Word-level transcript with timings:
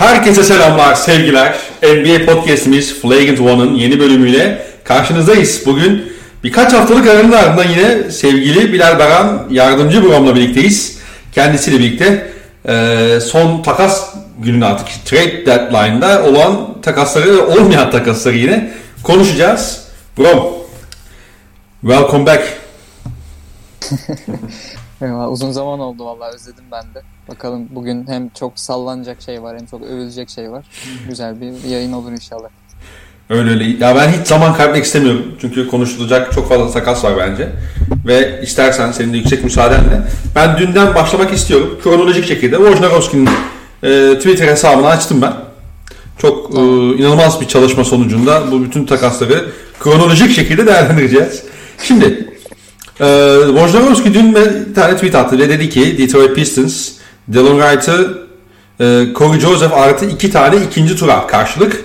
Herkese 0.00 0.44
selamlar, 0.44 0.94
sevgiler. 0.94 1.54
NBA 1.82 2.26
Podcast'imiz 2.26 3.00
Flagrant 3.00 3.40
One'ın 3.40 3.74
yeni 3.74 4.00
bölümüyle 4.00 4.66
karşınızdayız. 4.84 5.62
Bugün 5.66 6.12
birkaç 6.44 6.72
haftalık 6.72 7.06
aranın 7.06 7.32
ardından 7.32 7.68
yine 7.68 8.10
sevgili 8.10 8.72
Bilal 8.72 8.98
Baran 8.98 9.46
yardımcı 9.50 10.04
Brom'la 10.04 10.36
birlikteyiz. 10.36 10.98
Kendisiyle 11.32 11.78
birlikte 11.78 12.32
e, 12.68 13.18
son 13.20 13.62
takas 13.62 14.14
günün 14.38 14.60
artık 14.60 15.06
trade 15.06 15.46
deadline'da 15.46 16.24
olan 16.24 16.80
takasları 16.82 17.46
olmayan 17.46 17.90
takasları 17.90 18.36
yine 18.36 18.72
konuşacağız. 19.02 19.84
Brom, 20.18 20.44
welcome 21.82 22.26
back. 22.26 22.42
Eyvallah, 25.02 25.32
uzun 25.32 25.50
zaman 25.50 25.80
oldu 25.80 26.04
vallahi 26.04 26.34
özledim 26.34 26.64
ben 26.72 26.82
de. 26.82 27.02
Bakalım 27.28 27.68
bugün 27.70 28.06
hem 28.06 28.28
çok 28.28 28.58
sallanacak 28.58 29.22
şey 29.22 29.42
var 29.42 29.58
hem 29.58 29.66
çok 29.66 29.82
övülecek 29.82 30.30
şey 30.30 30.50
var. 30.50 30.64
Güzel 31.08 31.40
bir 31.40 31.68
yayın 31.68 31.92
olur 31.92 32.12
inşallah. 32.12 32.48
Öyle 33.30 33.50
öyle. 33.50 33.64
Ya 33.64 33.96
ben 33.96 34.08
hiç 34.08 34.26
zaman 34.26 34.54
kaybetmek 34.54 34.84
istemiyorum. 34.84 35.34
Çünkü 35.40 35.68
konuşulacak 35.68 36.32
çok 36.32 36.48
fazla 36.48 36.70
takas 36.70 37.04
var 37.04 37.12
bence. 37.18 37.48
Ve 38.06 38.40
istersen 38.42 38.92
senin 38.92 39.12
de 39.12 39.16
yüksek 39.16 39.44
müsaadenle 39.44 40.02
ben 40.34 40.58
dünden 40.58 40.94
başlamak 40.94 41.32
istiyorum. 41.32 41.78
Kronolojik 41.82 42.24
şekilde 42.24 42.56
Wojnarowski'nin 42.56 43.28
e, 43.82 44.18
Twitter 44.18 44.48
hesabını 44.48 44.86
açtım 44.86 45.22
ben. 45.22 45.32
Çok 46.18 46.54
e, 46.54 46.60
inanılmaz 46.98 47.40
bir 47.40 47.48
çalışma 47.48 47.84
sonucunda 47.84 48.52
bu 48.52 48.64
bütün 48.64 48.86
takasları 48.86 49.50
kronolojik 49.80 50.32
şekilde 50.32 50.66
değerlendireceğiz. 50.66 51.42
Şimdi 51.82 52.30
ee, 53.00 53.38
Wojnarowski 53.46 54.14
dün 54.14 54.34
bir 54.34 54.74
tane 54.74 54.94
tweet 54.94 55.14
attı 55.14 55.38
ve 55.38 55.48
dedi 55.48 55.70
ki 55.70 55.98
Detroit 55.98 56.36
Pistons 56.36 56.90
Dylan 57.32 57.60
Wright'ı 57.60 58.18
e, 58.80 59.06
Corey 59.14 59.40
Joseph 59.40 59.72
artı 59.72 60.06
iki 60.06 60.30
tane 60.30 60.56
ikinci 60.70 60.96
tura 60.96 61.26
karşılık 61.26 61.84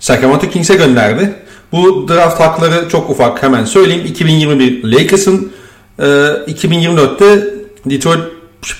Sacramento 0.00 0.48
Kings'e 0.50 0.74
gönderdi. 0.74 1.34
Bu 1.72 2.08
draft 2.08 2.40
hakları 2.40 2.88
çok 2.88 3.10
ufak 3.10 3.42
hemen 3.42 3.64
söyleyeyim. 3.64 4.06
2021 4.06 4.84
Lakers'ın 4.84 5.52
e, 5.98 6.02
2024'te 6.02 7.46
Detroit 7.86 8.20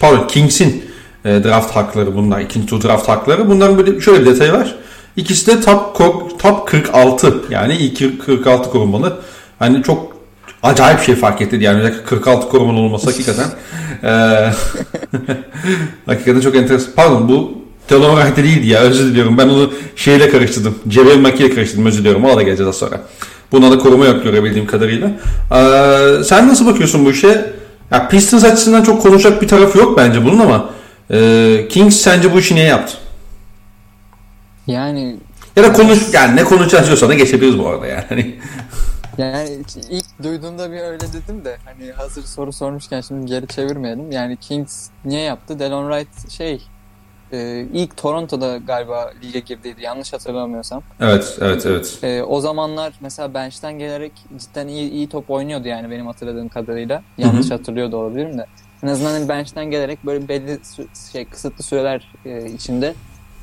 pardon 0.00 0.26
Kings'in 0.26 0.84
e, 1.24 1.44
draft 1.44 1.76
hakları 1.76 2.14
bunlar. 2.16 2.40
ikinci 2.40 2.66
tur 2.66 2.82
draft 2.82 3.08
hakları. 3.08 3.48
Bunların 3.48 3.78
böyle 3.78 4.00
şöyle 4.00 4.20
bir 4.20 4.26
detayı 4.26 4.52
var. 4.52 4.74
İkisi 5.16 5.46
de 5.46 5.60
top, 5.60 5.98
top 6.38 6.68
46 6.68 7.34
yani 7.50 7.76
ilk 7.76 8.26
46 8.26 8.70
korunmalı. 8.70 9.16
Hani 9.58 9.82
çok 9.82 10.07
acayip 10.62 11.00
şey 11.00 11.14
fark 11.14 11.40
etti. 11.40 11.58
Yani 11.60 11.78
özellikle 11.80 12.04
46 12.04 12.48
koruman 12.48 12.74
olması 12.74 13.06
hakikaten. 13.10 13.48
e, 14.02 14.10
hakikaten 16.06 16.40
çok 16.40 16.56
enteresan. 16.56 16.92
Pardon 16.96 17.28
bu 17.28 17.58
Telon 17.88 18.16
Wright'e 18.16 18.44
değildi 18.44 18.66
ya 18.66 18.80
özür 18.80 19.04
diliyorum. 19.04 19.38
Ben 19.38 19.48
onu 19.48 19.72
şeyle 19.96 20.30
karıştırdım. 20.30 20.78
Cebel 20.88 21.18
Maki'yle 21.18 21.54
karıştırdım 21.54 21.86
özür 21.86 21.98
diliyorum. 21.98 22.24
Ona 22.24 22.36
da 22.36 22.42
geleceğiz 22.42 22.68
az 22.68 22.76
sonra. 22.76 23.00
Buna 23.52 23.70
da 23.70 23.78
koruma 23.78 24.06
yok 24.06 24.24
görebildiğim 24.24 24.66
kadarıyla. 24.66 25.10
Ee, 25.52 26.24
sen 26.24 26.48
nasıl 26.48 26.66
bakıyorsun 26.66 27.04
bu 27.04 27.10
işe? 27.10 27.52
Ya 27.90 28.08
Pistons 28.08 28.44
açısından 28.44 28.82
çok 28.82 29.02
konuşacak 29.02 29.42
bir 29.42 29.48
tarafı 29.48 29.78
yok 29.78 29.98
bence 29.98 30.24
bunun 30.24 30.38
ama 30.38 30.70
e, 31.10 31.68
Kings 31.70 31.96
sence 31.96 32.32
bu 32.34 32.38
işi 32.38 32.54
niye 32.54 32.66
yaptı? 32.66 32.96
Yani 34.66 35.16
ya 35.56 35.64
da 35.64 35.72
konuş 35.72 35.98
yani 36.12 36.36
ne 36.36 36.44
konuşacağız 36.44 36.86
diyorsan 36.86 37.08
da 37.08 37.14
geçebiliriz 37.14 37.58
bu 37.58 37.68
arada 37.68 37.86
yani. 37.86 38.34
Yani 39.18 39.62
ilk 39.90 40.22
duyduğumda 40.22 40.72
bir 40.72 40.78
öyle 40.78 41.12
dedim 41.12 41.44
de 41.44 41.56
hani 41.64 41.92
hazır 41.92 42.22
soru 42.22 42.52
sormuşken 42.52 43.00
şimdi 43.00 43.26
geri 43.26 43.46
çevirmeyelim. 43.46 44.12
Yani 44.12 44.36
Kings 44.36 44.88
niye 45.04 45.22
yaptı? 45.22 45.58
Delon 45.58 45.90
Wright 45.90 46.30
şey 46.30 46.62
e, 47.32 47.66
ilk 47.72 47.96
Toronto'da 47.96 48.56
galiba 48.56 49.12
lige 49.22 49.40
girdiydi 49.40 49.82
yanlış 49.82 50.12
hatırlamıyorsam. 50.12 50.82
Evet, 51.00 51.38
evet, 51.40 51.66
evet. 51.66 51.98
E, 52.02 52.22
o 52.22 52.40
zamanlar 52.40 52.92
mesela 53.00 53.34
bench'ten 53.34 53.78
gelerek 53.78 54.12
cidden 54.36 54.68
iyi, 54.68 54.90
iyi 54.90 55.08
top 55.08 55.30
oynuyordu 55.30 55.68
yani 55.68 55.90
benim 55.90 56.06
hatırladığım 56.06 56.48
kadarıyla. 56.48 57.02
Yanlış 57.18 57.46
Hı-hı. 57.46 57.54
hatırlıyor 57.54 57.92
da 57.92 57.96
olabilirim 57.96 58.38
de. 58.38 58.46
En 58.82 58.88
azından 58.88 59.10
hani 59.10 59.28
bench'ten 59.28 59.64
gelerek 59.70 60.06
böyle 60.06 60.28
belli 60.28 60.60
şey 61.12 61.24
kısıtlı 61.24 61.64
süreler 61.64 62.12
e, 62.24 62.50
içinde 62.50 62.94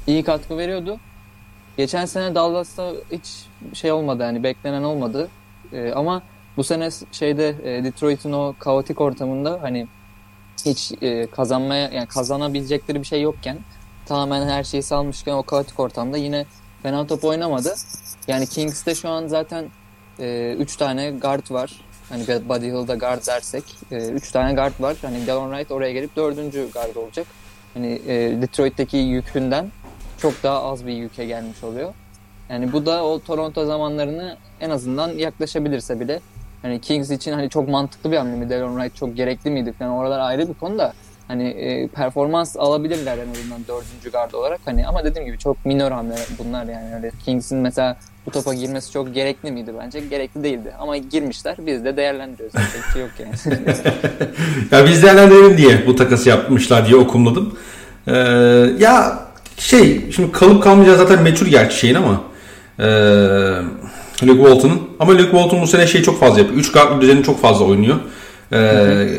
iyi 0.07 0.23
katkı 0.23 0.57
veriyordu. 0.57 0.99
Geçen 1.77 2.05
sene 2.05 2.35
Dallas'ta 2.35 2.91
hiç 3.11 3.45
şey 3.73 3.91
olmadı 3.91 4.23
yani 4.23 4.43
beklenen 4.43 4.83
olmadı. 4.83 5.29
E, 5.75 5.93
ama 5.93 6.21
bu 6.57 6.63
sene 6.63 6.89
şeyde 7.11 7.55
e, 7.63 7.83
Detroit'in 7.83 8.31
o 8.31 8.55
kaotik 8.59 9.01
ortamında 9.01 9.59
hani 9.61 9.87
hiç 10.65 10.91
e, 11.01 11.27
kazanmaya 11.27 11.89
yani 11.89 12.07
kazanabilecekleri 12.07 12.99
bir 12.99 13.05
şey 13.05 13.21
yokken 13.21 13.57
tamamen 14.05 14.47
her 14.47 14.63
şeyi 14.63 14.83
salmışken 14.83 15.33
o 15.33 15.43
kaotik 15.43 15.79
ortamda 15.79 16.17
yine 16.17 16.45
fena 16.83 17.07
top 17.07 17.23
oynamadı. 17.23 17.75
Yani 18.27 18.47
Kings'te 18.47 18.95
şu 18.95 19.09
an 19.09 19.27
zaten 19.27 19.65
3 20.19 20.21
e, 20.21 20.77
tane 20.77 21.11
guard 21.11 21.51
var. 21.51 21.81
Hani 22.09 22.27
Buddy 22.49 22.65
Hill'da 22.65 22.95
guard 22.95 23.27
dersek 23.27 23.63
3 23.91 24.29
e, 24.29 24.31
tane 24.31 24.53
guard 24.53 24.73
var. 24.79 24.97
Hani 25.01 25.27
Delon 25.27 25.49
Wright 25.51 25.71
oraya 25.71 25.91
gelip 25.91 26.15
dördüncü 26.15 26.71
guard 26.71 26.95
olacak. 26.95 27.27
Hani 27.73 28.01
e, 28.07 28.41
Detroit'teki 28.41 28.97
yükünden 28.97 29.71
çok 30.17 30.43
daha 30.43 30.63
az 30.63 30.85
bir 30.85 30.93
yüke 30.93 31.25
gelmiş 31.25 31.63
oluyor. 31.63 31.93
Yani 32.49 32.73
bu 32.73 32.85
da 32.85 33.03
o 33.03 33.19
Toronto 33.19 33.65
zamanlarını 33.65 34.37
en 34.61 34.69
azından 34.69 35.09
yaklaşabilirse 35.09 35.99
bile 35.99 36.19
hani 36.61 36.81
Kings 36.81 37.11
için 37.11 37.31
hani 37.31 37.49
çok 37.49 37.69
mantıklı 37.69 38.11
bir 38.11 38.17
hamle 38.17 38.35
mi? 38.35 38.49
Delon 38.49 38.75
Wright 38.79 38.95
çok 38.95 39.15
gerekli 39.17 39.51
miydi 39.51 39.73
falan 39.79 39.91
oralar 39.91 40.19
ayrı 40.19 40.47
bir 40.47 40.53
konu 40.53 40.77
da 40.77 40.93
hani 41.27 41.47
e, 41.47 41.87
performans 41.87 42.57
alabilirler 42.57 43.17
en 43.17 43.31
azından 43.31 43.61
dördüncü 43.67 44.11
gard 44.11 44.33
olarak 44.33 44.59
hani 44.65 44.87
ama 44.87 45.03
dediğim 45.03 45.27
gibi 45.27 45.37
çok 45.37 45.65
minor 45.65 45.91
hamleler 45.91 46.27
bunlar 46.39 46.65
yani 46.65 46.95
öyle 46.95 47.11
Kings'in 47.25 47.57
mesela 47.57 47.97
bu 48.25 48.31
topa 48.31 48.53
girmesi 48.53 48.91
çok 48.91 49.13
gerekli 49.13 49.51
miydi 49.51 49.73
bence? 49.79 49.99
Gerekli 49.99 50.43
değildi. 50.43 50.73
Ama 50.79 50.97
girmişler. 50.97 51.55
Biz 51.59 51.85
de 51.85 51.97
değerlendiriyoruz. 51.97 52.55
Bir 52.55 52.93
şey 52.93 53.01
yok 53.01 53.11
yani. 53.19 53.59
ya 54.71 54.85
biz 54.85 55.03
değerlendirelim 55.03 55.57
diye 55.57 55.87
bu 55.87 55.95
takası 55.95 56.29
yapmışlar 56.29 56.87
diye 56.87 56.95
okumladım. 56.95 57.57
Ee, 58.07 58.13
ya 58.79 59.19
şey 59.57 60.11
şimdi 60.11 60.31
kalıp 60.31 60.63
kalmayacağı 60.63 60.97
zaten 60.97 61.23
meçhul 61.23 61.47
gerçi 61.47 61.77
şeyin 61.77 61.95
ama 61.95 62.21
ee, 62.79 62.85
Luke 64.23 64.39
Walton'un. 64.39 64.81
Ama 64.99 65.13
Luke 65.13 65.23
Walton 65.23 65.61
bu 65.61 65.67
sene 65.67 65.87
şey 65.87 66.01
çok 66.01 66.19
fazla 66.19 66.39
yapıyor. 66.39 66.59
3 66.59 66.71
guardlı 66.71 67.01
düzeni 67.01 67.23
çok 67.23 67.41
fazla 67.41 67.65
oynuyor. 67.65 67.95
Ee, 68.51 68.57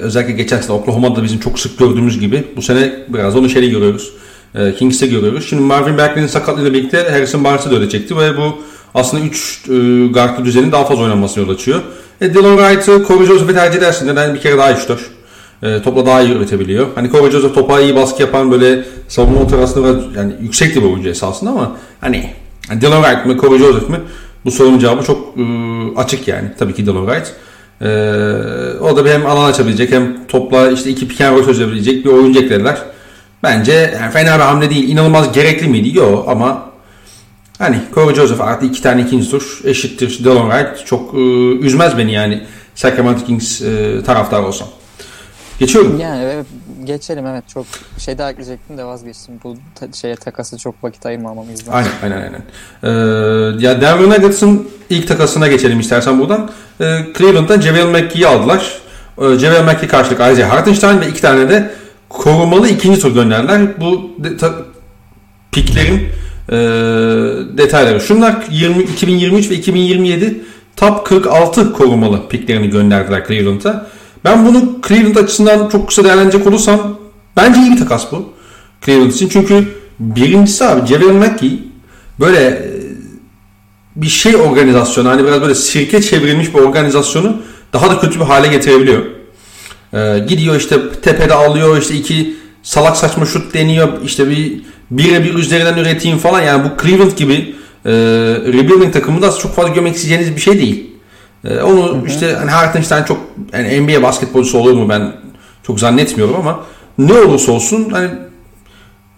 özellikle 0.01 0.33
geçen 0.33 0.61
sene 0.61 0.73
Oklahoma'da 0.73 1.23
bizim 1.23 1.41
çok 1.41 1.59
sık 1.59 1.79
gördüğümüz 1.79 2.21
gibi. 2.21 2.45
Bu 2.57 2.63
sene 2.63 2.93
biraz 3.09 3.37
onu 3.37 3.49
şeyde 3.49 3.67
görüyoruz. 3.67 4.13
Ee, 4.55 4.75
Kings'te 4.79 5.07
görüyoruz. 5.07 5.47
Şimdi 5.49 5.63
Marvin 5.63 5.99
Bagley'nin 5.99 6.29
sakatlığıyla 6.29 6.73
birlikte 6.73 7.11
Harrison 7.11 7.45
Barnes'ı 7.45 7.71
da 7.71 7.75
öyle 7.75 7.89
ve 8.11 8.37
bu 8.37 8.59
aslında 8.95 9.25
3 9.25 9.63
e, 9.69 9.73
guardlı 10.07 10.45
düzenin 10.45 10.73
daha 10.73 10.85
fazla 10.85 11.03
oynanmasına 11.03 11.45
yol 11.45 11.51
açıyor. 11.51 11.83
E, 12.21 12.35
Dylan 12.35 12.57
Wright'ı 12.57 13.05
Corey 13.09 13.27
Joseph'e 13.27 13.55
tercih 13.55 13.79
edersin. 13.79 14.07
Neden? 14.07 14.35
Bir 14.35 14.41
kere 14.41 14.59
daha 14.59 14.71
işler. 14.71 14.99
E, 15.63 15.83
topla 15.83 16.07
daha 16.07 16.23
iyi 16.23 16.33
üretebiliyor. 16.33 16.87
Hani 16.95 17.11
Corey 17.11 17.31
Joseph 17.31 17.55
topa 17.55 17.81
iyi 17.81 17.97
baskı 17.97 18.23
yapan 18.23 18.53
böyle 18.53 18.85
savunma 19.09 19.41
ortasında 19.41 20.01
yani 20.17 20.33
yüksek 20.41 20.77
bir 20.77 20.83
oyuncu 20.83 21.09
esasında 21.09 21.51
ama 21.51 21.77
hani 22.01 22.31
Dylan 22.71 23.03
Wright 23.03 23.27
mı 23.27 23.41
Corey 23.41 23.59
Joseph 23.59 23.89
mi? 23.89 24.01
Bu 24.45 24.51
sorunun 24.51 24.79
cevabı 24.79 25.03
çok 25.03 25.39
e, 25.39 25.43
açık 25.97 26.29
yani. 26.29 26.49
Tabii 26.59 26.75
ki 26.75 26.87
Dylan. 26.87 27.07
E, 27.81 27.89
o 28.81 28.97
da 28.97 29.11
hem 29.11 29.27
alan 29.27 29.51
açabilecek 29.51 29.93
hem 29.93 30.27
topla 30.27 30.71
işte 30.71 30.91
iki 30.91 31.09
pick 31.09 31.21
and 31.21 31.37
roll 31.37 31.45
çözebilecek 31.45 32.05
bir 32.05 32.11
oyuncu 32.11 32.41
eklediler. 32.41 32.79
Bence 33.43 33.73
yani 34.01 34.13
fena 34.13 34.37
bir 34.37 34.43
hamle 34.43 34.71
değil. 34.71 34.89
İnanılmaz 34.89 35.33
gerekli 35.33 35.69
miydi? 35.69 35.99
Yok 35.99 36.25
ama 36.29 36.71
hani 37.59 37.77
Corey 37.95 38.15
Joseph 38.15 38.41
artı 38.41 38.67
iki 38.67 38.83
tane 38.83 39.03
ikinci 39.03 39.31
tur 39.31 39.61
eşittir 39.65 40.25
Dylan. 40.25 40.67
Çok 40.87 41.15
e, 41.15 41.19
üzmez 41.61 41.99
beni 41.99 42.13
yani 42.13 42.43
Sacramento 42.75 43.25
Kings 43.27 43.63
e, 43.63 44.03
taraftar 44.07 44.43
olsam. 44.43 44.69
Geçiyorum. 45.59 46.01
Yani 46.01 46.23
evet, 46.23 46.47
geçelim 46.85 47.27
evet 47.27 47.45
çok 47.49 47.67
şey 47.99 48.19
daha 48.19 48.31
ekleyecektim 48.31 48.79
de 48.79 48.85
vazgeçtim. 48.85 49.35
Bu 49.45 49.57
ta- 49.75 49.93
şeye 49.93 50.17
takası 50.17 50.59
çok 50.59 50.85
vakit 50.85 51.07
ayırmamam 51.07 51.51
yüzden. 51.51 51.73
Aynen 51.73 51.91
aynen 52.03 52.17
aynen. 52.17 52.43
Ee, 52.83 53.67
ya 53.67 53.81
Denver 53.81 54.09
Nuggets'ın 54.09 54.69
ilk 54.91 55.09
takasına 55.09 55.49
geçelim 55.49 55.81
istersen 55.81 56.21
buradan. 56.21 56.51
Ee, 56.81 56.99
Cleveland'dan 57.19 57.61
JaVale 57.61 57.85
McGee'yi 57.85 58.27
aldılar. 58.27 58.81
Ee, 59.19 59.39
JaVale 59.39 59.63
McGee 59.63 59.89
karşılık 59.89 60.21
ayrıca 60.21 60.51
Hartenstein 60.51 61.01
ve 61.01 61.09
iki 61.09 61.21
tane 61.21 61.49
de 61.49 61.71
korumalı 62.09 62.69
ikinci 62.69 63.01
tur 63.01 63.15
gönderdiler. 63.15 63.81
Bu 63.81 64.11
de, 64.19 64.37
ta, 64.37 64.55
piklerin 65.53 66.09
e, 66.49 66.57
detayları. 67.59 68.01
Şunlar 68.01 68.37
20, 68.51 68.83
2023 68.83 69.51
ve 69.51 69.55
2027 69.55 70.41
top 70.77 71.07
46 71.07 71.73
korumalı 71.73 72.29
piklerini 72.29 72.71
gönderdiler 72.71 73.27
Cleveland'a. 73.27 73.87
Ben 74.27 74.47
bunu 74.47 74.79
Cleveland 74.89 75.17
açısından 75.17 75.69
çok 75.69 75.89
kısa 75.89 76.05
değerlenecek 76.05 76.47
olursam 76.47 76.99
bence 77.37 77.61
iyi 77.61 77.73
bir 77.73 77.79
takas 77.79 78.13
bu. 78.13 78.33
Cleveland 78.85 79.13
için. 79.13 79.29
Çünkü 79.29 79.69
birincisi 80.01 80.65
abi 80.65 80.87
Javier 80.87 81.13
McGee 81.13 81.59
böyle 82.21 82.41
e, 82.41 82.77
bir 83.97 84.07
şey 84.07 84.37
organizasyonu 84.37 85.09
hani 85.09 85.25
biraz 85.25 85.41
böyle 85.41 85.55
sirke 85.55 86.03
çevrilmiş 86.03 86.55
bir 86.55 86.59
organizasyonu 86.59 87.37
daha 87.73 87.91
da 87.91 88.01
kötü 88.01 88.21
bir 88.21 88.25
hale 88.25 88.47
getirebiliyor. 88.47 89.03
Ee, 89.95 90.25
gidiyor 90.29 90.57
işte 90.57 90.77
tepede 91.03 91.35
alıyor 91.35 91.79
işte 91.79 91.95
iki 91.95 92.37
salak 92.63 92.97
saçma 92.97 93.27
şut 93.27 93.55
deniyor 93.55 93.89
işte 94.05 94.31
bir 94.31 94.63
birebir 94.91 95.35
üzerinden 95.35 95.77
üreteyim 95.77 96.19
falan. 96.19 96.41
Yani 96.41 96.65
bu 96.65 96.83
Cleveland 96.83 97.13
gibi 97.17 97.55
e, 97.85 97.93
rebuilding 98.47 98.93
takımında 98.93 99.33
çok 99.33 99.55
fazla 99.55 99.69
görmek 99.69 99.97
isteyeceğiniz 99.97 100.37
bir 100.37 100.41
şey 100.41 100.59
değil. 100.59 100.96
E, 101.51 101.63
onu 101.63 101.89
hı 101.89 102.01
hı. 102.01 102.07
işte 102.07 102.33
hani 102.33 102.51
Hartenstein 102.51 103.05
çok 103.05 103.19
yani 103.53 103.81
NBA 103.81 104.03
basketbolcusu 104.03 104.59
olur 104.59 104.75
mu 104.75 104.89
ben 104.89 105.13
çok 105.63 105.81
zannetmiyorum 105.81 106.37
ama 106.37 106.61
ne 106.99 107.13
olursa 107.13 107.53
olsun 107.53 107.91
hani 107.91 108.11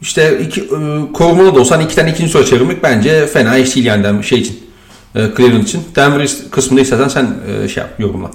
işte 0.01 0.41
iki, 0.41 0.61
e, 0.61 0.67
korumalı 1.13 1.55
da 1.55 1.61
olsa 1.61 1.77
hani 1.77 1.85
iki 1.85 1.95
tane 1.95 2.11
ikinci 2.11 2.31
soru 2.33 2.45
çevirmek 2.45 2.83
bence 2.83 3.27
fena 3.27 3.57
iş 3.57 3.75
değil 3.75 3.87
yani 3.87 4.25
şey 4.25 4.39
için. 4.39 4.69
E, 5.15 5.21
Cleveland 5.37 5.63
için. 5.63 5.85
Denver 5.97 6.29
kısmında 6.51 6.81
istersen 6.81 7.09
sen 7.09 7.35
e, 7.65 7.69
şey 7.69 7.83
yap 7.83 8.01
yorumla. 8.01 8.31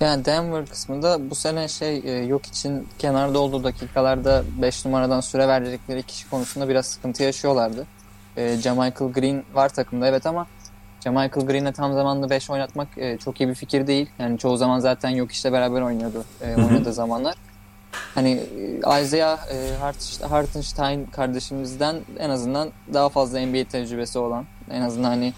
Yani 0.00 0.24
Denver 0.24 0.66
kısmında 0.66 1.30
bu 1.30 1.34
sene 1.34 1.68
şey 1.68 2.02
e, 2.04 2.10
yok 2.10 2.46
için 2.46 2.88
kenarda 2.98 3.38
olduğu 3.38 3.64
dakikalarda 3.64 4.44
5 4.62 4.84
numaradan 4.84 5.20
süre 5.20 5.48
verecekleri 5.48 6.02
kişi 6.02 6.30
konusunda 6.30 6.68
biraz 6.68 6.86
sıkıntı 6.86 7.22
yaşıyorlardı. 7.22 7.86
E, 8.36 8.56
Jamichael 8.56 9.12
Green 9.12 9.42
var 9.54 9.68
takımda 9.68 10.06
evet 10.06 10.26
ama 10.26 10.46
Jamichael 11.04 11.46
Green'e 11.46 11.72
tam 11.72 11.92
zamanlı 11.92 12.30
5 12.30 12.50
oynatmak 12.50 12.88
e, 12.96 13.18
çok 13.18 13.40
iyi 13.40 13.48
bir 13.48 13.54
fikir 13.54 13.86
değil. 13.86 14.10
Yani 14.18 14.38
çoğu 14.38 14.56
zaman 14.56 14.78
zaten 14.78 15.10
yok 15.10 15.32
işte 15.32 15.52
beraber 15.52 15.80
oynuyordu 15.80 16.24
e, 16.42 16.56
oynadığı 16.56 16.92
zamanlar. 16.92 17.34
Hani 18.14 18.40
e, 18.84 19.02
Isaiah 19.02 19.38
e, 19.52 20.26
Hartenstein 20.28 21.06
kardeşimizden 21.06 21.96
en 22.18 22.30
azından 22.30 22.68
daha 22.94 23.08
fazla 23.08 23.40
NBA 23.40 23.64
tecrübesi 23.64 24.18
olan 24.18 24.44
en 24.70 24.82
azından 24.82 25.08
hani 25.08 25.32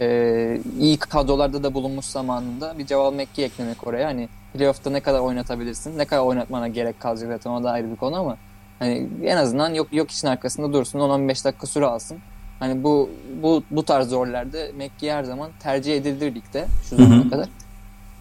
e, 0.00 0.60
iyi 0.78 0.96
kadrolarda 0.96 1.62
da 1.62 1.74
bulunmuş 1.74 2.04
zamanında 2.04 2.78
bir 2.78 2.86
cevap 2.86 3.14
Mekki 3.14 3.44
eklemek 3.44 3.86
oraya. 3.86 4.06
Hani 4.06 4.28
playoff'ta 4.54 4.90
ne 4.90 5.00
kadar 5.00 5.20
oynatabilirsin, 5.20 5.98
ne 5.98 6.04
kadar 6.04 6.22
oynatmana 6.22 6.68
gerek 6.68 7.00
kalacak 7.00 7.28
zaten 7.28 7.50
o 7.50 7.62
da 7.62 7.70
ayrı 7.70 7.90
bir 7.90 7.96
konu 7.96 8.16
ama 8.16 8.36
hani 8.78 9.08
en 9.24 9.36
azından 9.36 9.74
yok 9.74 9.92
yok 9.92 10.10
için 10.10 10.28
arkasında 10.28 10.72
dursun 10.72 10.98
10-15 10.98 11.44
dakika 11.44 11.66
süre 11.66 11.86
alsın. 11.86 12.18
Hani 12.60 12.82
bu 12.82 13.10
bu 13.42 13.62
bu 13.70 13.82
tarz 13.82 14.12
rollerde 14.12 14.72
Mekki 14.76 15.12
her 15.12 15.24
zaman 15.24 15.50
tercih 15.60 15.96
edilir 15.96 16.34
ligde 16.34 16.66
şu 16.88 16.96
zamana 16.96 17.30
kadar. 17.30 17.48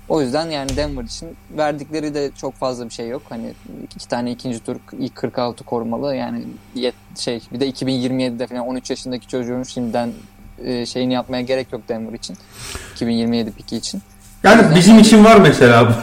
O 0.09 0.21
yüzden 0.21 0.49
yani 0.49 0.75
Denver 0.75 1.03
için 1.03 1.29
verdikleri 1.57 2.13
de 2.13 2.31
çok 2.37 2.53
fazla 2.55 2.85
bir 2.85 2.93
şey 2.93 3.07
yok. 3.09 3.21
Hani 3.29 3.53
iki 3.95 4.07
tane 4.07 4.31
ikinci 4.31 4.59
tur 4.59 4.75
ilk 4.99 5.15
46 5.15 5.63
korumalı 5.63 6.15
yani 6.15 6.43
yet, 6.75 6.95
şey 7.17 7.41
bir 7.53 7.59
de 7.59 7.69
2027'de 7.69 8.47
falan 8.47 8.67
13 8.67 8.89
yaşındaki 8.89 9.27
çocuğun 9.27 9.63
şimdiden 9.63 10.11
e, 10.63 10.85
şeyini 10.85 11.13
yapmaya 11.13 11.41
gerek 11.41 11.73
yok 11.73 11.81
Denver 11.89 12.13
için. 12.13 12.37
2027 12.93 13.51
piki 13.51 13.77
için. 13.77 14.01
Yani 14.43 14.61
Zaten 14.61 14.75
bizim 14.75 14.99
için 14.99 15.23
var 15.23 15.37
mesela 15.37 15.87
bu. 15.89 15.93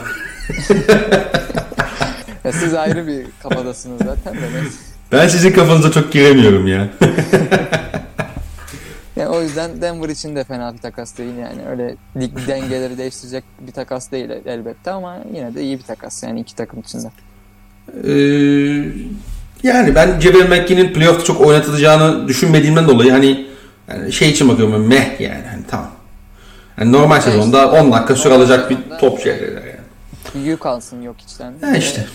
ya 2.47 2.51
siz 2.51 2.73
ayrı 2.73 3.07
bir 3.07 3.25
kafadasınız 3.43 4.01
zaten 4.05 4.33
de. 4.33 4.39
Ben 5.11 5.27
sizin 5.27 5.51
kafanıza 5.51 5.91
çok 5.91 6.11
giremiyorum 6.11 6.67
ya. 6.67 6.89
yani 9.21 9.29
o 9.29 9.41
yüzden 9.41 9.81
Denver 9.81 10.09
için 10.09 10.35
de 10.35 10.43
fena 10.43 10.73
bir 10.73 10.77
takas 10.77 11.17
değil 11.17 11.35
yani. 11.37 11.67
Öyle 11.69 11.95
lig 12.17 12.31
dengeleri 12.47 12.97
değiştirecek 12.97 13.43
bir 13.59 13.71
takas 13.71 14.11
değil 14.11 14.29
elbette 14.45 14.91
ama 14.91 15.17
yine 15.33 15.55
de 15.55 15.61
iyi 15.61 15.77
bir 15.77 15.83
takas 15.83 16.23
yani 16.23 16.39
iki 16.39 16.55
takım 16.55 16.79
içinde. 16.79 17.07
Ee, 18.03 18.11
yani 19.63 19.95
ben 19.95 20.19
Cebel 20.19 20.49
McGee'nin 20.49 20.93
playoff'ta 20.93 21.23
çok 21.23 21.41
oynatılacağını 21.41 22.27
düşünmediğimden 22.27 22.87
dolayı 22.87 23.11
hani 23.11 23.45
yani 23.87 24.13
şey 24.13 24.29
için 24.29 24.49
bakıyorum 24.49 24.87
meh 24.87 25.19
yani 25.19 25.43
hani 25.51 25.63
tamam. 25.67 25.91
Yani 26.77 26.91
normal 26.91 27.15
evet, 27.15 27.23
sezonda 27.23 27.65
işte, 27.65 27.81
10 27.81 27.91
dakika 27.91 28.15
süre 28.15 28.33
alacak 28.33 28.69
bir 28.69 28.77
top 28.99 29.19
şey 29.19 29.33
yani. 29.33 30.45
Yük 30.45 30.65
alsın 30.65 31.01
yok 31.01 31.21
içten. 31.21 31.53
Ha 31.61 31.77
işte. 31.77 32.05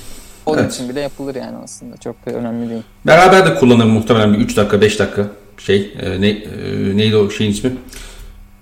Onun 0.46 0.58
evet. 0.58 0.74
için 0.74 0.88
bile 0.88 1.00
yapılır 1.00 1.34
yani 1.34 1.56
aslında. 1.64 1.96
Çok 1.96 2.26
da 2.26 2.30
önemli 2.30 2.70
değil. 2.70 2.82
Beraber 3.06 3.46
de 3.46 3.54
kullanır 3.54 3.84
muhtemelen 3.84 4.34
bir 4.34 4.38
3 4.38 4.56
dakika 4.56 4.80
5 4.80 4.98
dakika 4.98 5.26
şey 5.58 5.94
e, 6.00 6.20
ne, 6.20 6.28
e, 6.28 6.96
neydi 6.96 7.16
o 7.16 7.30
şeyin 7.30 7.50
ismi? 7.50 7.72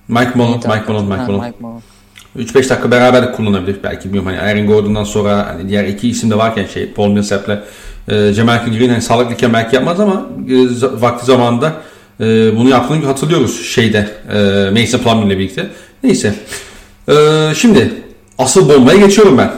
Mike 0.08 0.31
Malone, 0.34 0.56
Mike 0.56 0.93
Malone, 0.93 1.16
Mike 1.16 1.32
Malone. 1.32 1.46
Mike 1.46 1.58
Malone. 1.60 1.81
3-5 2.38 2.54
dakika 2.54 2.90
beraber 2.90 3.22
de 3.22 3.32
kullanabilir 3.32 3.76
belki 3.82 4.04
bilmiyorum 4.04 4.31
hani 4.31 4.40
Aaron 4.40 4.66
Gordon'dan 4.66 5.04
sonra 5.04 5.46
hani 5.46 5.69
diğer 5.69 5.84
iki 5.84 6.08
isim 6.08 6.31
de 6.31 6.38
varken 6.38 6.66
şey 6.66 6.93
Paul 6.93 7.08
Millsap'le 7.08 7.58
e, 8.08 8.32
Jamal 8.32 8.66
Green 8.66 8.88
hani 8.88 9.02
sağlıklıyken 9.02 9.52
belki 9.52 9.76
yapmaz 9.76 10.00
ama 10.00 10.26
e, 10.48 10.54
vakti 11.00 11.26
zamanında 11.26 11.72
e, 12.20 12.56
bunu 12.56 12.69
yaptığını 12.69 13.06
hatırlıyoruz 13.06 13.66
şeyde 13.66 14.08
e, 14.32 14.70
Mason 14.81 14.99
Plumlee 14.99 15.26
ile 15.26 15.38
birlikte. 15.38 15.70
Neyse. 16.02 16.34
E, 17.08 17.14
şimdi 17.54 18.02
asıl 18.38 18.69
bombaya 18.69 18.99
geçiyorum 18.99 19.38
ben. 19.38 19.52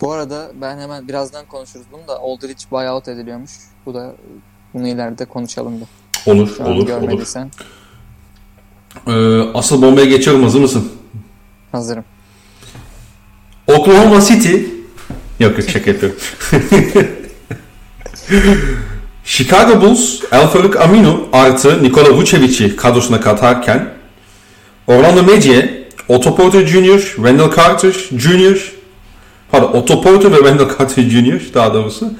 Bu 0.00 0.12
arada 0.12 0.50
ben 0.60 0.78
hemen 0.78 1.08
birazdan 1.08 1.46
konuşuruz 1.46 1.86
bunu 1.92 2.08
da 2.08 2.18
Aldridge 2.18 2.64
buyout 2.70 3.08
ediliyormuş. 3.08 3.50
Bu 3.86 3.94
da 3.94 4.12
bunu 4.74 4.88
ileride 4.88 5.24
konuşalım 5.24 5.80
da. 5.80 5.84
Olur, 6.26 6.48
Şu 6.56 6.64
olur, 6.64 6.88
olur. 6.88 7.22
Ee, 9.06 9.50
asıl 9.54 9.82
bombaya 9.82 10.06
geçiyorum. 10.06 10.42
Hazır 10.42 10.60
mısın? 10.60 10.88
Hazırım. 11.72 12.04
Oklahoma 13.66 14.20
City 14.20 14.56
Yok 15.40 15.58
yok 15.58 15.68
şaka 15.70 15.90
yapıyorum. 15.90 16.18
Chicago 19.24 19.80
Bulls 19.80 20.20
Alfarik 20.32 20.80
Aminu 20.80 21.28
artı 21.32 21.82
Nikola 21.82 22.12
Vucevic'i 22.12 22.76
kadrosuna 22.76 23.20
katarken 23.20 23.88
Orlando 24.86 25.22
Magic'e 25.22 25.86
Otto 26.08 26.36
Porter 26.36 26.66
Jr., 26.66 26.98
Wendell 26.98 27.56
Carter 27.56 27.92
Jr. 27.92 28.72
Pardon 29.50 29.72
Otto 29.72 30.02
Porter 30.02 30.32
ve 30.32 30.36
Wendell 30.36 30.68
Carter 30.78 31.02
Jr. 31.02 31.54
daha 31.54 31.74
doğrusu 31.74 32.12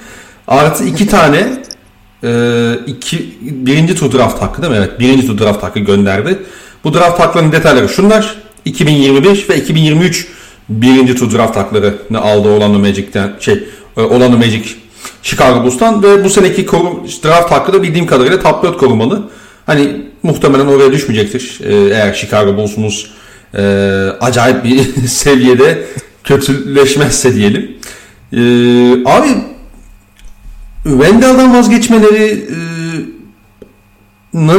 artı 0.49 0.85
iki 0.85 1.07
tane 1.07 1.47
e, 2.25 2.73
iki, 2.87 3.39
birinci 3.41 3.95
tur 3.95 4.13
draft 4.13 4.43
hakkı 4.43 4.63
değil 4.63 4.73
mi? 4.73 4.79
Evet 4.79 5.01
birinci 5.01 5.27
tur 5.27 5.39
draft 5.39 5.63
hakkı 5.63 5.81
gönderdi. 5.81 6.39
Bu 6.85 6.95
draft 6.95 7.21
haklarının 7.21 7.53
detayları 7.53 7.89
şunlar. 7.89 8.37
2025 8.65 9.51
ve 9.51 9.57
2023 9.57 10.29
birinci 10.69 11.15
tur 11.15 11.33
draft 11.33 11.57
haklarını 11.57 12.21
aldı 12.21 12.49
Orlando 12.49 12.79
Magic'ten 12.79 13.33
şey 13.41 13.65
e, 13.97 14.01
Orlando 14.01 14.37
Magic 14.37 14.65
Chicago 15.23 15.65
Bulls'tan 15.65 16.03
ve 16.03 16.25
bu 16.25 16.31
seneki 16.31 16.67
korum, 16.67 17.07
draft 17.25 17.51
hakkı 17.51 17.73
da 17.73 17.83
bildiğim 17.83 18.07
kadarıyla 18.07 18.41
top 18.41 18.63
4 18.63 18.79
korumalı. 18.79 19.29
Hani 19.67 20.07
muhtemelen 20.23 20.67
oraya 20.67 20.93
düşmeyecektir. 20.93 21.61
Ee, 21.65 21.75
eğer 21.75 22.15
Chicago 22.15 22.57
Bulls'umuz 22.57 23.11
e, 23.55 23.63
acayip 24.21 24.65
bir 24.65 24.79
seviyede 25.07 25.87
kötüleşmezse 26.25 27.35
diyelim. 27.35 27.77
Ee, 28.33 28.39
abi 29.05 29.29
Wendell'dan 30.87 31.55
vazgeçmeleri 31.55 32.49
e, 32.51 32.57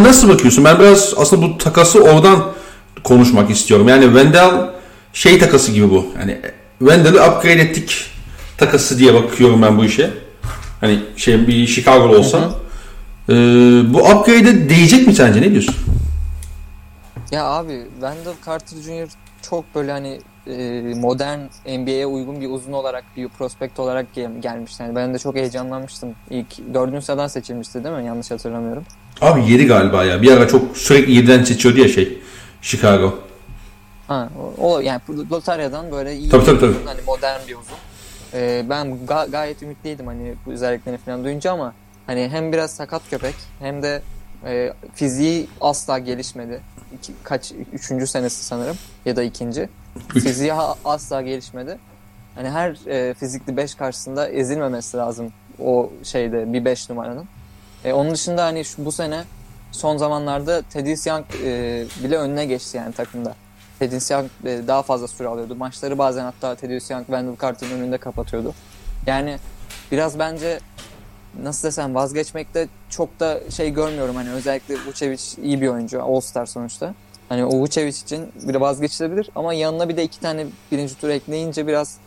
nasıl 0.03 0.29
bakıyorsun? 0.29 0.65
Ben 0.65 0.79
biraz 0.79 1.13
aslında 1.17 1.41
bu 1.41 1.57
takası 1.57 2.03
oradan 2.03 2.53
konuşmak 3.03 3.49
istiyorum. 3.49 3.87
Yani 3.87 4.03
Wendell 4.03 4.69
şey 5.13 5.39
takası 5.39 5.71
gibi 5.71 5.89
bu. 5.89 6.07
Yani 6.19 6.37
Wendell'ı 6.79 7.27
upgrade 7.27 7.61
ettik 7.61 8.05
takası 8.57 8.99
diye 8.99 9.13
bakıyorum 9.13 9.61
ben 9.61 9.77
bu 9.77 9.85
işe. 9.85 10.11
Hani 10.81 10.99
şey 11.15 11.47
bir 11.47 11.67
Chicago 11.67 12.07
olsa. 12.07 12.37
Hı 12.37 12.45
hı. 12.45 12.53
Ee, 13.29 13.93
bu 13.93 13.97
upgrade'e 13.97 14.69
değecek 14.69 15.07
mi 15.07 15.15
sence? 15.15 15.41
Ne 15.41 15.51
diyorsun? 15.51 15.75
Ya 17.31 17.43
abi 17.45 17.81
Wendell 17.93 18.33
Carter 18.45 18.77
Jr. 18.77 19.09
çok 19.49 19.75
böyle 19.75 19.91
hani 19.91 20.19
e, 20.49 20.93
modern 20.95 21.39
NBA'ye 21.65 22.05
uygun 22.05 22.41
bir 22.41 22.49
uzun 22.49 22.73
olarak 22.73 23.03
bir 23.17 23.27
prospekt 23.27 23.79
olarak 23.79 24.13
gel- 24.13 24.41
gelmişti. 24.41 24.83
Yani 24.83 24.95
ben 24.95 25.13
de 25.13 25.19
çok 25.19 25.35
heyecanlanmıştım. 25.35 26.15
İlk 26.29 26.73
dördüncü 26.73 27.05
sıradan 27.05 27.27
seçilmişti 27.27 27.83
değil 27.83 27.95
mi? 27.95 28.05
Yanlış 28.05 28.31
hatırlamıyorum. 28.31 28.85
Abi 29.21 29.51
yedi 29.51 29.65
galiba 29.65 30.03
ya. 30.03 30.21
Bir 30.21 30.31
ara 30.31 30.47
çok 30.47 30.77
sürekli 30.77 31.11
yediden 31.13 31.43
seçiyordu 31.43 31.79
ya 31.79 31.87
şey 31.87 32.21
Chicago. 32.61 33.19
Ha, 34.07 34.29
o, 34.59 34.67
o 34.69 34.79
yani 34.79 35.01
lotaryadan 35.31 35.91
böyle 35.91 36.15
iyi 36.15 36.29
tabii, 36.29 36.45
tabii, 36.45 36.59
tabii. 36.59 36.75
hani 36.85 37.01
modern 37.07 37.47
bir 37.47 37.53
uzun. 37.55 37.77
Ee, 38.33 38.65
ben 38.69 38.87
ga- 39.07 39.31
gayet 39.31 39.63
ümitliydim 39.63 40.07
hani 40.07 40.33
bu 40.45 40.51
özelliklerini 40.51 40.99
falan 40.99 41.23
duyunca 41.23 41.51
ama 41.51 41.73
hani 42.07 42.29
hem 42.31 42.51
biraz 42.53 42.71
sakat 42.71 43.09
köpek 43.09 43.35
hem 43.59 43.83
de 43.83 44.01
e, 44.45 44.73
fiziği 44.93 45.47
asla 45.61 45.99
gelişmedi. 45.99 46.61
İki, 46.97 47.13
kaç 47.23 47.53
üçüncü 47.73 48.07
senesi 48.07 48.43
sanırım 48.45 48.75
ya 49.05 49.15
da 49.15 49.23
ikinci. 49.23 49.69
Fiziği 49.99 50.53
asla 50.85 51.21
gelişmedi. 51.21 51.77
Hani 52.35 52.49
her 52.49 52.87
e, 52.87 53.13
fizikli 53.13 53.57
5 53.57 53.75
karşısında 53.75 54.29
ezilmemesi 54.29 54.97
lazım 54.97 55.33
o 55.59 55.89
şeyde 56.03 56.53
bir 56.53 56.65
5 56.65 56.89
numaranın. 56.89 57.25
E, 57.85 57.93
onun 57.93 58.11
dışında 58.11 58.43
hani 58.43 58.65
şu, 58.65 58.85
bu 58.85 58.91
sene 58.91 59.23
son 59.71 59.97
zamanlarda 59.97 60.61
Teddy 60.61 61.09
Young 61.09 61.25
e, 61.43 61.85
bile 62.03 62.17
önüne 62.17 62.45
geçti 62.45 62.77
yani 62.77 62.93
takımda. 62.93 63.35
Teddy 63.79 64.13
Young 64.13 64.29
e, 64.45 64.67
daha 64.67 64.81
fazla 64.81 65.07
süre 65.07 65.27
alıyordu. 65.27 65.55
Maçları 65.55 65.97
bazen 65.97 66.23
hatta 66.23 66.55
Teddy 66.55 66.93
Young 66.93 67.05
Wendell 67.05 67.37
Carter'ın 67.41 67.71
önünde 67.71 67.97
kapatıyordu. 67.97 68.53
Yani 69.05 69.37
biraz 69.91 70.19
bence 70.19 70.59
nasıl 71.43 71.67
desem 71.67 71.95
vazgeçmekte 71.95 72.67
çok 72.89 73.19
da 73.19 73.39
şey 73.51 73.73
görmüyorum. 73.73 74.15
Hani 74.15 74.29
özellikle 74.31 74.75
Vucevic 74.87 75.21
iyi 75.43 75.61
bir 75.61 75.67
oyuncu. 75.67 76.03
All-Star 76.03 76.45
sonuçta. 76.45 76.93
Hani 77.29 77.45
o 77.45 77.59
Vucevic 77.59 77.89
için 77.89 78.31
bir 78.43 78.55
vazgeçilebilir 78.55 79.29
ama 79.35 79.53
yanına 79.53 79.89
bir 79.89 79.97
de 79.97 80.03
iki 80.03 80.19
tane 80.19 80.45
birinci 80.71 80.95
tur 80.95 81.09
ekleyince 81.09 81.67
biraz 81.67 81.97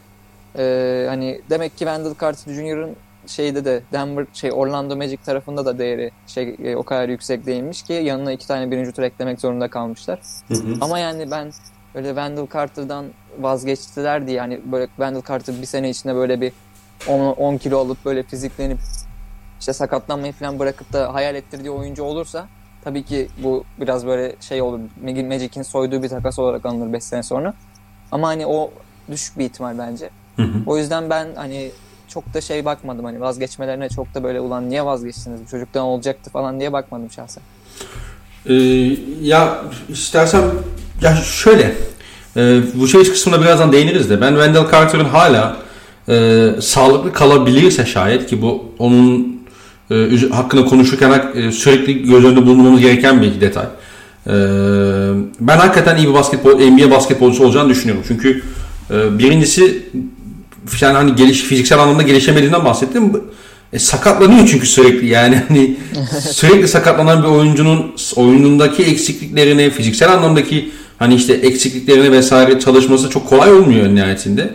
e, 0.58 1.06
hani 1.08 1.40
demek 1.50 1.72
ki 1.72 1.78
Wendell 1.78 2.14
Carter 2.20 2.54
Jr.'ın 2.54 2.96
şeyde 3.26 3.64
de 3.64 3.82
Denver 3.92 4.26
şey 4.32 4.52
Orlando 4.52 4.96
Magic 4.96 5.16
tarafında 5.16 5.66
da 5.66 5.78
değeri 5.78 6.10
şey 6.26 6.56
e, 6.64 6.76
o 6.76 6.82
kadar 6.82 7.08
yüksek 7.08 7.46
değilmiş 7.46 7.82
ki 7.82 7.92
yanına 7.92 8.32
iki 8.32 8.46
tane 8.46 8.70
birinci 8.70 8.92
tur 8.92 9.02
eklemek 9.02 9.40
zorunda 9.40 9.68
kalmışlar. 9.68 10.20
Hı 10.48 10.54
hı. 10.54 10.76
Ama 10.80 10.98
yani 10.98 11.30
ben 11.30 11.52
öyle 11.94 12.08
Wendell 12.08 12.46
Carter'dan 12.52 13.06
vazgeçtiler 13.38 14.26
diye 14.26 14.36
yani 14.36 14.60
böyle 14.72 14.86
Wendell 14.86 15.22
Carter 15.28 15.54
bir 15.60 15.66
sene 15.66 15.90
içinde 15.90 16.14
böyle 16.14 16.40
bir 16.40 16.52
10, 17.08 17.20
10 17.20 17.56
kilo 17.56 17.78
alıp 17.78 18.04
böyle 18.04 18.22
fiziklenip 18.22 18.78
işte 19.60 19.72
sakatlanmayı 19.72 20.32
falan 20.32 20.58
bırakıp 20.58 20.92
da 20.92 21.14
hayal 21.14 21.34
ettirdiği 21.34 21.70
oyuncu 21.70 22.02
olursa 22.02 22.48
tabii 22.84 23.02
ki 23.02 23.28
bu 23.42 23.64
biraz 23.80 24.06
böyle 24.06 24.36
şey 24.40 24.62
olur. 24.62 24.78
Mag- 25.04 25.28
Magic'in 25.28 25.62
soyduğu 25.62 26.02
bir 26.02 26.08
takas 26.08 26.38
olarak 26.38 26.66
alınır 26.66 26.92
5 26.92 27.04
sene 27.04 27.22
sonra. 27.22 27.54
Ama 28.12 28.28
hani 28.28 28.46
o 28.46 28.70
düşük 29.10 29.38
bir 29.38 29.44
ihtimal 29.44 29.78
bence. 29.78 30.10
Hı 30.36 30.42
hı. 30.42 30.58
O 30.66 30.78
yüzden 30.78 31.10
ben 31.10 31.28
hani 31.36 31.70
çok 32.08 32.34
da 32.34 32.40
şey 32.40 32.64
bakmadım 32.64 33.04
hani 33.04 33.20
vazgeçmelerine 33.20 33.88
çok 33.88 34.14
da 34.14 34.22
böyle 34.24 34.40
ulan 34.40 34.70
niye 34.70 34.84
vazgeçtiniz 34.84 35.40
bu 35.40 35.46
çocuktan 35.46 35.82
olacaktı 35.82 36.30
falan 36.30 36.60
diye 36.60 36.72
bakmadım 36.72 37.10
şahsen. 37.10 37.42
Ee, 38.46 38.54
ya 39.22 39.58
istersen 39.88 40.42
ya 41.02 41.16
şöyle 41.16 41.74
e, 42.36 42.60
bu 42.74 42.88
şey 42.88 43.04
kısmına 43.04 43.40
birazdan 43.40 43.72
değiniriz 43.72 44.10
de 44.10 44.20
ben 44.20 44.30
Wendell 44.30 44.70
Carter'ın 44.70 45.04
hala 45.04 45.56
e, 46.08 46.48
sağlıklı 46.60 47.12
kalabilirse 47.12 47.86
şayet 47.86 48.26
ki 48.26 48.42
bu 48.42 48.64
onun 48.78 49.39
e, 49.90 50.28
hakkında 50.30 50.64
konuşurken 50.64 51.32
e, 51.34 51.52
sürekli 51.52 52.02
göz 52.04 52.24
önünde 52.24 52.46
bulundurmamız 52.46 52.80
gereken 52.80 53.22
bir 53.22 53.40
detay. 53.40 53.64
E, 54.26 54.32
ben 55.40 55.58
hakikaten 55.58 55.96
iyi 55.96 56.08
bir 56.08 56.14
basketbol 56.14 56.60
NBA 56.60 56.90
basketbolcusu 56.90 57.44
olacağını 57.44 57.68
düşünüyorum. 57.68 58.04
Çünkü 58.08 58.42
e, 58.90 59.18
birincisi 59.18 59.82
yani 60.80 60.96
hani 60.96 61.14
geliş 61.14 61.40
fiziksel 61.40 61.78
anlamda 61.78 62.02
gelişemediğinden 62.02 62.64
bahsettim. 62.64 63.12
E, 63.72 63.78
sakatlanıyor 63.78 64.48
çünkü 64.48 64.66
sürekli 64.66 65.06
yani 65.06 65.42
hani 65.48 65.76
sürekli 66.30 66.68
sakatlanan 66.68 67.22
bir 67.22 67.28
oyuncunun 67.28 67.94
oyunundaki 68.16 68.82
eksikliklerini, 68.82 69.70
fiziksel 69.70 70.12
anlamdaki 70.12 70.70
hani 70.98 71.14
işte 71.14 71.32
eksikliklerini 71.32 72.12
vesaire 72.12 72.60
çalışması 72.60 73.10
çok 73.10 73.28
kolay 73.28 73.52
olmuyor 73.52 73.88
nihayetinde. 73.88 74.50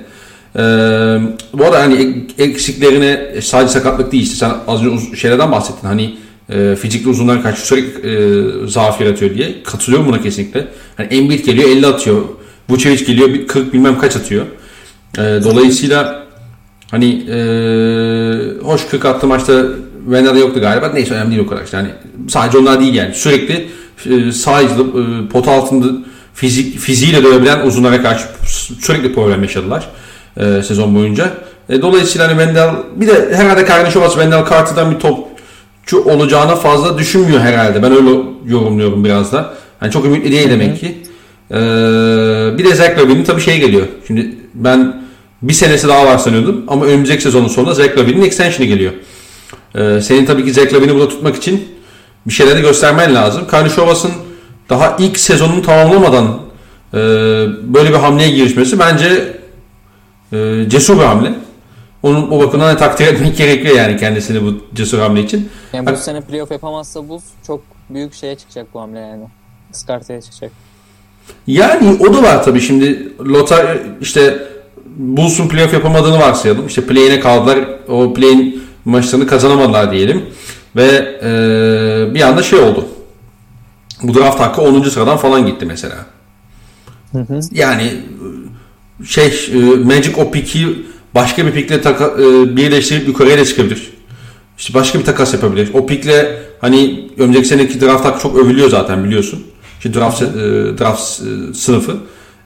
Bu 1.53 1.65
arada 1.65 1.79
hani 1.79 1.93
ek- 1.95 2.43
eksiklerine 2.43 3.41
sadece 3.41 3.73
sakatlık 3.73 4.11
değil 4.11 4.23
işte 4.23 4.35
sen 4.35 4.51
az 4.67 4.85
önce 4.85 5.15
şeylerden 5.15 5.51
bahsettin 5.51 5.87
hani 5.87 6.15
e, 6.49 6.75
fizikli 6.75 7.09
uzunlar 7.09 7.43
karşı 7.43 7.67
sürekli 7.67 8.09
e, 8.09 8.67
zaaf 8.67 9.01
yaratıyor 9.01 9.35
diye 9.35 9.63
katılıyorum 9.63 10.07
buna 10.07 10.21
kesinlikle. 10.21 10.67
Hani 10.97 11.07
Embiid 11.07 11.45
geliyor 11.45 11.69
50 11.69 11.87
atıyor. 11.87 12.21
Vucevic 12.69 13.05
geliyor 13.05 13.29
bir 13.29 13.47
40 13.47 13.73
bilmem 13.73 13.99
kaç 13.99 14.15
atıyor. 14.15 14.45
E, 15.17 15.21
dolayısıyla 15.21 16.25
hani 16.91 17.05
e, 17.29 17.37
hoş 18.63 18.87
40 18.87 19.05
attı 19.05 19.27
maçta 19.27 19.65
Wendell'de 20.05 20.39
yoktu 20.39 20.61
galiba. 20.61 20.89
Neyse 20.93 21.13
önemli 21.13 21.31
değil 21.31 21.41
o 21.41 21.47
kadar 21.47 21.63
işte. 21.63 21.77
Hani 21.77 21.89
sadece 22.29 22.57
onlar 22.57 22.79
değil 22.81 22.93
yani. 22.93 23.15
Sürekli 23.15 23.53
e, 24.05 24.27
içli, 24.27 24.81
e, 24.81 25.27
pot 25.31 25.47
altında 25.47 25.87
fizik 26.33 26.79
fiziğiyle 26.79 27.23
dövebilen 27.23 27.65
uzunlara 27.65 28.01
karşı 28.01 28.25
sürekli 28.79 29.13
problem 29.13 29.43
yaşadılar 29.43 29.89
e, 30.37 30.63
sezon 30.63 30.95
boyunca. 30.95 31.33
E, 31.69 31.81
dolayısıyla 31.81 32.27
hani 32.27 32.37
Wendell 32.37 32.69
bir 32.95 33.07
de 33.07 33.35
herhalde 33.35 33.65
kardeşi 33.65 33.99
olması 33.99 34.13
Wendell 34.13 34.49
Carter'dan 34.49 34.91
bir 34.91 34.99
topçu 34.99 36.03
olacağına 36.03 36.55
fazla 36.55 36.97
düşünmüyor 36.97 37.39
herhalde. 37.39 37.83
Ben 37.83 37.91
öyle 37.91 38.09
yorumluyorum 38.45 39.03
biraz 39.03 39.31
da. 39.33 39.53
Hani 39.79 39.91
çok 39.91 40.05
ümitli 40.05 40.31
değil 40.31 40.49
demek 40.49 40.79
ki. 40.79 40.97
E, 41.51 41.57
bir 42.57 42.65
de 42.65 42.75
Zach 42.75 42.97
Lavin'in 42.97 43.23
tabii 43.23 43.41
şey 43.41 43.59
geliyor. 43.59 43.85
Şimdi 44.07 44.35
ben 44.53 45.05
bir 45.41 45.53
senesi 45.53 45.87
daha 45.87 46.05
var 46.05 46.17
sanıyordum 46.17 46.63
ama 46.67 46.85
önümüzdeki 46.85 47.23
sezonun 47.23 47.47
sonunda 47.47 47.73
Zach 47.73 47.97
Lavin'in 47.97 48.21
extension'ı 48.21 48.67
geliyor. 48.67 48.91
Ee, 49.75 50.01
senin 50.01 50.25
tabii 50.25 50.45
ki 50.45 50.53
Zach 50.53 50.73
Lavin'i 50.73 50.93
burada 50.93 51.09
tutmak 51.09 51.35
için 51.35 51.67
bir 52.25 52.33
şeyleri 52.33 52.61
göstermen 52.61 53.15
lazım. 53.15 53.47
Karnişovas'ın 53.47 54.11
daha 54.69 54.95
ilk 54.99 55.19
sezonunu 55.19 55.61
tamamlamadan 55.61 56.39
e, 56.93 56.97
böyle 57.73 57.89
bir 57.89 57.95
hamleye 57.95 58.29
girişmesi 58.29 58.79
bence 58.79 59.37
e, 60.33 60.65
cesur 60.69 61.03
hamle. 61.03 61.33
Onun 62.03 62.31
o 62.31 62.39
bakımdan 62.39 62.75
da 62.75 62.77
takdir 62.77 63.07
etmek 63.07 63.37
gerekiyor 63.37 63.75
yani 63.75 63.97
kendisini 63.97 64.43
bu 64.43 64.61
cesur 64.75 64.99
hamle 64.99 65.23
için. 65.23 65.49
Yani 65.73 65.85
bu 65.85 65.91
Bak- 65.91 65.99
sene 65.99 66.21
playoff 66.21 66.51
yapamazsa 66.51 67.07
Bulls 67.07 67.23
çok 67.47 67.61
büyük 67.89 68.13
şeye 68.13 68.35
çıkacak 68.35 68.67
bu 68.73 68.81
hamle 68.81 68.99
yani. 68.99 69.23
Iskartaya 69.73 70.21
çıkacak. 70.21 70.51
Yani 71.47 71.97
o 71.99 72.13
da 72.13 72.23
var 72.23 72.43
tabii 72.43 72.61
şimdi 72.61 73.13
Lotar 73.19 73.77
işte 74.01 74.47
Bulls'un 74.95 75.47
playoff 75.47 75.73
yapamadığını 75.73 76.19
varsayalım. 76.19 76.67
İşte 76.67 76.85
play'ine 76.85 77.19
kaldılar. 77.19 77.59
O 77.87 78.13
play'in 78.13 78.63
maçlarını 78.85 79.27
kazanamadılar 79.27 79.91
diyelim. 79.91 80.25
Ve 80.75 81.19
e, 81.23 82.13
bir 82.13 82.21
anda 82.21 82.43
şey 82.43 82.59
oldu. 82.59 82.87
Bu 84.03 84.13
draft 84.13 84.39
hakkı 84.39 84.61
10. 84.61 84.83
sıradan 84.83 85.17
falan 85.17 85.45
gitti 85.45 85.65
mesela. 85.65 85.95
Yani 87.51 87.83
e, 87.83 88.01
şey 89.03 89.49
e, 89.53 89.57
Magic 89.57 90.13
o 90.17 90.31
piki 90.31 90.67
başka 91.15 91.45
bir 91.45 91.51
pikle 91.51 91.81
taka, 91.81 92.05
e, 92.05 92.55
birleştirip 92.55 93.07
yukarıya 93.07 93.37
da 93.37 93.45
çıkabilir. 93.45 93.93
İşte 94.57 94.73
başka 94.73 94.99
bir 94.99 95.05
takas 95.05 95.33
yapabilir. 95.33 95.69
O 95.73 95.85
pikle 95.85 96.41
hani 96.61 97.09
önümüzdeki 97.17 97.47
seneki 97.47 97.81
draft 97.81 98.05
hakkı 98.05 98.21
çok 98.21 98.37
övülüyor 98.37 98.69
zaten 98.69 99.03
biliyorsun. 99.03 99.43
İşte 99.77 99.99
draft, 99.99 100.21
e, 100.21 100.25
draft 100.79 101.01
sınıfı. 101.57 101.97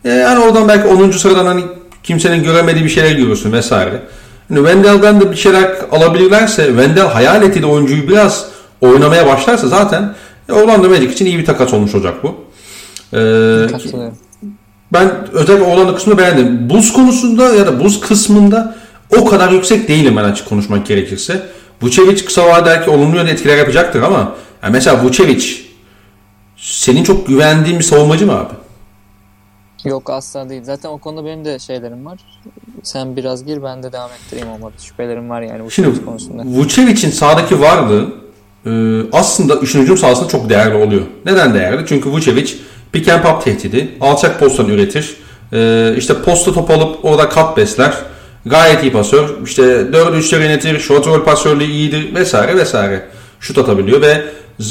Yani 0.03 0.39
oradan 0.39 0.67
belki 0.67 0.87
10. 0.87 1.11
sıradan 1.11 1.45
hani 1.45 1.61
kimsenin 2.03 2.43
göremediği 2.43 2.85
bir 2.85 2.89
şeyler 2.89 3.11
görürsün 3.11 3.51
vesaire. 3.51 4.01
Hani 4.49 4.57
Wendell'den 4.59 5.21
de 5.21 5.31
bir 5.31 5.35
şeyler 5.35 5.71
alabilirlerse 5.91 6.65
Wendell 6.65 7.07
hayal 7.07 7.43
ettiği 7.43 7.65
oyuncuyu 7.65 8.07
biraz 8.07 8.45
oynamaya 8.81 9.27
başlarsa 9.27 9.67
zaten 9.67 10.15
e, 10.49 10.53
Orlando 10.53 10.89
Magic 10.89 11.11
için 11.11 11.25
iyi 11.25 11.37
bir 11.37 11.45
takas 11.45 11.73
olmuş 11.73 11.95
olacak 11.95 12.23
bu. 12.23 12.35
E, 13.13 13.19
Katılıyorum. 13.71 14.17
Ben 14.93 15.27
özellikle 15.31 15.65
Orlando 15.65 15.95
kısmını 15.95 16.17
beğendim. 16.17 16.69
Buz 16.69 16.93
konusunda 16.93 17.53
ya 17.53 17.67
da 17.67 17.79
buz 17.79 17.99
kısmında 17.99 18.75
o 19.17 19.25
kadar 19.25 19.51
yüksek 19.51 19.87
değilim 19.87 20.17
ben 20.17 20.23
açık 20.23 20.49
konuşmak 20.49 20.87
gerekirse. 20.87 21.49
Vucevic 21.81 22.25
kısa 22.25 22.45
vadeli 22.45 22.89
olumlu 22.89 23.15
yönde 23.15 23.31
etkiler 23.31 23.57
yapacaktır 23.57 24.01
ama 24.01 24.35
yani 24.63 24.71
mesela 24.71 25.03
Vucevic 25.03 25.45
senin 26.57 27.03
çok 27.03 27.27
güvendiğin 27.27 27.79
bir 27.79 27.83
savunmacı 27.83 28.25
mı 28.25 28.33
abi? 28.33 28.53
Yok 29.85 30.09
asla 30.09 30.49
değil. 30.49 30.63
Zaten 30.63 30.89
o 30.89 30.97
konuda 30.97 31.25
benim 31.25 31.45
de 31.45 31.59
şeylerim 31.59 32.05
var. 32.05 32.19
Sen 32.83 33.15
biraz 33.15 33.45
gir 33.45 33.63
ben 33.63 33.83
de 33.83 33.91
devam 33.91 34.09
ettireyim 34.11 34.49
olmadı. 34.49 34.73
Şüphelerim 34.79 35.29
var 35.29 35.41
yani 35.41 35.65
bu 35.65 35.71
Şimdi 35.71 36.05
konusunda. 36.05 36.43
Vucevic'in 36.45 37.11
sahadaki 37.11 37.61
varlığı 37.61 38.13
e, 38.65 38.71
aslında 39.11 39.55
üçüncü 39.55 39.97
sahasında 39.97 40.27
çok 40.27 40.49
değerli 40.49 40.75
oluyor. 40.75 41.01
Neden 41.25 41.53
değerli? 41.53 41.85
Çünkü 41.87 42.09
Vucevic 42.09 42.53
pick 42.91 43.07
and 43.07 43.21
pop 43.23 43.43
tehdidi, 43.43 43.87
alçak 44.01 44.39
posttan 44.39 44.69
üretir. 44.69 45.15
E, 45.53 45.93
işte 45.97 46.21
posta 46.21 46.53
top 46.53 46.71
alıp 46.71 47.05
orada 47.05 47.29
kat 47.29 47.57
besler. 47.57 47.93
Gayet 48.45 48.83
iyi 48.83 48.91
pasör. 48.91 49.29
İşte 49.45 49.93
4 49.93 50.15
3'leri 50.15 50.41
yönetir. 50.41 50.79
Short 50.79 51.07
roll 51.07 51.23
pasörlüğü 51.23 51.63
iyidir 51.63 52.15
vesaire 52.15 52.57
vesaire. 52.57 53.05
Şut 53.39 53.57
atabiliyor 53.57 54.01
ve 54.01 54.23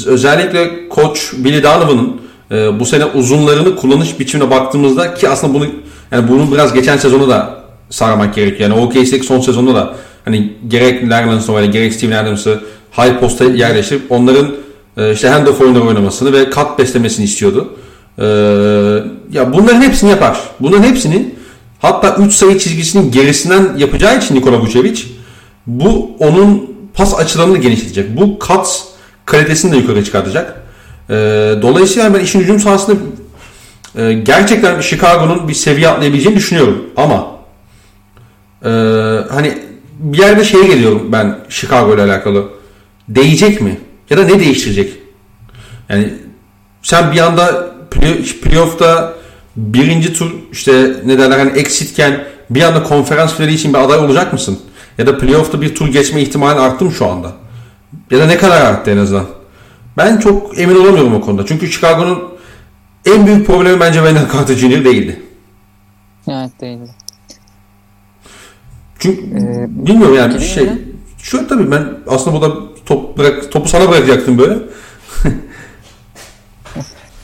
özellikle 0.05 0.89
koç 0.89 1.33
Billy 1.33 1.63
Donovan'ın 1.63 2.21
e, 2.51 2.79
bu 2.79 2.85
sene 2.85 3.05
uzunlarını 3.05 3.75
kullanış 3.75 4.19
biçimine 4.19 4.49
baktığımızda 4.49 5.13
ki 5.13 5.29
aslında 5.29 5.53
bunu 5.53 5.65
yani 6.11 6.27
bunu 6.27 6.51
biraz 6.51 6.73
geçen 6.73 6.97
sezonu 6.97 7.29
da 7.29 7.59
sarmak 7.89 8.35
gerekiyor. 8.35 8.69
Yani 8.69 8.81
OKC'deki 8.81 9.25
son 9.25 9.39
sezonda 9.39 9.75
da 9.75 9.95
hani 10.25 10.53
gerek 10.67 11.09
Larry 11.09 11.53
veya 11.55 11.65
gerek 11.65 11.93
Steven 11.93 12.23
Adams'ı 12.23 12.61
high 12.97 13.19
posta 13.19 13.45
yerleştirip 13.45 14.01
onların 14.11 14.47
e, 14.97 15.13
işte 15.13 15.29
handoff 15.29 15.61
oyunları 15.61 15.83
oynamasını 15.83 16.33
ve 16.33 16.49
kat 16.49 16.79
beslemesini 16.79 17.25
istiyordu. 17.25 17.73
E, 18.19 18.25
ya 19.31 19.53
bunların 19.53 19.81
hepsini 19.81 20.09
yapar. 20.09 20.39
Bunların 20.59 20.83
hepsini 20.83 21.35
hatta 21.79 22.15
3 22.15 22.33
sayı 22.33 22.57
çizgisinin 22.57 23.11
gerisinden 23.11 23.77
yapacağı 23.77 24.17
için 24.17 24.35
Nikola 24.35 24.61
Vucevic 24.61 25.03
bu 25.67 26.11
onun 26.19 26.75
pas 26.93 27.19
açılarını 27.19 27.57
genişletecek. 27.57 28.17
Bu 28.17 28.39
kat 28.39 28.83
kalitesini 29.25 29.71
de 29.71 29.77
yukarı 29.77 30.05
çıkartacak. 30.05 30.63
E, 31.09 31.13
dolayısıyla 31.61 32.13
ben 32.13 32.19
işin 32.19 32.39
hücum 32.39 32.59
sahasında 32.59 32.97
e, 33.95 34.13
gerçekten 34.13 34.81
Chicago'nun 34.81 35.47
bir 35.47 35.53
seviye 35.53 35.87
atlayabileceğini 35.87 36.37
düşünüyorum. 36.37 36.85
Ama 36.97 37.27
e, 38.65 38.69
hani 39.31 39.57
bir 39.99 40.17
yerde 40.17 40.43
şeye 40.43 40.67
geliyorum 40.67 41.11
ben 41.11 41.39
Chicago 41.49 41.95
ile 41.95 42.01
alakalı. 42.01 42.49
Değecek 43.09 43.61
mi? 43.61 43.79
Ya 44.09 44.17
da 44.17 44.23
ne 44.23 44.39
değiştirecek? 44.39 44.93
Yani 45.89 46.13
sen 46.81 47.11
bir 47.11 47.19
anda 47.19 47.68
play- 47.91 48.39
playoff'ta 48.41 49.13
birinci 49.55 50.13
tur 50.13 50.31
işte 50.51 50.95
ne 51.05 51.17
derler 51.19 51.37
hani 51.39 51.59
exitken 51.59 52.23
bir 52.49 52.61
anda 52.61 52.83
konferans 52.83 53.33
finali 53.33 53.53
için 53.53 53.73
bir 53.73 53.79
aday 53.79 53.99
olacak 53.99 54.33
mısın? 54.33 54.59
Ya 54.97 55.07
da 55.07 55.17
playoff'ta 55.17 55.61
bir 55.61 55.75
tur 55.75 55.87
geçme 55.87 56.21
ihtimalin 56.21 56.57
arttı 56.59 56.85
mı 56.85 56.91
şu 56.91 57.05
anda? 57.07 57.31
Ya 58.11 58.19
da 58.19 58.25
ne 58.25 58.37
kadar 58.37 58.61
arttı 58.61 58.91
en 58.91 58.97
azından? 58.97 59.25
Ben 59.97 60.17
çok 60.17 60.59
emin 60.59 60.75
olamıyorum 60.75 61.13
o 61.15 61.21
konuda. 61.21 61.45
Çünkü 61.45 61.71
Chicago'nun 61.71 62.23
en 63.05 63.25
büyük 63.27 63.47
problemi 63.47 63.79
bence 63.79 63.99
Wendell 63.99 64.31
Carter 64.33 64.55
Jr. 64.55 64.85
değildi. 64.85 65.19
Evet 66.27 66.51
değildi. 66.61 66.89
Çünkü 68.99 69.21
Ee, 69.21 69.65
bilmiyorum 69.87 70.15
yani 70.15 70.41
şey? 70.41 70.69
Şu 71.17 71.47
tabii 71.47 71.71
ben 71.71 71.89
aslında 72.07 72.41
burada 72.41 72.55
top 72.85 73.17
bırak, 73.17 73.51
topu 73.51 73.69
sana 73.69 73.89
bırakacaktım 73.89 74.37
böyle. 74.37 74.57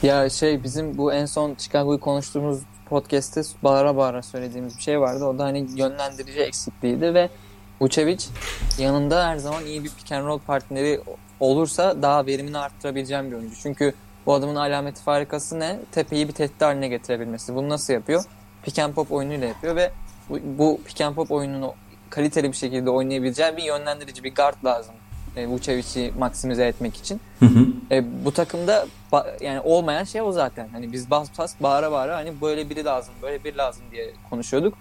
Ya 0.05 0.29
şey 0.29 0.63
bizim 0.63 0.97
bu 0.97 1.13
en 1.13 1.25
son 1.25 1.55
Chicago'yu 1.55 1.99
konuştuğumuz 1.99 2.59
podcast'te 2.89 3.41
bağıra 3.63 3.97
bağıra 3.97 4.21
söylediğimiz 4.21 4.77
bir 4.77 4.81
şey 4.81 4.99
vardı. 4.99 5.25
O 5.25 5.37
da 5.37 5.43
hani 5.43 5.67
yönlendirici 5.75 6.39
eksikliğiydi 6.39 7.13
ve 7.13 7.29
Vucevic 7.81 8.25
yanında 8.77 9.27
her 9.27 9.37
zaman 9.37 9.65
iyi 9.65 9.83
bir 9.83 9.89
pick 9.89 10.11
and 10.11 10.25
roll 10.25 10.39
partneri 10.39 11.01
olursa 11.39 12.01
daha 12.01 12.25
verimini 12.25 12.57
arttırabileceğim 12.57 13.31
bir 13.31 13.35
oyuncu. 13.35 13.55
Çünkü 13.55 13.93
bu 14.25 14.33
adamın 14.33 14.55
alameti 14.55 15.01
farikası 15.01 15.59
ne? 15.59 15.79
Tepeyi 15.91 16.27
bir 16.27 16.33
tehdit 16.33 16.61
haline 16.61 16.87
getirebilmesi. 16.87 17.55
Bunu 17.55 17.69
nasıl 17.69 17.93
yapıyor? 17.93 18.23
Pick 18.63 18.79
and 18.79 18.93
pop 18.93 19.11
oyunuyla 19.11 19.47
yapıyor 19.47 19.75
ve 19.75 19.91
bu, 20.29 20.39
bu 20.57 20.79
pick 20.85 21.01
and 21.01 21.15
pop 21.15 21.31
oyununu 21.31 21.73
kaliteli 22.09 22.51
bir 22.51 22.57
şekilde 22.57 22.89
oynayabileceği 22.89 23.57
bir 23.57 23.63
yönlendirici 23.63 24.23
bir 24.23 24.35
guard 24.35 24.65
lazım. 24.65 24.95
E, 25.37 25.47
Vucevic'i 25.47 26.13
maksimize 26.19 26.67
etmek 26.67 26.97
için. 26.97 27.21
Hı 27.39 27.45
hı. 27.45 27.67
E, 27.91 28.25
bu 28.25 28.31
takımda 28.31 28.87
yani 29.41 29.59
olmayan 29.59 30.03
şey 30.03 30.21
o 30.21 30.31
zaten. 30.31 30.67
Hani 30.71 30.91
biz 30.91 31.09
bas 31.09 31.29
bas 31.37 31.55
bağıra 31.59 31.91
bağıra 31.91 32.15
hani 32.15 32.41
böyle 32.41 32.69
biri 32.69 32.85
lazım, 32.85 33.13
böyle 33.21 33.43
biri 33.43 33.57
lazım 33.57 33.83
diye 33.91 34.13
konuşuyorduk. 34.29 34.73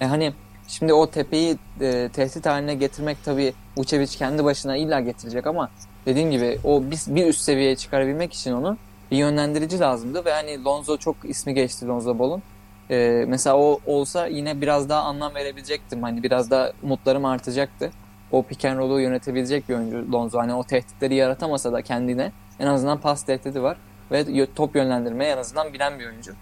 E, 0.00 0.04
hani 0.04 0.32
şimdi 0.68 0.92
o 0.92 1.10
tepeyi 1.10 1.56
e, 1.80 2.08
tehdit 2.12 2.46
haline 2.46 2.74
getirmek 2.74 3.24
tabii 3.24 3.54
Vucevic 3.76 4.18
kendi 4.18 4.44
başına 4.44 4.76
illa 4.76 5.00
getirecek 5.00 5.46
ama 5.46 5.70
dediğim 6.06 6.30
gibi 6.30 6.58
o 6.64 6.82
bir, 6.82 6.98
bir 7.06 7.26
üst 7.26 7.40
seviyeye 7.40 7.76
çıkarabilmek 7.76 8.32
için 8.32 8.52
onu 8.52 8.76
bir 9.10 9.16
yönlendirici 9.16 9.80
lazımdı 9.80 10.24
ve 10.24 10.32
hani 10.32 10.64
Lonzo 10.64 10.96
çok 10.96 11.16
ismi 11.24 11.54
geçti 11.54 11.86
Lonzo 11.86 12.18
Ball'un. 12.18 12.42
Ee, 12.90 13.24
mesela 13.28 13.56
o 13.56 13.80
olsa 13.86 14.26
yine 14.26 14.60
biraz 14.60 14.88
daha 14.88 15.02
anlam 15.02 15.34
verebilecektim. 15.34 16.02
Hani 16.02 16.22
biraz 16.22 16.50
daha 16.50 16.72
umutlarım 16.82 17.24
artacaktı. 17.24 17.90
O 18.32 18.42
pick 18.42 18.64
and 18.64 18.78
roll'u 18.78 19.00
yönetebilecek 19.00 19.68
bir 19.68 19.74
oyuncu 19.74 20.12
Lonzo. 20.12 20.38
Hani 20.38 20.54
o 20.54 20.64
tehditleri 20.64 21.14
yaratamasa 21.14 21.72
da 21.72 21.82
kendine 21.82 22.32
en 22.58 22.66
azından 22.66 22.98
pas 22.98 23.22
tehdidi 23.22 23.62
var. 23.62 23.76
Ve 24.10 24.46
top 24.54 24.76
yönlendirmeye 24.76 25.32
en 25.32 25.38
azından 25.38 25.72
bilen 25.72 25.98
bir 25.98 26.06
oyuncu. 26.06 26.32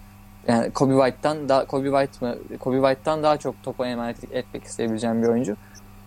Yani 0.47 0.71
Kobe 0.71 0.93
White'tan 0.93 1.49
daha 1.49 1.65
Kobe 1.65 1.89
White 1.89 2.25
mı? 2.25 2.57
Kobe 2.59 2.77
White'tan 2.77 3.23
daha 3.23 3.37
çok 3.37 3.63
topa 3.63 3.87
emanet 3.87 4.33
etmek 4.33 4.63
isteyebileceğim 4.63 5.23
bir 5.23 5.27
oyuncu. 5.27 5.55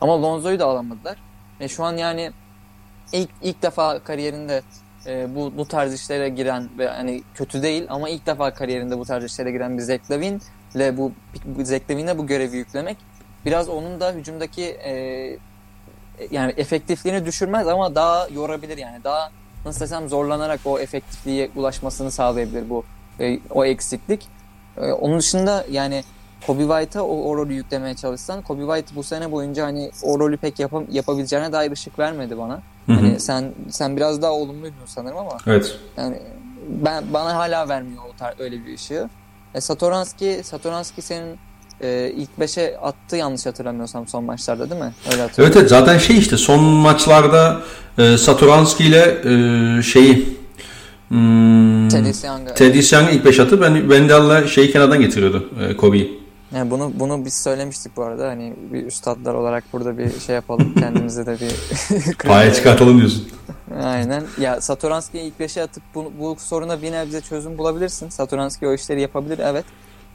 Ama 0.00 0.22
Lonzo'yu 0.22 0.58
da 0.58 0.66
alamadılar. 0.66 1.22
Ve 1.60 1.68
şu 1.68 1.84
an 1.84 1.96
yani 1.96 2.30
ilk 3.12 3.30
ilk 3.42 3.62
defa 3.62 3.98
kariyerinde 3.98 4.62
e, 5.06 5.34
bu 5.34 5.52
bu 5.56 5.68
tarz 5.68 5.94
işlere 5.94 6.28
giren 6.28 6.68
ve 6.78 6.88
hani 6.88 7.22
kötü 7.34 7.62
değil 7.62 7.86
ama 7.88 8.08
ilk 8.08 8.26
defa 8.26 8.54
kariyerinde 8.54 8.98
bu 8.98 9.04
tarz 9.04 9.24
işlere 9.24 9.50
giren 9.50 9.78
bir 9.78 9.82
Zach 9.82 10.10
Lavin 10.10 10.40
ile 10.74 10.96
bu, 10.96 11.12
Zach 11.62 11.90
Lavin'e 11.90 12.18
bu 12.18 12.26
görevi 12.26 12.56
yüklemek 12.56 12.96
biraz 13.44 13.68
onun 13.68 14.00
da 14.00 14.12
hücumdaki 14.12 14.64
e, 14.64 15.38
yani 16.30 16.54
efektifliğini 16.56 17.26
düşürmez 17.26 17.68
ama 17.68 17.94
daha 17.94 18.28
yorabilir 18.28 18.78
yani 18.78 19.04
daha 19.04 19.30
nasıl 19.64 19.80
desem 19.80 20.08
zorlanarak 20.08 20.60
o 20.64 20.78
efektifliğe 20.78 21.50
ulaşmasını 21.56 22.10
sağlayabilir 22.10 22.70
bu 22.70 22.84
e, 23.20 23.40
o 23.50 23.64
eksiklik. 23.64 24.28
E, 24.76 24.92
onun 24.92 25.18
dışında 25.18 25.64
yani 25.70 26.04
Kobe 26.46 26.62
White'a 26.62 27.02
o, 27.02 27.30
o 27.30 27.36
rolü 27.36 27.52
yüklemeye 27.52 27.94
çalışsan 27.94 28.42
Kobe 28.42 28.62
White 28.62 28.96
bu 28.96 29.02
sene 29.02 29.32
boyunca 29.32 29.66
hani 29.66 29.90
o 30.02 30.18
rolü 30.18 30.36
pek 30.36 30.58
yapam, 30.58 30.84
yapabileceğine 30.90 31.52
dair 31.52 31.70
ışık 31.72 31.98
vermedi 31.98 32.38
bana. 32.38 32.62
Hı 32.86 32.92
hı. 32.92 32.96
Hani 32.96 33.20
sen 33.20 33.52
sen 33.70 33.96
biraz 33.96 34.22
daha 34.22 34.32
olumluydun 34.32 34.86
sanırım 34.86 35.18
ama. 35.18 35.36
Evet. 35.46 35.78
Yani 35.96 36.18
ben 36.68 37.04
bana 37.12 37.34
hala 37.36 37.68
vermiyor 37.68 38.02
o 38.14 38.16
tar 38.16 38.34
öyle 38.38 38.66
bir 38.66 38.74
ışığı. 38.74 39.08
E, 39.54 39.60
Satoranski 39.60 40.40
Satoranski 40.44 41.02
senin 41.02 41.38
e, 41.82 42.12
ilk 42.16 42.30
5'e 42.40 42.78
attı 42.78 43.16
yanlış 43.16 43.46
hatırlamıyorsam 43.46 44.08
son 44.08 44.24
maçlarda 44.24 44.70
değil 44.70 44.82
mi? 44.82 44.92
Öyle 45.12 45.22
evet 45.38 45.56
evet 45.56 45.68
zaten 45.68 45.98
şey 45.98 46.18
işte 46.18 46.36
son 46.36 46.62
maçlarda 46.62 47.60
e, 47.98 48.16
Satoranski 48.16 48.84
ile 48.84 49.18
e, 49.24 49.82
şeyi 49.82 50.40
Hmm, 51.10 51.88
Teddy 51.88 52.94
Young'ı 52.94 53.10
ilk 53.10 53.24
5 53.24 53.40
atıp 53.40 53.62
ben 53.62 53.74
Wendell'la 53.74 54.46
şeyi 54.46 54.72
kenardan 54.72 55.00
getiriyordu 55.00 55.50
e, 55.60 55.76
Kobe'yi. 55.76 56.20
Yani 56.54 56.70
bunu 56.70 56.92
bunu 56.94 57.24
biz 57.24 57.42
söylemiştik 57.42 57.96
bu 57.96 58.02
arada. 58.02 58.28
Hani 58.28 58.54
bir 58.72 58.86
üstadlar 58.86 59.34
olarak 59.34 59.64
burada 59.72 59.98
bir 59.98 60.20
şey 60.20 60.34
yapalım. 60.34 60.74
Kendimize 60.78 61.26
de 61.26 61.36
bir 61.40 62.18
paya 62.28 62.54
çıkartalım 62.54 62.98
diyorsun. 62.98 63.28
Aynen. 63.82 64.24
Ya 64.40 64.60
Satoranski'yi 64.60 65.24
ilk 65.24 65.40
beşe 65.40 65.62
atıp 65.62 65.82
bu, 65.94 66.12
bu 66.20 66.36
soruna 66.38 66.82
bir 66.82 66.92
nebze 66.92 67.20
çözüm 67.20 67.58
bulabilirsin. 67.58 68.08
Satoranski 68.08 68.66
o 68.66 68.74
işleri 68.74 69.00
yapabilir 69.00 69.38
evet. 69.38 69.64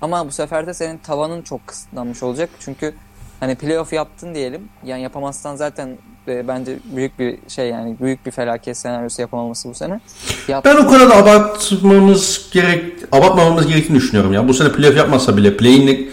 Ama 0.02 0.28
bu 0.28 0.32
sefer 0.32 0.68
de 0.68 0.74
senin 0.74 0.98
tavanın 0.98 1.42
çok 1.42 1.68
kısıtlanmış 1.68 2.24
olacak. 2.24 2.50
Çünkü 2.60 2.94
hani 3.40 3.56
playoff 3.56 3.94
yaptın 3.94 4.36
diyelim. 4.36 4.70
Yani 4.84 5.02
yapamazsan 5.02 5.56
zaten 5.56 5.98
e, 6.28 6.48
bence 6.48 6.80
büyük 6.96 7.20
bir 7.20 7.38
şey 7.48 7.70
yani 7.70 7.96
büyük 8.02 8.26
bir 8.26 8.32
felaket 8.32 8.78
senaryosu 8.78 9.22
yapamaması 9.22 9.70
bu 9.70 9.74
sene. 9.74 10.00
Yaptın. 10.48 10.74
Ben 10.76 10.86
o 10.86 10.90
kadar 10.90 11.10
da 11.10 11.16
abartmamız 11.16 12.50
gerek 12.52 12.94
abartmamamız 13.12 13.68
gerektiğini 13.68 13.98
düşünüyorum 13.98 14.34
ya. 14.34 14.48
Bu 14.48 14.54
sene 14.54 14.72
playoff 14.72 14.98
yapmasa 14.98 15.38
bile 15.38 15.58
play'ini 15.58 16.10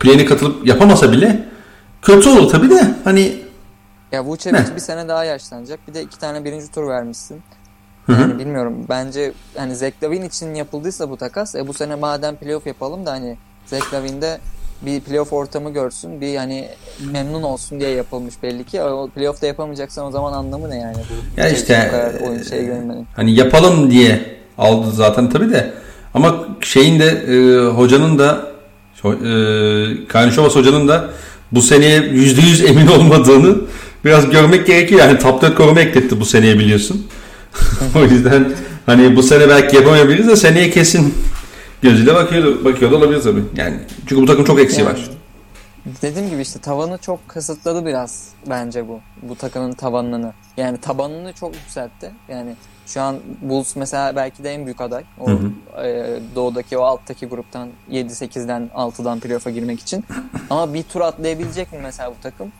play'ine 0.00 0.24
katılıp 0.24 0.66
yapamasa 0.66 1.12
bile 1.12 1.48
kötü 2.02 2.28
olur 2.28 2.50
tabii 2.50 2.70
de 2.70 2.94
hani 3.04 3.42
ya 4.12 4.24
Vucevic 4.24 4.74
bir 4.76 4.80
sene 4.80 5.08
daha 5.08 5.24
yaşlanacak. 5.24 5.80
Bir 5.88 5.94
de 5.94 6.02
iki 6.02 6.18
tane 6.18 6.44
birinci 6.44 6.70
tur 6.70 6.88
vermişsin. 6.88 7.42
Yani 8.12 8.30
Hı-hı. 8.30 8.38
bilmiyorum. 8.38 8.74
Bence 8.88 9.32
hani 9.56 9.76
Zach 9.76 9.92
Lavin 10.02 10.22
için 10.22 10.54
yapıldıysa 10.54 11.10
bu 11.10 11.16
takas, 11.16 11.54
e 11.54 11.68
bu 11.68 11.72
sene 11.72 11.94
madem 11.94 12.36
playoff 12.36 12.66
yapalım 12.66 13.06
da 13.06 13.10
hani 13.12 13.36
Zach 13.66 13.94
Lavin'de 13.94 14.38
bir 14.82 15.00
playoff 15.00 15.32
ortamı 15.32 15.70
görsün, 15.70 16.20
bir 16.20 16.36
hani 16.36 16.68
memnun 17.12 17.42
olsun 17.42 17.80
diye 17.80 17.90
yapılmış 17.90 18.42
belli 18.42 18.64
ki. 18.64 18.82
O 18.82 19.08
playoff'ta 19.08 19.46
yapamayacaksan 19.46 20.06
o 20.06 20.10
zaman 20.10 20.32
anlamı 20.32 20.70
ne 20.70 20.78
yani 20.78 20.96
bu? 20.96 21.40
Ya 21.40 21.48
şey, 21.48 21.58
işte 21.58 21.90
oyun 22.28 22.42
şey 22.42 22.66
görmenin. 22.66 23.06
Hani 23.16 23.34
yapalım 23.34 23.90
diye 23.90 24.20
aldı 24.58 24.90
zaten 24.90 25.30
tabii 25.30 25.50
de. 25.50 25.72
Ama 26.14 26.46
şeyin 26.60 27.00
de 27.00 27.06
e, 27.06 27.66
hocanın 27.66 28.18
da 28.18 28.50
e, 29.04 30.06
Karnışovas 30.08 30.56
hocanın 30.56 30.88
da 30.88 31.10
bu 31.52 31.62
seneye 31.62 32.00
%100 32.00 32.66
emin 32.66 32.86
olmadığını 32.86 33.56
biraz 34.04 34.30
görmek 34.30 34.66
gerekiyor. 34.66 35.00
Yani 35.00 35.18
top 35.18 35.42
4 35.42 35.54
koruma 35.54 35.80
ekletti 35.80 36.20
bu 36.20 36.24
seneye 36.24 36.58
biliyorsun. 36.58 37.06
o 37.96 38.02
yüzden 38.02 38.52
hani 38.86 39.16
bu 39.16 39.22
sene 39.22 39.48
belki 39.48 39.76
yapamayabiliriz 39.76 40.28
de 40.28 40.36
seneye 40.36 40.70
kesin 40.70 41.14
gözüyle 41.82 42.14
bakıyor, 42.14 42.64
bakıyor 42.64 42.90
da 42.90 42.96
olabilir 42.96 43.22
tabii. 43.22 43.42
Yani 43.56 43.76
çünkü 44.06 44.22
bu 44.22 44.26
takım 44.26 44.44
çok 44.44 44.60
eksiği 44.60 44.86
yani, 44.86 44.92
var. 44.92 45.10
Dediğim 46.02 46.30
gibi 46.30 46.42
işte 46.42 46.58
tavanı 46.58 46.98
çok 46.98 47.28
kısıtladı 47.28 47.86
biraz 47.86 48.28
bence 48.50 48.88
bu. 48.88 49.00
Bu 49.22 49.34
takımın 49.36 49.72
tavanını. 49.72 50.32
Yani 50.56 50.78
tabanını 50.78 51.32
çok 51.32 51.54
yükseltti. 51.54 52.10
Yani 52.28 52.54
şu 52.86 53.00
an 53.00 53.16
Bulls 53.42 53.76
mesela 53.76 54.16
belki 54.16 54.44
de 54.44 54.54
en 54.54 54.64
büyük 54.64 54.80
aday. 54.80 55.04
O 55.20 55.30
hı 55.30 55.32
hı. 55.32 55.86
E, 55.86 56.20
doğudaki 56.34 56.78
o 56.78 56.82
alttaki 56.82 57.26
gruptan 57.26 57.68
7-8'den 57.90 58.70
6'dan 58.74 59.20
playoff'a 59.20 59.50
girmek 59.50 59.80
için. 59.80 60.04
Ama 60.50 60.74
bir 60.74 60.82
tur 60.82 61.00
atlayabilecek 61.00 61.72
mi 61.72 61.78
mesela 61.82 62.10
bu 62.10 62.22
takım? 62.22 62.52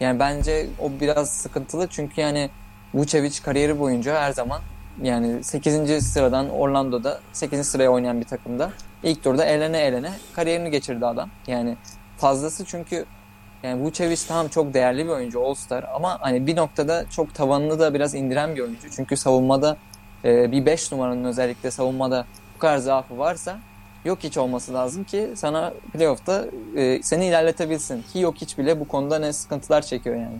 Yani 0.00 0.18
bence 0.18 0.66
o 0.78 0.90
biraz 1.00 1.30
sıkıntılı 1.30 1.86
çünkü 1.90 2.20
yani 2.20 2.50
Vucevic 2.94 3.42
kariyeri 3.42 3.78
boyunca 3.78 4.20
her 4.20 4.32
zaman 4.32 4.60
yani 5.02 5.44
8. 5.44 6.06
sıradan 6.12 6.50
Orlando'da 6.50 7.20
8. 7.32 7.66
sıraya 7.68 7.90
oynayan 7.90 8.20
bir 8.20 8.26
takımda 8.26 8.72
ilk 9.02 9.24
turda 9.24 9.44
elene 9.44 9.78
elene 9.78 10.10
kariyerini 10.32 10.70
geçirdi 10.70 11.06
adam. 11.06 11.30
Yani 11.46 11.76
fazlası 12.16 12.64
çünkü 12.64 13.04
yani 13.62 13.82
Vucevic 13.82 14.20
tamam 14.28 14.48
çok 14.48 14.74
değerli 14.74 15.04
bir 15.04 15.10
oyuncu 15.10 15.46
All-Star 15.46 15.84
ama 15.94 16.18
hani 16.20 16.46
bir 16.46 16.56
noktada 16.56 17.04
çok 17.10 17.34
tavanını 17.34 17.78
da 17.78 17.94
biraz 17.94 18.14
indiren 18.14 18.54
bir 18.56 18.60
oyuncu. 18.60 18.90
Çünkü 18.90 19.16
savunmada 19.16 19.76
e, 20.24 20.52
bir 20.52 20.66
5 20.66 20.92
numaranın 20.92 21.24
özellikle 21.24 21.70
savunmada 21.70 22.26
bu 22.54 22.58
kadar 22.58 22.78
zaafı 22.78 23.18
varsa 23.18 23.58
yok 24.04 24.18
hiç 24.22 24.36
olması 24.36 24.74
lazım 24.74 25.04
ki 25.04 25.30
sana 25.34 25.72
playoff'ta 25.92 26.44
e, 26.76 27.02
seni 27.02 27.26
ilerletebilsin. 27.26 28.02
Ki 28.02 28.18
yok 28.18 28.34
hiç 28.36 28.58
bile 28.58 28.80
bu 28.80 28.88
konuda 28.88 29.18
ne 29.18 29.32
sıkıntılar 29.32 29.82
çekiyor 29.82 30.16
yani. 30.16 30.36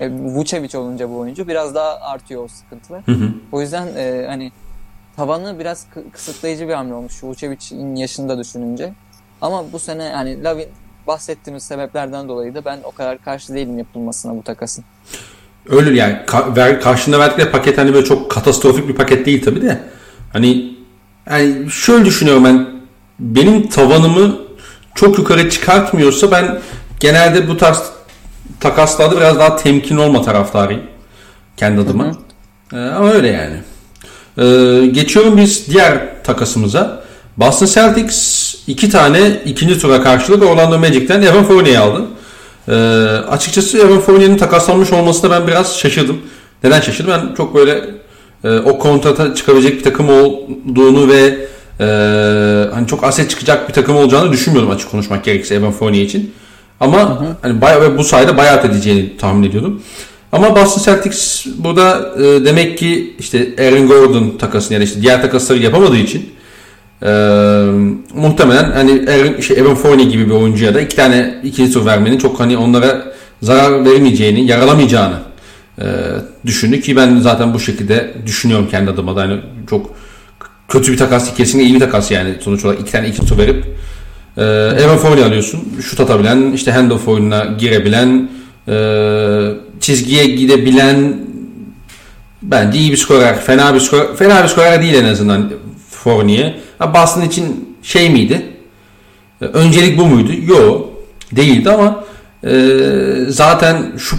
E, 0.00 0.10
Vucevic 0.10 0.78
olunca 0.78 1.10
bu 1.10 1.18
oyuncu 1.18 1.48
biraz 1.48 1.74
daha 1.74 2.00
artıyor 2.00 2.44
o 2.44 2.48
sıkıntılar. 2.48 3.02
Hı 3.06 3.12
hı. 3.12 3.28
O 3.52 3.60
yüzden 3.60 3.88
e, 3.96 4.26
hani 4.28 4.52
tavanı 5.16 5.58
biraz 5.58 5.86
kısıtlayıcı 6.12 6.68
bir 6.68 6.72
hamle 6.72 6.94
olmuş 6.94 7.24
Vucevic'in 7.24 7.96
yaşında 7.96 8.38
düşününce. 8.38 8.92
Ama 9.40 9.72
bu 9.72 9.78
sene 9.78 10.04
yani 10.04 10.44
Lavin 10.44 10.66
bahsettiğimiz 11.06 11.62
sebeplerden 11.62 12.28
dolayı 12.28 12.54
da 12.54 12.64
ben 12.64 12.78
o 12.84 12.90
kadar 12.90 13.18
karşı 13.18 13.54
değilim 13.54 13.78
yapılmasına 13.78 14.36
bu 14.36 14.42
takasın. 14.42 14.84
Öyle 15.68 15.98
yani 15.98 16.16
ka- 16.26 16.56
ver, 16.56 16.80
karşında 16.80 17.18
verdikleri 17.18 17.50
paket 17.50 17.78
hani 17.78 17.94
böyle 17.94 18.06
çok 18.06 18.30
katastrofik 18.30 18.88
bir 18.88 18.94
paket 18.94 19.26
değil 19.26 19.44
tabii 19.44 19.62
de. 19.62 19.80
Hani 20.32 20.74
yani 21.30 21.70
şöyle 21.70 22.04
düşünüyorum 22.04 22.44
ben 22.44 22.66
benim 23.18 23.68
tavanımı 23.68 24.40
çok 24.94 25.18
yukarı 25.18 25.50
çıkartmıyorsa 25.50 26.30
ben 26.30 26.60
genelde 27.00 27.48
bu 27.48 27.56
tarz 27.56 27.82
takaslarda 28.60 29.16
biraz 29.16 29.38
daha 29.38 29.56
temkin 29.56 29.96
olma 29.96 30.22
taraftarıyım. 30.22 30.82
Kendi 31.56 31.80
adıma. 31.80 32.04
Hı 32.04 32.08
hı. 32.08 32.80
Ee, 32.80 32.90
ama 32.90 33.10
öyle 33.10 33.28
yani. 33.28 33.56
Ee, 34.38 34.86
geçiyorum 34.86 35.36
biz 35.36 35.68
diğer 35.68 36.22
takasımıza. 36.24 37.02
Boston 37.36 37.66
Celtics 37.66 38.54
iki 38.66 38.90
tane 38.90 39.40
ikinci 39.44 39.78
tura 39.78 40.02
karşılık 40.02 40.42
Orlando 40.42 40.78
Magic'ten 40.78 41.22
Evan 41.22 41.44
Fournier'i 41.44 41.78
aldı. 41.78 42.02
E, 42.68 42.74
açıkçası 43.28 43.78
Evan 43.78 44.00
Fournier'in 44.00 44.36
takaslanmış 44.36 44.92
olmasına 44.92 45.30
ben 45.30 45.46
biraz 45.46 45.78
şaşırdım. 45.78 46.20
Neden 46.64 46.80
şaşırdım? 46.80 47.12
Ben 47.12 47.34
çok 47.34 47.54
böyle 47.54 47.84
e, 48.44 48.58
o 48.58 48.78
kontrata 48.78 49.34
çıkabilecek 49.34 49.78
bir 49.78 49.82
takım 49.82 50.08
olduğunu 50.08 51.08
ve 51.08 51.38
e, 51.80 51.86
hani 52.74 52.86
çok 52.86 53.04
aset 53.04 53.30
çıkacak 53.30 53.68
bir 53.68 53.74
takım 53.74 53.96
olacağını 53.96 54.32
düşünmüyordum 54.32 54.70
açık 54.72 54.90
konuşmak 54.90 55.24
gerekirse 55.24 55.54
Evan 55.54 55.72
Fournier 55.72 56.02
için. 56.02 56.34
Ama 56.80 56.98
hı 57.00 57.24
hı. 57.24 57.36
hani 57.42 57.60
bayağı 57.60 57.80
ve 57.80 57.98
bu 57.98 58.04
sayede 58.04 58.36
bayağı 58.36 58.66
edeceğini 58.66 59.16
tahmin 59.16 59.48
ediyordum. 59.48 59.82
Ama 60.32 60.56
Boston 60.56 60.82
Celtics 60.82 61.46
burada 61.58 62.10
e, 62.18 62.44
demek 62.44 62.78
ki 62.78 63.16
işte 63.18 63.54
Aaron 63.58 63.86
Gordon 63.86 64.36
takasını 64.38 64.74
ya 64.74 64.80
da 64.80 64.84
işte 64.84 65.02
diğer 65.02 65.22
takasları 65.22 65.58
yapamadığı 65.58 65.96
için 65.96 66.30
e, 67.02 67.08
muhtemelen 68.14 68.72
hani 68.72 68.90
Aaron, 68.90 69.40
şey, 69.40 69.58
Evan 69.58 69.74
Fournier 69.74 70.06
gibi 70.06 70.26
bir 70.26 70.34
oyuncuya 70.34 70.74
da 70.74 70.80
iki 70.80 70.96
tane 70.96 71.40
ikinci 71.44 71.72
tur 71.72 71.86
vermenin 71.86 72.18
çok 72.18 72.40
hani 72.40 72.56
onlara 72.56 73.12
zarar 73.42 73.84
vermeyeceğini, 73.84 74.46
yaralamayacağını 74.46 75.18
e, 75.78 75.86
düşündü 76.46 76.80
ki 76.80 76.96
ben 76.96 77.16
zaten 77.16 77.54
bu 77.54 77.60
şekilde 77.60 78.14
düşünüyorum 78.26 78.68
kendi 78.70 78.90
adıma 78.90 79.16
da 79.16 79.20
hani 79.20 79.40
çok 79.70 79.90
kötü 80.68 80.92
bir 80.92 80.98
takas 80.98 81.34
kesinlikle 81.34 81.68
iyi 81.68 81.74
bir 81.74 81.80
takas 81.80 82.10
yani 82.10 82.34
sonuç 82.40 82.64
olarak 82.64 82.80
iki 82.80 82.92
tane 82.92 83.08
ikinci 83.08 83.28
tur 83.28 83.38
verip 83.38 83.64
e, 84.40 84.44
Evan 84.82 84.96
Fournier 84.96 85.26
alıyorsun 85.26 85.60
şut 85.82 86.00
atabilen 86.00 86.52
işte 86.52 86.72
handoff 86.72 87.08
oyununa 87.08 87.44
girebilen 87.44 88.28
e, 88.68 88.74
çizgiye 89.80 90.26
gidebilen 90.26 91.16
bence 92.42 92.78
iyi 92.78 92.92
bir 92.92 92.96
skorer. 92.96 93.40
Fena 93.40 93.74
bir 93.74 93.80
skorer, 93.80 94.16
fena 94.16 94.42
bir 94.42 94.48
skorer 94.48 94.82
değil 94.82 94.94
en 94.94 95.04
azından 95.04 95.52
Fournier. 95.90 96.54
Boston 96.94 97.22
için 97.22 97.76
şey 97.82 98.10
miydi? 98.10 98.46
E, 99.42 99.44
öncelik 99.44 99.98
bu 99.98 100.06
muydu? 100.06 100.32
Yok. 100.46 100.88
Değildi 101.32 101.70
ama 101.70 102.04
e, 102.44 102.52
zaten 103.28 103.92
şu 103.98 104.16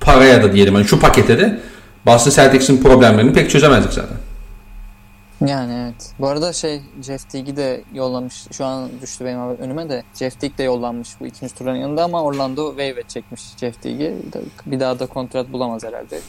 paraya 0.00 0.42
da 0.42 0.52
diyelim 0.52 0.74
hani 0.74 0.88
şu 0.88 1.00
pakete 1.00 1.38
de 1.38 1.60
Boston 2.06 2.30
Celtics'in 2.30 2.82
problemlerini 2.82 3.32
pek 3.32 3.50
çözemezdik 3.50 3.92
zaten. 3.92 4.16
Yani 5.46 5.72
evet. 5.84 6.12
Bu 6.18 6.28
arada 6.28 6.52
şey 6.52 6.80
Jeff 7.02 7.30
Teague'i 7.30 7.56
de 7.56 7.84
yollamış. 7.94 8.46
Şu 8.52 8.64
an 8.64 8.90
düştü 9.02 9.24
benim 9.24 9.40
önüme 9.40 9.90
de. 9.90 10.02
Jeff 10.14 10.40
Teague 10.40 10.58
de 10.58 10.62
yollanmış 10.62 11.08
bu 11.20 11.26
ikinci 11.26 11.54
turun 11.54 11.74
yanında 11.74 12.04
ama 12.04 12.22
Orlando 12.22 12.68
waiver 12.68 13.02
çekmiş 13.08 13.42
Jeff 13.60 13.82
Teague'i. 13.82 14.16
Bir 14.66 14.80
daha 14.80 14.98
da 14.98 15.06
kontrat 15.06 15.52
bulamaz 15.52 15.84
herhalde. 15.84 16.20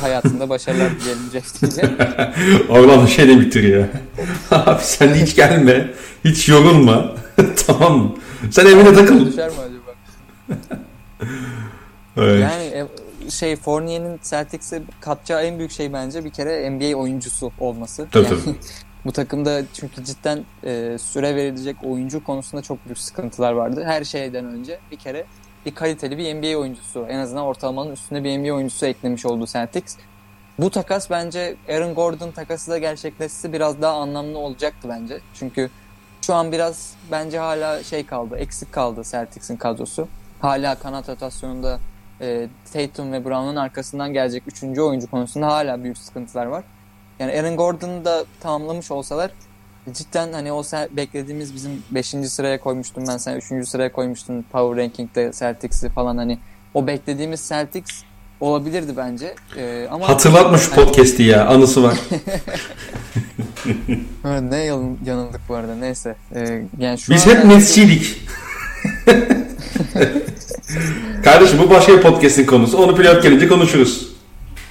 Hayatında 0.00 0.48
başarılar 0.48 0.90
dileyelim 1.00 1.22
Jeff 1.32 1.60
Teague'e. 1.60 2.32
Orlando 2.68 3.06
şey 3.06 3.28
de 3.28 3.40
bitiriyor. 3.40 3.88
Abi 4.50 4.82
sen 4.82 5.14
hiç 5.14 5.36
gelme. 5.36 5.90
Hiç 6.24 6.48
yorulma. 6.48 7.14
tamam 7.66 7.98
mı? 7.98 8.14
Sen 8.50 8.66
evine 8.66 8.94
takıl. 8.94 9.26
Düşer 9.26 9.48
mi 9.48 9.56
acaba? 9.58 9.90
evet. 12.16 12.40
Yani 12.42 12.64
e, 12.64 12.86
şey 13.30 13.56
Fournier'in 13.56 14.20
Celtics'e 14.22 14.82
katacağı 15.00 15.42
en 15.42 15.58
büyük 15.58 15.70
şey 15.70 15.92
bence 15.92 16.24
bir 16.24 16.30
kere 16.30 16.70
NBA 16.70 16.96
oyuncusu 16.96 17.52
olması. 17.60 18.08
Tabii 18.12 18.24
yani, 18.24 18.44
tabii. 18.44 18.56
bu 19.04 19.12
takımda 19.12 19.62
çünkü 19.72 20.04
cidden 20.04 20.44
e, 20.64 20.98
süre 20.98 21.36
verilecek 21.36 21.76
oyuncu 21.84 22.24
konusunda 22.24 22.62
çok 22.62 22.86
büyük 22.86 22.98
sıkıntılar 22.98 23.52
vardı. 23.52 23.84
Her 23.84 24.04
şeyden 24.04 24.44
önce 24.44 24.78
bir 24.90 24.96
kere 24.96 25.26
bir 25.66 25.74
kaliteli 25.74 26.18
bir 26.18 26.34
NBA 26.34 26.58
oyuncusu 26.58 27.06
en 27.08 27.18
azından 27.18 27.44
ortalamanın 27.44 27.92
üstünde 27.92 28.24
bir 28.24 28.38
NBA 28.38 28.54
oyuncusu 28.54 28.86
eklemiş 28.86 29.26
oldu 29.26 29.46
Celtics. 29.46 29.96
Bu 30.58 30.70
takas 30.70 31.10
bence 31.10 31.56
Aaron 31.68 31.94
Gordon 31.94 32.30
takası 32.30 32.70
da 32.70 32.78
gerçekleşse 32.78 33.52
biraz 33.52 33.82
daha 33.82 33.92
anlamlı 33.92 34.38
olacaktı 34.38 34.88
bence. 34.88 35.20
Çünkü 35.34 35.70
şu 36.20 36.34
an 36.34 36.52
biraz 36.52 36.92
bence 37.10 37.38
hala 37.38 37.84
şey 37.84 38.06
kaldı, 38.06 38.36
eksik 38.36 38.72
kaldı 38.72 39.02
Celtics'in 39.04 39.56
kadrosu. 39.56 40.08
Hala 40.40 40.74
kanat 40.74 41.08
rotasyonunda 41.08 41.78
e, 42.20 42.48
Tatum 42.72 43.12
ve 43.12 43.24
Brown'un 43.24 43.56
arkasından 43.56 44.12
gelecek 44.12 44.42
üçüncü 44.46 44.80
oyuncu 44.80 45.10
konusunda 45.10 45.46
hala 45.46 45.84
büyük 45.84 45.98
sıkıntılar 45.98 46.46
var. 46.46 46.64
Yani 47.18 47.32
Aaron 47.32 47.56
Gordon'u 47.56 48.04
da 48.04 48.24
tamamlamış 48.40 48.90
olsalar 48.90 49.30
cidden 49.92 50.32
hani 50.32 50.52
o 50.52 50.62
beklediğimiz 50.90 51.54
bizim 51.54 51.82
5. 51.90 52.06
sıraya 52.06 52.60
koymuştum 52.60 53.04
ben 53.08 53.16
sen 53.16 53.36
3. 53.60 53.68
sıraya 53.68 53.92
koymuştun 53.92 54.44
Power 54.52 54.84
Ranking'de 54.84 55.30
Celtics'i 55.38 55.88
falan 55.88 56.16
hani 56.16 56.38
o 56.74 56.86
beklediğimiz 56.86 57.48
Celtics 57.48 58.02
olabilirdi 58.40 58.96
bence. 58.96 59.34
Ee, 59.56 59.88
ama 59.90 60.08
Hatırlatma 60.08 60.58
şu 60.58 60.76
hani... 60.76 60.84
podcast'i 60.84 61.22
ya 61.22 61.46
anısı 61.46 61.82
var. 61.82 61.98
ne 64.50 64.56
yanıldık 65.04 65.40
bu 65.48 65.54
arada 65.54 65.74
neyse. 65.74 66.16
Ee, 66.34 66.62
yani 66.78 66.98
şu 66.98 67.12
Biz 67.12 67.26
hep. 67.26 67.44
Nets'çiydik. 67.44 68.16
Kardeşim 71.24 71.58
bu 71.58 71.70
başka 71.70 71.96
bir 71.96 72.02
podcast'in 72.02 72.46
konusu. 72.46 72.78
Onu 72.78 72.96
playoff 72.96 73.22
gelince 73.22 73.48
konuşuruz. 73.48 74.08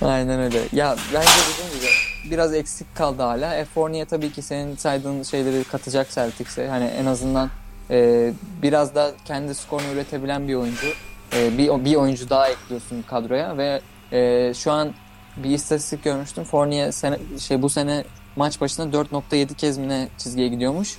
Aynen 0.02 0.39
öyle. 0.39 0.60
Ya 0.73 0.95
bence 1.13 1.28
dediğim 1.54 1.80
gibi 1.80 1.88
biraz 2.32 2.54
eksik 2.54 2.95
kaldı 2.95 3.23
hala. 3.23 3.56
E, 3.56 3.65
Fournier 3.65 4.06
tabii 4.06 4.32
ki 4.32 4.41
senin 4.41 4.75
saydığın 4.75 5.23
şeyleri 5.23 5.63
katacak 5.63 6.10
Celtics'e. 6.10 6.67
Hani 6.67 6.86
en 6.86 7.06
azından 7.06 7.49
e, 7.89 8.32
biraz 8.62 8.95
da 8.95 9.12
kendi 9.25 9.56
skorunu 9.56 9.91
üretebilen 9.93 10.47
bir 10.47 10.56
oyuncu. 10.56 10.88
E, 11.36 11.58
bir, 11.58 11.86
bir 11.86 11.95
oyuncu 11.95 12.30
daha 12.30 12.49
ekliyorsun 12.49 13.02
kadroya 13.02 13.58
ve 13.58 13.82
e, 14.12 14.54
şu 14.54 14.71
an 14.71 14.93
bir 15.38 15.49
istatistik 15.49 16.04
görmüştüm. 16.04 16.43
Fournier 16.43 16.91
sene, 16.91 17.17
şey 17.39 17.62
bu 17.62 17.69
sene 17.69 18.04
maç 18.36 18.62
başına 18.62 18.86
4.7 18.86 19.56
kez 19.56 19.78
mi 19.78 19.89
ne 19.89 20.08
çizgiye 20.17 20.47
gidiyormuş 20.47 20.97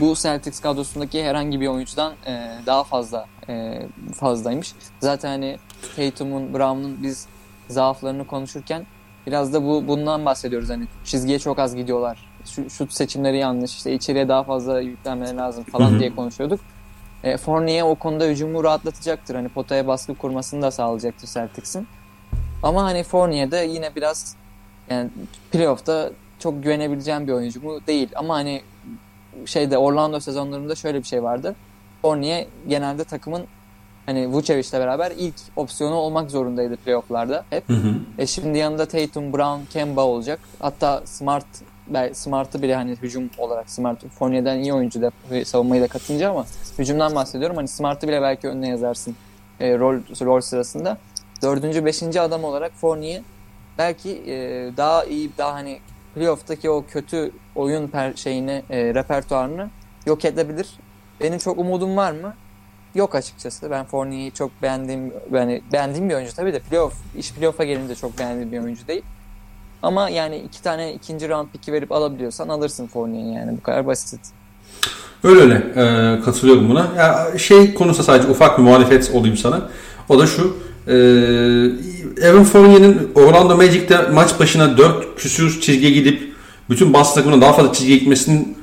bu 0.00 0.14
Celtics 0.14 0.60
kadrosundaki 0.60 1.24
herhangi 1.24 1.60
bir 1.60 1.66
oyuncudan 1.66 2.12
e, 2.26 2.50
daha 2.66 2.84
fazla 2.84 3.26
e, 3.48 3.82
fazlaymış. 4.14 4.72
Zaten 5.00 5.28
hani 5.28 5.58
Tatum'un, 5.96 6.54
Brown'un 6.54 7.02
biz 7.02 7.26
zaaflarını 7.68 8.26
konuşurken 8.26 8.86
biraz 9.26 9.52
da 9.52 9.64
bu 9.64 9.88
bundan 9.88 10.24
bahsediyoruz. 10.24 10.70
Hani 10.70 10.86
çizgiye 11.04 11.38
çok 11.38 11.58
az 11.58 11.76
gidiyorlar. 11.76 12.30
Şu, 12.44 12.70
şut 12.70 12.92
seçimleri 12.92 13.38
yanlış. 13.38 13.76
İşte 13.76 13.94
içeriye 13.94 14.28
daha 14.28 14.42
fazla 14.42 14.80
yüklenmeleri 14.80 15.36
lazım 15.36 15.64
falan 15.64 16.00
diye 16.00 16.14
konuşuyorduk. 16.14 16.60
E, 17.24 17.36
Fournier 17.36 17.82
o 17.82 17.94
konuda 17.94 18.24
hücumu 18.24 18.64
rahatlatacaktır. 18.64 19.34
Hani 19.34 19.48
potaya 19.48 19.86
baskı 19.86 20.14
kurmasını 20.14 20.62
da 20.62 20.70
sağlayacaktır 20.70 21.28
Celtics'in. 21.28 21.88
Ama 22.62 22.84
hani 22.84 23.02
Fournier 23.02 23.50
de 23.50 23.56
yine 23.56 23.94
biraz 23.96 24.36
yani 24.90 25.10
playoff'ta 25.52 26.10
çok 26.38 26.62
güvenebileceğim 26.62 27.26
bir 27.26 27.32
oyuncu 27.32 27.62
mu 27.62 27.80
değil. 27.86 28.08
Ama 28.16 28.34
hani 28.34 28.62
şeyde 29.46 29.78
Orlando 29.78 30.20
sezonlarında 30.20 30.74
şöyle 30.74 30.98
bir 30.98 31.06
şey 31.06 31.22
vardı. 31.22 31.56
Fournier 32.02 32.46
genelde 32.68 33.04
takımın 33.04 33.42
hani 34.06 34.28
Vucevic'le 34.28 34.72
beraber 34.72 35.12
ilk 35.16 35.34
opsiyonu 35.56 35.94
olmak 35.94 36.30
zorundaydı 36.30 36.76
playofflarda 36.76 37.44
hep. 37.50 37.68
Hı 37.68 37.72
hı. 37.72 37.94
E 38.18 38.26
şimdi 38.26 38.58
yanında 38.58 38.86
Tatum, 38.86 39.32
Brown, 39.32 39.64
Kemba 39.72 40.04
olacak. 40.04 40.40
Hatta 40.58 41.02
Smart 41.04 41.46
Smart'ı 42.12 42.62
bile 42.62 42.74
hani 42.74 42.90
hücum 42.90 43.30
olarak 43.38 43.70
Smart 43.70 44.08
Fournier'den 44.08 44.58
iyi 44.58 44.74
oyuncu 44.74 45.02
da 45.02 45.10
savunmayı 45.44 45.82
da 45.82 45.86
katınca 45.86 46.30
ama 46.30 46.46
hücumdan 46.78 47.14
bahsediyorum. 47.14 47.56
Hani 47.56 47.68
Smart'ı 47.68 48.08
bile 48.08 48.22
belki 48.22 48.48
önüne 48.48 48.68
yazarsın 48.68 49.16
e, 49.60 49.78
rol, 49.78 49.94
rol 50.22 50.40
sırasında. 50.40 50.98
Dördüncü, 51.42 51.84
beşinci 51.84 52.20
adam 52.20 52.44
olarak 52.44 52.72
Fournier 52.72 53.22
belki 53.78 54.10
e, 54.26 54.36
daha 54.76 55.04
iyi, 55.04 55.30
daha 55.38 55.52
hani 55.52 55.78
playoff'taki 56.14 56.70
o 56.70 56.84
kötü 56.90 57.30
oyun 57.54 57.88
per 57.88 58.14
şeyini, 58.14 58.62
e, 58.70 58.94
repertuarını 58.94 59.70
yok 60.06 60.24
edebilir. 60.24 60.68
Benim 61.20 61.38
çok 61.38 61.58
umudum 61.58 61.96
var 61.96 62.12
mı? 62.12 62.34
Yok 62.94 63.14
açıkçası. 63.14 63.70
Ben 63.70 63.84
Fournier'i 63.84 64.32
çok 64.32 64.62
beğendiğim 64.62 65.12
yani 65.32 65.62
beğendiğim 65.72 66.08
bir 66.08 66.14
oyuncu 66.14 66.34
tabii 66.34 66.52
de 66.52 66.58
playoff 66.58 66.94
iş 67.16 67.32
playoff'a 67.32 67.64
gelince 67.64 67.94
çok 67.94 68.18
beğendiğim 68.18 68.52
bir 68.52 68.58
oyuncu 68.58 68.86
değil. 68.88 69.02
Ama 69.82 70.08
yani 70.08 70.36
iki 70.36 70.62
tane 70.62 70.92
ikinci 70.92 71.28
round 71.28 71.48
pick'i 71.48 71.72
verip 71.72 71.92
alabiliyorsan 71.92 72.48
alırsın 72.48 72.86
Fournier'i 72.86 73.34
yani 73.34 73.56
bu 73.56 73.62
kadar 73.62 73.86
basit. 73.86 74.20
Öyle 75.24 75.40
öyle 75.40 75.54
ee, 75.54 76.20
katılıyorum 76.20 76.68
buna. 76.68 76.92
Ya 76.96 77.38
şey 77.38 77.74
konusu 77.74 78.02
sadece 78.02 78.28
ufak 78.28 78.58
bir 78.58 78.62
muhalefet 78.62 79.10
olayım 79.14 79.36
sana. 79.36 79.70
O 80.08 80.18
da 80.18 80.26
şu. 80.26 80.56
E, 80.90 80.94
Evan 82.26 82.44
Fournier'in 82.44 82.98
Orlando 83.14 83.56
Magic'te 83.56 83.98
maç 84.12 84.40
başına 84.40 84.78
4 84.78 85.16
küsür 85.16 85.60
çizgiye 85.60 85.90
gidip 85.90 86.32
bütün 86.70 86.94
Boston 86.94 87.14
takımına 87.14 87.40
daha 87.40 87.52
fazla 87.52 87.72
çizgiye 87.72 87.98
gitmesinin 87.98 88.58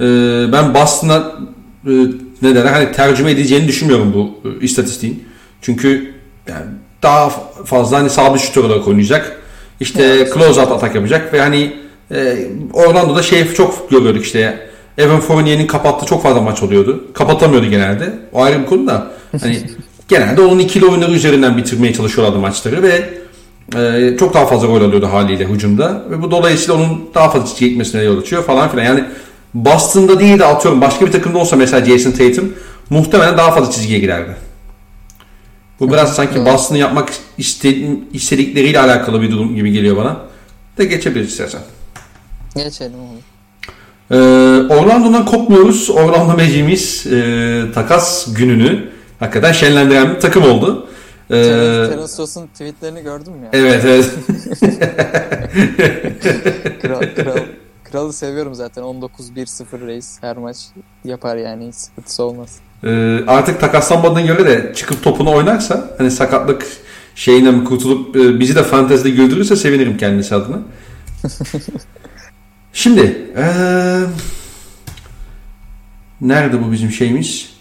e, 0.00 0.04
ben 0.52 0.74
Boston'a 0.74 1.32
e, 1.86 1.92
ne 2.42 2.54
derler 2.54 2.72
hani 2.72 2.92
tercüme 2.92 3.30
edeceğini 3.30 3.68
düşünmüyorum 3.68 4.14
bu 4.14 4.48
e, 4.48 4.64
istatistiğin. 4.64 5.24
Çünkü 5.60 6.14
yani 6.48 6.64
daha 7.02 7.30
fazla 7.64 7.98
hani 7.98 8.10
sabit 8.10 8.40
şut 8.40 8.58
olarak 8.58 8.88
oynayacak. 8.88 9.36
İşte 9.80 10.02
evet. 10.02 10.34
close 10.34 10.60
out 10.60 10.72
atak 10.72 10.94
yapacak 10.94 11.32
ve 11.32 11.40
hani 11.40 11.72
e, 12.14 12.46
Orlando'da 12.72 13.22
şey 13.22 13.52
çok 13.52 13.90
görüyorduk 13.90 14.24
işte 14.24 14.70
Evan 14.98 15.20
Fournier'in 15.20 15.66
kapattığı 15.66 16.06
çok 16.06 16.22
fazla 16.22 16.40
maç 16.40 16.62
oluyordu. 16.62 17.04
Kapatamıyordu 17.14 17.66
genelde. 17.66 18.12
O 18.32 18.42
ayrı 18.42 18.60
bir 18.60 18.66
konu 18.66 18.86
da. 18.86 19.10
Hani 19.40 19.62
genelde 20.10 20.40
onun 20.42 20.58
ikili 20.58 20.86
oyunları 20.86 21.12
üzerinden 21.12 21.56
bitirmeye 21.56 21.92
çalışıyorlardı 21.92 22.38
maçları 22.38 22.82
ve 22.82 23.10
e, 23.76 24.16
çok 24.18 24.34
daha 24.34 24.46
fazla 24.46 24.66
gol 24.66 24.82
alıyordu 24.82 25.06
haliyle 25.12 25.44
hücumda. 25.48 26.04
Ve 26.10 26.22
bu 26.22 26.30
dolayısıyla 26.30 26.74
onun 26.74 27.10
daha 27.14 27.30
fazla 27.30 27.46
çizgiye 27.46 27.70
gitmesine 27.70 28.02
yol 28.02 28.20
açıyor 28.20 28.44
falan 28.44 28.68
filan. 28.70 28.84
Yani 28.84 29.04
Boston'da 29.54 30.20
değil 30.20 30.38
de 30.38 30.44
atıyorum 30.44 30.80
başka 30.80 31.06
bir 31.06 31.12
takımda 31.12 31.38
olsa 31.38 31.56
mesela 31.56 31.86
Jason 31.86 32.10
Tatum 32.10 32.52
muhtemelen 32.90 33.38
daha 33.38 33.50
fazla 33.52 33.72
çizgiye 33.72 33.98
girerdi. 33.98 34.36
Bu 35.80 35.92
biraz 35.92 36.14
sanki 36.14 36.46
Boston'ı 36.46 36.78
yapmak 36.78 37.08
iste- 37.38 37.96
istedikleriyle 38.12 38.80
alakalı 38.80 39.22
bir 39.22 39.30
durum 39.30 39.54
gibi 39.54 39.72
geliyor 39.72 39.96
bana. 39.96 40.16
De 40.78 40.84
geçebiliriz 40.84 41.30
istersen. 41.30 41.60
Geçelim 42.56 42.94
oğlum. 42.94 43.20
Ee, 44.10 44.16
Orlando'dan 44.74 45.24
kopmuyoruz. 45.26 45.90
Orlando 45.90 46.36
Magic'imiz 46.36 47.06
e, 47.06 47.62
takas 47.74 48.34
gününü 48.34 48.90
hakikaten 49.20 49.52
şenlendiren 49.52 50.14
bir 50.14 50.20
takım 50.20 50.42
oldu. 50.42 50.88
Ee, 51.30 51.42
Terence 51.42 51.96
Ross'un 51.96 52.46
tweetlerini 52.46 53.02
gördün 53.02 53.32
mü 53.32 53.44
ya? 53.44 53.50
evet 53.52 53.84
evet. 53.84 54.02
Kral, 56.82 57.00
kral, 57.16 57.38
kralı 57.84 58.12
seviyorum 58.12 58.54
zaten. 58.54 58.82
19-1-0 58.82 59.86
reis 59.86 60.18
her 60.20 60.36
maç 60.36 60.56
yapar 61.04 61.36
yani 61.36 61.68
hiç 61.68 61.74
sıkıntısı 61.74 62.22
olmaz. 62.22 62.56
Ee, 62.84 63.20
artık 63.26 63.60
takaslanmadığına 63.60 64.20
göre 64.20 64.46
de 64.46 64.72
çıkıp 64.74 65.04
topunu 65.04 65.34
oynarsa 65.34 65.90
hani 65.98 66.10
sakatlık 66.10 66.66
şeyine 67.14 67.50
mi 67.50 67.64
kurtulup 67.64 68.16
e, 68.16 68.40
bizi 68.40 68.54
de 68.54 68.62
fantezide 68.62 69.10
güldürürse 69.10 69.56
sevinirim 69.56 69.96
kendisi 69.96 70.34
adına. 70.34 70.58
Şimdi 72.72 73.32
ee, 73.36 74.00
nerede 76.20 76.64
bu 76.64 76.72
bizim 76.72 76.90
şeyimiz? 76.90 77.59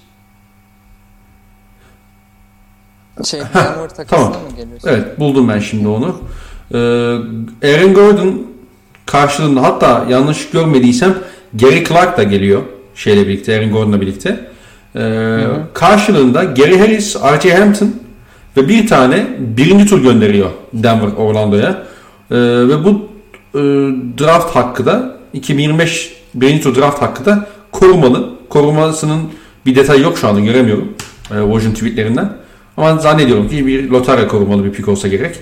Şey 3.26 3.40
takasına 3.40 4.06
tamam. 4.06 4.32
mı 4.32 4.58
geliyorsun? 4.58 4.90
Evet 4.90 5.20
buldum 5.20 5.50
ben 5.50 5.60
şimdi 5.60 5.88
onu. 5.88 6.16
Ee, 6.74 6.78
Aaron 7.74 7.94
Gordon 7.94 8.48
karşılığında 9.06 9.64
hatta 9.64 10.06
yanlış 10.10 10.50
görmediysem 10.50 11.16
Gary 11.54 11.84
Clark 11.84 12.18
da 12.18 12.24
geliyor 12.24 12.62
şeyle 12.96 13.28
birlikte 13.28 13.58
Aaron 13.58 13.72
Gordon'la 13.72 14.02
birlikte. 14.02 14.50
Ee, 14.96 15.40
karşılığında 15.74 16.44
Gary 16.44 16.80
Harris, 16.80 17.16
R.J. 17.16 17.58
Hampton 17.58 17.96
ve 18.58 18.70
bir 18.70 18.88
tane 18.88 19.28
birinci 19.40 19.86
tur 19.86 20.04
gönderiyor 20.04 20.50
Denver 20.74 21.08
Orlando'ya. 21.18 21.84
Ee, 22.32 22.36
ve 22.68 22.84
bu 22.84 23.10
e, 23.56 23.60
draft 24.20 24.56
hakkı 24.56 24.86
da 24.86 25.18
2025 25.34 26.14
birinci 26.36 26.64
tur 26.64 26.76
draft 26.76 27.02
hakkı 27.02 27.26
da 27.26 27.48
korumalı. 27.72 28.30
Korumasının 28.50 29.22
bir 29.66 29.76
detayı 29.76 30.02
yok 30.02 30.18
şu 30.18 30.28
anda 30.28 30.40
göremiyorum. 30.40 30.94
E, 31.32 31.36
Woj'un 31.42 31.74
tweetlerinden. 31.74 32.30
Ama 32.80 32.98
zannediyorum 32.98 33.50
ki 33.50 33.68
bir 33.68 33.90
lotarya 33.90 34.28
korumalı 34.28 34.64
bir 34.64 34.72
pik 34.72 34.88
olsa 34.88 35.08
gerek. 35.08 35.36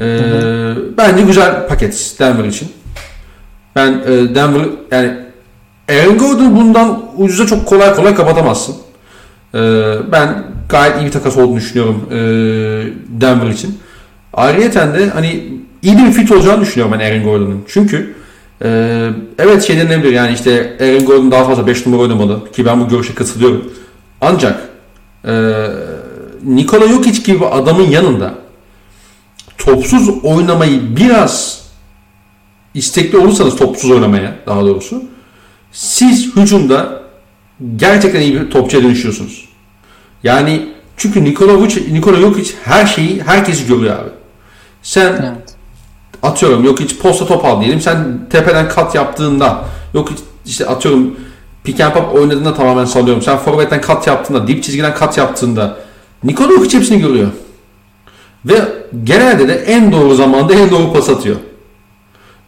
Ee, 0.00 0.74
bence 0.98 1.22
güzel 1.22 1.68
paket 1.68 2.16
Denver 2.18 2.44
için. 2.44 2.68
Ben 3.76 3.92
e, 3.92 4.34
Denver 4.34 4.62
yani 4.90 5.12
Aaron 5.88 6.18
Gordon 6.18 6.56
bundan 6.56 7.02
ucuza 7.16 7.46
çok 7.46 7.66
kolay 7.66 7.94
kolay 7.94 8.14
kapatamazsın. 8.14 8.76
Ee, 9.54 9.58
ben 10.12 10.44
gayet 10.68 10.96
iyi 11.00 11.06
bir 11.06 11.10
takas 11.10 11.36
olduğunu 11.36 11.56
düşünüyorum 11.56 12.04
e, 12.10 12.16
Denver 13.20 13.50
için. 13.50 13.78
Ayrıyeten 14.32 14.94
de 14.94 15.08
hani 15.08 15.44
iyi 15.82 15.98
bir 15.98 16.12
fit 16.12 16.32
olacağını 16.32 16.60
düşünüyorum 16.60 16.98
ben 16.98 17.04
Aaron 17.04 17.22
Gordon'un. 17.22 17.64
Çünkü 17.68 18.14
e, 18.64 19.08
evet 19.38 19.62
şey 19.62 19.76
denilebilir 19.78 20.12
yani 20.12 20.32
işte 20.32 20.76
Aaron 20.80 21.04
Gordon 21.04 21.30
daha 21.30 21.44
fazla 21.44 21.66
5 21.66 21.86
numara 21.86 22.02
oynamalı 22.02 22.52
ki 22.52 22.66
ben 22.66 22.80
bu 22.80 22.88
görüşe 22.88 23.14
katılıyorum. 23.14 23.72
Ancak 24.20 24.60
e, 25.24 25.32
Nikola 26.44 26.88
Jokic 26.88 27.32
gibi 27.32 27.46
adamın 27.46 27.90
yanında 27.90 28.34
topsuz 29.58 30.08
oynamayı 30.24 30.96
biraz 30.96 31.62
istekli 32.74 33.18
olursanız 33.18 33.56
topsuz 33.56 33.90
oynamaya 33.90 34.34
daha 34.46 34.62
doğrusu 34.62 35.02
siz 35.72 36.36
hücumda 36.36 37.02
gerçekten 37.76 38.20
iyi 38.20 38.40
bir 38.40 38.50
topçuya 38.50 38.82
dönüşüyorsunuz. 38.82 39.48
Yani 40.22 40.68
çünkü 40.96 41.24
Nikola, 41.24 41.66
Nikola 41.92 42.20
Jokic 42.20 42.52
her 42.64 42.86
şeyi 42.86 43.22
herkesi 43.22 43.66
görüyor 43.66 43.98
abi. 43.98 44.10
Sen 44.82 45.12
Evet. 45.12 45.56
atıyorum 46.22 46.64
Jokic 46.64 46.98
posta 46.98 47.26
top 47.26 47.44
al 47.44 47.60
diyelim. 47.60 47.80
Sen 47.80 48.20
tepeden 48.30 48.68
kat 48.68 48.94
yaptığında 48.94 49.64
Jokic 49.94 50.22
işte 50.46 50.66
atıyorum 50.66 51.16
pick 51.64 51.80
and 51.80 51.92
pop 51.92 52.14
oynadığında 52.14 52.54
tamamen 52.54 52.84
sallıyorum. 52.84 53.22
Sen 53.22 53.38
forvetten 53.38 53.80
kat 53.80 54.06
yaptığında, 54.06 54.46
dip 54.48 54.62
çizgiden 54.64 54.94
kat 54.94 55.18
yaptığında 55.18 55.76
Nikola 56.24 56.52
Jokic 56.52 56.78
hepsini 56.78 57.00
görüyor. 57.00 57.28
Ve 58.44 58.54
genelde 59.04 59.48
de 59.48 59.54
en 59.54 59.92
doğru 59.92 60.14
zamanda 60.14 60.54
en 60.54 60.70
doğru 60.70 60.92
pas 60.92 61.08
atıyor. 61.08 61.36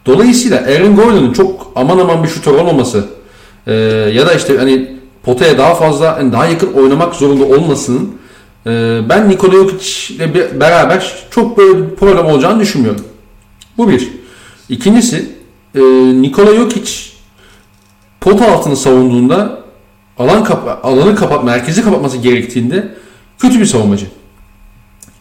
Dolayısıyla 0.05 0.57
Aaron 0.57 0.95
Gordon'un 0.95 1.33
çok 1.33 1.71
aman 1.75 1.99
aman 1.99 2.23
bir 2.23 2.27
şutör 2.27 2.53
olmaması 2.53 3.05
e, 3.67 3.73
ya 4.13 4.27
da 4.27 4.33
işte 4.33 4.57
hani 4.57 4.97
potaya 5.23 5.57
daha 5.57 5.75
fazla 5.75 6.17
hani 6.17 6.33
daha 6.33 6.45
yakın 6.45 6.73
oynamak 6.73 7.15
zorunda 7.15 7.43
olmasının 7.43 8.15
e, 8.67 9.01
ben 9.09 9.29
Nikola 9.29 9.51
Jokic 9.51 10.13
ile 10.13 10.59
beraber 10.59 11.15
çok 11.31 11.57
böyle 11.57 11.77
bir 11.77 11.95
problem 11.95 12.25
olacağını 12.25 12.59
düşünmüyorum. 12.59 13.05
Bu 13.77 13.89
bir. 13.89 14.09
İkincisi 14.69 15.29
e, 15.75 15.81
Nikola 16.21 16.55
Jokic 16.55 16.91
pot 18.21 18.41
altını 18.41 18.75
savunduğunda 18.75 19.59
alan 20.17 20.43
kapa 20.43 20.79
alanı 20.83 21.15
kapat 21.15 21.43
merkezi 21.43 21.83
kapatması 21.83 22.17
gerektiğinde 22.17 22.95
kötü 23.39 23.59
bir 23.59 23.65
savunmacı. 23.65 24.05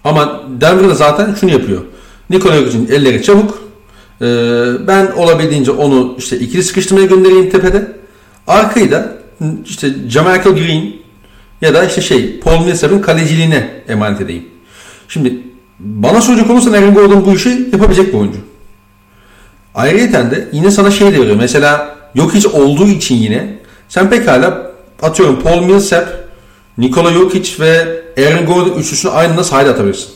Ama 0.05 0.43
Denver'da 0.61 0.95
zaten 0.95 1.35
şunu 1.35 1.51
yapıyor. 1.51 1.83
Nikola 2.31 2.57
Jokic'in 2.57 2.87
elleri 2.87 3.23
çabuk. 3.23 3.65
Ee, 4.23 4.27
ben 4.87 5.07
olabildiğince 5.07 5.71
onu 5.71 6.15
işte 6.19 6.39
ikili 6.39 6.63
sıkıştırmaya 6.63 7.07
göndereyim 7.07 7.51
tepede. 7.51 7.93
Arkayı 8.47 8.91
da 8.91 9.13
işte 9.65 9.89
Jamarcus 10.09 10.55
Green 10.55 10.93
ya 11.61 11.75
da 11.75 11.85
işte 11.85 12.01
şey 12.01 12.41
Paul 12.41 12.65
Millsap'ın 12.65 13.01
kaleciliğine 13.01 13.71
emanet 13.89 14.21
edeyim. 14.21 14.45
Şimdi 15.09 15.39
bana 15.79 16.21
soracak 16.21 16.51
olursan 16.51 16.73
Aaron 16.73 16.95
Gordon 16.95 17.27
bu 17.27 17.35
işi 17.35 17.69
yapabilecek 17.73 18.13
bir 18.13 18.19
oyuncu. 18.19 18.39
Ayrıca 19.75 20.31
de 20.31 20.49
yine 20.53 20.71
sana 20.71 20.91
şey 20.91 21.13
de 21.13 21.21
veriyor. 21.21 21.37
Mesela 21.37 21.97
Jokic 22.17 22.49
olduğu 22.49 22.87
için 22.87 23.15
yine 23.15 23.59
sen 23.89 24.11
pekala 24.11 24.71
atıyorum 25.03 25.41
Paul 25.43 25.63
Millsap, 25.63 26.24
Nikola 26.79 27.13
Jokic 27.13 27.63
ve 27.65 28.03
Aaron 28.19 28.47
Gordon 28.47 28.79
üçlüsünü 28.79 29.13
aynı 29.13 29.31
anda 29.31 29.45
sahada 29.45 29.71
atabilirsin. 29.71 30.11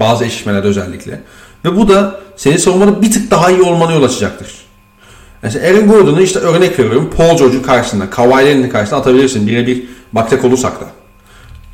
Bazı 0.00 0.24
eşleşmelerde 0.24 0.66
özellikle. 0.66 1.20
Ve 1.64 1.76
bu 1.76 1.88
da 1.88 2.20
senin 2.36 2.56
savunmada 2.56 3.02
bir 3.02 3.10
tık 3.10 3.30
daha 3.30 3.50
iyi 3.50 3.62
olmana 3.62 3.92
yol 3.92 4.02
açacaktır. 4.02 4.48
Mesela 5.42 5.66
Aaron 5.66 5.88
Gordon'u 5.88 6.20
işte 6.20 6.38
örnek 6.38 6.78
veriyorum 6.78 7.10
Paul 7.16 7.38
George'un 7.38 7.62
karşısında, 7.62 8.10
Kawhi 8.10 8.46
Leonard'ın 8.46 8.68
karşısında 8.68 9.00
atabilirsin. 9.00 9.46
Birebir 9.46 9.84
bakacak 10.12 10.44
olursak 10.44 10.80
da. 10.80 10.84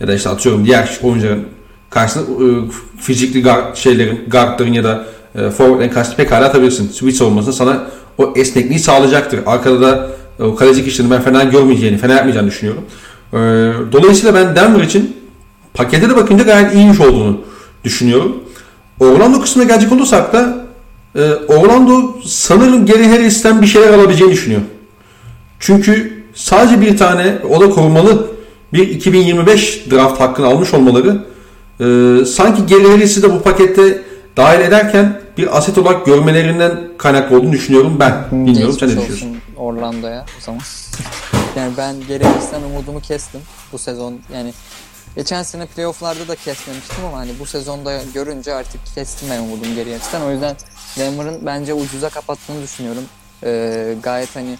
Ya 0.00 0.08
da 0.08 0.14
işte 0.14 0.28
atıyorum 0.28 0.64
diğer 0.64 0.98
oyuncuların 1.02 1.44
karşısında 1.90 2.44
e, 2.44 2.46
fizikli 3.00 3.42
guard, 3.42 3.76
şeylerin, 3.76 4.24
guardların 4.30 4.72
ya 4.72 4.84
da 4.84 5.06
e, 5.34 5.50
forwardların 5.50 5.88
karşısında 5.88 6.16
pekala 6.16 6.46
atabilirsin. 6.46 6.88
Switch 6.88 7.18
savunmasında 7.18 7.52
sana 7.52 7.86
o 8.18 8.32
esnekliği 8.36 8.78
sağlayacaktır. 8.78 9.40
Arkada 9.46 9.80
da 9.80 10.10
e, 10.38 10.42
o 10.42 10.54
kalecilik 10.54 10.88
işlerini 10.88 11.10
ben 11.10 11.22
fena 11.22 11.44
görmeyeceğini, 11.44 11.98
fena 11.98 12.12
yapmayacağını 12.12 12.46
düşünüyorum. 12.46 12.84
E, 13.32 13.36
dolayısıyla 13.92 14.34
ben 14.34 14.56
Denver 14.56 14.80
için 14.80 15.16
pakete 15.74 16.10
de 16.10 16.16
bakınca 16.16 16.44
gayet 16.44 16.74
iyiymiş 16.74 17.00
olduğunu 17.00 17.40
düşünüyorum. 17.84 18.36
Orlando 19.00 19.40
kısmına 19.40 19.66
gelecek 19.66 19.92
olursak 19.92 20.32
da 20.32 20.66
e, 21.14 21.34
Orlando 21.34 22.14
sanırım 22.24 22.86
Gary 22.86 23.08
Harris'ten 23.08 23.62
bir 23.62 23.66
şeyler 23.66 23.92
alabileceğini 23.92 24.32
düşünüyor. 24.32 24.60
Çünkü 25.60 26.24
sadece 26.34 26.80
bir 26.80 26.96
tane 26.96 27.38
o 27.50 27.60
da 27.60 27.70
korumalı 27.70 28.26
bir 28.72 28.88
2025 28.88 29.86
draft 29.90 30.20
hakkını 30.20 30.46
almış 30.46 30.74
olmaları 30.74 31.24
e, 31.80 32.24
sanki 32.24 32.74
Gary 32.74 32.90
Harris'i 32.90 33.22
de 33.22 33.32
bu 33.32 33.42
pakette 33.42 34.02
dahil 34.36 34.60
ederken 34.60 35.20
bir 35.38 35.56
aset 35.58 35.78
olarak 35.78 36.06
görmelerinden 36.06 36.80
kaynaklı 36.98 37.36
olduğunu 37.36 37.52
düşünüyorum 37.52 37.96
ben. 38.00 38.14
Bilmiyorum 38.32 38.76
sen 38.80 38.88
ne 38.88 38.92
düşünüyorsun? 38.92 39.36
Orlando'ya 39.56 40.26
o 40.38 40.44
zaman. 40.44 40.60
yani 41.56 41.76
ben 41.76 42.00
geri 42.08 42.24
Harris'ten 42.24 42.62
umudumu 42.62 43.00
kestim 43.00 43.42
bu 43.72 43.78
sezon. 43.78 44.20
Yani 44.34 44.52
geçen 45.16 45.42
sene 45.42 45.66
playofflarda 45.66 46.28
da 46.28 46.34
kesmemiştim 46.36 47.04
ama 47.04 47.18
hani 47.18 47.30
bu 47.40 47.46
sezonda 47.46 48.00
görünce 48.14 48.54
artık 48.54 48.80
kestim 48.94 49.28
ben 49.30 49.40
umudumu 49.40 49.74
geri 49.74 49.90
Harris'ten. 49.92 50.20
O 50.20 50.30
yüzden 50.30 50.56
Denver'ın 50.98 51.46
bence 51.46 51.74
ucuza 51.74 52.08
kapattığını 52.08 52.62
düşünüyorum. 52.62 53.04
Ee, 53.44 53.94
gayet 54.02 54.36
hani 54.36 54.58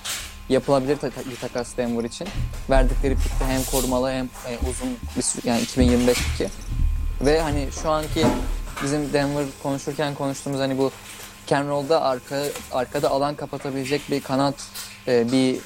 yapılabilir 0.49 0.97
ta- 0.97 1.11
bir 1.31 1.37
takas 1.37 1.77
Denver 1.77 2.05
için. 2.05 2.29
Verdikleri 2.71 3.15
pikte 3.17 3.45
hem 3.49 3.65
korumalı 3.65 4.11
hem 4.11 4.25
e, 4.25 4.59
uzun 4.71 4.97
bir 5.17 5.23
sü- 5.23 5.49
yani 5.49 5.61
2025 5.63 6.19
piki. 6.19 6.51
Ve 7.21 7.41
hani 7.41 7.69
şu 7.83 7.91
anki 7.91 8.27
bizim 8.83 9.13
Denver 9.13 9.45
konuşurken 9.63 10.15
konuştuğumuz 10.15 10.61
hani 10.61 10.79
bu 10.79 10.91
Ken 11.47 11.69
Roll'da 11.69 12.03
arka, 12.03 12.43
arkada 12.73 13.11
alan 13.11 13.35
kapatabilecek 13.35 14.11
bir 14.11 14.21
kanat 14.21 14.55
e, 15.09 15.33
bir 15.33 15.59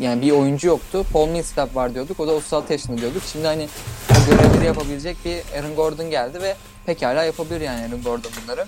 yani 0.00 0.22
bir 0.22 0.30
oyuncu 0.30 0.68
yoktu. 0.68 1.04
Paul 1.12 1.28
Millsap 1.28 1.76
var 1.76 1.94
diyorduk. 1.94 2.20
O 2.20 2.26
da 2.26 2.32
36 2.32 2.72
yaşında 2.72 2.98
diyorduk. 2.98 3.22
Şimdi 3.32 3.46
hani 3.46 3.68
bu 4.10 4.30
görevleri 4.30 4.66
yapabilecek 4.66 5.16
bir 5.24 5.58
Aaron 5.58 5.74
Gordon 5.74 6.10
geldi 6.10 6.42
ve 6.42 6.56
pekala 6.86 7.24
yapabilir 7.24 7.60
yani 7.60 7.80
Aaron 7.80 8.02
Gordon 8.02 8.32
bunları. 8.42 8.66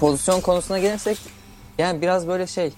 Pozisyon 0.00 0.40
konusuna 0.40 0.78
gelirsek 0.78 1.18
yani 1.78 2.02
biraz 2.02 2.28
böyle 2.28 2.46
şey 2.46 2.72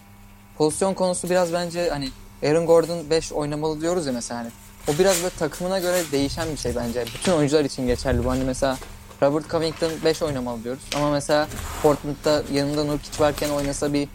pozisyon 0.59 0.95
konusu 0.95 1.31
biraz 1.31 1.53
bence 1.53 1.89
hani 1.91 2.09
Aaron 2.43 2.67
Gordon 2.67 3.11
5 3.11 3.33
oynamalı 3.33 3.81
diyoruz 3.81 4.07
ya 4.07 4.13
mesela 4.13 4.41
hani 4.41 4.51
o 4.89 4.99
biraz 4.99 5.23
da 5.23 5.31
takımına 5.31 5.79
göre 5.79 6.03
değişen 6.13 6.49
bir 6.53 6.57
şey 6.57 6.77
bence. 6.77 7.05
Bütün 7.15 7.33
oyuncular 7.33 7.65
için 7.65 7.87
geçerli 7.87 8.25
bu. 8.25 8.31
Hani 8.31 8.45
mesela 8.45 8.79
Robert 9.23 9.51
Covington 9.51 9.93
5 10.05 10.23
oynamalı 10.23 10.65
diyoruz. 10.65 10.83
Ama 10.97 11.11
mesela 11.11 11.49
Portland'da 11.83 12.43
yanında 12.53 12.85
Nurkic 12.85 13.21
varken 13.21 13.51
oynasa 13.51 13.93
bir 13.93 14.09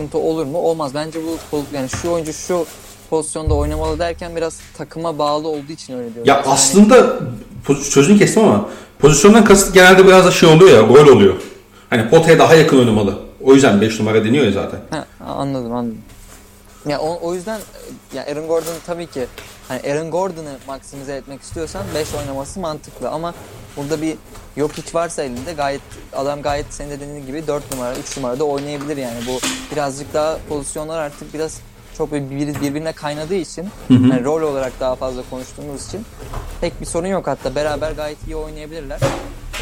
sıkıntı 0.00 0.18
olur 0.18 0.46
mu? 0.46 0.58
Olmaz. 0.58 0.94
Bence 0.94 1.20
bu 1.52 1.64
yani 1.74 1.88
şu 1.88 2.10
oyuncu 2.10 2.32
şu 2.32 2.66
pozisyonda 3.10 3.54
oynamalı 3.54 3.98
derken 3.98 4.36
biraz 4.36 4.60
takıma 4.78 5.18
bağlı 5.18 5.48
olduğu 5.48 5.72
için 5.72 5.94
öyle 5.94 6.14
diyorum. 6.14 6.28
Ya 6.28 6.34
yani 6.34 6.46
aslında 6.46 7.18
sözünü 7.82 8.18
kestim 8.18 8.44
ama 8.44 8.68
pozisyondan 8.98 9.44
kasıt 9.44 9.74
genelde 9.74 10.06
biraz 10.06 10.26
da 10.26 10.30
şey 10.30 10.48
oluyor 10.48 10.70
ya 10.70 10.88
rol 10.88 11.16
oluyor. 11.16 11.34
Hani 11.90 12.10
potaya 12.10 12.38
daha 12.38 12.54
yakın 12.54 12.78
oynamalı. 12.78 13.18
O 13.44 13.54
yüzden 13.54 13.80
5 13.80 14.00
numara 14.00 14.24
deniyor 14.24 14.44
ya 14.44 14.52
zaten. 14.52 14.80
Ha, 14.90 15.06
anladım 15.26 15.72
anladım. 15.72 15.98
Ya 16.88 17.00
o, 17.00 17.18
o 17.22 17.34
yüzden 17.34 17.60
ya 18.14 18.26
Aaron 18.26 18.46
Gordon 18.46 18.74
tabii 18.86 19.06
ki 19.06 19.26
hani 19.68 19.80
Aaron 19.92 20.10
Gordon'ı 20.10 20.52
maksimize 20.66 21.16
etmek 21.16 21.42
istiyorsan 21.42 21.82
5 21.94 22.14
oynaması 22.14 22.60
mantıklı 22.60 23.10
ama 23.10 23.34
burada 23.76 24.02
bir 24.02 24.16
yok 24.56 24.70
hiç 24.76 24.94
varsa 24.94 25.22
elinde 25.22 25.52
gayet 25.52 25.80
adam 26.12 26.42
gayet 26.42 26.66
senin 26.70 26.90
de 26.90 27.00
dediğin 27.00 27.26
gibi 27.26 27.46
4 27.46 27.72
numara 27.72 27.96
3 27.96 28.16
numarada 28.16 28.44
oynayabilir 28.44 28.96
yani 28.96 29.18
bu 29.26 29.40
birazcık 29.72 30.14
daha 30.14 30.38
pozisyonlar 30.48 31.00
artık 31.00 31.34
biraz 31.34 31.60
çok 32.00 32.12
bir, 32.12 32.30
birbirine 32.60 32.92
kaynadığı 32.92 33.34
için 33.34 33.64
hı 33.88 33.94
hı. 33.94 34.06
Yani 34.08 34.24
rol 34.24 34.42
olarak 34.42 34.72
daha 34.80 34.94
fazla 34.94 35.22
konuştuğumuz 35.30 35.86
için 35.86 36.04
pek 36.60 36.80
bir 36.80 36.86
sorun 36.86 37.06
yok 37.06 37.26
hatta 37.26 37.54
beraber 37.54 37.92
gayet 37.92 38.26
iyi 38.26 38.36
oynayabilirler. 38.36 39.00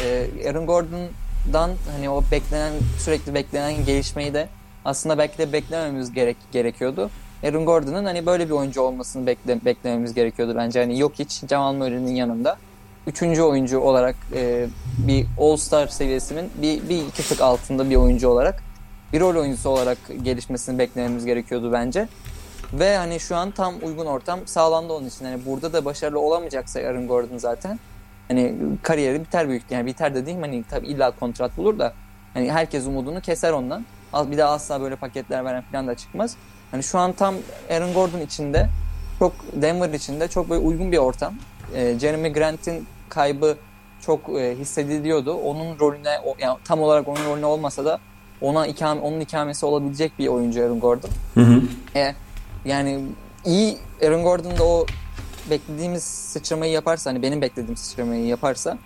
Ee, 0.03 0.27
Aaron 0.49 0.65
Gordon'dan 0.65 1.71
hani 1.95 2.09
o 2.09 2.23
beklenen 2.31 2.73
sürekli 2.99 3.33
beklenen 3.33 3.85
gelişmeyi 3.85 4.33
de 4.33 4.47
aslında 4.85 5.17
belki 5.17 5.37
de 5.37 5.53
beklememiz 5.53 6.13
gerek 6.13 6.37
gerekiyordu. 6.51 7.09
Aaron 7.43 7.65
Gordon'ın 7.65 8.05
hani 8.05 8.25
böyle 8.25 8.45
bir 8.45 8.51
oyuncu 8.51 8.81
olmasını 8.81 9.27
bekle, 9.27 9.65
beklememiz 9.65 10.13
gerekiyordu 10.13 10.53
bence. 10.57 10.79
Hani 10.79 10.99
yok 10.99 11.11
hiç 11.19 11.41
Jamal 11.49 11.73
Murray'nin 11.73 12.15
yanında. 12.15 12.57
Üçüncü 13.07 13.41
oyuncu 13.41 13.79
olarak 13.79 14.15
e, 14.35 14.67
bir 14.97 15.25
All-Star 15.39 15.87
seviyesinin 15.87 16.49
bir, 16.61 16.89
bir 16.89 17.07
iki 17.07 17.29
tık 17.29 17.41
altında 17.41 17.89
bir 17.89 17.95
oyuncu 17.95 18.29
olarak 18.29 18.68
bir 19.13 19.19
rol 19.19 19.35
oyuncusu 19.35 19.69
olarak 19.69 19.97
gelişmesini 20.21 20.79
beklememiz 20.79 21.25
gerekiyordu 21.25 21.71
bence. 21.71 22.07
Ve 22.73 22.97
hani 22.97 23.19
şu 23.19 23.35
an 23.35 23.51
tam 23.51 23.73
uygun 23.83 24.05
ortam 24.05 24.39
sağlandı 24.45 24.93
onun 24.93 25.07
için. 25.07 25.25
Hani 25.25 25.45
burada 25.45 25.73
da 25.73 25.85
başarılı 25.85 26.19
olamayacaksa 26.19 26.79
Aaron 26.79 27.07
Gordon 27.07 27.37
zaten 27.37 27.79
hani 28.27 28.55
kariyeri 28.83 29.21
biter 29.21 29.49
büyük 29.49 29.71
yani 29.71 29.85
biter 29.85 30.15
dediğim 30.15 30.41
hani 30.41 30.63
tabii 30.63 30.87
illa 30.87 31.11
kontrat 31.11 31.57
bulur 31.57 31.79
da 31.79 31.93
hani 32.33 32.51
herkes 32.51 32.87
umudunu 32.87 33.21
keser 33.21 33.51
ondan. 33.51 33.85
Bir 34.13 34.37
daha 34.37 34.51
asla 34.51 34.81
böyle 34.81 34.95
paketler 34.95 35.45
veren 35.45 35.63
falan 35.71 35.87
da 35.87 35.95
çıkmaz. 35.95 36.35
Hani 36.71 36.83
şu 36.83 36.99
an 36.99 37.13
tam 37.13 37.35
Aaron 37.71 37.93
Gordon 37.93 38.19
içinde 38.19 38.69
çok 39.19 39.33
Denver 39.53 39.89
içinde 39.89 40.27
çok 40.27 40.49
böyle 40.49 40.61
uygun 40.61 40.91
bir 40.91 40.97
ortam. 40.97 41.33
E, 41.75 41.99
Jeremy 41.99 42.33
Grant'in 42.33 42.87
kaybı 43.09 43.57
çok 44.01 44.29
e, 44.29 44.55
hissediliyordu. 44.55 45.33
Onun 45.33 45.79
rolüne 45.79 46.17
yani 46.39 46.57
tam 46.65 46.81
olarak 46.81 47.07
onun 47.07 47.25
rolüne 47.25 47.45
olmasa 47.45 47.85
da 47.85 47.99
ona 48.41 48.67
ikame, 48.67 49.01
onun 49.01 49.19
ikamesi 49.19 49.65
olabilecek 49.65 50.19
bir 50.19 50.27
oyuncu 50.27 50.63
Aaron 50.63 50.79
Gordon. 50.79 51.09
Hı 51.33 51.41
hı. 51.41 51.61
E, 51.95 52.15
yani 52.65 52.99
iyi 53.45 53.77
Aaron 54.03 54.23
Gordon 54.23 54.57
da 54.57 54.63
o 54.63 54.85
beklediğimiz 55.49 56.03
sıçramayı 56.03 56.71
yaparsa 56.71 57.09
hani 57.09 57.21
benim 57.21 57.41
beklediğim 57.41 57.77
sıçramayı 57.77 58.25
yaparsa 58.25 58.77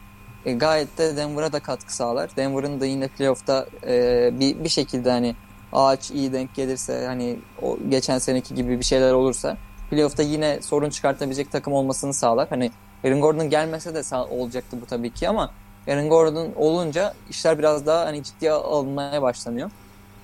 e, 0.46 0.54
gayet 0.54 0.98
de 0.98 1.18
Denver'a 1.18 1.54
da 1.54 1.60
katkı 1.60 1.96
sağlar. 1.96 2.36
Denver'ın 2.36 2.80
da 2.82 2.86
yine 2.86 3.08
playoff'ta 3.08 3.66
e, 3.88 4.30
bir, 4.40 4.64
bir 4.64 4.70
şekilde 4.70 5.12
hani 5.12 5.36
ağaç 5.74 6.12
iyi 6.12 6.34
denk 6.34 6.56
gelirse 6.56 7.06
hani 7.06 7.40
o 7.62 7.78
geçen 7.90 8.20
seneki 8.20 8.56
gibi 8.56 8.80
bir 8.80 8.86
şeyler 8.86 9.14
olursa 9.14 9.58
playoff'ta 9.90 10.24
yine 10.24 10.62
sorun 10.62 10.90
çıkartabilecek 10.90 11.52
takım 11.52 11.74
olmasını 11.74 12.14
sağlar. 12.14 12.50
Hani 12.50 12.72
Aaron 13.04 13.22
Gordon 13.22 13.50
gelmese 13.50 13.96
de 13.96 14.04
sağ, 14.04 14.26
olacaktı 14.26 14.78
bu 14.82 14.86
tabii 14.86 15.10
ki 15.10 15.30
ama 15.30 15.52
Aaron 15.88 16.10
Gordon 16.10 16.50
olunca 16.56 17.14
işler 17.30 17.60
biraz 17.60 17.86
daha 17.86 18.06
hani 18.06 18.24
ciddiye 18.24 18.52
alınmaya 18.52 19.22
başlanıyor. 19.22 19.72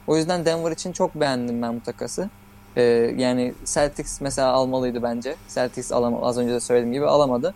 O 0.07 0.17
yüzden 0.17 0.45
Denver 0.45 0.71
için 0.71 0.91
çok 0.91 1.15
beğendim 1.15 1.61
ben 1.61 1.75
bu 1.75 1.83
takası. 1.83 2.29
Ee, 2.77 2.81
yani 3.17 3.53
Celtics 3.65 4.21
mesela 4.21 4.47
almalıydı 4.47 5.03
bence. 5.03 5.35
Celtics 5.55 5.91
alamadı. 5.91 6.25
Az 6.25 6.37
önce 6.37 6.53
de 6.53 6.59
söylediğim 6.59 6.93
gibi 6.93 7.05
alamadı. 7.05 7.53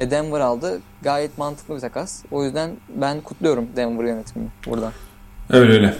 E 0.00 0.10
Denver 0.10 0.40
aldı. 0.40 0.80
Gayet 1.02 1.38
mantıklı 1.38 1.74
bir 1.74 1.80
takas. 1.80 2.22
O 2.30 2.44
yüzden 2.44 2.70
ben 2.88 3.20
kutluyorum 3.20 3.68
Denver 3.76 4.04
yönetimini 4.04 4.48
burada. 4.66 4.92
Öyle 5.50 5.72
öyle. 5.72 5.94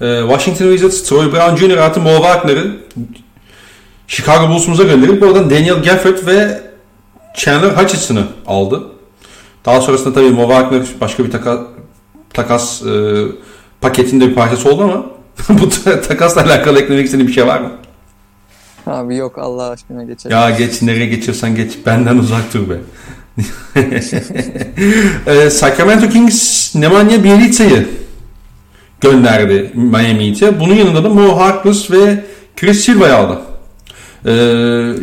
Ee, 0.00 0.20
Washington 0.28 0.64
Wizards, 0.64 1.02
Troy 1.08 1.32
Brown 1.32 1.56
Jr. 1.56 1.76
artı 1.76 2.00
Mo 2.00 2.14
Wagner'ı 2.16 2.76
Chicago 4.06 4.48
Bulls'umuza 4.48 4.82
gönderip 4.82 5.22
oradan 5.22 5.50
Daniel 5.50 5.82
Gafford 5.82 6.26
ve 6.26 6.62
Chandler 7.34 7.70
Hutchinson'ı 7.70 8.26
aldı. 8.46 8.93
Daha 9.64 9.80
sonrasında 9.80 10.14
tabii 10.14 10.30
Mo 10.30 10.48
Wagner 10.48 10.82
başka 11.00 11.24
bir 11.24 11.30
takas, 11.30 11.58
takas 12.32 12.82
e, 12.82 13.22
paketinde 13.80 14.28
bir 14.28 14.34
parçası 14.34 14.70
oldu 14.70 14.82
ama 14.82 15.06
bu 15.60 15.68
takasla 16.08 16.42
alakalı 16.42 16.80
eklemek 16.80 17.04
istediğin 17.04 17.28
bir 17.28 17.32
şey 17.32 17.46
var 17.46 17.60
mı? 17.60 17.70
Abi 18.86 19.16
yok 19.16 19.38
Allah 19.38 19.70
aşkına 19.70 20.04
geçelim. 20.04 20.36
Ya 20.36 20.50
geç 20.50 20.82
nereye 20.82 21.06
geçiyorsan 21.06 21.54
geç. 21.54 21.72
Benden 21.86 22.18
uzak 22.18 22.54
dur 22.54 22.68
be. 22.70 22.76
e, 25.26 25.50
Sacramento 25.50 26.08
Kings 26.08 26.74
Nemanja 26.74 27.24
Bjelitza'yı 27.24 27.88
gönderdi 29.00 29.70
Miami 29.74 30.28
Heat'e. 30.28 30.60
Bunun 30.60 30.74
yanında 30.74 31.04
da 31.04 31.08
Mo 31.08 31.38
Harkless 31.38 31.90
ve 31.90 32.24
Chris 32.56 32.84
Silva'yı 32.84 33.14
aldı. 33.14 33.38
Ee, 34.26 34.32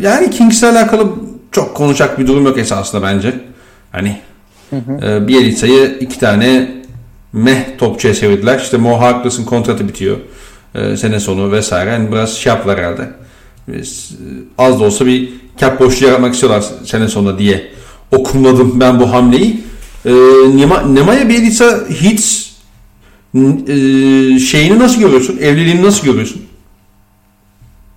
yani 0.00 0.30
Kings'le 0.30 0.64
alakalı 0.64 1.12
çok 1.52 1.74
konuşacak 1.74 2.18
bir 2.18 2.26
durum 2.26 2.46
yok 2.46 2.58
esasında 2.58 3.02
bence. 3.02 3.34
Hani. 3.92 4.20
E, 4.72 5.28
Bielitsa'yı 5.28 5.98
iki 6.00 6.18
tane 6.18 6.74
meh 7.32 7.78
topçuya 7.78 8.14
çevirdiler. 8.14 8.60
İşte 8.60 8.76
Mo 8.76 9.00
Harkless'ın 9.00 9.44
kontratı 9.44 9.88
bitiyor. 9.88 10.16
E, 10.74 10.96
sene 10.96 11.20
sonu 11.20 11.52
vesaire. 11.52 11.90
Yani 11.90 12.12
biraz 12.12 12.34
şey 12.34 12.52
yaptılar 12.52 12.78
herhalde. 12.78 13.10
Biz, 13.68 14.10
e, 14.12 14.26
az 14.58 14.80
da 14.80 14.84
olsa 14.84 15.06
bir 15.06 15.32
cap 15.58 15.80
boşluğu 15.80 16.06
yaratmak 16.06 16.34
istiyorlar 16.34 16.64
sene 16.84 17.08
sonunda 17.08 17.38
diye 17.38 17.72
okumladım 18.12 18.80
ben 18.80 19.00
bu 19.00 19.12
hamleyi. 19.12 19.64
E, 20.04 20.12
Nemanja 20.94 21.28
Bielitsa 21.28 21.80
hiç 21.90 22.52
e, 23.34 24.38
şeyini 24.38 24.78
nasıl 24.78 25.00
görüyorsun? 25.00 25.38
Evliliğini 25.38 25.82
nasıl 25.82 26.04
görüyorsun? 26.04 26.42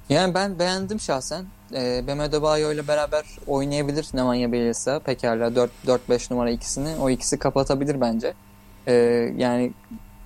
Yani 0.09 0.33
ben 0.33 0.59
beğendim 0.59 0.99
şahsen. 0.99 1.45
E, 1.73 2.07
Bam 2.07 2.19
Adebayo 2.19 2.73
ile 2.73 2.87
beraber 2.87 3.25
oynayabilir 3.47 4.07
Nemanja 4.13 4.51
Bielitsa. 4.51 4.99
Pekala 4.99 5.47
4-5 5.47 6.33
numara 6.33 6.49
ikisini. 6.49 6.95
O 7.01 7.09
ikisi 7.09 7.39
kapatabilir 7.39 8.01
bence. 8.01 8.33
E, 8.87 8.93
yani 9.37 9.71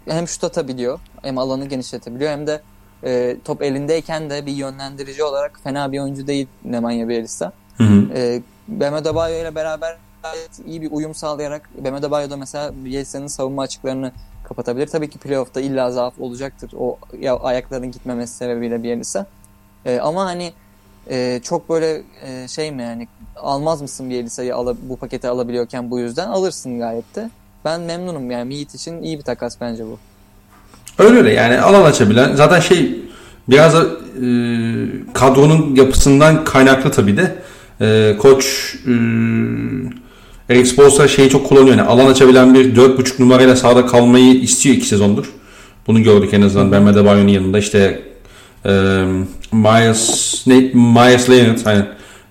hem 0.06 0.28
şut 0.28 0.44
atabiliyor 0.44 1.00
hem 1.22 1.38
alanı 1.38 1.66
genişletebiliyor 1.66 2.32
hem 2.32 2.48
de 2.48 2.62
e, 3.04 3.38
top 3.46 3.62
elindeyken 3.62 4.30
de 4.30 4.46
bir 4.46 4.52
yönlendirici 4.52 5.24
olarak 5.24 5.60
fena 5.64 5.92
bir 5.92 6.00
oyuncu 6.00 6.28
değil 6.28 6.48
Nemanja 6.66 7.10
Bielitsa. 7.10 7.52
Hı 7.78 7.84
hı. 7.84 8.14
E, 8.16 8.42
Bam 8.68 8.94
Adebayo 8.94 9.42
ile 9.42 9.56
beraber 9.56 9.98
gayet 10.24 10.60
iyi 10.66 10.82
bir 10.82 10.92
uyum 10.92 11.16
sağlayarak 11.16 11.70
Bam 11.86 11.94
Adebayo 11.94 12.30
da 12.30 12.38
mesela 12.38 12.72
Bielitsa'nın 12.86 13.28
savunma 13.28 13.62
açıklarını 13.62 14.12
kapatabilir. 14.44 14.88
Tabii 14.88 15.10
ki 15.10 15.20
playoff'ta 15.20 15.62
illa 15.62 15.92
zaaf 15.92 16.20
olacaktır. 16.20 16.72
O 16.80 16.98
ya, 17.20 17.38
ayaklarının 17.40 17.92
gitmemesi 17.92 18.34
sebebiyle 18.34 18.84
Bielitsa. 18.84 19.26
E, 19.86 20.00
ama 20.00 20.26
hani 20.26 20.54
e, 21.10 21.40
çok 21.44 21.70
böyle 21.70 22.02
e, 22.26 22.48
şey 22.48 22.72
mi 22.72 22.84
yani 22.84 23.08
almaz 23.36 23.82
mısın 23.82 24.10
Bielitsa'yı 24.10 24.54
bu 24.82 24.98
paketi 24.98 25.28
alabiliyorken 25.28 25.92
bu 25.92 26.00
yüzden 26.00 26.28
alırsın 26.28 26.80
gayet 26.80 27.16
de. 27.16 27.30
Ben 27.66 27.82
memnunum 27.82 28.32
yani 28.32 28.56
Meet 28.56 28.76
için 28.76 29.04
iyi 29.04 29.18
bir 29.18 29.24
takas 29.24 29.62
bence 29.62 29.86
bu. 29.86 30.00
Öyle 31.04 31.18
öyle 31.18 31.34
yani 31.34 31.60
alan 31.60 31.84
açabilen 31.84 32.36
zaten 32.36 32.60
şey 32.60 33.00
biraz 33.50 33.74
da 33.74 33.84
e, 33.84 34.30
kadronun 35.14 35.76
yapısından 35.76 36.44
kaynaklı 36.44 36.92
tabii 36.92 37.18
de 37.18 37.36
e, 37.82 38.18
koç 38.18 38.76
e, 38.88 38.94
Eric 40.50 41.08
şeyi 41.08 41.30
çok 41.30 41.48
kullanıyor 41.48 41.78
yani 41.78 41.88
alan 41.88 42.06
açabilen 42.06 42.54
bir 42.54 42.76
4.5 42.76 43.22
numarayla 43.22 43.56
sahada 43.56 43.86
kalmayı 43.86 44.34
istiyor 44.34 44.76
iki 44.76 44.88
sezondur. 44.88 45.34
Bunu 45.88 46.04
gördük 46.04 46.34
en 46.34 46.42
azından 46.42 46.72
Ben 46.72 46.84
Medebayon'un 46.84 47.28
yanında 47.28 47.60
işte 47.60 48.09
Myers, 49.52 50.48
ne, 50.48 50.56
Myers 50.74 51.30
Leonard 51.30 51.66
hani 51.66 51.84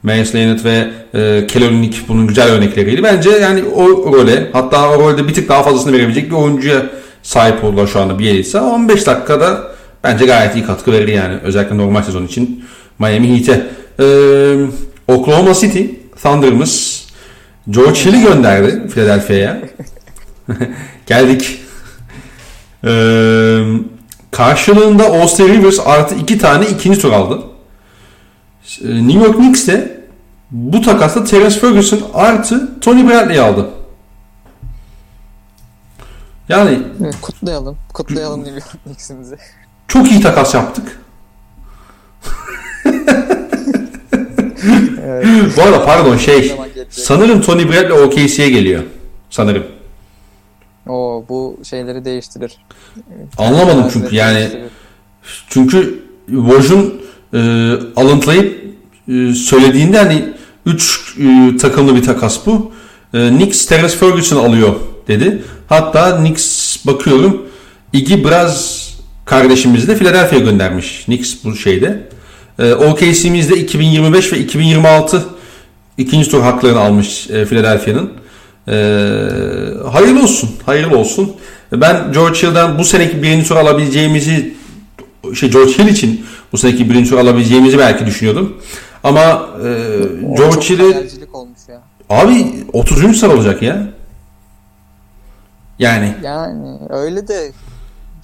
Myers 0.02 0.34
Leonard 0.34 0.64
ve 0.64 0.90
e, 1.14 1.46
Kelonic 1.46 1.98
bunun 2.08 2.26
güzel 2.26 2.50
örnekleriydi. 2.50 3.02
Bence 3.02 3.30
yani 3.30 3.64
o 3.64 4.12
role 4.12 4.50
hatta 4.52 4.90
o 4.90 5.00
rolde 5.00 5.28
bir 5.28 5.34
tık 5.34 5.48
daha 5.48 5.62
fazlasını 5.62 5.92
verebilecek 5.92 6.30
bir 6.30 6.36
oyuncuya 6.36 6.86
sahip 7.22 7.64
oldular 7.64 7.86
şu 7.86 8.00
anda 8.00 8.18
Bielitsa. 8.18 8.62
15 8.64 9.06
dakikada 9.06 9.72
bence 10.04 10.26
gayet 10.26 10.54
iyi 10.56 10.66
katkı 10.66 10.92
verir 10.92 11.08
yani. 11.08 11.36
Özellikle 11.42 11.76
normal 11.76 12.02
sezon 12.02 12.26
için 12.26 12.64
Miami 12.98 13.38
Heat'e. 13.38 13.66
Ee, 14.00 14.56
Oklahoma 15.08 15.54
City 15.54 15.82
Thunder'ımız 16.22 17.06
George 17.70 18.00
Hill'i 18.00 18.22
gönderdi 18.22 18.88
Philadelphia'ya. 18.94 19.60
Geldik. 21.06 21.60
Ee, 22.84 22.88
karşılığında 24.30 25.04
Austin 25.06 25.48
Rivers 25.48 25.80
artı 25.86 26.14
iki 26.14 26.38
tane 26.38 26.66
ikinci 26.66 27.00
tur 27.00 27.12
aldı. 27.12 27.40
Ee, 28.84 29.08
New 29.08 29.24
York 29.24 29.36
Knicks 29.36 29.66
de 29.66 30.00
bu 30.50 30.82
takasla 30.82 31.24
Terence 31.24 31.60
Ferguson 31.60 32.00
artı 32.14 32.80
Tony 32.80 33.08
Bradley 33.08 33.40
aldı. 33.40 33.68
Yani 36.48 36.78
Evet, 37.02 37.14
kutlayalım. 37.22 37.76
Kutlayalım 37.94 38.40
New 38.40 38.54
York 38.54 38.84
Knicks'imizi. 38.84 39.36
çok 39.88 40.10
iyi 40.10 40.20
takas 40.20 40.54
yaptık. 40.54 41.00
Evet. 45.04 45.26
Bu 45.56 45.62
arada 45.62 45.84
pardon 45.84 46.16
şey 46.16 46.56
sanırım 46.90 47.40
Tony 47.40 47.68
Bradley 47.68 47.92
OKC'ye 48.02 48.50
geliyor. 48.50 48.82
Sanırım. 49.30 49.66
Oo, 50.88 51.24
bu 51.28 51.58
şeyleri 51.64 52.04
değiştirir. 52.04 52.52
Anlamadım 53.38 53.90
çünkü 53.92 54.16
yani 54.16 54.38
değiştirir. 54.38 54.68
çünkü 55.48 56.02
Woj'un 56.26 57.02
e, 57.34 57.38
alıntılayıp 57.96 58.64
e, 59.08 59.34
söylediğinde 59.34 59.98
hani 59.98 60.24
3 60.66 61.16
e, 61.18 61.56
takımlı 61.56 61.96
bir 61.96 62.02
takas 62.02 62.46
bu. 62.46 62.72
E, 63.14 63.28
Knicks 63.28 63.66
Terence 63.66 63.96
Ferguson 63.96 64.44
alıyor 64.44 64.74
dedi. 65.08 65.42
Hatta 65.68 66.16
Knicks 66.16 66.76
bakıyorum 66.86 67.46
Iggy 67.92 68.24
Braz 68.24 68.88
kardeşimizi 69.24 69.88
de 69.88 69.96
Philadelphia'ya 69.96 70.44
göndermiş. 70.44 71.04
Knicks 71.04 71.34
bu 71.44 71.56
şeyde. 71.56 72.08
E, 72.58 72.74
OKC'mizde 72.74 73.56
2025 73.56 74.32
ve 74.32 74.38
2026 74.38 75.24
ikinci 75.98 76.30
tur 76.30 76.40
haklarını 76.40 76.80
almış 76.80 77.30
e, 77.30 77.44
Philadelphia'nın. 77.44 78.12
E, 78.68 78.74
hayırlı 79.92 80.22
olsun. 80.22 80.50
Hayırlı 80.66 80.98
olsun. 80.98 81.32
Ben 81.72 82.12
George 82.12 82.38
Hill'den 82.42 82.78
bu 82.78 82.84
seneki 82.84 83.22
birinci 83.22 83.48
tur 83.48 83.56
alabileceğimizi 83.56 84.54
şey 85.34 85.50
George 85.50 85.72
Hill 85.72 85.86
için 85.88 86.26
bu 86.52 86.58
seneki 86.58 86.90
birinci 86.90 87.10
tur 87.10 87.18
alabileceğimizi 87.18 87.78
belki 87.78 88.06
düşünüyordum. 88.06 88.56
Ama 89.04 89.48
e, 89.64 89.68
O 90.26 90.36
George 90.36 90.68
Hill'i 90.68 91.08
abi 92.10 92.46
30. 92.72 93.16
sıra 93.20 93.32
olacak 93.34 93.62
ya. 93.62 93.88
Yani 95.78 96.14
Yani 96.22 96.78
öyle 96.90 97.28
de 97.28 97.52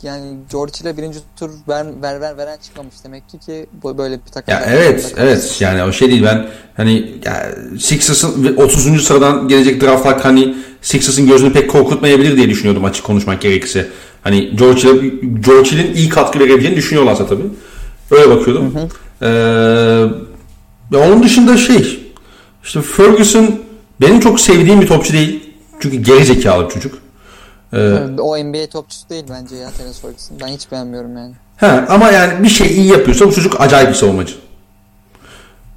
yani 0.05 0.37
George 0.53 0.73
ile 0.83 0.97
birinci 0.97 1.19
tur 1.39 1.51
ver, 1.69 1.87
ver, 2.03 2.21
ver 2.21 2.37
veren 2.37 2.59
çıkmamış 2.63 2.95
demek 3.05 3.29
ki 3.29 3.39
ki 3.39 3.67
böyle 3.99 4.15
bir 4.15 4.31
takım. 4.33 4.55
ya 4.55 4.65
evet 4.69 5.15
evet 5.17 5.57
yani 5.61 5.83
o 5.83 5.93
şey 5.93 6.11
değil 6.11 6.23
ben 6.25 6.47
hani 6.77 7.13
ya, 7.25 7.55
Sixers'ın 7.81 8.45
ve 8.45 8.63
30. 8.63 9.05
sıradan 9.07 9.49
gelecek 9.49 9.81
draft 9.83 10.07
hakkı 10.07 10.23
hani 10.23 10.55
Sixers'ın 10.83 11.27
gözünü 11.27 11.53
pek 11.53 11.71
korkutmayabilir 11.71 12.37
diye 12.37 12.49
düşünüyordum 12.51 12.85
açık 12.85 13.05
konuşmak 13.05 13.41
gerekirse. 13.41 13.89
Hani 14.23 14.57
George 14.57 14.81
Hill'e- 14.81 15.41
George 15.47 15.71
Hill'in 15.71 15.95
iyi 15.95 16.09
katkı 16.09 16.39
verebileceğini 16.39 16.77
düşünüyorlarsa 16.77 17.27
tabii. 17.27 17.43
Öyle 18.11 18.31
bakıyordum. 18.31 18.75
Ee, 19.23 19.27
ya 20.93 20.99
onun 21.09 21.23
dışında 21.23 21.57
şey 21.57 22.13
işte 22.65 22.83
Ferguson 22.83 23.61
benim 24.01 24.21
çok 24.21 24.41
sevdiğim 24.41 24.81
bir 24.81 24.87
topçu 24.87 25.13
değil. 25.13 25.51
Çünkü 25.81 25.97
geri 25.97 26.25
zekalı 26.25 26.65
bir 26.69 26.71
çocuk. 26.75 26.99
Ee, 27.75 28.21
O 28.21 28.39
NBA 28.45 28.67
topçusu 28.67 29.09
değil 29.09 29.25
bence 29.31 29.57
ya 29.57 29.71
Terence 29.71 29.99
Ferguson. 30.03 30.41
Ben 30.41 30.47
hiç 30.49 30.73
beğenmiyorum 30.73 31.17
yani. 31.17 31.33
He, 31.57 31.67
ama 31.67 32.11
yani 32.11 32.43
bir 32.45 32.49
şey 32.49 32.67
iyi 32.67 32.87
yapıyorsa 32.87 33.27
bu 33.27 33.33
çocuk 33.33 33.61
acayip 33.61 33.89
bir 33.91 33.95
savunmacı. 33.95 34.35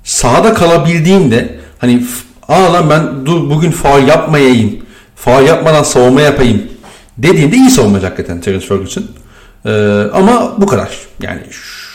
Sahada 0.03 0.53
kalabildiğinde 0.53 1.59
hani 1.79 2.03
aa 2.47 2.73
lan 2.73 2.89
ben 2.89 3.25
dur 3.25 3.49
bugün 3.49 3.71
faul 3.71 4.07
yapmayayım. 4.07 4.79
Faul 5.15 5.43
yapmadan 5.43 5.83
savunma 5.83 6.21
yapayım 6.21 6.63
dediğinde 7.17 7.55
iyi 7.55 7.69
savunmacı 7.69 8.05
hakikaten 8.05 8.41
Terence 8.41 8.67
Ferguson. 8.67 9.03
Ee, 9.65 10.03
ama 10.13 10.53
bu 10.57 10.65
kadar. 10.65 10.89
Yani 11.21 11.41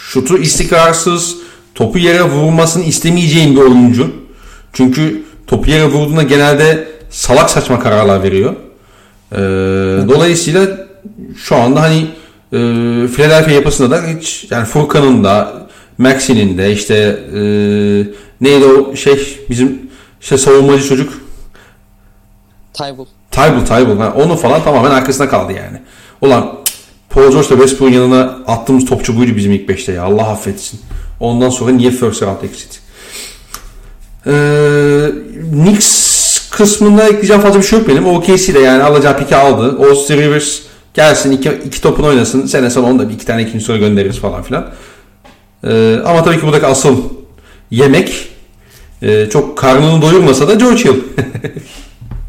şutu 0.08 0.38
istikrarsız, 0.38 1.36
topu 1.74 1.98
yere 1.98 2.22
vurmasını 2.22 2.84
istemeyeceğim 2.84 3.56
bir 3.56 3.60
oyuncu. 3.60 4.12
Çünkü 4.72 5.22
topu 5.46 5.70
yere 5.70 5.86
vurduğunda 5.86 6.22
genelde 6.22 6.88
salak 7.10 7.50
saçma 7.50 7.80
kararlar 7.80 8.22
veriyor. 8.22 8.56
Ee, 9.32 9.38
dolayısıyla 10.08 10.66
şu 11.36 11.56
anda 11.56 11.82
hani 11.82 11.98
e, 12.52 12.56
Philadelphia 13.08 13.50
yapısında 13.50 13.90
da 13.90 14.02
hiç 14.06 14.46
yani 14.50 14.64
Furkan'ın 14.64 15.24
da 15.24 15.52
Maxi'nin 15.98 16.58
de 16.58 16.72
işte 16.72 16.94
e, 17.34 17.40
neydi 18.40 18.64
o 18.64 18.96
şey 18.96 19.38
bizim 19.50 19.90
işte 20.20 20.38
savunmacı 20.38 20.84
çocuk 20.84 21.12
Tybull. 22.72 23.06
Tybal 23.30 23.64
Tybal 23.64 23.98
ha, 23.98 24.14
onu 24.16 24.36
falan 24.36 24.64
tamamen 24.64 24.90
arkasına 24.90 25.28
kaldı 25.28 25.52
yani. 25.52 25.78
Ulan 26.20 26.52
Paul 27.10 27.30
George 27.30 27.48
ile 27.48 27.56
Westbrook'un 27.56 27.94
yanına 27.94 28.38
attığımız 28.46 28.84
topçu 28.84 29.16
buydu 29.16 29.36
bizim 29.36 29.52
ilk 29.52 29.68
beşte 29.68 29.92
ya 29.92 30.02
Allah 30.02 30.28
affetsin. 30.28 30.80
Ondan 31.20 31.50
sonra 31.50 31.72
niye 31.72 31.90
first 31.90 32.22
round 32.22 32.42
exit? 32.42 32.80
Ee, 34.26 35.12
Knicks 35.50 36.11
kısmında 36.52 37.04
ekleyeceğim 37.04 37.42
fazla 37.42 37.58
bir 37.58 37.64
şey 37.64 37.78
yok 37.78 37.88
benim. 37.88 38.06
OKC 38.06 38.54
de 38.54 38.58
yani 38.58 38.82
alacağı 38.82 39.18
piki 39.18 39.36
aldı. 39.36 39.88
Austin 39.88 40.16
Rivers 40.16 40.60
gelsin 40.94 41.32
iki, 41.32 41.50
iki 41.66 41.80
topunu 41.80 42.06
oynasın. 42.06 42.46
Sene 42.46 42.70
sonu 42.70 42.86
onu 42.86 42.98
da 42.98 43.08
bir 43.08 43.14
iki 43.14 43.26
tane 43.26 43.42
ikinci 43.42 43.64
soru 43.64 43.78
göndeririz 43.78 44.18
falan 44.18 44.42
filan. 44.42 44.66
Ee, 45.64 45.96
ama 46.04 46.24
tabii 46.24 46.36
ki 46.36 46.42
buradaki 46.42 46.66
asıl 46.66 46.96
yemek 47.70 48.28
e, 49.02 49.28
çok 49.30 49.58
karnını 49.58 50.02
doyurmasa 50.02 50.48
da 50.48 50.54
George 50.54 50.84
Hill. 50.84 50.94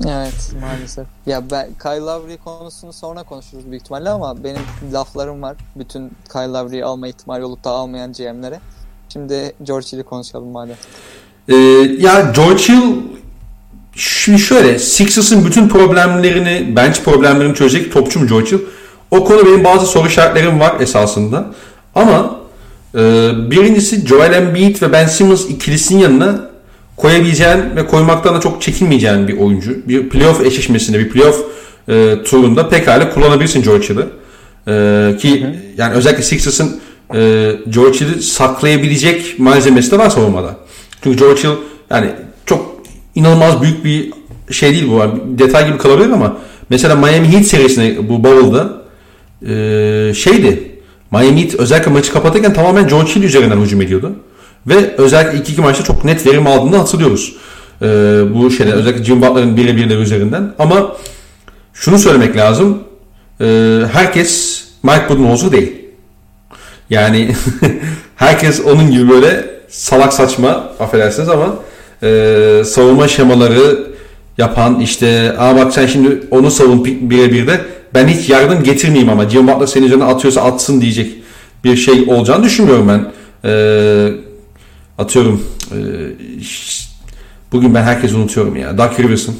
Evet 0.05 0.51
maalesef. 0.61 1.07
Ya 1.25 1.43
ben 1.51 1.67
Kyle 1.81 1.99
Lowry 1.99 2.37
konusunu 2.37 2.93
sonra 2.93 3.23
konuşuruz 3.23 3.71
büyük 3.71 3.81
ihtimalle 3.81 4.09
ama 4.09 4.43
benim 4.43 4.61
laflarım 4.93 5.41
var. 5.41 5.57
Bütün 5.75 6.11
Kyle 6.31 6.47
Lowry'yi 6.47 6.85
alma 6.85 7.07
ihtimali 7.07 7.43
olup 7.43 7.63
da 7.63 7.69
almayan 7.69 8.13
GM'lere. 8.13 8.59
Şimdi 9.09 9.53
George 9.63 9.87
Hill'i 9.87 10.03
konuşalım 10.03 10.47
madem. 10.47 10.75
Ee, 11.47 11.55
ya 11.99 12.31
George 12.35 12.63
Hill 12.63 12.93
şimdi 13.95 14.39
şöyle 14.39 14.79
Sixers'ın 14.79 15.45
bütün 15.45 15.69
problemlerini 15.69 16.75
bench 16.75 16.99
problemlerini 16.99 17.55
çözecek 17.55 17.93
topçu 17.93 18.19
mu 18.19 18.27
George 18.27 18.51
Hill? 18.51 18.59
O 19.11 19.25
konu 19.25 19.45
benim 19.45 19.63
bazı 19.63 19.85
soru 19.85 20.07
işaretlerim 20.07 20.59
var 20.59 20.75
esasında. 20.79 21.51
Ama 21.95 22.39
e, 22.95 22.99
birincisi 23.51 24.07
Joel 24.07 24.33
Embiid 24.33 24.81
ve 24.81 24.91
Ben 24.91 25.07
Simmons 25.07 25.49
ikilisinin 25.49 25.99
yanına 25.99 26.49
koyabileceğin 26.97 27.75
ve 27.75 27.87
koymaktan 27.87 28.35
da 28.35 28.39
çok 28.39 28.61
çekinmeyeceğin 28.61 29.27
bir 29.27 29.37
oyuncu. 29.37 29.87
Bir 29.87 30.09
playoff 30.09 30.45
eşleşmesinde, 30.45 30.99
bir 30.99 31.09
playoff 31.09 31.45
e, 31.89 32.23
turunda 32.25 32.69
pekala 32.69 33.09
kullanabilirsin 33.13 33.63
George 33.63 33.89
Hill'i. 33.89 34.05
E, 34.67 35.17
ki 35.17 35.55
yani 35.77 35.93
özellikle 35.93 36.23
Sixers'ın 36.23 36.79
e, 37.15 37.51
George 37.69 37.99
Hill'i 37.99 38.21
saklayabilecek 38.21 39.39
malzemesi 39.39 39.91
de 39.91 39.97
var 39.97 40.09
savunmada. 40.09 40.57
Çünkü 41.03 41.17
George 41.17 41.43
Hill 41.43 41.55
yani 41.89 42.09
inanılmaz 43.15 43.61
büyük 43.61 43.85
bir 43.85 44.13
şey 44.51 44.71
değil 44.71 44.87
bu. 44.89 44.99
Bir 44.99 45.37
detay 45.37 45.67
gibi 45.67 45.77
kalabilir 45.77 46.09
ama 46.09 46.37
mesela 46.69 46.95
Miami 46.95 47.33
Heat 47.33 47.45
serisinde 47.45 48.09
bu 48.09 48.23
Bubble'da 48.23 48.83
e, 49.47 50.13
şeydi. 50.13 50.71
Miami 51.11 51.43
Heat 51.43 51.55
özellikle 51.55 51.91
maçı 51.91 52.13
kapatırken 52.13 52.53
tamamen 52.53 52.87
George 52.87 53.15
Hill 53.15 53.23
üzerinden 53.23 53.57
hücum 53.57 53.81
ediyordu. 53.81 54.11
Ve 54.67 54.95
özellikle 54.97 55.37
ilk 55.37 55.49
iki 55.49 55.61
maçta 55.61 55.83
çok 55.83 56.05
net 56.05 56.27
verim 56.27 56.47
aldığını 56.47 56.77
hatırlıyoruz. 56.77 57.35
E, 57.81 57.85
bu 58.33 58.51
şeyde 58.51 58.73
özellikle 58.73 59.03
Jim 59.03 59.21
Butler'ın 59.21 59.57
birebirleri 59.57 59.99
üzerinden. 59.99 60.53
Ama 60.59 60.95
şunu 61.73 61.99
söylemek 61.99 62.37
lazım. 62.37 62.83
E, 63.41 63.79
herkes 63.93 64.63
Mike 64.83 65.09
Budenholzer 65.09 65.51
değil. 65.51 65.73
Yani 66.89 67.35
herkes 68.15 68.61
onun 68.65 68.91
gibi 68.91 69.09
böyle 69.09 69.45
salak 69.69 70.13
saçma 70.13 70.49
affedersiniz 70.79 71.29
ama 71.29 71.55
e, 72.03 72.61
savunma 72.65 73.07
şemaları 73.07 73.87
yapan 74.37 74.79
işte 74.79 75.35
aa 75.37 75.55
bak 75.55 75.73
sen 75.73 75.87
şimdi 75.87 76.23
onu 76.31 76.51
savun 76.51 76.85
birebir 76.85 77.47
de 77.47 77.61
ben 77.93 78.07
hiç 78.07 78.29
yardım 78.29 78.63
getirmeyeyim 78.63 79.09
ama 79.09 79.29
Jim 79.29 79.47
Butler 79.47 79.67
senin 79.67 79.85
üzerine 79.85 80.03
atıyorsa 80.03 80.41
atsın 80.41 80.81
diyecek 80.81 81.11
bir 81.63 81.75
şey 81.75 82.05
olacağını 82.07 82.43
düşünmüyorum 82.43 82.87
ben. 82.87 83.11
E, 83.49 83.53
atıyorum 84.97 85.43
e, 85.71 85.77
bugün 87.51 87.75
ben 87.75 87.83
herkesi 87.83 88.15
unutuyorum 88.15 88.55
ya. 88.55 88.77
Doug 88.77 88.99
Rivers'ın. 88.99 89.35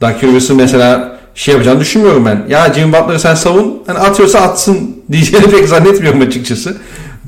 Doug 0.00 0.24
Rivers'ın 0.24 0.56
mesela 0.56 1.18
şey 1.34 1.54
yapacağını 1.54 1.80
düşünmüyorum 1.80 2.24
ben. 2.26 2.46
Ya 2.48 2.74
Jim 2.74 2.92
Butler'ı 2.92 3.20
sen 3.20 3.34
savun. 3.34 3.82
Hani 3.86 3.98
atıyorsa 3.98 4.40
atsın 4.40 4.96
diyeceğini 5.12 5.50
pek 5.50 5.68
zannetmiyorum 5.68 6.20
açıkçası. 6.20 6.76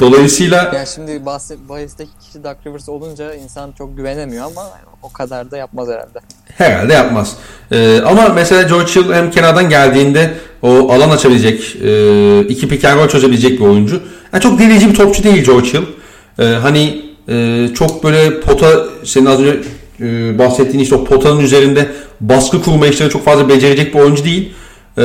Dolayısıyla 0.00 0.72
Ya 0.74 0.86
şimdi 0.86 1.26
bahset, 1.26 1.68
bahisteki 1.68 2.10
kişi 2.26 2.44
Doug 2.44 2.56
Rivers 2.66 2.88
olunca 2.88 3.34
insan 3.34 3.72
çok 3.78 3.96
güvenemiyor 3.96 4.44
ama 4.44 4.70
o 5.02 5.12
kadar 5.12 5.50
da 5.50 5.56
yapmaz 5.56 5.88
herhalde. 5.88 6.18
Herhalde 6.56 6.92
yapmaz. 6.92 7.36
Ee, 7.72 8.00
ama 8.06 8.28
mesela 8.28 8.62
George 8.62 8.90
Hill 8.90 9.12
hem 9.12 9.30
kenardan 9.30 9.68
geldiğinde 9.68 10.34
o 10.62 10.92
alan 10.92 11.10
açabilecek, 11.10 11.76
e, 11.84 12.40
iki 12.48 12.68
pick 12.68 12.84
and 12.84 13.08
çözebilecek 13.08 13.60
bir 13.60 13.64
oyuncu. 13.64 14.02
Yani 14.32 14.42
çok 14.42 14.58
delici 14.58 14.88
bir 14.88 14.94
topçu 14.94 15.24
değil 15.24 15.44
George 15.44 15.68
Hill. 15.68 15.82
Ee, 16.38 16.44
hani 16.44 17.02
e, 17.28 17.68
çok 17.74 18.04
böyle 18.04 18.40
pota, 18.40 18.84
senin 19.04 19.26
az 19.26 19.40
önce 19.40 19.60
e, 20.00 20.38
bahsettiğin 20.38 20.82
işte 20.82 20.94
o 20.94 21.04
potanın 21.04 21.40
üzerinde 21.40 21.90
baskı 22.20 22.62
kurma 22.62 22.86
işleri 22.86 23.10
çok 23.10 23.24
fazla 23.24 23.48
becerecek 23.48 23.94
bir 23.94 24.00
oyuncu 24.00 24.24
değil. 24.24 24.52
Ee, 24.98 25.02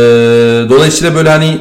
dolayısıyla 0.70 1.16
böyle 1.16 1.30
hani 1.30 1.60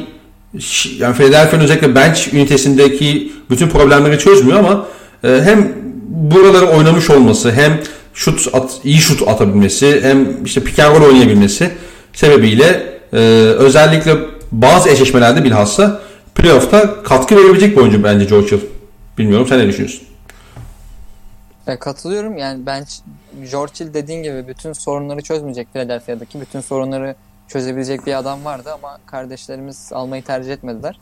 yani 0.99 1.15
Philadelphia'nın 1.15 1.63
özellikle 1.63 1.95
bench 1.95 2.33
ünitesindeki 2.33 3.31
bütün 3.49 3.69
problemleri 3.69 4.19
çözmüyor 4.19 4.59
ama 4.59 4.87
e, 5.23 5.41
hem 5.43 5.73
buraları 6.07 6.65
oynamış 6.65 7.09
olması 7.09 7.51
hem 7.51 7.79
şut 8.13 8.47
at, 8.53 8.79
iyi 8.83 8.97
şut 8.97 9.27
atabilmesi 9.27 9.99
hem 10.03 10.43
işte 10.45 10.63
pick 10.63 10.79
and 10.79 10.95
roll 10.95 11.05
oynayabilmesi 11.05 11.71
sebebiyle 12.13 12.99
e, 13.13 13.17
özellikle 13.57 14.15
bazı 14.51 14.89
eşleşmelerde 14.89 15.43
bilhassa 15.43 16.01
playoff'ta 16.35 17.03
katkı 17.03 17.35
verebilecek 17.35 17.77
bir 17.77 17.81
oyuncu 17.81 18.03
bence 18.03 18.25
George 18.25 18.51
Hill. 18.51 18.61
Bilmiyorum 19.17 19.47
sen 19.49 19.59
ne 19.59 19.67
düşünüyorsun? 19.67 20.07
E, 21.67 21.79
katılıyorum. 21.79 22.37
Yani 22.37 22.65
ben 22.65 22.85
George 23.51 23.73
Hill 23.79 23.93
dediğin 23.93 24.23
gibi 24.23 24.47
bütün 24.47 24.73
sorunları 24.73 25.21
çözmeyecek 25.21 25.73
Philadelphia'daki. 25.73 26.41
Bütün 26.41 26.61
sorunları 26.61 27.15
çözebilecek 27.47 28.05
bir 28.05 28.13
adam 28.13 28.45
vardı 28.45 28.73
ama 28.73 28.97
kardeşlerimiz 29.05 29.93
almayı 29.93 30.23
tercih 30.23 30.53
etmediler. 30.53 30.99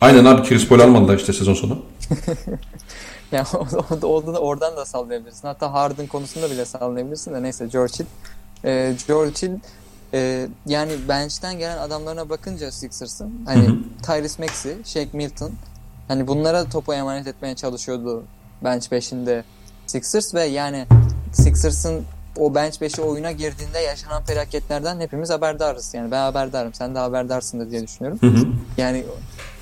Aynen 0.00 0.24
abi 0.24 0.48
Chris 0.48 0.68
Paul 0.68 0.80
almadılar 0.80 1.16
işte 1.16 1.32
sezon 1.32 1.54
sonu. 1.54 1.82
yani 3.32 3.46
oradan, 4.02 4.34
oradan 4.34 4.76
da 4.76 4.84
sallayabilirsin. 4.84 5.48
Hatta 5.48 5.72
Harden 5.72 6.06
konusunda 6.06 6.50
bile 6.50 6.64
sallayabilirsin 6.64 7.34
de 7.34 7.42
neyse 7.42 7.66
George 7.66 7.92
Hill. 7.98 8.06
Ee, 8.64 8.94
George 9.08 9.34
Hill 9.42 9.58
e, 10.14 10.48
yani 10.66 10.92
bench'ten 11.08 11.58
gelen 11.58 11.78
adamlarına 11.78 12.28
bakınca 12.28 12.72
Sixers'ın 12.72 13.32
hani 13.46 13.68
Tyrese 14.02 14.42
Maxey, 14.42 14.76
Shake 14.84 15.10
Milton 15.12 15.52
hani 16.08 16.26
bunlara 16.26 16.68
topu 16.68 16.94
emanet 16.94 17.26
etmeye 17.26 17.54
çalışıyordu 17.54 18.24
bench 18.64 18.86
5'inde 18.86 19.42
Sixers 19.86 20.34
ve 20.34 20.44
yani 20.44 20.86
Sixers'ın 21.32 22.04
o 22.38 22.54
bench 22.54 22.76
5'i 22.76 23.02
oyuna 23.02 23.32
girdiğinde 23.32 23.78
yaşanan 23.78 24.22
felaketlerden 24.22 25.00
hepimiz 25.00 25.30
haberdarız. 25.30 25.94
Yani 25.94 26.10
ben 26.10 26.20
haberdarım. 26.20 26.74
Sen 26.74 26.94
de 26.94 26.98
haberdarsın 26.98 27.70
diye 27.70 27.82
düşünüyorum. 27.82 28.18
Hı 28.22 28.26
hı. 28.26 28.46
Yani 28.76 29.04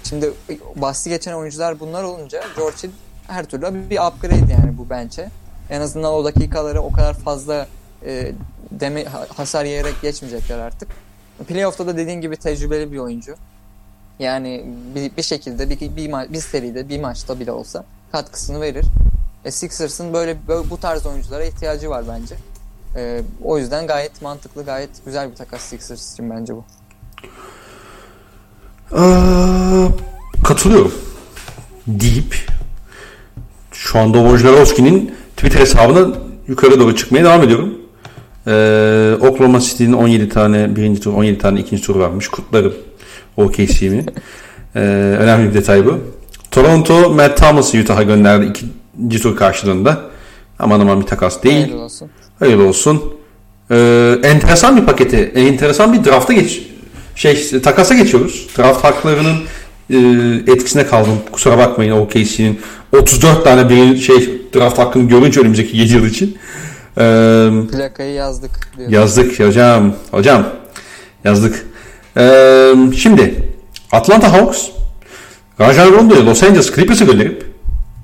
şimdi 0.05 0.33
bahsi 0.77 1.11
geçen 1.11 1.33
oyuncular 1.33 1.81
bunlar 1.81 2.03
olunca 2.03 2.41
George 2.57 2.77
Hill 2.83 2.91
her 3.27 3.45
türlü 3.45 3.91
bir 3.91 3.99
upgrade 3.99 4.53
yani 4.53 4.79
bu 4.79 4.91
bench'e. 4.91 5.31
En 5.71 5.81
azından 5.81 6.13
o 6.13 6.25
dakikaları 6.25 6.83
o 6.83 6.93
kadar 6.93 7.15
fazla 7.15 7.67
e, 8.07 8.33
deme, 8.71 9.05
hasar 9.37 9.65
yiyerek 9.65 10.03
geçmeyecekler 10.03 10.59
artık. 10.59 10.89
Playoff'ta 11.49 11.87
da 11.87 11.97
dediğin 11.97 12.21
gibi 12.21 12.37
tecrübeli 12.37 12.93
bir 12.93 12.99
oyuncu. 12.99 13.35
Yani 14.19 14.67
bir, 14.95 15.17
bir 15.17 15.23
şekilde 15.23 15.71
bir, 15.71 15.81
bir, 15.81 15.97
bir, 15.97 16.33
bir 16.33 16.41
seride 16.41 16.89
bir 16.89 17.01
maçta 17.01 17.41
bile 17.41 17.53
olsa 17.53 17.85
katkısını 18.13 18.61
verir. 18.61 18.85
E, 19.45 19.51
Sixers'ın 19.51 20.13
böyle, 20.13 20.37
böyle 20.49 20.71
bu 20.71 20.81
tarz 20.81 21.07
oyunculara 21.07 21.45
ihtiyacı 21.45 21.91
var 21.91 22.05
bence. 22.09 22.35
E, 22.97 23.23
o 23.43 23.59
yüzden 23.59 23.87
gayet 23.87 24.23
mantıklı, 24.23 24.65
gayet 24.65 24.91
güzel 25.07 25.31
bir 25.31 25.37
takas 25.37 25.61
Sixers 25.61 26.13
için 26.13 26.31
bence 26.31 26.55
bu. 26.55 26.65
Ee, 28.93 29.89
katılıyorum. 30.45 30.93
Deyip 31.87 32.47
şu 33.73 33.99
anda 33.99 34.19
Wojnarowski'nin 34.19 35.15
Twitter 35.37 35.61
hesabına 35.61 36.17
yukarı 36.49 36.81
doğru 36.81 36.97
çıkmaya 36.97 37.25
devam 37.25 37.43
ediyorum. 37.43 37.75
Ee, 38.47 39.17
Oklahoma 39.21 39.61
City'nin 39.61 39.93
17 39.93 40.29
tane 40.29 40.77
birinci 40.77 41.01
tur, 41.01 41.13
17 41.13 41.39
tane 41.39 41.61
ikinci 41.61 41.83
tur 41.83 41.97
varmış. 41.97 42.29
Kutlarım 42.29 42.75
OKC'mi. 43.37 44.07
Ee, 44.77 44.81
önemli 45.21 45.51
bir 45.51 45.55
detay 45.55 45.87
bu. 45.87 45.99
Toronto 46.51 47.11
Matt 47.11 47.37
Thomas'ı 47.37 47.79
Utah'a 47.79 48.03
gönderdi 48.03 48.47
ikinci 48.47 49.23
tur 49.23 49.37
karşılığında. 49.37 50.01
Aman 50.59 50.81
aman 50.81 51.01
bir 51.01 51.07
takas 51.07 51.43
değil. 51.43 51.63
Hayırlı 51.63 51.83
olsun. 51.83 52.11
Hayırlı 52.39 52.69
olsun. 52.69 53.15
Ee, 53.71 54.19
enteresan 54.23 54.77
bir 54.77 54.87
paketi, 54.87 55.17
enteresan 55.35 55.93
bir 55.93 56.05
drafta 56.05 56.33
geç 56.33 56.63
şey 57.17 57.61
takasa 57.63 57.95
geçiyoruz. 57.95 58.47
Draft 58.59 58.85
haklarının 58.85 59.37
e, 59.91 59.97
etkisine 60.53 60.87
kaldım. 60.87 61.19
Kusura 61.33 61.59
bakmayın 61.59 61.93
OKC'nin 61.93 62.61
34 62.93 63.45
tane 63.45 63.71
bir 63.71 63.97
şey 63.97 64.43
draft 64.55 64.79
hakkını 64.79 65.09
görünce 65.09 65.41
önümüzdeki 65.41 65.77
7 65.77 65.93
yıl 65.93 66.07
için. 66.07 66.39
Ee, 66.99 67.51
Plakayı 67.73 68.15
yazdık. 68.15 68.71
Diyorsun. 68.77 68.95
yazdık 68.95 69.41
hocam. 69.41 69.95
Hocam 70.11 70.47
yazdık. 71.25 71.67
Ee, 72.17 72.75
şimdi 72.97 73.35
Atlanta 73.93 74.33
Hawks 74.33 74.63
Rajon 75.61 75.93
Rondo'yu 75.93 76.27
Los 76.27 76.43
Angeles 76.43 76.75
Clippers'a 76.75 77.05
gönderip 77.05 77.47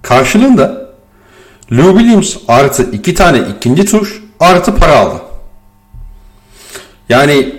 karşılığında 0.02 0.79
Lou 1.72 1.98
Williams 1.98 2.36
artı 2.48 2.90
iki 2.92 3.14
tane 3.14 3.42
ikinci 3.56 3.84
tur 3.84 4.22
artı 4.40 4.74
para 4.74 4.96
aldı. 4.96 5.22
Yani 7.08 7.54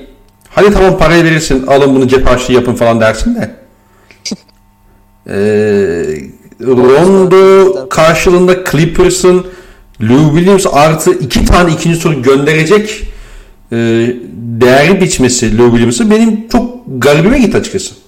hadi 0.49 0.73
tamam 0.73 0.97
parayı 0.97 1.23
verirsin 1.23 1.67
alın 1.67 1.95
bunu 1.95 2.07
cep 2.07 2.27
harçlığı 2.27 2.53
yapın 2.53 2.75
falan 2.75 3.01
dersin 3.01 3.35
de. 3.35 3.55
Ee, 5.27 5.33
Rondo 6.61 7.89
karşılığında 7.89 8.63
Clippers'ın 8.71 9.45
Lou 10.01 10.35
Williams 10.35 10.65
artı 10.71 11.11
iki 11.11 11.45
tane 11.45 11.73
ikinci 11.73 11.99
tur 11.99 12.13
gönderecek 12.13 13.03
e, 13.71 13.77
değeri 14.33 15.01
biçmesi 15.01 15.57
Lou 15.57 15.69
Williams'ı 15.69 16.11
benim 16.11 16.47
çok 16.47 16.83
garibime 16.87 17.39
gitti 17.39 17.57
açıkçası. 17.57 18.00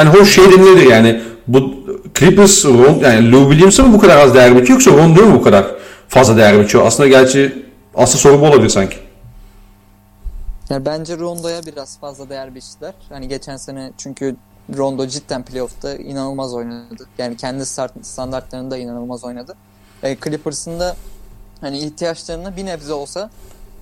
Hani 0.00 0.10
hoş 0.10 0.34
şey 0.34 0.44
denilebilir 0.44 0.90
yani 0.90 1.22
bu 1.46 1.74
Clippers 2.18 2.64
yani 3.00 3.32
Lou 3.32 3.50
Williams'a 3.50 3.82
mı 3.82 3.94
bu 3.94 4.00
kadar 4.00 4.16
az 4.16 4.34
değer 4.34 4.50
biçiyor 4.56 4.68
yoksa 4.68 4.90
Rondo'ya 4.90 5.26
mı 5.26 5.34
bu 5.34 5.42
kadar 5.42 5.66
fazla 6.08 6.36
değer 6.36 6.60
biçiyor? 6.60 6.86
Aslında 6.86 7.08
gerçi 7.08 7.66
asıl 7.94 8.18
soru 8.18 8.40
bu 8.40 8.46
olabilir 8.46 8.68
sanki. 8.68 8.96
Yani 10.70 10.86
bence 10.86 11.18
Rondo'ya 11.18 11.66
biraz 11.66 11.98
fazla 11.98 12.28
değer 12.28 12.54
biçtiler. 12.54 12.94
Hani 13.08 13.28
geçen 13.28 13.56
sene 13.56 13.92
çünkü 13.98 14.36
Rondo 14.76 15.06
cidden 15.06 15.44
playoff'ta 15.44 15.94
inanılmaz 15.94 16.54
oynadı. 16.54 17.08
Yani 17.18 17.36
kendi 17.36 17.66
standartlarında 18.02 18.76
inanılmaz 18.76 19.24
oynadı. 19.24 19.56
E, 20.02 20.16
Clippers'ın 20.24 20.80
da 20.80 20.96
hani 21.60 21.78
ihtiyaçlarına 21.78 22.56
bir 22.56 22.66
nebze 22.66 22.92
olsa 22.92 23.30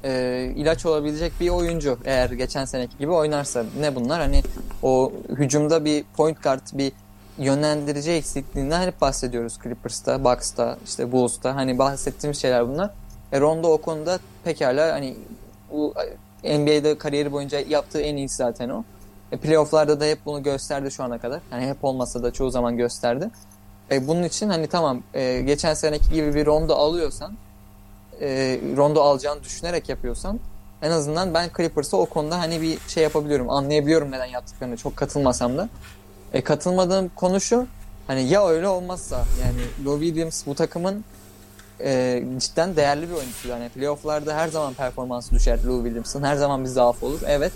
e, 0.05 0.53
ilaç 0.57 0.87
olabilecek 0.87 1.33
bir 1.41 1.49
oyuncu 1.49 1.99
eğer 2.05 2.31
geçen 2.31 2.65
seneki 2.65 2.99
gibi 2.99 3.11
oynarsa. 3.11 3.65
Ne 3.81 3.95
bunlar? 3.95 4.21
Hani 4.21 4.43
o 4.83 5.13
hücumda 5.29 5.85
bir 5.85 6.05
point 6.17 6.43
guard, 6.43 6.61
bir 6.73 6.93
yönlendirici 7.39 8.11
eksikliğinden 8.11 8.87
hep 8.87 9.01
bahsediyoruz 9.01 9.59
Clippers'ta, 9.63 10.25
Bucks'ta, 10.25 10.79
işte 10.85 11.13
Bulls'ta. 11.13 11.57
Hani 11.57 11.79
bahsettiğimiz 11.79 12.43
şeyler 12.43 12.69
bunlar. 12.69 12.91
E, 13.33 13.41
Rondo 13.41 13.73
o 13.73 13.79
konuda 13.79 14.19
pekala 14.45 14.93
hani 14.93 15.17
bu 15.73 15.95
NBA'de 16.45 16.99
kariyeri 16.99 17.33
boyunca 17.33 17.61
yaptığı 17.61 18.01
en 18.01 18.17
iyisi 18.17 18.37
zaten 18.37 18.69
o. 18.69 18.85
E, 19.33 19.37
playoff'larda 19.37 20.01
da 20.01 20.05
hep 20.05 20.19
bunu 20.27 20.43
gösterdi 20.43 20.91
şu 20.91 21.05
ana 21.05 21.19
kadar. 21.19 21.41
Yani 21.53 21.67
hep 21.67 21.85
olmasa 21.85 22.23
da 22.23 22.33
çoğu 22.33 22.51
zaman 22.51 22.77
gösterdi. 22.77 23.31
E, 23.91 24.09
bunun 24.09 24.23
için 24.23 24.49
hani 24.49 24.67
tamam 24.67 25.03
e, 25.15 25.41
geçen 25.41 25.75
seneki 25.75 26.11
gibi 26.11 26.35
bir 26.35 26.47
rondo 26.47 26.75
alıyorsan 26.75 27.33
e, 28.21 28.61
rondo 28.77 29.03
alacağını 29.03 29.43
düşünerek 29.43 29.89
yapıyorsan 29.89 30.41
en 30.83 30.91
azından 30.91 31.35
ben 31.35 31.51
Clippers'a 31.57 31.97
o 31.97 32.07
konuda 32.07 32.39
hani 32.39 32.63
bir 32.63 32.79
şey 32.89 33.03
yapabiliyorum. 33.03 33.51
Anlayabiliyorum 33.51 34.11
neden 34.11 34.27
yaptıklarını. 34.27 34.77
Çok 34.77 34.97
katılmasam 34.97 35.59
da. 35.59 35.69
E, 36.33 36.41
katılmadığım 36.41 37.09
konu 37.09 37.41
şu. 37.41 37.67
Hani 38.07 38.23
ya 38.23 38.49
öyle 38.49 38.69
olmazsa 38.69 39.25
yani 39.45 39.87
Lou 39.87 40.01
Williams 40.01 40.47
bu 40.47 40.55
takımın 40.55 41.05
e, 41.81 42.25
cidden 42.39 42.77
değerli 42.77 43.09
bir 43.09 43.15
oyuncu. 43.15 43.49
Yani 43.49 43.69
playoff'larda 43.69 44.37
her 44.37 44.49
zaman 44.49 44.75
performansı 44.75 45.35
düşer 45.35 45.65
Lou 45.65 45.83
Williams'ın. 45.83 46.23
Her 46.23 46.37
zaman 46.37 46.65
bir 46.65 46.69
zaaf 46.69 47.03
olur. 47.03 47.21
Evet. 47.27 47.53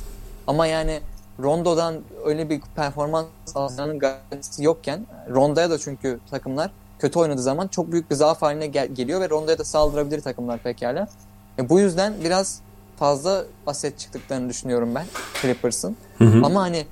Ama 0.46 0.66
yani 0.66 1.00
Rondo'dan 1.42 2.00
öyle 2.24 2.50
bir 2.50 2.60
performans 2.76 3.26
alacağının 3.54 3.98
garantisi 3.98 4.64
yokken 4.64 5.06
Rondo'ya 5.30 5.70
da 5.70 5.78
çünkü 5.78 6.20
takımlar 6.30 6.70
kötü 7.02 7.18
oynadığı 7.18 7.42
zaman 7.42 7.68
çok 7.68 7.92
büyük 7.92 8.10
bir 8.10 8.14
zaaf 8.14 8.42
haline 8.42 8.66
gel- 8.66 8.88
geliyor 8.88 9.20
ve 9.20 9.30
Rondo'ya 9.30 9.58
da 9.58 9.64
saldırabilir 9.64 10.20
takımlar 10.20 10.58
pekala. 10.58 11.08
E, 11.58 11.68
bu 11.68 11.80
yüzden 11.80 12.14
biraz 12.24 12.60
fazla 12.98 13.44
aset 13.66 13.98
çıktıklarını 13.98 14.48
düşünüyorum 14.48 14.94
ben 14.94 15.06
Clippers'ın. 15.42 15.96
Ama 16.44 16.60
hani 16.62 16.86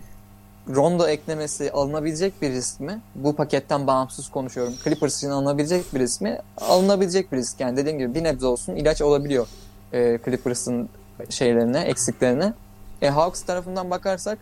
Rondo 0.69 1.07
eklemesi 1.09 1.73
alınabilecek 1.73 2.43
bir 2.43 2.51
risk 2.51 2.81
mi? 2.81 3.01
Bu 3.15 3.37
paketten 3.37 3.87
bağımsız 3.87 4.31
konuşuyorum. 4.31 4.75
Clippers 4.85 5.17
için 5.17 5.31
alınabilecek 5.31 5.95
bir 5.95 6.01
risk 6.01 6.21
mi? 6.21 6.39
Alınabilecek 6.61 7.33
bir 7.33 7.37
risk. 7.37 7.61
Yani 7.61 7.77
dediğim 7.77 7.99
gibi 7.99 8.15
bir 8.15 8.25
nebze 8.25 8.47
olsun 8.47 8.77
ilaç 8.77 9.03
olabiliyor 9.03 9.47
e, 9.93 10.19
Clippers'ın 10.25 10.89
şeylerine, 11.29 11.81
eksiklerine. 11.81 12.53
E, 13.03 13.09
Hawks 13.09 13.43
tarafından 13.43 13.91
bakarsak 13.91 14.39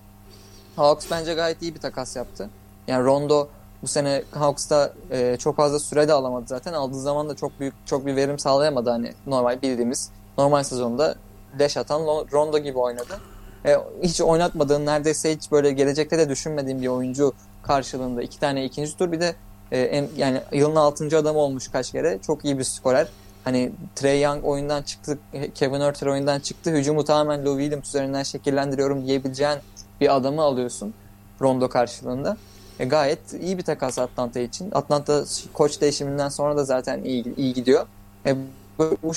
Hawks 0.76 1.06
bence 1.10 1.34
gayet 1.34 1.62
iyi 1.62 1.74
bir 1.74 1.80
takas 1.80 2.16
yaptı. 2.16 2.50
Yani 2.86 3.04
Rondo 3.04 3.48
bu 3.82 3.86
sene 3.86 4.22
Hawks'ta 4.30 4.92
e, 5.10 5.36
çok 5.36 5.56
fazla 5.56 5.78
süre 5.78 6.08
de 6.08 6.12
alamadı 6.12 6.44
zaten. 6.46 6.72
Aldığı 6.72 7.00
zaman 7.00 7.28
da 7.28 7.36
çok 7.36 7.60
büyük 7.60 7.74
çok 7.86 8.06
bir 8.06 8.16
verim 8.16 8.38
sağlayamadı 8.38 8.90
hani 8.90 9.12
normal 9.26 9.62
bildiğimiz 9.62 10.10
normal 10.38 10.62
sezonda 10.62 11.14
leş 11.58 11.76
atan 11.76 12.00
Rondo 12.32 12.58
gibi 12.58 12.78
oynadı. 12.78 13.20
E, 13.66 13.76
hiç 14.02 14.20
oynatmadığın 14.20 14.86
neredeyse 14.86 15.34
hiç 15.34 15.52
böyle 15.52 15.72
gelecekte 15.72 16.18
de 16.18 16.28
düşünmediğim 16.28 16.82
bir 16.82 16.88
oyuncu 16.88 17.32
karşılığında 17.62 18.22
iki 18.22 18.40
tane 18.40 18.64
ikinci 18.64 18.96
tur 18.96 19.12
bir 19.12 19.20
de 19.20 19.34
e, 19.72 19.80
en, 19.80 20.08
yani 20.16 20.40
yılın 20.52 20.76
altıncı 20.76 21.18
adamı 21.18 21.38
olmuş 21.38 21.68
kaç 21.68 21.90
kere. 21.90 22.18
Çok 22.22 22.44
iyi 22.44 22.58
bir 22.58 22.64
skorer. 22.64 23.08
Hani 23.44 23.72
Trey 23.94 24.22
Young 24.22 24.44
oyundan 24.44 24.82
çıktı, 24.82 25.18
Kevin 25.54 25.80
Herter 25.80 26.06
oyundan 26.06 26.40
çıktı. 26.40 26.70
Hücumu 26.70 27.04
tamamen 27.04 27.44
Lou 27.44 27.58
Williams 27.58 27.88
üzerinden 27.88 28.22
şekillendiriyorum 28.22 29.06
diyebileceğin 29.06 29.58
bir 30.00 30.16
adamı 30.16 30.42
alıyorsun 30.42 30.94
Rondo 31.40 31.68
karşılığında. 31.68 32.36
E, 32.80 32.84
gayet 32.84 33.32
iyi 33.40 33.58
bir 33.58 33.62
takas 33.62 33.98
Atlanta 33.98 34.40
için. 34.40 34.70
Atlanta 34.72 35.24
koç 35.52 35.80
değişiminden 35.80 36.28
sonra 36.28 36.56
da 36.56 36.64
zaten 36.64 37.04
iyi, 37.04 37.36
iyi 37.36 37.54
gidiyor. 37.54 37.86
E, 38.26 38.36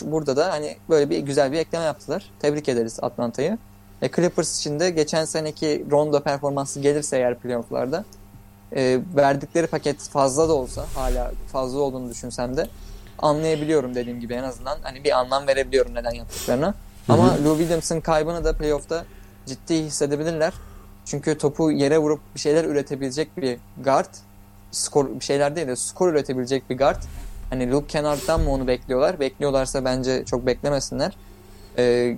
burada 0.02 0.38
da 0.38 0.52
hani 0.52 0.78
böyle 0.90 1.10
bir 1.10 1.20
güzel 1.20 1.52
bir 1.52 1.58
ekleme 1.58 1.86
yaptılar. 1.86 2.32
Tebrik 2.40 2.70
ederiz 2.70 3.00
Atlanta'yı. 3.02 3.58
E, 4.02 4.12
Clippers 4.12 4.60
için 4.60 4.80
de 4.80 4.90
geçen 4.90 5.26
seneki 5.26 5.86
Rondo 5.92 6.20
performansı 6.20 6.80
gelirse 6.80 7.18
eğer 7.18 7.40
playofflarda 7.40 8.06
e, 8.76 9.00
verdikleri 9.16 9.68
paket 9.68 10.00
fazla 10.00 10.50
da 10.50 10.54
olsa 10.54 10.86
hala 10.96 11.32
fazla 11.52 11.80
olduğunu 11.80 12.10
düşünsem 12.10 12.58
de 12.58 12.68
anlayabiliyorum 13.20 13.96
dediğim 13.96 14.20
gibi 14.20 14.34
en 14.34 14.44
azından 14.44 14.78
hani 14.82 15.04
bir 15.04 15.20
anlam 15.20 15.48
verebiliyorum 15.48 15.96
neden 15.96 16.12
yaptıklarına. 16.12 16.74
Ama 17.10 17.44
Lou 17.46 17.58
Williams'ın 17.58 18.02
kaybını 18.02 18.44
da 18.44 18.58
playoff'ta 18.58 19.06
ciddi 19.46 19.76
hissedebilirler. 19.76 20.54
Çünkü 21.06 21.38
topu 21.38 21.72
yere 21.72 21.98
vurup 21.98 22.20
bir 22.36 22.40
şeyler 22.40 22.66
üretebilecek 22.66 23.38
bir 23.38 23.58
guard, 23.84 24.14
skor 24.72 25.20
bir 25.20 25.26
şeyler 25.26 25.56
değil 25.56 25.68
de 25.68 25.76
skor 25.76 26.10
üretebilecek 26.10 26.70
bir 26.70 26.78
guard. 26.78 27.02
Hani 27.50 27.72
Luke 27.72 27.88
Kennard'dan 27.88 28.42
mı 28.42 28.52
onu 28.52 28.68
bekliyorlar? 28.68 29.20
Bekliyorlarsa 29.20 29.86
bence 29.86 30.26
çok 30.26 30.46
beklemesinler. 30.46 31.18
Ee, 31.78 32.18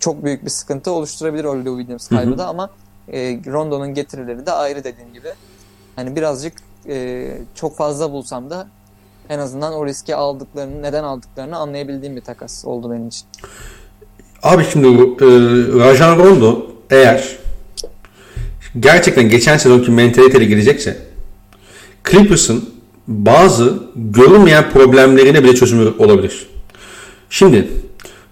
çok 0.00 0.24
büyük 0.24 0.44
bir 0.44 0.50
sıkıntı 0.50 0.90
oluşturabilir 0.90 1.44
o 1.44 1.64
Lou 1.64 1.78
Williams 1.78 2.08
kaybı 2.08 2.38
da 2.38 2.46
ama 2.46 2.70
e, 3.12 3.40
Rondo'nun 3.46 3.94
getirileri 3.94 4.46
de 4.46 4.52
ayrı 4.52 4.84
dediğim 4.84 5.12
gibi. 5.12 5.28
Hani 5.96 6.16
birazcık 6.16 6.52
e, 6.88 7.28
çok 7.54 7.76
fazla 7.76 8.12
bulsam 8.12 8.50
da 8.50 8.68
en 9.28 9.38
azından 9.38 9.74
o 9.74 9.86
riski 9.86 10.16
aldıklarını, 10.16 10.82
neden 10.82 11.04
aldıklarını 11.04 11.56
anlayabildiğim 11.56 12.16
bir 12.16 12.20
takas 12.20 12.64
oldu 12.64 12.90
benim 12.90 13.08
için. 13.08 13.26
Abi 14.42 14.64
şimdi 14.64 14.86
e, 14.86 15.26
Rajan 15.78 16.18
Rondo 16.18 16.66
eğer 16.90 17.38
gerçekten 18.80 19.28
geçen 19.28 19.56
sezonki 19.56 19.90
mentaliteyle 19.90 20.44
gidecekse 20.44 20.96
Clippers'ın 22.10 22.64
bazı 23.08 23.82
görünmeyen 23.96 24.70
problemlerine 24.70 25.44
bile 25.44 25.54
çözümü 25.54 25.88
olabilir. 25.98 26.46
Şimdi 27.30 27.68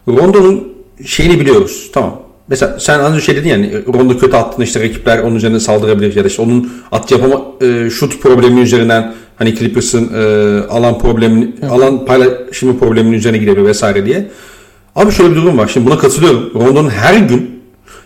Rondo'nun 0.08 0.74
şeyini 1.04 1.40
biliyoruz. 1.40 1.90
Tamam. 1.92 2.24
Mesela 2.48 2.80
sen 2.80 2.98
az 2.98 3.12
önce 3.12 3.24
şey 3.24 3.36
dedin 3.36 3.48
yani 3.48 3.72
Rondo 3.86 4.18
kötü 4.18 4.36
attığında 4.36 4.64
işte 4.64 4.80
rakipler 4.80 5.18
onun 5.18 5.36
üzerine 5.36 5.60
saldırabilir 5.60 6.16
ya 6.16 6.24
da 6.24 6.28
işte 6.28 6.42
onun 6.42 6.72
at 6.92 7.10
yapama 7.10 7.42
e, 7.60 7.90
şut 7.90 8.22
problemi 8.22 8.60
üzerinden 8.60 9.14
hani 9.36 9.54
Clippers'ın 9.54 10.10
e, 10.14 10.66
alan 10.66 10.98
problemi 10.98 11.54
alan 11.70 12.04
paylaşımı 12.04 12.78
probleminin 12.78 13.12
üzerine 13.12 13.38
gidebilir 13.38 13.64
vesaire 13.64 14.06
diye. 14.06 14.30
Abi 14.96 15.12
şöyle 15.12 15.30
bir 15.30 15.36
durum 15.36 15.58
var. 15.58 15.68
Şimdi 15.68 15.86
buna 15.86 15.98
katılıyorum. 15.98 16.50
Rondo'nun 16.54 16.90
her 16.90 17.14
gün 17.16 17.60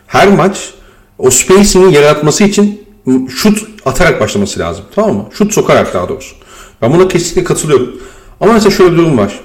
her 0.07 0.29
maç 0.29 0.71
o 1.19 1.31
spacing'i 1.31 1.95
yaratması 1.95 2.45
için 2.45 2.89
şut 3.29 3.67
atarak 3.85 4.21
başlaması 4.21 4.61
lazım. 4.61 4.85
Tamam 4.95 5.17
mı? 5.17 5.25
Şut 5.33 5.53
sokarak 5.53 5.95
daha 5.95 6.09
doğrusu. 6.09 6.37
Ben 6.83 6.93
buna 6.93 7.09
kesinlikle 7.09 7.45
katılıyorum. 7.45 7.97
Ama 8.41 8.53
mesela 8.53 8.71
şöyle 8.71 8.93
bir 8.93 8.97
durum 8.97 9.19
var. 9.19 9.41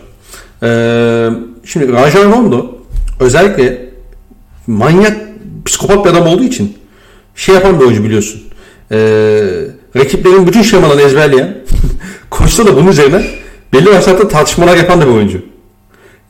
Ee, 0.63 1.29
şimdi 1.65 1.93
Rajan 1.93 2.31
Rondo 2.31 2.65
özellikle 3.19 3.89
manyak 4.67 5.17
psikopat 5.65 6.05
bir 6.05 6.09
adam 6.09 6.27
olduğu 6.27 6.43
için 6.43 6.77
şey 7.35 7.55
yapan 7.55 7.79
bir 7.79 7.85
oyuncu 7.85 8.03
biliyorsun. 8.03 8.41
Ee, 8.91 8.97
rakiplerin 9.95 10.47
bütün 10.47 10.61
şemalarını 10.61 11.01
ezberleyen 11.01 11.57
koçta 12.29 12.67
da 12.67 12.75
bunun 12.75 12.87
üzerine 12.87 13.25
belli 13.73 13.85
başlarda 13.85 14.27
tartışmalar 14.27 14.77
yapan 14.77 15.01
da 15.01 15.07
bir 15.07 15.11
oyuncu. 15.11 15.41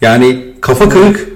Yani 0.02 0.54
kafa 0.62 0.90
kırık. 0.90 1.28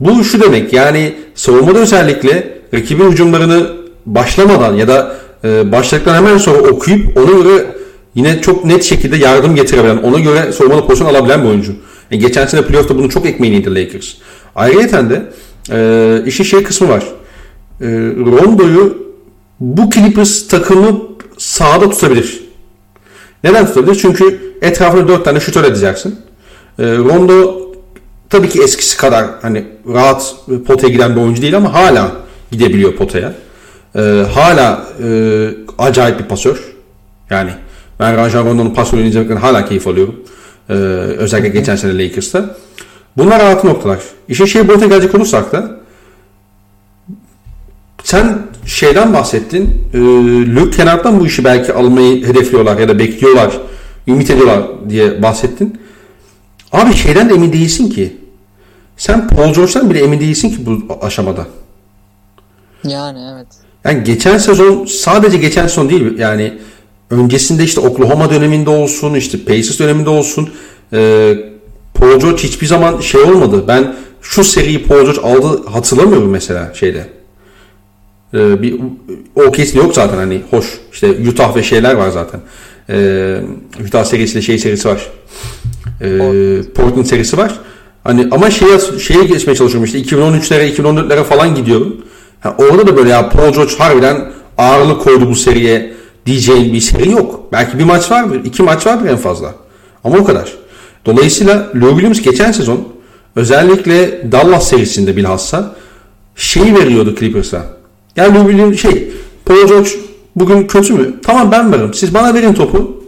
Bu 0.00 0.24
şu 0.24 0.40
demek 0.40 0.72
yani 0.72 1.14
savunmada 1.34 1.78
özellikle 1.78 2.51
rakibin 2.74 3.10
hücumlarını 3.10 3.70
başlamadan 4.06 4.74
ya 4.74 4.88
da 4.88 5.16
e, 5.44 5.72
başladıktan 5.72 6.14
hemen 6.14 6.38
sonra 6.38 6.58
okuyup 6.58 7.16
ona 7.16 7.42
göre 7.42 7.66
yine 8.14 8.40
çok 8.40 8.64
net 8.64 8.84
şekilde 8.84 9.16
yardım 9.16 9.54
getirebilen, 9.54 9.96
ona 9.96 10.20
göre 10.20 10.52
savunmada 10.52 10.86
pozisyon 10.86 11.14
alabilen 11.14 11.42
bir 11.42 11.48
oyuncu. 11.48 11.72
E, 12.10 12.16
geçen 12.16 12.46
sene 12.46 12.62
playoff'ta 12.62 12.98
bunun 12.98 13.08
çok 13.08 13.26
ekmeğini 13.26 13.56
yedi 13.56 13.74
Lakers. 13.74 14.14
Ayrıca 14.56 15.10
de 15.10 15.22
e, 15.70 16.22
işin 16.26 16.44
şey 16.44 16.62
kısmı 16.62 16.88
var. 16.88 17.04
E, 17.80 17.86
Rondo'yu 18.16 19.12
bu 19.60 19.90
Clippers 19.90 20.48
takımı 20.48 21.02
sahada 21.38 21.90
tutabilir. 21.90 22.42
Neden 23.44 23.66
tutabilir? 23.66 23.94
Çünkü 23.94 24.54
etrafına 24.62 25.08
dört 25.08 25.24
tane 25.24 25.40
şutör 25.40 25.64
edeceksin. 25.64 26.16
E, 26.78 26.82
Rondo 26.82 27.62
tabii 28.30 28.48
ki 28.48 28.62
eskisi 28.62 28.96
kadar 28.96 29.26
hani 29.42 29.64
rahat 29.88 30.34
potaya 30.66 30.92
giden 30.92 31.16
bir 31.16 31.20
oyuncu 31.20 31.42
değil 31.42 31.56
ama 31.56 31.74
hala 31.74 32.21
gidebiliyor 32.52 32.96
potaya. 32.96 33.34
E, 33.96 34.00
hala 34.34 34.86
e, 35.04 35.48
acayip 35.78 36.18
bir 36.18 36.24
pasör. 36.24 36.72
Yani 37.30 37.50
ben 38.00 38.16
Rajan 38.16 38.44
Rondo'nun 38.44 38.74
pas 38.74 38.94
oyunu 38.94 39.08
izlemekten 39.08 39.36
hala 39.36 39.64
keyif 39.64 39.86
alıyorum. 39.86 40.14
E, 40.68 40.72
özellikle 40.72 41.48
geçen 41.48 41.76
sene 41.76 42.04
Lakers'ta. 42.04 42.56
Bunlar 43.16 43.42
rahat 43.42 43.64
noktalar. 43.64 43.98
İşin 44.28 44.44
şey 44.44 44.68
boyutuna 44.68 44.88
gelecek 44.88 45.14
olursak 45.14 45.52
da 45.52 45.80
sen 48.04 48.38
şeyden 48.66 49.12
bahsettin. 49.12 49.88
E, 49.94 49.98
Luke 50.54 50.76
Kennard'dan 50.76 51.20
bu 51.20 51.26
işi 51.26 51.44
belki 51.44 51.72
almayı 51.72 52.26
hedefliyorlar 52.26 52.78
ya 52.78 52.88
da 52.88 52.98
bekliyorlar, 52.98 53.52
ümit 54.08 54.30
ediyorlar 54.30 54.62
diye 54.88 55.22
bahsettin. 55.22 55.80
Abi 56.72 56.94
şeyden 56.94 57.30
de 57.30 57.34
emin 57.34 57.52
değilsin 57.52 57.90
ki. 57.90 58.16
Sen 58.96 59.28
Paul 59.28 59.54
George'dan 59.54 59.90
bile 59.90 60.04
emin 60.04 60.20
değilsin 60.20 60.50
ki 60.50 60.56
bu 60.66 60.98
aşamada. 61.02 61.46
Yani 62.84 63.18
evet. 63.34 63.46
Yani 63.84 64.04
geçen 64.04 64.38
sezon 64.38 64.86
sadece 64.86 65.38
geçen 65.38 65.66
sezon 65.66 65.90
değil 65.90 66.18
yani 66.18 66.58
öncesinde 67.10 67.64
işte 67.64 67.80
Oklahoma 67.80 68.30
döneminde 68.30 68.70
olsun 68.70 69.14
işte 69.14 69.38
Pacers 69.44 69.78
döneminde 69.78 70.10
olsun 70.10 70.50
e, 70.92 71.34
Paul 71.94 72.20
George 72.20 72.42
hiçbir 72.42 72.66
zaman 72.66 73.00
şey 73.00 73.20
olmadı. 73.20 73.64
Ben 73.68 73.94
şu 74.22 74.44
seriyi 74.44 74.82
Paul 74.82 75.04
George 75.04 75.20
aldı 75.20 75.66
hatırlamıyorum 75.66 76.30
mesela 76.30 76.74
şeyde. 76.74 77.06
E, 78.34 78.62
bir 78.62 78.80
o 79.34 79.52
kesin 79.52 79.78
yok 79.78 79.94
zaten 79.94 80.16
hani 80.16 80.40
hoş 80.50 80.66
işte 80.92 81.10
Utah 81.28 81.56
ve 81.56 81.62
şeyler 81.62 81.94
var 81.94 82.10
zaten. 82.10 82.40
E, 82.90 83.40
Utah 83.86 84.04
serisiyle 84.04 84.42
şey 84.42 84.58
serisi 84.58 84.88
var. 84.88 85.10
E, 86.00 86.18
Portland 86.74 87.04
serisi 87.06 87.38
var. 87.38 87.60
Hani 88.04 88.28
ama 88.30 88.50
şeye, 88.50 88.78
şeye 88.98 89.24
geçmeye 89.24 89.56
çalışıyorum 89.56 89.84
işte 89.84 90.00
2013'lere 90.00 90.74
2014'lere 90.74 91.24
falan 91.24 91.54
gidiyorum. 91.54 91.96
Ha, 92.42 92.56
orada 92.58 92.86
da 92.86 92.96
böyle 92.96 93.10
ya 93.10 93.28
Paul 93.28 93.52
George 93.52 93.72
harbiden 93.78 94.32
ağırlık 94.58 95.00
koydu 95.00 95.30
bu 95.30 95.34
seriye 95.34 95.92
diyeceğin 96.26 96.72
bir 96.72 96.80
seri 96.80 97.10
yok. 97.10 97.40
Belki 97.52 97.78
bir 97.78 97.84
maç 97.84 98.10
vardır, 98.10 98.40
iki 98.44 98.62
maç 98.62 98.86
vardır 98.86 99.10
en 99.10 99.16
fazla. 99.16 99.54
Ama 100.04 100.18
o 100.18 100.24
kadar. 100.24 100.52
Dolayısıyla 101.06 101.70
Lou 101.74 101.90
Williams 101.90 102.22
geçen 102.22 102.52
sezon 102.52 102.88
özellikle 103.36 104.32
Dallas 104.32 104.68
serisinde 104.68 105.16
bilhassa 105.16 105.74
şeyi 106.36 106.74
veriyordu 106.74 107.14
Clippers'a. 107.18 107.66
Yani 108.16 108.38
Lou 108.38 108.50
Williams 108.50 108.76
şey 108.76 109.12
Paul 109.44 109.68
George 109.68 109.90
bugün 110.36 110.66
kötü 110.66 110.92
mü? 110.92 111.14
Tamam 111.22 111.52
ben 111.52 111.72
varım. 111.72 111.94
Siz 111.94 112.14
bana 112.14 112.34
verin 112.34 112.54
topu. 112.54 113.02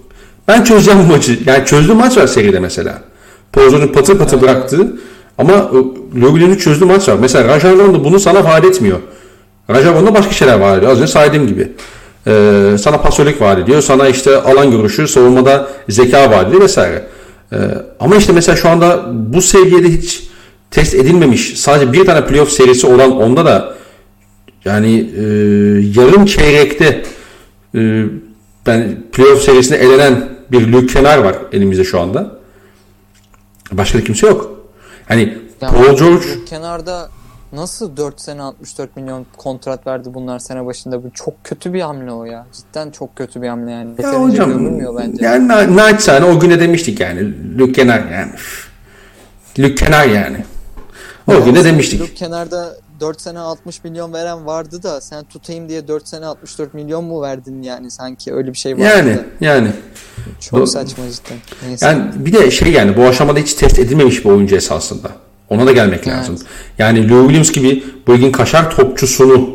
Ben 0.49 0.65
çözeceğim 0.65 1.01
bu 1.09 1.13
maçı. 1.13 1.39
Yani 1.47 1.67
çözdüğü 1.67 1.95
maç 1.95 2.17
var 2.17 2.27
seride 2.27 2.61
mesela. 2.61 3.03
Paul 3.53 3.71
George'un 3.71 3.93
patır 3.93 4.19
patır 4.19 4.41
bıraktığı 4.41 4.97
ama 5.39 5.71
Lou 6.21 6.29
Williams'ın 6.29 6.59
çözdüğü 6.59 6.85
maç 6.85 7.09
var. 7.09 7.17
Mesela 7.21 7.49
Rajon 7.49 7.79
Rondo 7.79 8.05
bunu 8.05 8.21
sana 8.21 8.45
vaat 8.45 8.65
etmiyor. 8.65 8.99
Rajon 9.71 9.95
Rondo 9.95 10.15
başka 10.15 10.33
şeyler 10.33 10.59
vaat 10.59 10.79
ediyor. 10.79 10.93
Az 10.93 10.99
önce 11.01 11.13
saydığım 11.13 11.47
gibi. 11.47 11.73
Ee, 12.27 12.77
sana 12.79 13.01
pasörlük 13.01 13.41
vaat 13.41 13.59
ediyor. 13.59 13.83
Sana 13.83 14.09
işte 14.09 14.37
alan 14.37 14.71
görüşü, 14.71 15.09
savunmada 15.09 15.69
zeka 15.89 16.31
vaat 16.31 16.49
ediyor 16.49 16.63
vesaire. 16.63 17.05
Ee, 17.53 17.57
ama 18.01 18.17
işte 18.17 18.33
mesela 18.33 18.57
şu 18.57 18.69
anda 18.69 19.05
bu 19.15 19.43
seviyede 19.43 19.89
hiç 19.89 20.23
test 20.71 20.95
edilmemiş 20.95 21.61
sadece 21.61 21.93
bir 21.93 22.07
tane 22.07 22.27
playoff 22.27 22.51
serisi 22.51 22.87
olan 22.87 23.21
onda 23.21 23.45
da 23.45 23.75
yani 24.65 25.11
e, 25.17 25.23
yarım 26.01 26.27
çeyrekte 26.27 27.03
e, 27.75 28.05
ben 28.67 28.97
playoff 29.13 29.43
serisinde 29.43 29.79
elenen 29.79 30.29
bir 30.53 30.73
Luke 30.73 30.87
Kenar 30.87 31.19
var 31.19 31.37
elimizde 31.53 31.85
şu 31.85 32.01
anda. 32.01 32.39
Başka 33.73 33.99
da 33.99 34.05
kimse 34.05 34.27
yok. 34.27 34.51
Hani 35.09 35.39
Ya 35.61 35.69
Paul 35.69 35.85
George 35.85 36.03
Luke 36.03 36.45
kenarda 36.47 37.11
nasıl 37.57 37.97
4 37.97 38.21
sene 38.21 38.43
64 38.43 38.97
milyon 38.97 39.27
kontrat 39.37 39.87
verdi 39.87 40.15
bunlar 40.15 40.39
sene 40.39 40.67
başında? 40.67 41.05
Bu 41.05 41.11
çok 41.15 41.45
kötü 41.45 41.73
bir 41.73 41.81
hamle 41.81 42.13
o 42.13 42.25
ya. 42.25 42.47
Cidden 42.53 42.91
çok 42.91 43.17
kötü 43.17 43.43
bir 43.43 43.49
hamle 43.49 43.71
yani. 43.71 43.89
ya 43.91 43.91
Yeterince 44.09 44.19
hocam 44.19 44.49
görülmüyor 44.49 44.97
bence. 44.99 45.25
yani 45.25 45.49
na, 45.49 45.77
naçizane 45.77 46.25
o 46.25 46.41
güne 46.41 46.61
demiştik 46.61 47.01
yani 47.01 47.35
Luke 47.59 47.73
Kenar 47.73 48.11
yani. 48.13 48.31
Luke 49.59 49.75
Kenar 49.75 50.07
yani. 50.07 50.45
O 51.27 51.45
güne 51.45 51.65
demiştik. 51.65 52.01
Luke 52.01 52.15
kenarda 52.15 52.77
4 53.01 53.21
sene 53.21 53.39
60 53.39 53.85
milyon 53.85 54.13
veren 54.13 54.47
vardı 54.47 54.83
da 54.83 55.01
sen 55.01 55.25
tutayım 55.25 55.69
diye 55.69 55.89
4 55.89 56.09
sene 56.09 56.27
64 56.27 56.75
milyon 56.75 57.05
mu 57.05 57.23
verdin 57.23 57.63
yani 57.63 57.91
sanki 57.91 58.35
öyle 58.35 58.53
bir 58.53 58.59
şey 58.59 58.73
vardı 58.75 58.85
Yani 58.85 59.17
da. 59.17 59.23
yani. 59.41 59.69
Çok 60.41 60.61
Do- 60.61 60.67
saçma 60.67 61.05
cidden. 61.11 61.39
Neyse. 61.67 61.87
Yani 61.87 62.05
bir 62.17 62.33
de 62.33 62.51
şey 62.51 62.73
yani 62.73 62.97
bu 62.97 63.03
aşamada 63.03 63.39
hiç 63.39 63.55
test 63.55 63.79
edilmemiş 63.79 64.25
bir 64.25 64.31
oyuncu 64.31 64.57
esasında. 64.57 65.11
Ona 65.51 65.67
da 65.67 65.73
gelmek 65.73 66.07
Evet. 66.07 66.19
lazım. 66.19 66.39
Yani 66.79 67.11
Lou 67.11 67.23
Williams 67.23 67.53
gibi 67.53 67.85
bu 68.07 68.15
ligin 68.15 68.33
kaşar 68.33 68.71
topçusunu 68.71 69.51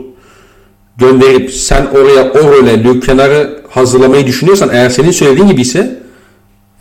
gönderip 0.98 1.52
sen 1.52 1.86
oraya 1.86 2.32
o 2.32 2.38
role 2.38 2.84
Luke 2.84 3.00
Kenar'ı 3.00 3.62
hazırlamayı 3.70 4.28
düşünüyorsan 4.28 4.70
eğer 4.74 4.90
senin 4.90 5.12
söylediğin 5.12 5.48
gibi 5.48 5.62
ise 5.62 6.00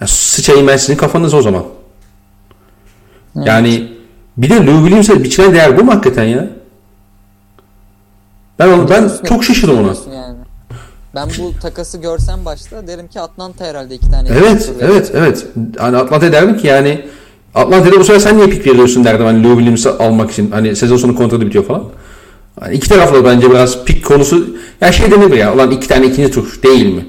sıçayım 0.06 0.66
ben 0.66 0.76
sizin 0.76 0.96
kafanıza 0.96 1.36
o 1.36 1.42
zaman. 1.42 1.64
Yani 3.44 3.92
bir 4.36 4.50
de 4.50 4.66
Lou 4.66 4.78
Williams'e 4.78 5.24
biçilen 5.24 5.54
değer 5.54 5.78
bu 5.78 5.84
mu 5.84 5.92
hakikaten 5.92 6.24
ya? 6.24 6.48
Ben 8.58 8.68
onu, 8.68 8.90
ben 8.90 9.10
çok 9.28 9.44
şaşırdım 9.44 9.78
ona. 9.78 10.16
Yani. 10.16 10.38
Ben 11.14 11.28
bu 11.38 11.60
takası 11.60 11.98
görsem 11.98 12.44
başta 12.44 12.86
derim 12.86 13.08
ki 13.08 13.20
Atlanta 13.20 13.64
herhalde 13.64 13.94
iki 13.94 14.10
tane. 14.10 14.28
Evet, 14.28 14.70
evet, 14.80 15.12
evet. 15.14 15.46
Hani 15.78 15.96
Atlanta'ya 15.96 16.32
derdim 16.32 16.56
ki 16.56 16.66
yani 16.66 17.04
Atlanta'da 17.54 18.00
bu 18.00 18.04
sefer 18.04 18.20
sen 18.20 18.36
niye 18.36 18.46
pik 18.48 18.66
veriyorsun 18.66 19.04
derdim 19.04 19.26
hani 19.26 19.44
Lou 19.44 19.52
Williams'ı 19.52 19.98
almak 19.98 20.30
için. 20.30 20.50
Hani 20.50 20.76
sezon 20.76 20.96
sonu 20.96 21.14
kontratı 21.14 21.46
bitiyor 21.46 21.64
falan. 21.64 21.84
Hani 22.60 22.74
iki 22.74 22.88
taraflı 22.88 23.24
bence 23.24 23.50
biraz 23.50 23.84
pik 23.84 24.04
konusu 24.04 24.56
ya 24.80 24.92
şey 24.92 25.10
denebilir 25.10 25.36
ya 25.36 25.54
ulan 25.54 25.70
iki 25.70 25.88
tane 25.88 26.06
ikinci 26.06 26.30
tur 26.30 26.62
değil 26.62 26.94
mi? 26.94 27.06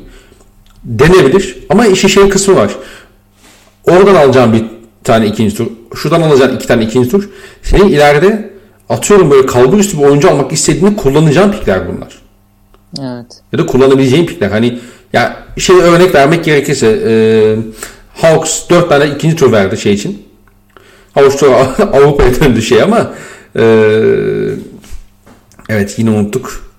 Denebilir 0.84 1.58
ama 1.70 1.86
işin 1.86 2.08
şey 2.08 2.30
kısmı 2.30 2.56
var. 2.56 2.72
Oradan 3.88 4.16
alacağım 4.16 4.54
bir 4.54 4.66
tane 5.04 5.28
ikinci 5.28 5.56
tur. 5.56 5.68
Şuradan 5.96 6.22
alacağın 6.22 6.56
iki 6.56 6.68
tane 6.68 6.84
ikinci 6.84 7.10
tur. 7.10 7.30
Senin 7.64 7.88
ileride 7.88 8.54
atıyorum 8.90 9.32
böyle 9.32 9.46
kalbur 9.46 9.78
üstü 9.78 9.98
bir 9.98 10.04
oyuncu 10.04 10.30
almak 10.30 10.52
istediğini 10.52 10.96
kullanacağın 10.96 11.52
pikler 11.52 11.82
bunlar. 11.88 12.22
Evet. 13.00 13.42
Ya 13.54 13.60
da 13.60 13.66
kullanabileceğin 13.66 14.26
pikler. 14.26 14.50
Hani 14.50 14.80
ya 15.14 15.38
şey 15.58 15.76
örnek 15.76 16.16
vermek 16.16 16.46
gerekirse 16.46 17.00
e, 17.08 17.12
Hawks 18.14 18.70
4 18.70 18.90
tane 18.90 19.08
ikinci 19.08 19.36
tur 19.36 19.52
verdi 19.52 19.78
şey 19.78 19.94
için. 19.94 20.29
Tur 21.16 21.52
Avrupa'ya 21.94 22.36
döndü 22.36 22.62
şey 22.62 22.82
ama 22.82 23.14
e, 23.56 23.64
evet 25.70 26.00
yine 26.00 26.10
unuttuk. 26.10 26.70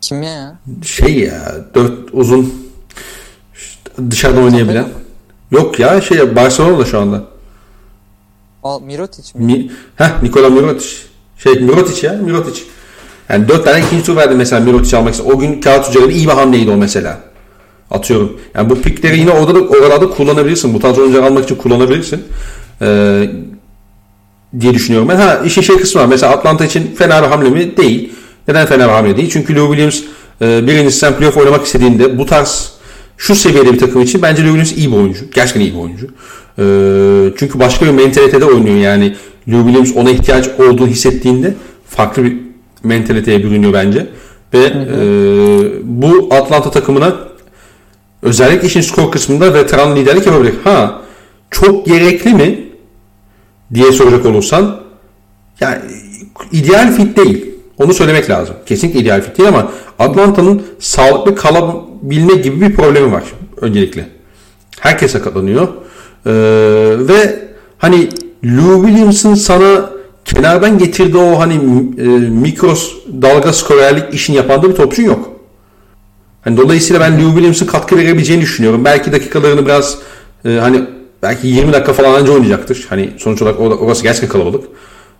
Kim 0.00 0.22
ya? 0.22 0.58
Şey 0.84 1.18
ya 1.18 1.54
4 1.74 1.92
uzun 2.12 2.54
dışarıda 4.10 4.40
oynayabilen. 4.40 4.88
Yok 5.50 5.78
ya 5.78 6.00
şey 6.00 6.36
Barcelona'da 6.36 6.84
şu 6.84 7.00
anda. 7.00 7.24
Al, 8.62 8.82
Mirotic 8.82 9.38
mi? 9.38 9.44
Mi, 9.44 9.70
heh, 9.96 10.22
Nikola 10.22 10.50
Mirotic. 10.50 10.88
Şey 11.38 11.54
Mirotic 11.54 12.06
ya 12.06 12.12
Mirotic. 12.12 12.62
Yani 13.28 13.48
dört 13.48 13.64
tane 13.64 13.84
ikinci 13.86 14.04
tur 14.04 14.16
verdi 14.16 14.34
mesela 14.34 14.60
Mirotic 14.60 14.98
almak 14.98 15.14
için. 15.14 15.24
O 15.24 15.38
gün 15.38 15.60
kağıt 15.60 15.88
üzerinde 15.88 16.12
iyi 16.14 16.26
bir 16.26 16.32
hamleydi 16.32 16.70
o 16.70 16.76
mesela. 16.76 17.20
Atıyorum. 17.90 18.40
Yani 18.54 18.70
bu 18.70 18.82
pikleri 18.82 19.18
yine 19.18 19.30
orada 19.30 19.54
da, 19.54 19.58
oralarda 19.58 20.10
kullanabilirsin. 20.10 20.74
Bu 20.74 20.80
tarz 20.80 20.98
oyuncuları 20.98 21.26
almak 21.26 21.44
için 21.44 21.54
kullanabilirsin. 21.54 22.24
Ee, 22.82 23.30
diye 24.60 24.74
düşünüyorum 24.74 25.08
ben. 25.08 25.16
Ha 25.16 25.40
işin 25.44 25.62
şey 25.62 25.76
kısmı 25.76 26.00
var. 26.00 26.06
Mesela 26.06 26.32
Atlanta 26.32 26.64
için 26.64 26.94
fena 26.94 27.22
bir 27.22 27.28
hamle 27.28 27.50
mi? 27.50 27.76
Değil. 27.76 28.12
Neden 28.48 28.66
fena 28.66 28.84
bir 28.84 28.92
hamle 28.92 29.16
değil? 29.16 29.30
Çünkü 29.32 29.56
Lou 29.56 29.66
Williams 29.66 30.00
e, 30.42 30.66
birincisi 30.66 30.98
sen 30.98 31.16
playoff 31.16 31.36
oynamak 31.36 31.66
istediğinde 31.66 32.18
bu 32.18 32.26
tarz 32.26 32.72
şu 33.16 33.34
seviyede 33.34 33.72
bir 33.72 33.78
takım 33.78 34.02
için 34.02 34.22
bence 34.22 34.42
Lou 34.42 34.48
Williams 34.48 34.72
iyi 34.72 34.92
bir 34.92 34.96
oyuncu. 34.96 35.30
Gerçekten 35.34 35.60
iyi 35.60 35.74
bir 35.74 35.78
oyuncu. 35.78 36.06
E, 36.58 36.64
çünkü 37.38 37.58
başka 37.58 37.86
bir 37.86 37.90
mentalitede 37.90 38.44
oynuyor 38.44 38.76
yani. 38.76 39.16
Lou 39.48 39.62
Williams 39.66 39.96
ona 39.96 40.10
ihtiyaç 40.10 40.48
olduğunu 40.48 40.86
hissettiğinde 40.86 41.54
farklı 41.88 42.24
bir 42.24 42.36
mentaliteye 42.82 43.42
bürünüyor 43.42 43.72
bence. 43.72 44.06
Ve 44.54 44.64
e, 44.64 45.00
bu 45.82 46.28
Atlanta 46.30 46.70
takımına 46.70 47.16
özellikle 48.22 48.66
işin 48.66 48.80
skor 48.80 49.12
kısmında 49.12 49.54
veteran 49.54 49.96
liderlik 49.96 50.26
yapabilir. 50.26 50.54
Ha 50.64 51.02
çok 51.50 51.86
gerekli 51.86 52.34
mi 52.34 52.67
diye 53.74 53.92
soracak 53.92 54.26
olursan 54.26 54.80
yani 55.60 55.78
ideal 56.52 56.92
fit 56.92 57.16
değil. 57.16 57.44
Onu 57.78 57.94
söylemek 57.94 58.30
lazım. 58.30 58.54
Kesinlikle 58.66 59.00
ideal 59.00 59.22
fit 59.22 59.38
değil 59.38 59.48
ama 59.48 59.72
Atlanta'nın 59.98 60.62
sağlıklı 60.78 61.36
kalabilme 61.36 62.34
gibi 62.34 62.60
bir 62.60 62.74
problemi 62.74 63.12
var 63.12 63.22
öncelikle. 63.60 64.08
Herkes 64.80 65.12
sakatlanıyor. 65.12 65.68
Ee, 66.26 66.32
ve 66.98 67.48
hani 67.78 68.08
Lou 68.44 68.86
Williams'ın 68.86 69.34
sana 69.34 69.90
kenardan 70.24 70.78
getirdiği 70.78 71.18
o 71.18 71.38
hani 71.38 71.54
e, 71.98 72.06
mikros 72.28 72.92
dalga 73.22 73.52
skorerlik 73.52 74.14
işini 74.14 74.36
yapan 74.36 74.62
da 74.62 74.68
bir 74.68 74.74
topçun 74.74 75.02
yok. 75.02 75.30
Hani 76.42 76.56
dolayısıyla 76.56 77.00
ben 77.00 77.20
Lou 77.20 77.30
Williams'ın 77.30 77.66
katkı 77.66 77.96
verebileceğini 77.96 78.42
düşünüyorum. 78.42 78.84
Belki 78.84 79.12
dakikalarını 79.12 79.66
biraz 79.66 79.98
e, 80.44 80.50
hani 80.50 80.84
belki 81.22 81.46
20 81.46 81.72
dakika 81.72 81.92
falan 81.92 82.20
önce 82.20 82.32
oynayacaktır. 82.32 82.86
Hani 82.88 83.10
sonuç 83.18 83.42
olarak 83.42 83.60
orası 83.60 84.02
gerçekten 84.02 84.28
kalabalık. 84.28 84.64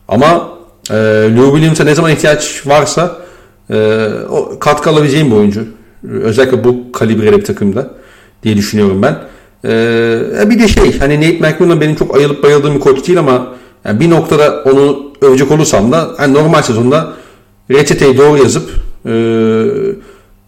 Ama 0.08 0.48
e, 0.90 0.94
Lou 1.36 1.50
Williams'a 1.50 1.84
ne 1.84 1.94
zaman 1.94 2.10
ihtiyaç 2.12 2.66
varsa 2.66 3.16
e, 3.70 4.08
o 4.30 4.58
katkı 4.58 4.90
alabileceğim 4.90 5.30
bir 5.30 5.36
oyuncu. 5.36 5.64
Özellikle 6.10 6.64
bu 6.64 6.92
kalibreli 6.92 7.36
bir 7.36 7.44
takımda 7.44 7.90
diye 8.42 8.56
düşünüyorum 8.56 9.02
ben. 9.02 9.18
E, 9.64 10.50
bir 10.50 10.58
de 10.58 10.68
şey 10.68 10.98
hani 10.98 11.16
Nate 11.16 11.50
McMillan 11.50 11.80
benim 11.80 11.96
çok 11.96 12.16
ayılıp 12.16 12.42
bayıldığım 12.42 12.74
bir 12.74 12.80
koç 12.80 13.06
değil 13.06 13.18
ama 13.18 13.46
yani 13.84 14.00
bir 14.00 14.10
noktada 14.10 14.62
onu 14.64 15.12
övecek 15.22 15.50
olursam 15.50 15.92
da 15.92 16.08
hani 16.16 16.34
normal 16.34 16.62
sezonda 16.62 17.12
reçeteyi 17.70 18.18
doğru 18.18 18.38
yazıp 18.38 18.70
e, 19.06 19.12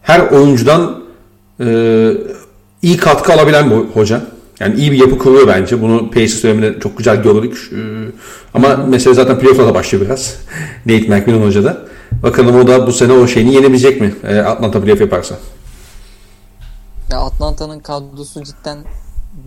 her 0.03 0.21
oyuncudan 0.21 1.01
e, 1.61 1.67
iyi 2.83 2.97
katkı 2.97 3.33
alabilen 3.33 3.71
bir 3.71 3.77
hoca. 3.77 4.21
Yani 4.61 4.81
iyi 4.81 4.93
bir 4.93 4.99
yapı 4.99 5.19
kuruyor 5.19 5.49
bence. 5.49 5.83
Bunu 5.83 6.11
Pacers 6.11 6.43
döneminde 6.43 6.81
çok 6.81 6.99
güzel 6.99 7.23
gördük. 7.23 7.71
Ee, 7.73 7.77
ama 8.55 8.77
mesela 8.89 9.15
zaten 9.15 9.39
playoff'la 9.39 9.67
da 9.67 9.75
başlıyor 9.75 10.05
biraz. 10.07 10.37
Nate 10.87 11.09
McMillan 11.09 11.47
Hoca 11.47 11.65
da. 11.65 11.79
Bakalım 12.23 12.57
o 12.57 12.67
da 12.67 12.87
bu 12.87 12.93
sene 12.93 13.13
o 13.13 13.27
şeyini 13.27 13.55
yenebilecek 13.55 14.01
mi? 14.01 14.15
Ee, 14.25 14.39
Atlanta 14.39 14.83
playoff 14.83 15.01
yaparsa. 15.01 15.35
Ya 17.11 17.21
Atlanta'nın 17.21 17.81
kadrosu 17.81 18.45
cidden 18.45 18.79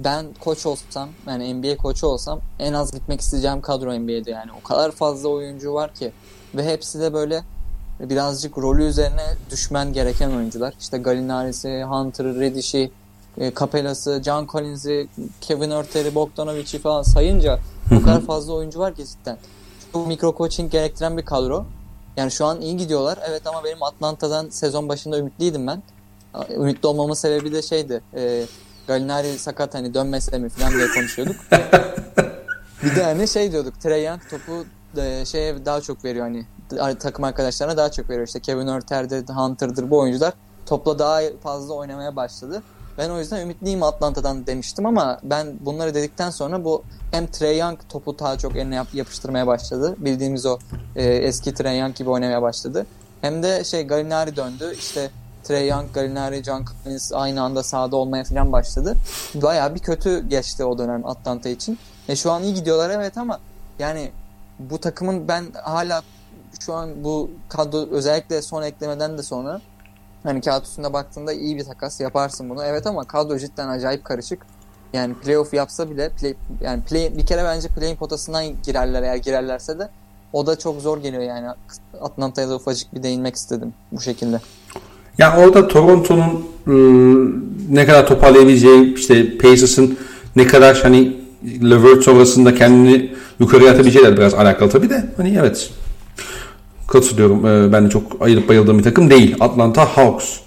ben 0.04 0.26
koç 0.40 0.66
olsam 0.66 1.10
yani 1.28 1.54
NBA 1.54 1.78
koçu 1.78 2.08
olsam 2.08 2.40
en 2.60 2.74
az 2.74 2.92
gitmek 2.92 3.22
isteyeceğim 3.22 3.62
kadro 3.62 4.00
NBA'de 4.00 4.32
yani. 4.32 4.52
O 4.64 4.68
kadar 4.68 4.92
fazla 4.92 5.30
oyuncu 5.30 5.74
var 5.74 5.94
ki 5.94 6.12
ve 6.56 6.66
hepsi 6.66 7.00
de 7.00 7.14
böyle 7.14 7.44
birazcık 8.00 8.58
rolü 8.58 8.84
üzerine 8.84 9.26
düşmen 9.52 9.94
gereken 9.94 10.32
oyuncular. 10.32 10.74
İşte 10.80 10.98
Gallinari'si, 10.98 11.84
Hunter'ı, 11.84 12.40
Reddish'i, 12.40 12.92
e, 13.38 14.24
John 14.24 14.48
Collins'i, 14.48 15.08
Kevin 15.42 15.72
Örter'i, 15.72 16.16
Bogdanovic'i 16.16 16.80
falan 16.80 17.02
sayınca 17.02 17.60
o 17.98 18.02
kadar 18.02 18.22
fazla 18.22 18.54
oyuncu 18.54 18.80
var 18.80 18.96
ki 18.96 19.06
cidden. 19.06 19.38
Çok 19.94 20.08
mikro 20.08 20.36
coaching 20.38 20.72
gerektiren 20.72 21.18
bir 21.18 21.26
kadro. 21.26 21.66
Yani 22.18 22.32
şu 22.32 22.46
an 22.46 22.62
iyi 22.62 22.78
gidiyorlar. 22.78 23.20
Evet 23.30 23.48
ama 23.48 23.64
benim 23.64 23.84
Atlanta'dan 23.84 24.50
sezon 24.50 24.90
başında 24.90 25.18
ümitliydim 25.18 25.68
ben. 25.68 25.84
Ümitli 26.50 26.88
olmamın 26.88 27.14
sebebi 27.14 27.52
de 27.52 27.62
şeydi. 27.62 28.02
E, 28.16 28.46
Gallinari 28.88 29.40
sakat 29.40 29.76
hani 29.76 29.94
dönmese 29.94 30.38
mi 30.38 30.50
falan 30.50 30.74
diye 30.74 30.88
konuşuyorduk. 30.88 31.36
bir 32.84 32.96
de 32.96 33.04
hani 33.04 33.28
şey 33.28 33.52
diyorduk. 33.52 33.82
Trey 33.82 34.06
Young 34.06 34.22
topu 34.30 34.66
e, 34.98 35.26
şeye 35.26 35.66
daha 35.66 35.82
çok 35.82 36.06
veriyor 36.06 36.26
hani 36.26 36.46
takım 36.98 37.24
arkadaşlarına 37.24 37.78
daha 37.78 37.92
çok 37.92 38.10
veriyor. 38.10 38.28
İşte 38.28 38.40
Kevin 38.40 38.68
Örter'dir, 38.68 39.28
Hunter'dır 39.28 39.90
bu 39.90 40.00
oyuncular 40.00 40.34
topla 40.66 41.00
daha 41.00 41.22
fazla 41.44 41.74
oynamaya 41.74 42.16
başladı. 42.16 42.64
Ben 42.98 43.10
o 43.10 43.20
yüzden 43.20 43.42
ümitliyim 43.42 43.84
Atlanta'dan 43.84 44.48
demiştim 44.48 44.86
ama 44.86 45.20
ben 45.24 45.48
bunları 45.60 45.94
dedikten 45.94 46.30
sonra 46.30 46.64
bu 46.64 46.84
hem 47.12 47.28
Trey 47.28 47.58
Young 47.58 47.80
topu 47.90 48.20
daha 48.20 48.38
çok 48.38 48.56
eline 48.56 48.76
yap, 48.76 48.88
yapıştırmaya 48.94 49.48
başladı. 49.48 49.96
Bildiğimiz 49.98 50.46
o 50.46 50.58
e, 50.96 51.04
eski 51.04 51.54
Trey 51.54 51.80
Young 51.80 51.96
gibi 51.96 52.10
oynamaya 52.10 52.42
başladı. 52.42 52.86
Hem 53.22 53.44
de 53.44 53.64
şey 53.64 53.88
Gallinari 53.88 54.36
döndü. 54.36 54.76
İşte 54.78 55.12
Trey 55.44 55.68
Young, 55.68 55.94
Gallinari, 55.94 56.44
John 56.44 56.66
Collins 56.66 57.14
aynı 57.14 57.42
anda 57.42 57.64
sahada 57.64 57.96
olmaya 57.96 58.24
falan 58.24 58.52
başladı. 58.52 58.96
Bayağı 59.36 59.76
bir 59.76 59.80
kötü 59.80 60.30
geçti 60.30 60.66
o 60.66 60.78
dönem 60.78 61.06
Atlanta 61.06 61.50
için. 61.50 61.80
E 62.10 62.16
şu 62.16 62.32
an 62.32 62.44
iyi 62.44 62.54
gidiyorlar 62.54 62.90
evet 62.90 63.18
ama 63.18 63.40
yani 63.80 64.12
bu 64.60 64.78
takımın 64.78 65.28
ben 65.28 65.46
hala 65.64 66.02
şu 66.60 66.74
an 66.74 67.04
bu 67.04 67.32
kadro 67.50 67.88
özellikle 67.92 68.42
son 68.42 68.64
eklemeden 68.64 69.18
de 69.18 69.24
sonra 69.24 69.62
Hani 70.24 70.42
kağıt 70.42 70.66
üstünde 70.66 70.94
baktığında 70.94 71.34
iyi 71.34 71.58
bir 71.58 71.64
takas 71.64 72.02
yaparsın 72.02 72.50
bunu. 72.50 72.64
Evet 72.64 72.88
ama 72.88 73.04
kadro 73.04 73.38
cidden 73.38 73.70
acayip 73.70 74.06
karışık. 74.06 74.40
Yani 74.94 75.14
playoff 75.14 75.54
yapsa 75.54 75.90
bile 75.90 76.10
play, 76.10 76.34
yani 76.62 76.84
play, 76.84 77.18
bir 77.18 77.26
kere 77.26 77.44
bence 77.44 77.68
play'in 77.68 77.96
potasından 77.96 78.46
girerler 78.66 79.04
eğer 79.04 79.16
girerlerse 79.16 79.80
de 79.80 79.90
o 80.34 80.48
da 80.48 80.60
çok 80.60 80.82
zor 80.82 80.98
geliyor 80.98 81.24
yani. 81.24 81.48
Atlanta'ya 82.02 82.50
da 82.50 82.56
ufacık 82.56 82.96
bir 82.96 83.04
değinmek 83.04 83.36
istedim 83.36 83.74
bu 83.92 84.02
şekilde. 84.02 84.40
Ya 85.18 85.38
orada 85.38 85.68
Toronto'nun 85.68 86.46
ıı, 86.68 87.32
ne 87.70 87.86
kadar 87.86 88.08
toparlayabileceği 88.08 88.96
işte 88.96 89.38
Pacers'ın 89.38 89.98
ne 90.36 90.48
kadar 90.48 90.80
hani 90.82 91.18
Levert 91.64 92.04
sonrasında 92.04 92.56
kendini 92.56 93.14
yukarıya 93.40 93.72
atabileceğiler 93.72 94.18
biraz 94.18 94.34
alakalı 94.34 94.70
tabii 94.70 94.90
de 94.90 95.04
hani 95.18 95.38
evet 95.40 95.72
katılıyorum. 96.94 97.46
E, 97.46 97.74
ben 97.74 97.86
de 97.86 97.90
çok 97.90 98.04
ayılıp 98.20 98.50
bayıldığım 98.50 98.78
bir 98.78 98.84
takım 98.84 99.10
değil. 99.10 99.36
Atlanta 99.40 99.86
Hawks. 99.86 100.38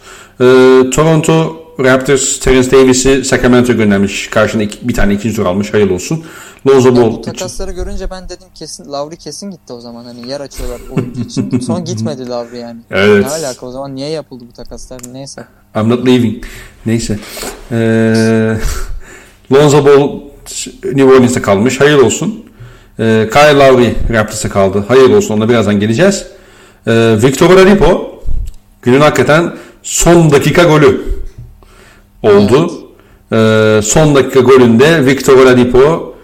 E, 0.40 0.44
Toronto 0.90 1.66
Raptors 1.80 2.40
Terence 2.40 2.70
Davis'i 2.70 3.24
Sacramento 3.24 3.72
göndermiş. 3.72 4.30
Karşına 4.30 4.62
iki, 4.62 4.88
bir 4.88 4.94
tane 4.94 5.14
ikinci 5.14 5.36
tur 5.36 5.46
almış. 5.46 5.74
Hayırlı 5.74 5.94
olsun. 5.94 6.24
Lonzo 6.66 6.96
Ball. 6.96 7.12
Bu 7.12 7.20
takasları 7.20 7.70
için. 7.70 7.84
görünce 7.84 8.10
ben 8.10 8.24
dedim 8.28 8.48
kesin 8.54 8.92
Lavri 8.92 9.16
kesin 9.16 9.50
gitti 9.50 9.72
o 9.72 9.80
zaman. 9.80 10.04
Hani 10.04 10.28
yer 10.28 10.40
açıyorlar 10.40 10.80
oyuncu 10.90 11.20
için. 11.20 11.58
Sonra 11.60 11.80
gitmedi 11.80 12.28
Lavri 12.28 12.58
yani. 12.58 12.80
Evet. 12.90 13.24
Ne 13.24 13.30
alaka 13.30 13.66
o 13.66 13.70
zaman? 13.70 13.94
Niye 13.94 14.08
yapıldı 14.08 14.44
bu 14.48 14.52
takaslar? 14.52 15.00
Neyse. 15.12 15.44
I'm 15.76 15.88
not 15.88 16.06
leaving. 16.06 16.44
Neyse. 16.86 17.18
Ee, 17.72 18.56
Lonzo 19.52 19.84
Ball 19.84 20.20
New 20.84 21.04
Orleans'ta 21.04 21.42
kalmış. 21.42 21.80
Hayırlı 21.80 22.04
olsun. 22.04 22.44
E, 22.98 23.28
Kyle 23.32 23.58
Lowry 23.58 23.94
Raptors'a 24.12 24.48
kaldı. 24.48 24.84
Hayırlı 24.88 25.16
olsun 25.16 25.34
ona 25.34 25.48
birazdan 25.48 25.80
geleceğiz. 25.80 26.26
E, 26.86 27.22
Victor 27.22 27.50
Oladipo 27.50 28.20
günün 28.82 29.00
hakikaten 29.00 29.52
son 29.82 30.30
dakika 30.30 30.62
golü 30.62 31.00
oldu. 32.22 32.72
Evet. 33.32 33.84
Son 33.84 34.14
dakika 34.14 34.40
golünde 34.40 35.06
Victor 35.06 35.38
Oladipo 35.38 36.14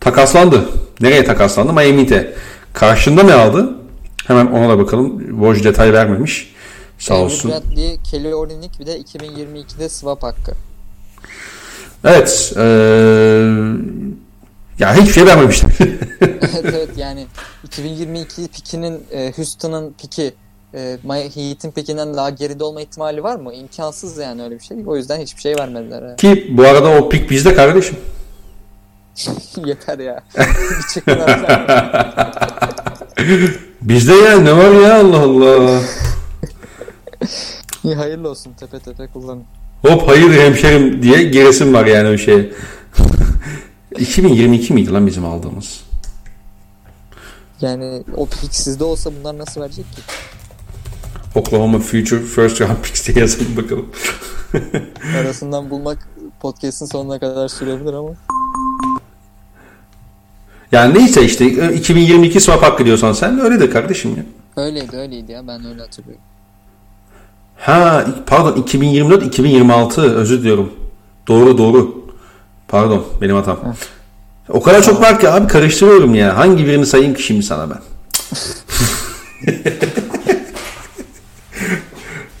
takaslandı. 0.00 0.68
Nereye 1.00 1.24
takaslandı? 1.24 1.72
Miami'de. 1.72 2.34
Karşında 2.72 3.22
ne 3.22 3.34
aldı? 3.34 3.74
Hemen 4.26 4.46
ona 4.46 4.68
da 4.68 4.78
bakalım. 4.78 5.28
Woj 5.28 5.64
detay 5.64 5.92
vermemiş. 5.92 6.54
Sağ 6.98 7.14
olsun. 7.14 7.50
Bradley, 7.50 7.98
Kelly 8.10 8.34
Olynyk 8.34 8.80
bir 8.80 8.86
de 8.86 9.00
2022'de 9.00 9.88
swap 9.88 10.22
hakkı. 10.22 10.52
Evet. 12.04 12.52
Ee, 12.56 12.60
ya 14.78 14.94
hiçbir 14.94 15.12
şey 15.12 15.26
vermemişler. 15.26 15.70
evet 16.20 16.64
evet 16.64 16.88
yani 16.96 17.26
2022 17.64 18.48
pikinin 18.48 19.02
e, 19.12 19.32
Houston'ın 19.36 19.92
piki 19.92 20.34
e, 20.74 20.98
Heat'in 21.34 21.70
pikinden 21.70 22.14
daha 22.14 22.30
geride 22.30 22.64
olma 22.64 22.80
ihtimali 22.80 23.22
var 23.22 23.36
mı? 23.36 23.54
İmkansız 23.54 24.18
yani 24.18 24.42
öyle 24.42 24.54
bir 24.54 24.64
şey. 24.64 24.76
O 24.86 24.96
yüzden 24.96 25.20
hiçbir 25.20 25.40
şey 25.40 25.56
vermediler. 25.56 26.02
Yani. 26.02 26.16
Ki 26.16 26.46
bu 26.50 26.62
arada 26.62 26.88
o 26.88 27.08
pik 27.08 27.30
bizde 27.30 27.54
kardeşim. 27.54 27.96
Yeter 29.66 29.98
ya. 29.98 30.22
bizde 33.82 34.12
ya 34.12 34.38
ne 34.38 34.56
var 34.56 34.70
ya 34.70 35.00
Allah 35.00 35.18
Allah. 35.18 35.80
İyi 37.84 37.94
hayırlı 37.94 38.28
olsun 38.28 38.52
tepe 38.60 38.78
tepe 38.78 39.06
kullanın. 39.06 39.44
Hop 39.82 40.08
hayır 40.08 40.30
hemşerim 40.30 41.02
diye 41.02 41.22
geresim 41.22 41.74
var 41.74 41.86
yani 41.86 42.08
o 42.08 42.18
şey. 42.18 42.52
2022 44.00 44.72
miydi 44.72 44.92
lan 44.92 45.06
bizim 45.06 45.24
aldığımız? 45.24 45.80
Yani 47.60 48.02
o 48.16 48.26
pick 48.26 48.54
sizde 48.54 48.84
olsa 48.84 49.10
bunlar 49.20 49.38
nasıl 49.38 49.60
verecek 49.60 49.84
ki? 49.96 50.02
Oklahoma 51.34 51.78
Future 51.78 52.20
First 52.20 52.60
Round 52.60 52.76
Picks 52.82 53.06
diye 53.06 53.18
yazalım 53.18 53.56
bakalım. 53.56 53.86
Arasından 55.20 55.70
bulmak 55.70 56.08
podcast'in 56.40 56.86
sonuna 56.86 57.18
kadar 57.18 57.48
sürebilir 57.48 57.92
ama. 57.92 58.10
Yani 60.72 60.98
neyse 60.98 61.24
işte 61.24 61.72
2022 61.72 62.40
swap 62.40 62.62
hakkı 62.62 62.84
diyorsan 62.84 63.12
sen 63.12 63.40
öyle 63.40 63.60
de 63.60 63.70
kardeşim 63.70 64.16
ya. 64.16 64.24
Öyleydi 64.64 64.96
öyleydi 64.96 65.32
ya 65.32 65.46
ben 65.48 65.64
öyle 65.64 65.80
hatırlıyorum. 65.82 66.22
Ha 67.56 68.06
pardon 68.26 68.62
2024 68.62 69.26
2026 69.26 70.00
özür 70.02 70.40
diliyorum. 70.40 70.72
Doğru 71.28 71.58
doğru. 71.58 72.07
Pardon 72.68 73.04
benim 73.20 73.36
hatam. 73.36 73.58
O 74.48 74.62
kadar 74.62 74.82
çok 74.82 75.00
var 75.00 75.20
ki 75.20 75.28
abi 75.28 75.46
karıştırıyorum 75.46 76.14
ya. 76.14 76.36
Hangi 76.36 76.66
birini 76.66 76.86
sayayım 76.86 77.14
ki 77.14 77.22
şimdi 77.22 77.42
sana 77.42 77.70
ben? 77.70 77.78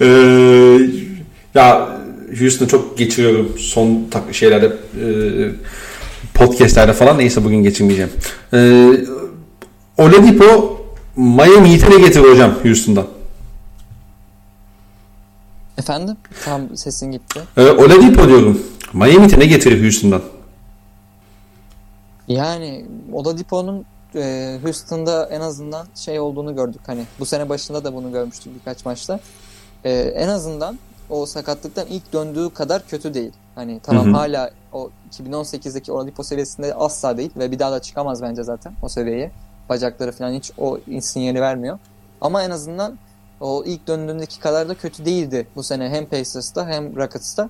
ee, 0.00 0.78
ya 1.54 1.88
Houston'ı 2.38 2.68
çok 2.68 2.98
geçiriyorum 2.98 3.48
son 3.58 4.08
tak 4.10 4.34
şeylerde 4.34 4.66
e, 4.66 5.04
podcastlerde 6.34 6.92
falan 6.92 7.18
neyse 7.18 7.44
bugün 7.44 7.62
geçirmeyeceğim. 7.62 8.10
Ee, 8.52 8.90
Oladipo 9.98 10.80
Miami 11.16 11.72
Heat'e 11.72 11.90
ne 11.90 12.00
getiriyor 12.06 12.32
hocam 12.32 12.54
Houston'dan? 12.62 13.06
Efendim? 15.78 16.16
Tam 16.44 16.76
sesin 16.76 17.12
gitti. 17.12 17.40
Ee, 17.56 17.70
Oladipo 17.70 18.28
diyorum. 18.28 18.62
Miami'te 18.92 19.38
ne 19.38 19.46
getirir 19.46 19.82
Houston'dan? 19.82 20.22
Yani 22.28 22.84
Oladipo'nun 23.12 23.84
e, 24.14 24.58
Houston'da 24.62 25.26
en 25.26 25.40
azından 25.40 25.86
şey 25.94 26.20
olduğunu 26.20 26.56
gördük. 26.56 26.80
Hani 26.86 27.04
bu 27.18 27.26
sene 27.26 27.48
başında 27.48 27.84
da 27.84 27.94
bunu 27.94 28.12
görmüştük 28.12 28.54
birkaç 28.54 28.84
maçta. 28.84 29.20
E, 29.84 29.92
en 29.92 30.28
azından 30.28 30.78
o 31.10 31.26
sakatlıktan 31.26 31.86
ilk 31.86 32.12
döndüğü 32.12 32.50
kadar 32.50 32.86
kötü 32.86 33.14
değil. 33.14 33.32
Hani 33.54 33.80
tamam 33.82 34.06
hı 34.06 34.10
hı. 34.10 34.14
hala 34.14 34.50
o 34.72 34.90
2018'deki 35.12 35.92
Oladipo 35.92 36.22
seviyesinde 36.22 36.74
asla 36.74 37.16
değil 37.16 37.30
ve 37.36 37.50
bir 37.50 37.58
daha 37.58 37.72
da 37.72 37.82
çıkamaz 37.82 38.22
bence 38.22 38.42
zaten 38.42 38.72
o 38.82 38.88
seviyeye. 38.88 39.30
Bacakları 39.68 40.12
falan 40.12 40.32
hiç 40.32 40.52
o 40.58 40.78
sinyali 41.00 41.40
vermiyor. 41.40 41.78
Ama 42.20 42.42
en 42.42 42.50
azından 42.50 42.98
o 43.40 43.64
ilk 43.66 43.86
döndüğündeki 43.86 44.40
kadar 44.40 44.68
da 44.68 44.74
kötü 44.74 45.04
değildi 45.04 45.46
bu 45.56 45.62
sene 45.62 45.88
hem 45.88 46.06
Pacers'ta 46.06 46.66
hem 46.66 46.96
Rockets'ta. 46.96 47.48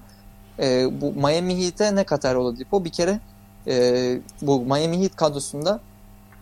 E, 0.60 1.00
bu 1.00 1.12
Miami 1.12 1.64
Heat'e 1.64 1.94
ne 1.96 2.04
katar 2.04 2.34
Oladipo? 2.34 2.84
Bir 2.84 2.90
kere 2.90 3.20
e, 3.66 4.20
bu 4.42 4.60
Miami 4.60 5.02
Heat 5.02 5.16
kadrosunda 5.16 5.80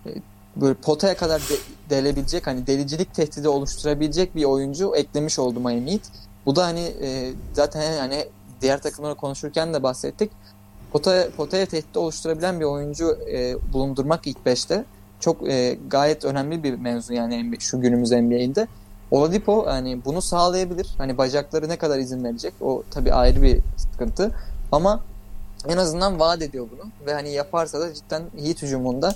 e, 0.07 0.11
böyle 0.57 0.75
potaya 0.75 1.17
kadar 1.17 1.41
de, 1.41 1.55
delebilecek 1.91 2.47
hani 2.47 2.67
delicilik 2.67 3.15
tehdidi 3.15 3.49
oluşturabilecek 3.49 4.37
bir 4.37 4.45
oyuncu 4.45 4.97
eklemiş 4.97 5.39
oldu 5.39 5.61
Miami 5.61 5.93
Heat. 5.93 6.03
Bu 6.47 6.57
da 6.57 6.65
hani 6.67 6.81
e, 6.81 7.33
zaten 7.53 7.99
hani 7.99 8.27
diğer 8.61 8.83
takımlara 8.83 9.15
konuşurken 9.15 9.75
de 9.75 9.83
bahsettik. 9.83 10.31
Potaya, 10.93 11.31
potaya 11.31 11.67
tehdit 11.67 11.97
oluşturabilen 11.97 12.61
bir 12.61 12.65
oyuncu 12.65 13.19
e, 13.33 13.57
bulundurmak 13.73 14.27
ilk 14.27 14.47
beşte 14.47 14.85
çok 15.21 15.49
e, 15.49 15.79
gayet 15.89 16.25
önemli 16.25 16.63
bir 16.63 16.75
mevzu 16.75 17.15
yani 17.15 17.53
şu 17.59 17.81
günümüz 17.81 18.11
NBA'inde. 18.11 18.67
Oladipo 19.11 19.67
hani 19.67 20.05
bunu 20.05 20.23
sağlayabilir. 20.23 20.89
Hani 20.99 21.19
bacakları 21.19 21.69
ne 21.69 21.77
kadar 21.77 21.99
izin 21.99 22.25
verecek 22.25 22.55
o 22.61 22.83
tabii 22.91 23.13
ayrı 23.13 23.43
bir 23.43 23.61
sıkıntı. 23.77 24.35
Ama 24.73 25.01
en 25.69 25.77
azından 25.77 26.21
vaat 26.21 26.43
ediyor 26.43 26.69
bunu. 26.73 26.91
Ve 27.07 27.15
hani 27.15 27.33
yaparsa 27.33 27.81
da 27.81 27.95
cidden 27.95 28.23
Heat 28.39 28.63
hücumunda 28.63 29.15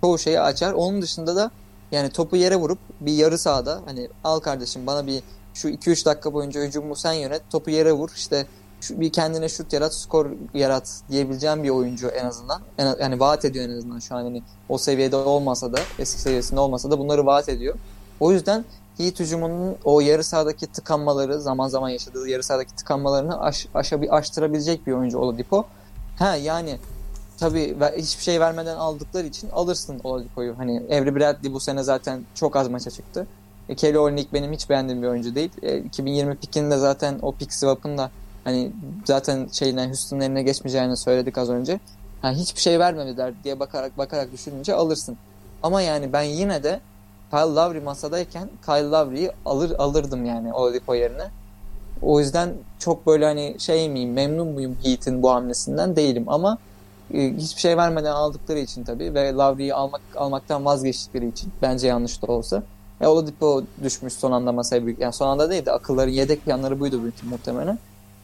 çoğu 0.00 0.18
şeyi 0.18 0.40
açar. 0.40 0.72
Onun 0.72 1.02
dışında 1.02 1.36
da 1.36 1.50
yani 1.92 2.10
topu 2.10 2.36
yere 2.36 2.56
vurup 2.56 2.78
bir 3.00 3.12
yarı 3.12 3.38
sahada 3.38 3.80
hani 3.86 4.08
al 4.24 4.40
kardeşim 4.40 4.86
bana 4.86 5.06
bir 5.06 5.22
şu 5.54 5.68
2-3 5.68 6.04
dakika 6.04 6.32
boyunca 6.32 6.60
hücumu 6.62 6.96
sen 6.96 7.12
yönet. 7.12 7.42
Topu 7.50 7.70
yere 7.70 7.92
vur. 7.92 8.10
işte 8.16 8.46
şu, 8.80 9.00
bir 9.00 9.12
kendine 9.12 9.48
şut 9.48 9.72
yarat, 9.72 9.94
skor 9.94 10.26
yarat 10.54 11.00
diyebileceğim 11.10 11.62
bir 11.62 11.70
oyuncu 11.70 12.08
en 12.08 12.24
azından. 12.24 12.62
En, 12.78 12.96
yani 13.00 13.20
vaat 13.20 13.44
ediyor 13.44 13.64
en 13.64 13.76
azından 13.76 13.98
şu 13.98 14.14
an 14.14 14.22
hani 14.22 14.42
o 14.68 14.78
seviyede 14.78 15.16
olmasa 15.16 15.72
da 15.72 15.78
eski 15.98 16.20
seviyesinde 16.20 16.60
olmasa 16.60 16.90
da 16.90 16.98
bunları 16.98 17.26
vaat 17.26 17.48
ediyor. 17.48 17.74
O 18.20 18.32
yüzden 18.32 18.64
Heat 18.98 19.20
hücumunun 19.20 19.76
o 19.84 20.00
yarı 20.00 20.24
sahadaki 20.24 20.66
tıkanmaları 20.66 21.40
zaman 21.40 21.68
zaman 21.68 21.88
yaşadığı 21.88 22.28
yarı 22.28 22.42
sahadaki 22.42 22.74
tıkanmalarını 22.74 23.40
aş, 23.40 23.66
aşabi, 23.74 24.10
aştırabilecek 24.10 24.86
bir 24.86 24.92
oyuncu 24.92 25.18
Oladipo. 25.18 25.64
Ha 26.18 26.36
yani 26.36 26.78
tabii 27.38 27.76
hiçbir 27.96 28.22
şey 28.22 28.40
vermeden 28.40 28.76
aldıkları 28.76 29.26
için 29.26 29.50
alırsın 29.50 30.00
Oladipo'yu. 30.04 30.58
Hani 30.58 30.82
Avery 30.86 31.14
Bradley 31.14 31.52
bu 31.52 31.60
sene 31.60 31.82
zaten 31.82 32.24
çok 32.34 32.56
az 32.56 32.68
maça 32.68 32.90
çıktı. 32.90 33.26
E, 33.68 33.74
Kelly 33.74 33.98
Olynyk 33.98 34.32
benim 34.32 34.52
hiç 34.52 34.70
beğendiğim 34.70 35.02
bir 35.02 35.08
oyuncu 35.08 35.34
değil. 35.34 35.50
E, 35.62 35.78
2020 35.78 36.36
pikinde 36.36 36.76
zaten 36.76 37.18
o 37.22 37.32
pick 37.32 37.52
swap'ın 37.52 37.98
da 37.98 38.10
hani 38.44 38.72
zaten 39.04 39.48
şeyden 39.52 39.86
Houston'ın 39.86 40.20
eline 40.20 40.42
geçmeyeceğini 40.42 40.96
söyledik 40.96 41.38
az 41.38 41.50
önce. 41.50 41.80
Ha, 42.22 42.32
hiçbir 42.32 42.60
şey 42.60 42.78
vermediler 42.78 43.34
diye 43.44 43.60
bakarak 43.60 43.98
bakarak 43.98 44.32
düşününce 44.32 44.74
alırsın. 44.74 45.16
Ama 45.62 45.82
yani 45.82 46.12
ben 46.12 46.22
yine 46.22 46.62
de 46.62 46.80
Kyle 47.32 47.54
Lowry 47.54 47.80
masadayken 47.80 48.48
Kyle 48.66 48.90
Lowry'yi 48.90 49.30
alır 49.44 49.70
alırdım 49.78 50.24
yani 50.24 50.52
Oladipo 50.52 50.94
yerine. 50.94 51.30
O 52.02 52.20
yüzden 52.20 52.54
çok 52.78 53.06
böyle 53.06 53.24
hani 53.24 53.56
şey 53.58 53.88
miyim 53.88 54.12
memnun 54.12 54.48
muyum 54.48 54.76
Heat'in 54.82 55.22
bu 55.22 55.30
hamlesinden 55.30 55.96
değilim 55.96 56.24
ama 56.26 56.58
e, 57.14 57.32
hiçbir 57.36 57.60
şey 57.60 57.76
vermeden 57.76 58.10
aldıkları 58.10 58.58
için 58.58 58.84
tabii 58.84 59.14
ve 59.14 59.32
Lowry'yi 59.32 59.74
almak 59.74 60.00
almaktan 60.16 60.64
vazgeçtikleri 60.64 61.28
için 61.28 61.52
bence 61.62 61.86
yanlış 61.88 62.22
da 62.22 62.32
olsa. 62.32 62.62
E, 63.00 63.06
Oladipo 63.06 63.62
düşmüş 63.82 64.12
son 64.12 64.32
anda 64.32 64.52
masaya 64.52 64.86
büyük. 64.86 64.98
Yani 64.98 65.12
son 65.12 65.28
anda 65.28 65.50
değil 65.50 65.66
de 65.66 65.72
akılların 65.72 66.12
yedek 66.12 66.44
planları 66.44 66.80
buydu 66.80 67.02
büyük 67.02 67.24
muhtemelen. 67.30 67.78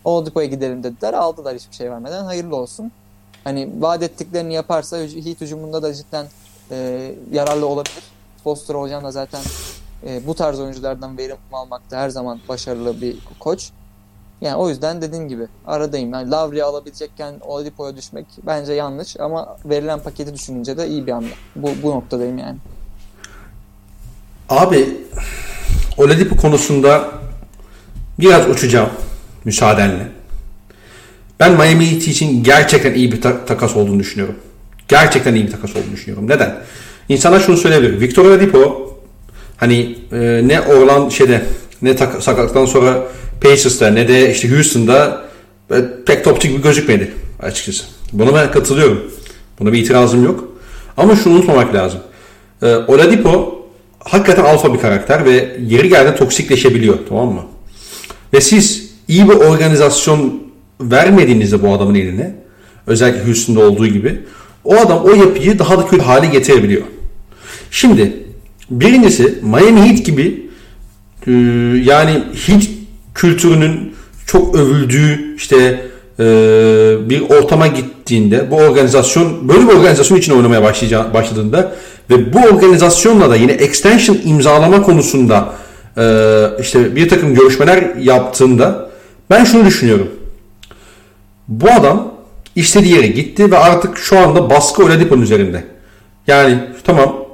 Oladipo'ya 0.05 0.47
gidelim 0.47 0.83
dediler. 0.83 1.15
Aldılar 1.15 1.57
hiçbir 1.57 1.75
şey 1.75 1.91
vermeden. 1.91 2.25
Hayırlı 2.25 2.57
olsun. 2.57 2.93
Hani 3.45 3.71
vaat 3.79 4.03
ettiklerini 4.03 4.55
yaparsa 4.55 4.99
Heat 4.99 5.41
hücumunda 5.41 5.83
da 5.83 5.95
cidden 5.95 6.27
e, 6.71 7.15
yararlı 7.33 7.67
olabilir. 7.67 8.18
Foster 8.45 8.75
hocam 8.75 9.05
da 9.05 9.11
zaten 9.11 9.41
e, 10.07 10.27
bu 10.27 10.35
tarz 10.35 10.61
oyunculardan 10.61 11.19
verim 11.19 11.37
almakta 11.53 11.97
her 11.97 12.09
zaman 12.09 12.41
başarılı 12.49 13.01
bir 13.01 13.17
koç. 13.39 13.71
Yani 14.41 14.57
o 14.57 14.69
yüzden 14.69 15.03
dediğim 15.03 15.29
gibi 15.29 15.47
aradayım. 15.67 16.13
Yani 16.13 16.31
Lavri'yi 16.31 16.65
alabilecekken 16.65 17.35
Oladipo'ya 17.41 17.97
düşmek 17.97 18.27
bence 18.47 18.73
yanlış 18.73 19.21
ama 19.21 19.57
verilen 19.65 20.01
paketi 20.01 20.35
düşününce 20.35 20.77
de 20.77 20.89
iyi 20.89 21.07
bir 21.07 21.13
hamle. 21.13 21.35
Bu, 21.57 21.71
bu 21.83 21.91
noktadayım 21.91 22.39
yani. 22.39 22.57
Abi 24.49 24.97
Oladipo 25.97 26.37
konusunda 26.37 27.09
biraz 28.19 28.49
uçacağım 28.49 28.91
müsaadenle. 29.45 30.09
Ben 31.41 31.53
Miami 31.53 31.91
Heat 31.91 32.03
için 32.03 32.45
gerçekten 32.45 32.95
iyi 32.95 33.13
bir 33.13 33.21
ta- 33.23 33.45
takas 33.45 33.77
olduğunu 33.77 33.99
düşünüyorum. 33.99 34.37
Gerçekten 34.89 35.35
iyi 35.35 35.47
bir 35.47 35.51
takas 35.51 35.71
olduğunu 35.77 35.93
düşünüyorum. 35.93 36.29
Neden? 36.29 36.57
İnsanlar 37.09 37.41
şunu 37.41 37.57
söyleyebilir. 37.57 38.01
Victor 38.01 38.25
Oladipo 38.25 38.95
hani 39.57 39.99
e, 40.13 40.41
ne 40.45 40.61
Orlan 40.61 41.09
şeyde 41.09 41.43
ne 41.83 41.97
tak- 41.97 42.23
sakatlıktan 42.23 42.67
sonra 42.67 43.03
Pacers'ta 43.41 43.91
ne 43.91 44.09
de 44.09 44.33
işte 44.33 44.51
Houston'da 44.51 45.25
e, 45.71 45.75
pek 46.07 46.25
topçu 46.25 46.49
gibi 46.49 46.63
gözükmedi 46.63 47.13
açıkçası. 47.41 47.85
Buna 48.13 48.35
ben 48.35 48.51
katılıyorum. 48.51 49.11
Buna 49.61 49.73
bir 49.73 49.79
itirazım 49.79 50.25
yok. 50.25 50.45
Ama 50.97 51.17
şunu 51.17 51.35
unutmamak 51.35 51.75
lazım. 51.75 52.01
Ee, 52.63 52.67
Oladipo 52.75 53.59
hakikaten 54.05 54.45
alfa 54.45 54.75
bir 54.75 54.79
karakter 54.81 55.25
ve 55.25 55.57
yeri 55.67 55.89
geldiğinde 55.89 56.17
toksikleşebiliyor 56.17 56.99
tamam 57.09 57.33
mı? 57.33 57.43
Ve 58.35 58.41
siz 58.41 58.91
iyi 59.09 59.29
bir 59.29 59.35
organizasyon 59.35 60.43
vermediğinizde 60.81 61.63
bu 61.63 61.73
adamın 61.73 61.95
eline 61.95 62.35
özellikle 62.87 63.25
Houston'da 63.27 63.61
olduğu 63.61 63.87
gibi 63.87 64.21
o 64.65 64.77
adam 64.77 65.05
o 65.05 65.11
yapıyı 65.11 65.59
daha 65.59 65.79
da 65.79 65.87
kötü 65.87 66.03
hale 66.03 66.27
getirebiliyor. 66.27 66.83
Şimdi 67.71 68.13
birincisi 68.71 69.39
Miami 69.43 69.81
Heat 69.81 70.05
gibi 70.05 70.49
e, 71.27 71.33
yani 71.85 72.23
Heat 72.47 72.63
kültürünün 73.15 73.95
çok 74.27 74.55
övüldüğü 74.55 75.37
işte 75.37 75.57
e, 76.21 76.25
bir 77.11 77.21
ortama 77.21 77.67
gittiğinde 77.67 78.51
bu 78.51 78.57
organizasyon 78.57 79.49
böyle 79.49 79.69
bir 79.69 79.73
organizasyon 79.73 80.19
için 80.19 80.33
oynamaya 80.33 80.63
başladığında 81.15 81.73
ve 82.11 82.33
bu 82.33 82.39
organizasyonla 82.39 83.31
da 83.31 83.37
yine 83.37 83.53
extension 83.53 84.19
imzalama 84.25 84.83
konusunda 84.83 85.55
e, 85.97 86.45
işte 86.61 86.97
bir 86.97 87.09
takım 87.09 87.35
görüşmeler 87.35 87.97
yaptığında 87.97 88.91
ben 89.31 89.45
şunu 89.45 89.67
düşünüyorum. 89.67 90.09
Bu 91.49 91.71
adam 91.71 92.15
istediği 92.57 92.95
yere 92.95 93.07
gitti 93.07 93.51
ve 93.51 93.59
artık 93.59 93.99
şu 93.99 94.19
anda 94.19 94.51
baskı 94.51 94.85
Oladipo'nun 94.85 95.23
üzerinde. 95.23 95.65
Yani 96.27 96.59
tamam 96.85 97.28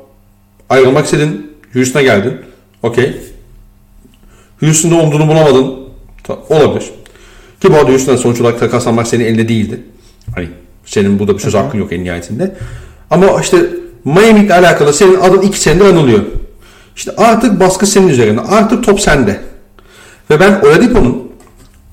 ayrılmak 0.69 1.05
istedin, 1.05 1.51
Houston'a 1.73 2.03
geldin. 2.03 2.41
Okey. 2.83 3.17
Houston'da 4.61 4.95
olduğunu 4.95 5.29
bulamadın. 5.29 5.75
Olabilir. 6.49 6.91
Ki 7.61 7.73
bu 7.73 7.77
arada 7.77 7.91
Houston'da 7.91 8.19
sonuç 8.19 8.41
olarak 8.41 8.61
takaslanmak 8.61 9.07
senin 9.07 9.25
elinde 9.25 9.49
değildi. 9.49 9.83
Hani 10.35 10.49
senin 10.85 11.19
burada 11.19 11.35
bir 11.35 11.39
söz 11.39 11.55
hakkın 11.55 11.79
yok 11.79 11.93
en 11.93 12.05
nihayetinde. 12.05 12.57
Ama 13.11 13.41
işte 13.41 13.57
Miami 14.05 14.41
ile 14.41 14.55
alakalı 14.55 14.93
senin 14.93 15.21
adın 15.21 15.43
iki 15.43 15.61
senedir 15.61 15.85
anılıyor. 15.85 16.21
İşte 16.97 17.12
artık 17.17 17.61
baskı 17.61 17.87
senin 17.87 18.09
üzerinde. 18.09 18.41
Artık 18.41 18.85
top 18.85 19.01
sende. 19.01 19.41
Ve 20.31 20.41
ben 20.41 20.61
Oladipo'nun 20.61 21.33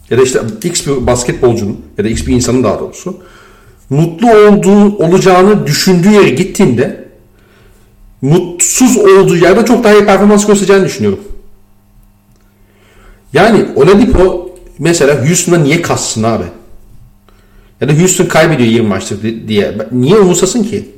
ya 0.09 0.17
da 0.17 0.23
işte 0.23 0.39
X 0.63 0.87
bir 0.87 1.07
basketbolcunun 1.07 1.85
ya 1.97 2.03
da 2.03 2.09
X 2.09 2.27
bir 2.27 2.33
insanın 2.33 2.63
daha 2.63 2.79
doğrusu 2.79 3.17
mutlu 3.89 4.31
olduğu 4.31 4.97
olacağını 4.97 5.67
düşündüğü 5.67 6.09
yere 6.09 6.29
gittiğinde 6.29 7.10
mutsuz 8.21 8.97
olduğu 8.97 9.35
yerde 9.37 9.65
çok 9.65 9.83
daha 9.83 9.93
iyi 9.93 10.05
performans 10.05 10.47
göstereceğini 10.47 10.85
düşünüyorum. 10.85 11.19
Yani 13.33 13.65
Oladipo 13.75 14.55
mesela 14.79 15.27
Houston'a 15.27 15.57
niye 15.57 15.81
kassın 15.81 16.23
abi? 16.23 16.43
Ya 17.81 17.89
da 17.89 17.93
Houston 17.93 18.25
kaybediyor 18.25 18.69
20 18.69 18.87
maçtır 18.87 19.47
diye. 19.47 19.77
Niye 19.91 20.17
umursasın 20.17 20.63
ki? 20.63 20.89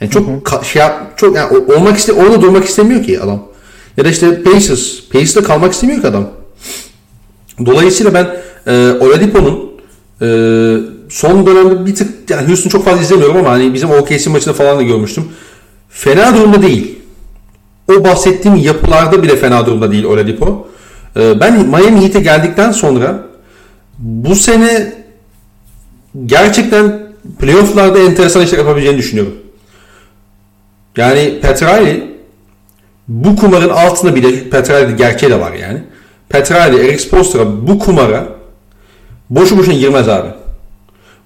Yani 0.00 0.10
çok 0.10 0.28
ka- 0.28 0.64
şey 0.64 0.82
yap, 0.82 1.18
çok 1.18 1.36
yani 1.36 1.58
olmak 1.58 1.98
iste 1.98 2.12
orada 2.12 2.42
durmak 2.42 2.64
istemiyor 2.64 3.02
ki 3.04 3.20
adam. 3.20 3.42
Ya 3.96 4.04
da 4.04 4.08
işte 4.08 4.42
Pacers, 4.42 5.08
Pacers'da 5.12 5.42
kalmak 5.42 5.72
istemiyor 5.72 6.00
ki 6.00 6.06
adam. 6.06 6.30
Dolayısıyla 7.66 8.14
ben 8.14 8.36
e, 8.66 8.92
Oladipo'nun 9.00 9.70
e, 10.22 10.26
son 11.10 11.46
dönemde 11.46 11.86
bir 11.86 11.94
tık 11.94 12.30
yani 12.30 12.48
Houston 12.48 12.70
çok 12.70 12.84
fazla 12.84 13.02
izlemiyorum 13.02 13.36
ama 13.36 13.50
hani 13.50 13.74
bizim 13.74 13.90
OKC 13.90 14.30
maçında 14.30 14.54
falan 14.54 14.78
da 14.78 14.82
görmüştüm. 14.82 15.24
Fena 15.92 16.36
durumda 16.36 16.62
değil. 16.62 16.98
O 17.88 18.04
bahsettiğim 18.04 18.56
yapılarda 18.56 19.22
bile 19.22 19.36
fena 19.36 19.66
durumda 19.66 19.92
değil 19.92 20.04
Oladipo. 20.04 20.68
E, 21.16 21.40
ben 21.40 21.66
Miami 21.66 22.02
Heat'e 22.02 22.20
geldikten 22.20 22.72
sonra 22.72 23.22
bu 23.98 24.34
sene 24.34 24.92
gerçekten 26.26 27.02
playofflarda 27.38 27.98
enteresan 27.98 28.42
işler 28.42 28.58
yapabileceğini 28.58 28.98
düşünüyorum. 28.98 29.34
Yani 30.96 31.40
Petrali 31.42 32.12
bu 33.08 33.36
kumarın 33.36 33.68
altında 33.68 34.14
bile 34.14 34.50
Petrali 34.50 34.96
gerçeği 34.96 35.32
de 35.32 35.40
var 35.40 35.52
yani. 35.52 35.82
Petrali, 36.28 36.88
Eric 36.88 36.98
Spoelstra 36.98 37.68
bu 37.68 37.78
kumara 37.78 38.28
boşu 39.30 39.58
boşuna 39.58 39.74
girmez 39.74 40.08
abi. 40.08 40.28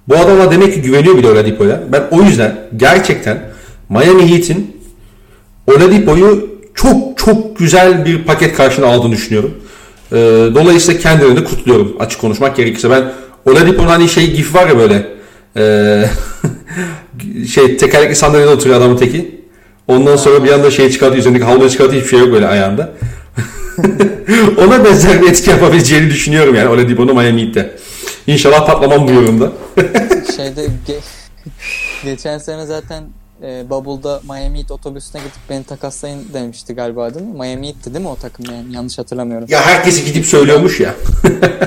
Bu 0.08 0.16
adama 0.16 0.50
demek 0.50 0.74
ki 0.74 0.82
güveniyor 0.82 1.16
bile 1.16 1.30
Oladipo'ya. 1.30 1.82
Ben 1.92 2.02
o 2.10 2.22
yüzden 2.22 2.58
gerçekten 2.76 3.55
Miami 3.88 4.32
Heat'in 4.32 4.76
Oladipo'yu 5.66 6.50
çok 6.74 7.18
çok 7.18 7.58
güzel 7.58 8.04
bir 8.04 8.24
paket 8.24 8.56
karşına 8.56 8.86
aldığını 8.86 9.12
düşünüyorum. 9.12 9.54
Ee, 10.12 10.16
dolayısıyla 10.54 11.00
kendilerini 11.00 11.44
kutluyorum 11.44 11.96
açık 12.00 12.20
konuşmak 12.20 12.56
gerekirse. 12.56 12.90
Ben 12.90 13.12
Oladipo'nun 13.46 13.88
hani 13.88 14.08
şey 14.08 14.32
gif 14.32 14.54
var 14.54 14.68
ya 14.68 14.78
böyle 14.78 15.06
ee, 15.56 16.04
şey 17.54 17.76
tekerlekli 17.76 18.16
sandalyede 18.16 18.50
oturuyor 18.50 18.78
adamın 18.78 18.96
teki. 18.96 19.40
Ondan 19.88 20.16
sonra 20.16 20.44
bir 20.44 20.52
anda 20.52 20.70
şey 20.70 20.90
çıkartıyor 20.90 21.20
üzerindeki 21.20 21.44
havluyu 21.44 21.70
çıkartıyor 21.70 22.02
hiçbir 22.02 22.16
şey 22.16 22.26
yok 22.26 22.32
böyle 22.32 22.46
ayağında. 22.46 22.92
Ona 24.58 24.84
benzer 24.84 25.22
bir 25.22 25.30
etki 25.30 25.50
yapabileceğini 25.50 26.10
düşünüyorum 26.10 26.54
yani 26.54 26.68
Oladipo'nu 26.68 27.14
Miami 27.14 27.42
Heat'te. 27.42 27.76
İnşallah 28.26 28.66
patlamam 28.66 29.08
bu 29.08 29.12
yorumda. 29.12 29.52
Şeyde 30.36 30.64
ge- 30.64 31.00
geçen 32.04 32.38
sene 32.38 32.66
zaten 32.66 33.04
e, 33.42 33.70
Bubble'da 33.70 34.20
Miami 34.24 34.58
Heat 34.58 34.70
otobüsüne 34.70 35.20
gidip 35.20 35.40
beni 35.50 35.64
takaslayın 35.64 36.26
demişti 36.34 36.74
galiba 36.74 37.14
değil 37.14 37.26
mi? 37.26 37.32
Miami 37.32 37.66
Heat'ti 37.68 37.94
değil 37.94 38.04
mi 38.04 38.10
o 38.10 38.16
takım 38.16 38.46
yani 38.54 38.74
yanlış 38.74 38.98
hatırlamıyorum. 38.98 39.46
Ya 39.50 39.60
herkesi 39.66 40.04
gidip 40.04 40.26
söylüyormuş 40.26 40.80
ya. 40.80 40.94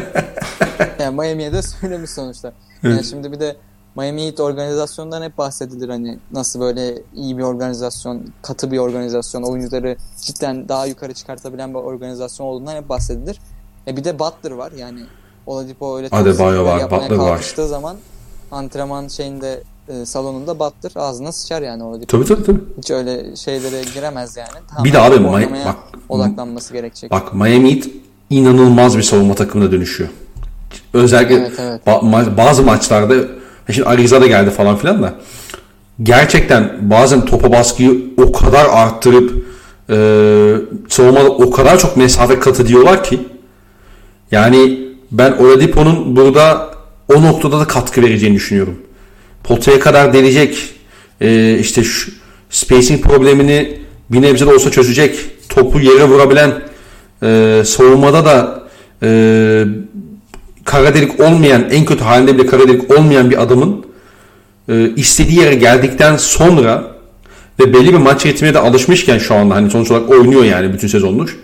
yani 1.00 1.16
Miami'ye 1.16 1.54
de 1.54 1.62
söylemiş 1.62 2.10
sonuçta. 2.10 2.54
Yani 2.84 3.04
şimdi 3.04 3.32
bir 3.32 3.40
de 3.40 3.56
Miami 3.96 4.26
Heat 4.26 4.40
organizasyondan 4.40 5.22
hep 5.22 5.38
bahsedilir 5.38 5.90
hani 5.90 6.20
nasıl 6.32 6.60
böyle 6.60 7.04
iyi 7.16 7.38
bir 7.38 7.44
organizasyon, 7.44 8.34
katı 8.42 8.72
bir 8.72 8.78
organizasyon, 8.78 9.44
oyuncuları 9.44 9.98
cidden 10.22 10.70
daha 10.70 10.86
yukarı 10.86 11.14
çıkartabilen 11.14 11.74
bir 11.74 11.80
organizasyon 11.80 12.48
olduğundan 12.48 12.76
hep 12.76 12.90
bahsedilir. 12.90 13.40
E 13.88 13.98
bir 13.98 14.04
de 14.04 14.20
Butler 14.20 14.52
var 14.52 14.72
yani 14.72 15.00
Oladipo 15.46 15.98
öyle 15.98 16.08
Adebayo 16.12 16.66
var, 16.66 16.92
Butler 16.92 17.16
var. 17.16 17.42
zaman 17.68 17.98
antrenman 18.52 19.08
şeyinde 19.08 19.64
e, 19.90 20.06
salonunda 20.06 20.60
Butler 20.60 20.92
ağzına 20.96 21.32
sıçar 21.32 21.62
yani 21.62 21.84
Oladipo. 21.84 22.08
Tabii 22.08 22.26
tabii 22.26 22.44
tabii. 22.44 22.60
Hiç 22.78 22.92
öyle 22.92 23.36
şeylere 23.36 23.82
giremez 23.94 24.38
yani. 24.38 24.50
Tamamen 24.68 24.86
bir 24.86 24.94
de 24.94 25.00
abi 25.00 25.20
Miami, 25.20 25.66
bak, 25.66 25.76
odaklanması 26.10 26.74
gerekecek. 26.74 27.12
Bak 27.12 27.34
Miami 27.34 27.76
Heat 27.76 27.88
inanılmaz 28.30 28.98
bir 28.98 29.04
savunma 29.04 29.36
takımına 29.36 29.72
dönüşüyor. 29.72 30.10
Özellikle 30.94 31.36
evet, 31.36 31.52
evet. 31.60 31.82
Ba- 31.88 32.38
bazı 32.38 32.64
maçlarda 32.64 33.16
Şimdi 33.72 33.90
Ariza 33.90 34.22
da 34.22 34.28
geldi 34.28 34.50
falan 34.50 34.76
filan 34.76 35.04
da 35.04 35.14
gerçekten 36.04 36.78
bazen 36.82 37.26
topa 37.26 37.52
baskıyı 37.52 38.14
o 38.18 38.32
kadar 38.32 38.66
arttırıp 38.66 39.46
e, 39.90 39.96
savunmada 40.90 41.30
o 41.30 41.52
kadar 41.52 41.80
çok 41.80 41.98
mesafe 41.98 42.40
kat 42.40 42.60
ediyorlar 42.60 43.04
ki 43.04 43.20
yani 44.32 44.90
ben 45.12 45.32
Oladipo'nun 45.32 46.16
burada 46.16 46.70
o 47.16 47.22
noktada 47.22 47.60
da 47.60 47.68
katkı 47.68 48.02
vereceğini 48.02 48.36
düşünüyorum. 48.36 48.78
Potaya 49.44 49.80
kadar 49.80 50.14
delecek. 50.14 50.58
E, 51.22 51.58
işte 51.60 51.84
şu 51.84 52.12
spacing 52.50 53.04
problemini 53.04 53.80
bir 54.10 54.22
nebze 54.22 54.46
de 54.46 54.54
olsa 54.54 54.72
çözecek. 54.72 55.20
Topu 55.50 55.80
yere 55.80 56.04
vurabilen 56.04 56.62
e, 57.24 57.62
savunmada 57.66 58.26
da 58.26 58.64
e, 59.04 59.10
kara 60.66 60.94
delik 60.94 61.20
olmayan 61.20 61.70
en 61.72 61.86
kötü 61.86 62.04
halinde 62.04 62.38
bile 62.38 62.46
kara 62.46 62.68
delik 62.68 63.00
olmayan 63.00 63.30
bir 63.30 63.42
adamın 63.42 63.86
e, 64.70 64.96
istediği 64.96 65.40
yere 65.40 65.56
geldikten 65.56 66.18
sonra 66.18 66.96
ve 67.60 67.74
belli 67.74 67.94
bir 67.94 67.98
maç 67.98 68.26
ritmine 68.26 68.54
de 68.54 68.60
alışmışken 68.60 69.18
şu 69.18 69.36
anda 69.36 69.56
hani 69.56 69.72
sonuç 69.72 69.92
olarak 69.92 70.10
oynuyor 70.10 70.44
yani 70.44 70.74
bütün 70.74 70.88
sezondur. 70.88 71.38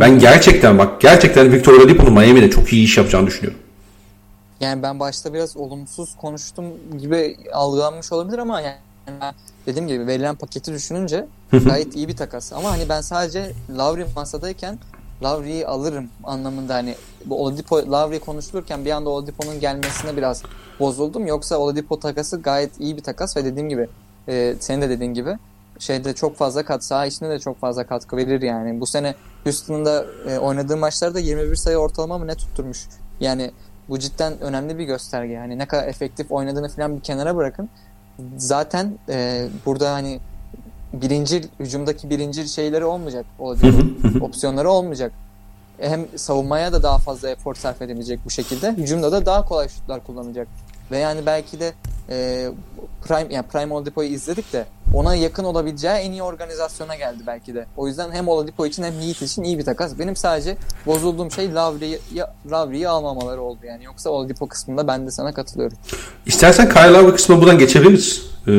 Ben 0.00 0.18
gerçekten 0.18 0.78
bak 0.78 1.00
gerçekten 1.00 1.52
Victor 1.52 1.72
Oladipo'nun 1.72 2.12
Miami'de 2.12 2.50
çok 2.50 2.72
iyi 2.72 2.84
iş 2.84 2.96
yapacağını 2.96 3.26
düşünüyorum. 3.26 3.60
Yani 4.60 4.82
ben 4.82 5.00
başta 5.00 5.34
biraz 5.34 5.56
olumsuz 5.56 6.16
konuştum 6.16 6.64
gibi 6.98 7.36
algılanmış 7.52 8.12
olabilir 8.12 8.38
ama 8.38 8.60
yani 8.60 8.76
dediğim 9.66 9.88
gibi 9.88 10.06
verilen 10.06 10.34
paketi 10.34 10.72
düşününce 10.72 11.26
gayet 11.64 11.96
iyi 11.96 12.08
bir 12.08 12.16
takas. 12.16 12.52
Ama 12.52 12.70
hani 12.70 12.88
ben 12.88 13.00
sadece 13.00 13.52
Lavri 13.70 14.06
masadayken 14.16 14.78
Lavri'yi 15.22 15.66
alırım 15.66 16.08
anlamında 16.24 16.74
hani 16.74 16.94
bu 17.24 17.42
Oladipo 17.42 17.92
Lavri 17.92 18.20
konuşulurken 18.20 18.84
bir 18.84 18.90
anda 18.90 19.10
Oladipo'nun 19.10 19.60
gelmesine 19.60 20.16
biraz 20.16 20.42
bozuldum. 20.80 21.26
Yoksa 21.26 21.58
Oladipo 21.58 22.00
takası 22.00 22.40
gayet 22.40 22.80
iyi 22.80 22.96
bir 22.96 23.02
takas 23.02 23.36
ve 23.36 23.44
dediğim 23.44 23.68
gibi 23.68 23.88
e, 24.28 24.54
senin 24.60 24.82
de 24.82 24.88
dediğin 24.88 25.14
gibi 25.14 25.38
şeyde 25.78 26.12
çok 26.12 26.36
fazla 26.36 26.64
kat 26.64 26.84
saha 26.84 27.06
içinde 27.06 27.30
de 27.30 27.38
çok 27.38 27.60
fazla 27.60 27.86
katkı 27.86 28.16
verir 28.16 28.42
yani. 28.42 28.80
Bu 28.80 28.86
sene 28.86 29.14
Houston'da 29.44 30.06
e, 30.28 30.38
oynadığı 30.38 30.76
maçlarda 30.76 31.20
21 31.20 31.56
sayı 31.56 31.76
ortalama 31.76 32.18
mı 32.18 32.26
ne 32.26 32.34
tutturmuş. 32.34 32.78
Yani 33.20 33.50
bu 33.88 33.98
cidden 33.98 34.40
önemli 34.40 34.78
bir 34.78 34.84
gösterge. 34.84 35.32
Yani 35.32 35.58
ne 35.58 35.66
kadar 35.66 35.88
efektif 35.88 36.32
oynadığını 36.32 36.68
falan 36.68 36.96
bir 36.96 37.00
kenara 37.00 37.36
bırakın. 37.36 37.68
Zaten 38.36 38.98
e, 39.08 39.48
burada 39.66 39.92
hani 39.92 40.20
birinci 40.92 41.44
hücumdaki 41.60 42.10
birinci 42.10 42.48
şeyleri 42.48 42.84
olmayacak. 42.84 43.26
Oladipo 43.38 43.78
opsiyonları 44.24 44.70
olmayacak. 44.70 45.12
Hem 45.78 46.06
savunmaya 46.16 46.72
da 46.72 46.82
daha 46.82 46.98
fazla 46.98 47.30
efor 47.30 47.54
sarf 47.54 47.82
edebilecek 47.82 48.20
bu 48.24 48.30
şekilde. 48.30 48.72
Hücumda 48.72 49.12
da 49.12 49.26
daha 49.26 49.44
kolay 49.44 49.68
şutlar 49.68 50.04
kullanacak. 50.04 50.48
Ve 50.90 50.98
yani 50.98 51.26
belki 51.26 51.60
de 51.60 51.72
e, 52.08 52.48
Prime 53.04 53.34
yani 53.34 53.46
Prime 53.46 53.74
Oladipo'yu 53.74 54.08
izledik 54.08 54.52
de 54.52 54.66
ona 54.94 55.14
yakın 55.14 55.44
olabileceği 55.44 55.94
en 55.94 56.12
iyi 56.12 56.22
organizasyona 56.22 56.94
geldi 56.94 57.22
belki 57.26 57.54
de. 57.54 57.66
O 57.76 57.88
yüzden 57.88 58.12
hem 58.12 58.28
Oladipo 58.28 58.66
için 58.66 58.82
hem 58.82 58.92
Heat 58.92 59.22
için 59.22 59.42
iyi 59.42 59.58
bir 59.58 59.64
takas. 59.64 59.98
Benim 59.98 60.16
sadece 60.16 60.56
bozulduğum 60.86 61.30
şey 61.30 61.54
Lavri'yi 61.54 61.98
Lavri'yi 62.50 62.88
almamaları 62.88 63.40
oldu 63.40 63.58
yani. 63.66 63.84
Yoksa 63.84 64.10
Oladipo 64.10 64.46
kısmında 64.46 64.88
ben 64.88 65.06
de 65.06 65.10
sana 65.10 65.34
katılıyorum. 65.34 65.76
İstersen 66.26 66.68
Kyle 66.68 66.92
Lowry 66.92 67.12
kısmına 67.12 67.40
buradan 67.40 67.58
geçebiliriz. 67.58 68.22
Ee, 68.46 68.50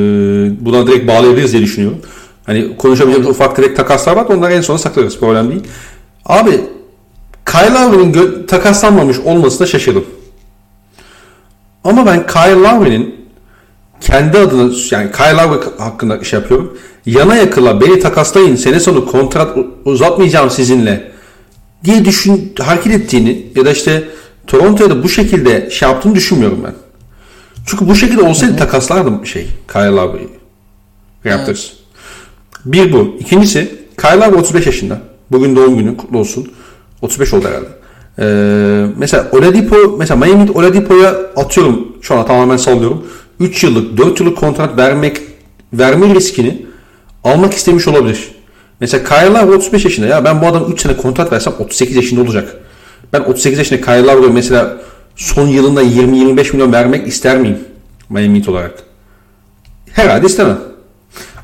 buradan 0.65 0.87
direkt 0.87 1.07
bağlayabiliriz 1.07 1.53
diye 1.53 1.63
düşünüyorum. 1.63 2.01
Hani 2.45 2.77
konuşabileceğimiz 2.77 3.29
ufak 3.29 3.55
tefek 3.55 3.75
takaslar 3.75 4.15
var 4.15 4.25
onları 4.25 4.53
en 4.53 4.61
sona 4.61 4.77
saklarız. 4.77 5.19
Problem 5.19 5.49
değil. 5.49 5.63
Abi 6.25 6.61
Kyle 7.45 7.73
Lowry'nin 7.73 8.47
takaslanmamış 8.47 9.19
olmasına 9.19 9.67
şaşırdım. 9.67 10.05
Ama 11.83 12.05
ben 12.05 12.27
Kyle 12.27 12.61
Lowry'nin 12.61 13.14
kendi 14.05 14.37
adına 14.37 14.73
yani 14.91 15.11
Kyle 15.11 15.31
Lowry 15.31 15.65
hakkında 15.77 16.17
iş 16.17 16.33
yapıyorum. 16.33 16.77
Yana 17.05 17.35
yakıla 17.35 17.81
beni 17.81 17.99
takaslayın 17.99 18.55
sene 18.55 18.79
sonu 18.79 19.05
kontrat 19.05 19.57
uzatmayacağım 19.85 20.49
sizinle 20.49 21.11
diye 21.83 22.05
düşün 22.05 22.53
hareket 22.59 22.93
ettiğini 22.93 23.45
ya 23.55 23.65
da 23.65 23.71
işte 23.71 24.03
Toronto'ya 24.47 24.89
da 24.89 25.03
bu 25.03 25.09
şekilde 25.09 25.69
şey 25.69 25.89
yaptığını 25.89 26.15
düşünmüyorum 26.15 26.59
ben. 26.63 26.73
Çünkü 27.65 27.87
bu 27.87 27.95
şekilde 27.95 28.21
olsaydı 28.21 28.51
Hı-hı. 28.51 28.59
takaslardım 28.59 29.25
şey 29.25 29.47
Kyle 29.73 29.85
Lowry'i. 29.85 30.29
Raptors. 31.25 31.65
Evet. 31.65 31.75
Bir 32.65 32.93
bu. 32.93 33.15
İkincisi 33.19 33.75
Kyle 34.01 34.19
Lowry 34.19 34.35
35 34.35 34.65
yaşında. 34.65 35.01
Bugün 35.31 35.55
doğum 35.55 35.77
günü 35.77 35.97
kutlu 35.97 36.17
olsun. 36.17 36.51
35 37.01 37.33
oldu 37.33 37.47
herhalde. 37.47 37.67
Ee, 38.19 38.85
mesela 38.97 39.27
Oladipo 39.31 39.75
mesela 39.97 40.25
Miami 40.25 40.51
Oladipo'ya 40.51 41.09
atıyorum 41.35 41.87
şu 42.01 42.15
an 42.15 42.27
tamamen 42.27 42.57
sallıyorum. 42.57 43.07
3 43.39 43.63
yıllık 43.63 43.97
4 43.97 44.19
yıllık 44.19 44.37
kontrat 44.37 44.77
vermek 44.77 45.21
verme 45.73 46.15
riskini 46.15 46.65
almak 47.23 47.53
istemiş 47.53 47.87
olabilir. 47.87 48.31
Mesela 48.79 49.03
Kyle 49.03 49.39
Lowry 49.39 49.55
35 49.55 49.85
yaşında 49.85 50.07
ya 50.07 50.25
ben 50.25 50.41
bu 50.41 50.47
adam 50.47 50.71
3 50.71 50.81
sene 50.81 50.97
kontrat 50.97 51.31
versem 51.31 51.53
38 51.59 51.95
yaşında 51.95 52.21
olacak. 52.21 52.55
Ben 53.13 53.19
38 53.19 53.59
yaşında 53.59 53.81
Kyle 53.81 54.03
Lowry 54.03 54.31
mesela 54.31 54.77
son 55.15 55.47
yılında 55.47 55.83
20-25 55.83 56.53
milyon 56.53 56.73
vermek 56.73 57.07
ister 57.07 57.37
miyim? 57.37 57.59
Miami 58.09 58.37
Heat 58.39 58.49
olarak. 58.49 58.83
Herhalde 59.91 60.25
istemem. 60.25 60.57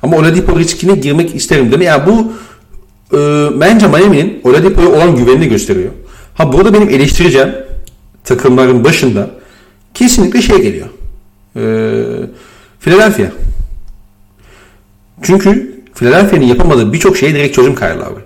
Ama 0.04 0.18
Oladipo 0.18 0.60
riskine 0.60 0.96
girmek 0.96 1.36
isterim 1.36 1.66
değil 1.66 1.78
mi? 1.78 1.86
Yani 1.86 2.04
bu 2.06 2.34
e, 3.18 3.50
bence 3.60 3.88
Miami'nin 3.88 4.42
Oladipo'ya 4.44 4.90
olan 4.90 5.16
güvenini 5.16 5.48
gösteriyor. 5.50 5.92
Ha 6.34 6.54
burada 6.54 6.74
benim 6.74 6.90
eleştireceğim 6.90 7.50
takımların 8.24 8.84
başında 8.84 9.30
kesinlikle 9.94 10.42
şey 10.42 10.62
geliyor. 10.62 10.88
E, 11.56 11.62
Philadelphia. 12.80 13.32
Çünkü 15.22 15.82
Philadelphia'nın 15.96 16.46
yapamadığı 16.46 16.94
birçok 16.94 17.18
şeyi 17.18 17.34
direkt 17.34 17.56
çözüm 17.56 17.76
Kyle 17.76 17.96
Lowry. 17.96 18.24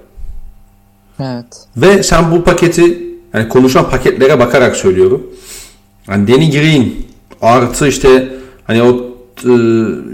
Evet. 1.19 1.45
Ve 1.78 2.03
sen 2.03 2.32
bu 2.32 2.43
paketi 2.43 2.99
yani 3.34 3.49
konuşan 3.49 3.89
paketlere 3.89 4.39
bakarak 4.39 4.76
söylüyorum. 4.76 5.23
Yani 6.07 6.28
Danny 6.28 6.51
Green 6.51 6.93
artı 7.41 7.88
işte 7.88 8.28
hani 8.63 8.84
o 8.84 9.15
e, 9.43 9.53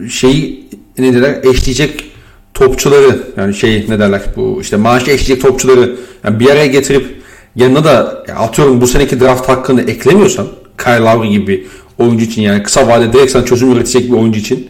şeyi 0.10 0.70
ne 0.98 1.14
derler 1.14 1.44
eşleyecek 1.44 2.12
topçuları 2.54 3.20
yani 3.38 3.54
şey 3.54 3.86
ne 3.90 4.00
derler 4.00 4.22
bu 4.36 4.58
işte 4.62 4.78
maaşı 4.78 5.12
eşleyecek 5.12 5.42
topçuları 5.42 5.96
yani 6.24 6.40
bir 6.40 6.50
araya 6.50 6.68
getirip 6.68 7.22
yanına 7.56 7.84
da 7.84 8.24
yani 8.28 8.40
atıyorum 8.40 8.82
bu 8.82 8.88
seneki 8.88 9.20
draft 9.20 9.50
hakkını 9.50 9.82
eklemiyorsan 9.82 10.48
Kyle 10.78 11.00
Lowry 11.00 11.30
gibi 11.30 11.68
oyuncu 12.02 12.26
için 12.26 12.42
yani 12.42 12.64
kısa 12.64 12.88
vadede 12.88 13.14
direkt 13.14 13.32
sana 13.32 13.46
çözüm 13.46 13.72
üretecek 13.72 14.12
bir 14.12 14.18
oyuncu 14.18 14.40
için 14.40 14.70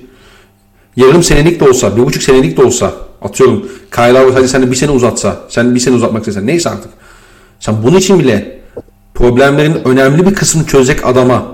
yarım 0.95 1.23
senelik 1.23 1.59
de 1.59 1.69
olsa, 1.69 1.97
bir 1.97 2.05
buçuk 2.05 2.23
senelik 2.23 2.57
de 2.57 2.63
olsa 2.63 2.93
atıyorum 3.21 3.65
Kyle 3.95 4.13
Lowry 4.13 4.33
hadi 4.33 4.47
sen 4.47 4.61
de 4.61 4.71
bir 4.71 4.75
sene 4.75 4.91
uzatsa, 4.91 5.39
sen 5.49 5.75
bir 5.75 5.79
sene 5.79 5.95
uzatmak 5.95 6.21
istesen 6.21 6.47
neyse 6.47 6.69
artık. 6.69 6.91
Sen 7.59 7.83
bunun 7.83 7.97
için 7.97 8.19
bile 8.19 8.61
problemlerin 9.13 9.87
önemli 9.87 10.25
bir 10.25 10.33
kısmını 10.33 10.67
çözecek 10.67 11.05
adama 11.05 11.45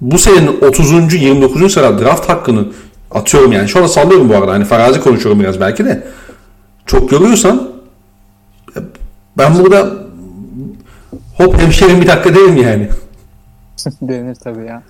bu 0.00 0.18
senenin 0.18 0.60
30. 0.60 1.14
29. 1.14 1.72
sıra 1.72 1.98
draft 1.98 2.28
hakkını 2.28 2.66
atıyorum 3.10 3.52
yani. 3.52 3.68
Şu 3.68 3.78
anda 3.78 3.88
sallıyorum 3.88 4.28
bu 4.28 4.36
arada. 4.36 4.52
Hani 4.52 4.64
farazi 4.64 5.00
konuşuyorum 5.00 5.40
biraz 5.40 5.60
belki 5.60 5.84
de. 5.84 6.06
Çok 6.86 7.10
görüyorsan 7.10 7.70
ben 9.38 9.58
burada 9.58 9.92
hop 11.36 11.60
hemşerim 11.60 12.00
bir 12.00 12.06
dakika 12.06 12.34
değilim 12.34 12.56
yani. 12.56 12.88
Denir 14.02 14.34
tabii 14.34 14.66
ya. 14.66 14.82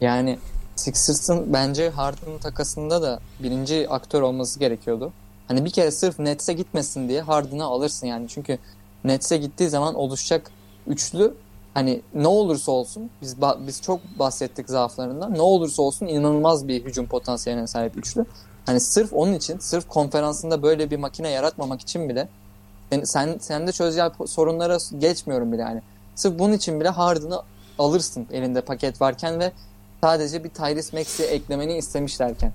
Yani 0.00 0.38
Sixers'ın 0.76 1.52
bence 1.52 1.90
Harden'ın 1.90 2.38
takasında 2.38 3.02
da 3.02 3.20
birinci 3.42 3.86
aktör 3.90 4.22
olması 4.22 4.58
gerekiyordu. 4.58 5.12
Hani 5.48 5.64
bir 5.64 5.70
kere 5.70 5.90
sırf 5.90 6.18
Nets'e 6.18 6.52
gitmesin 6.52 7.08
diye 7.08 7.20
Harden'ı 7.20 7.64
alırsın 7.64 8.06
yani. 8.06 8.28
Çünkü 8.28 8.58
Nets'e 9.04 9.36
gittiği 9.36 9.68
zaman 9.68 9.94
oluşacak 9.94 10.50
üçlü 10.86 11.34
hani 11.74 12.00
ne 12.14 12.28
olursa 12.28 12.72
olsun 12.72 13.10
biz 13.22 13.36
biz 13.66 13.82
çok 13.82 14.00
bahsettik 14.18 14.68
zaaflarından. 14.70 15.34
Ne 15.34 15.42
olursa 15.42 15.82
olsun 15.82 16.06
inanılmaz 16.06 16.68
bir 16.68 16.84
hücum 16.84 17.06
potansiyeline 17.06 17.66
sahip 17.66 17.96
üçlü. 17.96 18.24
Hani 18.66 18.80
sırf 18.80 19.12
onun 19.12 19.32
için, 19.32 19.58
sırf 19.58 19.88
konferansında 19.88 20.62
böyle 20.62 20.90
bir 20.90 20.96
makine 20.96 21.30
yaratmamak 21.30 21.80
için 21.80 22.08
bile 22.08 22.28
sen 23.04 23.38
sen, 23.40 23.66
de 23.66 23.72
çözeceği 23.72 24.10
sorunlara 24.26 24.78
geçmiyorum 24.98 25.52
bile 25.52 25.62
yani. 25.62 25.82
Sırf 26.14 26.38
bunun 26.38 26.52
için 26.52 26.80
bile 26.80 26.88
Harden'ı 26.88 27.42
alırsın 27.78 28.26
elinde 28.32 28.60
paket 28.60 29.00
varken 29.00 29.40
ve 29.40 29.52
sadece 30.00 30.44
bir 30.44 30.48
Tyrese 30.48 30.98
Maxey 30.98 31.34
eklemeni 31.34 31.76
istemişlerken. 31.76 32.52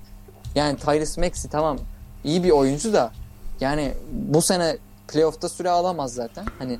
Yani 0.54 0.76
Tyrese 0.76 1.20
Maxey 1.20 1.50
tamam 1.50 1.78
iyi 2.24 2.44
bir 2.44 2.50
oyuncu 2.50 2.92
da 2.92 3.12
yani 3.60 3.92
bu 4.12 4.42
sene 4.42 4.76
playoff'ta 5.08 5.48
süre 5.48 5.70
alamaz 5.70 6.14
zaten. 6.14 6.44
Hani 6.58 6.78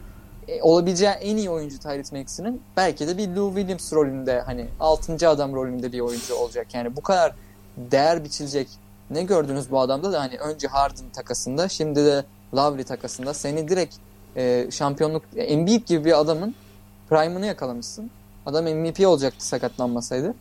e, 0.48 0.62
olabileceği 0.62 1.10
en 1.10 1.36
iyi 1.36 1.50
oyuncu 1.50 1.78
Tyrese 1.78 2.18
Maxey'nin 2.18 2.62
belki 2.76 3.08
de 3.08 3.18
bir 3.18 3.28
Lou 3.28 3.54
Williams 3.54 3.92
rolünde 3.92 4.40
hani 4.40 4.66
6. 4.80 5.28
adam 5.28 5.54
rolünde 5.54 5.92
bir 5.92 6.00
oyuncu 6.00 6.34
olacak. 6.34 6.74
Yani 6.74 6.96
bu 6.96 7.00
kadar 7.00 7.34
değer 7.76 8.24
biçilecek 8.24 8.68
ne 9.10 9.22
gördünüz 9.22 9.70
bu 9.70 9.80
adamda 9.80 10.12
da 10.12 10.20
hani 10.20 10.38
önce 10.38 10.68
Harden 10.68 11.08
takasında 11.12 11.68
şimdi 11.68 12.04
de 12.04 12.24
Lowry 12.54 12.84
takasında 12.84 13.34
seni 13.34 13.68
direkt 13.68 13.96
e, 14.36 14.66
şampiyonluk 14.70 15.22
Embiid 15.36 15.86
gibi 15.86 16.04
bir 16.04 16.20
adamın 16.20 16.54
prime'ını 17.08 17.46
yakalamışsın. 17.46 18.10
Adam 18.46 18.64
MVP 18.64 19.06
olacaktı 19.06 19.46
sakatlanmasaydı. 19.46 20.34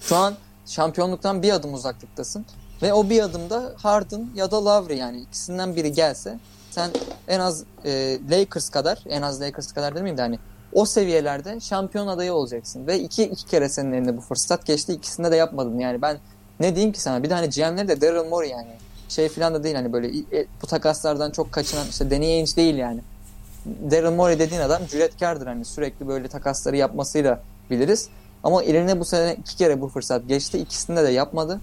Şu 0.00 0.16
an 0.16 0.34
şampiyonluktan 0.66 1.42
bir 1.42 1.52
adım 1.52 1.74
uzaklıktasın. 1.74 2.46
Ve 2.82 2.92
o 2.92 3.10
bir 3.10 3.22
adımda 3.22 3.74
Harden 3.76 4.26
ya 4.34 4.50
da 4.50 4.64
Lowry 4.64 4.96
yani 4.96 5.20
ikisinden 5.20 5.76
biri 5.76 5.92
gelse 5.92 6.38
sen 6.70 6.90
en 7.28 7.40
az 7.40 7.64
e, 7.84 8.18
Lakers 8.30 8.70
kadar 8.70 9.04
en 9.08 9.22
az 9.22 9.40
Lakers 9.40 9.72
kadar 9.72 9.94
demeyeyim 9.94 10.18
de 10.18 10.22
hani 10.22 10.38
o 10.72 10.84
seviyelerde 10.84 11.60
şampiyon 11.60 12.06
adayı 12.06 12.32
olacaksın. 12.32 12.86
Ve 12.86 13.00
iki, 13.00 13.22
iki 13.22 13.46
kere 13.46 13.68
senin 13.68 13.92
elinde 13.92 14.16
bu 14.16 14.20
fırsat 14.20 14.66
geçti. 14.66 14.92
İkisinde 14.92 15.30
de 15.30 15.36
yapmadın. 15.36 15.78
Yani 15.78 16.02
ben 16.02 16.18
ne 16.60 16.74
diyeyim 16.74 16.92
ki 16.92 17.00
sana? 17.00 17.22
Bir 17.22 17.30
de 17.30 17.34
hani 17.34 17.50
GM'leri 17.50 17.88
de 17.88 18.00
Daryl 18.00 18.28
Morey 18.28 18.50
yani. 18.50 18.68
Şey 19.08 19.28
falan 19.28 19.54
da 19.54 19.64
değil 19.64 19.74
hani 19.74 19.92
böyle 19.92 20.08
e, 20.08 20.46
bu 20.62 20.66
takaslardan 20.66 21.30
çok 21.30 21.52
kaçınan 21.52 21.86
işte 21.90 22.10
Danny 22.10 22.26
Ainge 22.26 22.56
değil 22.56 22.74
yani. 22.76 23.00
Daryl 23.90 24.10
Morey 24.10 24.38
dediğin 24.38 24.60
adam 24.60 24.82
cüretkardır 24.90 25.46
hani 25.46 25.64
sürekli 25.64 26.08
böyle 26.08 26.28
takasları 26.28 26.76
yapmasıyla 26.76 27.42
biliriz. 27.70 28.08
Ama 28.42 28.62
eline 28.62 29.00
bu 29.00 29.04
sene 29.04 29.34
iki 29.34 29.56
kere 29.56 29.80
bu 29.80 29.88
fırsat 29.88 30.28
geçti. 30.28 30.58
İkisinde 30.58 31.04
de 31.04 31.08
yapmadı. 31.08 31.60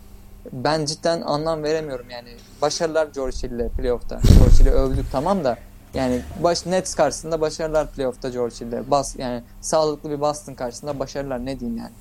Ben 0.51 0.85
cidden 0.85 1.21
anlam 1.21 1.63
veremiyorum 1.63 2.09
yani. 2.09 2.29
Başarılar 2.61 3.07
George 3.15 3.37
Hill'le 3.43 3.69
playoff'ta. 3.69 4.19
George 4.39 4.55
Hill'i 4.59 4.71
övdük 4.71 5.05
tamam 5.11 5.43
da 5.43 5.57
yani 5.93 6.21
baş 6.43 6.65
Nets 6.65 6.95
karşısında 6.95 7.41
başarılar 7.41 7.91
playoff'ta 7.91 8.29
George 8.29 8.55
Hill'le. 8.55 8.91
Bas 8.91 9.15
yani 9.17 9.43
sağlıklı 9.61 10.09
bir 10.09 10.21
Boston 10.21 10.53
karşısında 10.53 10.99
başarılar 10.99 11.45
ne 11.45 11.59
diyeyim 11.59 11.79
yani. 11.79 11.91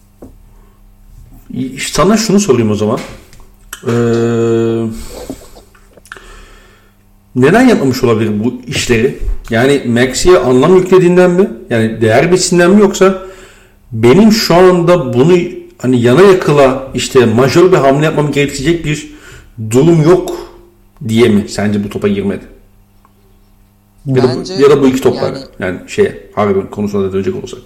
Sana 1.93 2.17
şunu 2.17 2.41
sorayım 2.41 2.71
o 2.71 2.75
zaman. 2.75 3.01
Ee, 3.87 3.91
neden 7.37 7.63
yapmamış 7.69 8.05
olabilir 8.05 8.45
bu 8.45 8.55
işleri? 8.67 9.19
Yani 9.51 9.83
Maxi'ye 9.87 10.39
anlam 10.39 10.77
yüklediğinden 10.77 11.31
mi? 11.31 11.51
Yani 11.71 12.01
değer 12.01 12.33
biçiminden 12.33 12.71
mi 12.71 12.81
yoksa 12.81 13.23
benim 13.93 14.33
şu 14.33 14.55
anda 14.55 15.13
bunu 15.13 15.39
hani 15.79 16.01
yana 16.01 16.23
yakıla 16.23 16.89
işte 16.95 17.27
majör 17.27 17.73
bir 17.73 17.77
hamle 17.77 18.05
yapmam 18.05 18.33
gerekecek 18.33 18.85
bir 18.85 19.15
durum 19.71 20.03
yok 20.03 20.37
diye 21.09 21.29
mi 21.29 21.49
sence 21.49 21.85
bu 21.85 21.89
topa 21.89 22.09
girmedi? 22.09 22.45
Ya, 24.07 24.23
Bence, 24.23 24.59
da, 24.59 24.63
ya 24.63 24.71
da 24.71 24.83
bu 24.83 24.87
iki 24.87 25.01
toplar 25.01 25.33
yani, 25.33 25.45
yani 25.59 25.91
şey 25.91 26.31
Harden 26.35 26.71
konusuna 26.71 27.03
da 27.05 27.13
dönecek 27.13 27.37
olursak. 27.37 27.61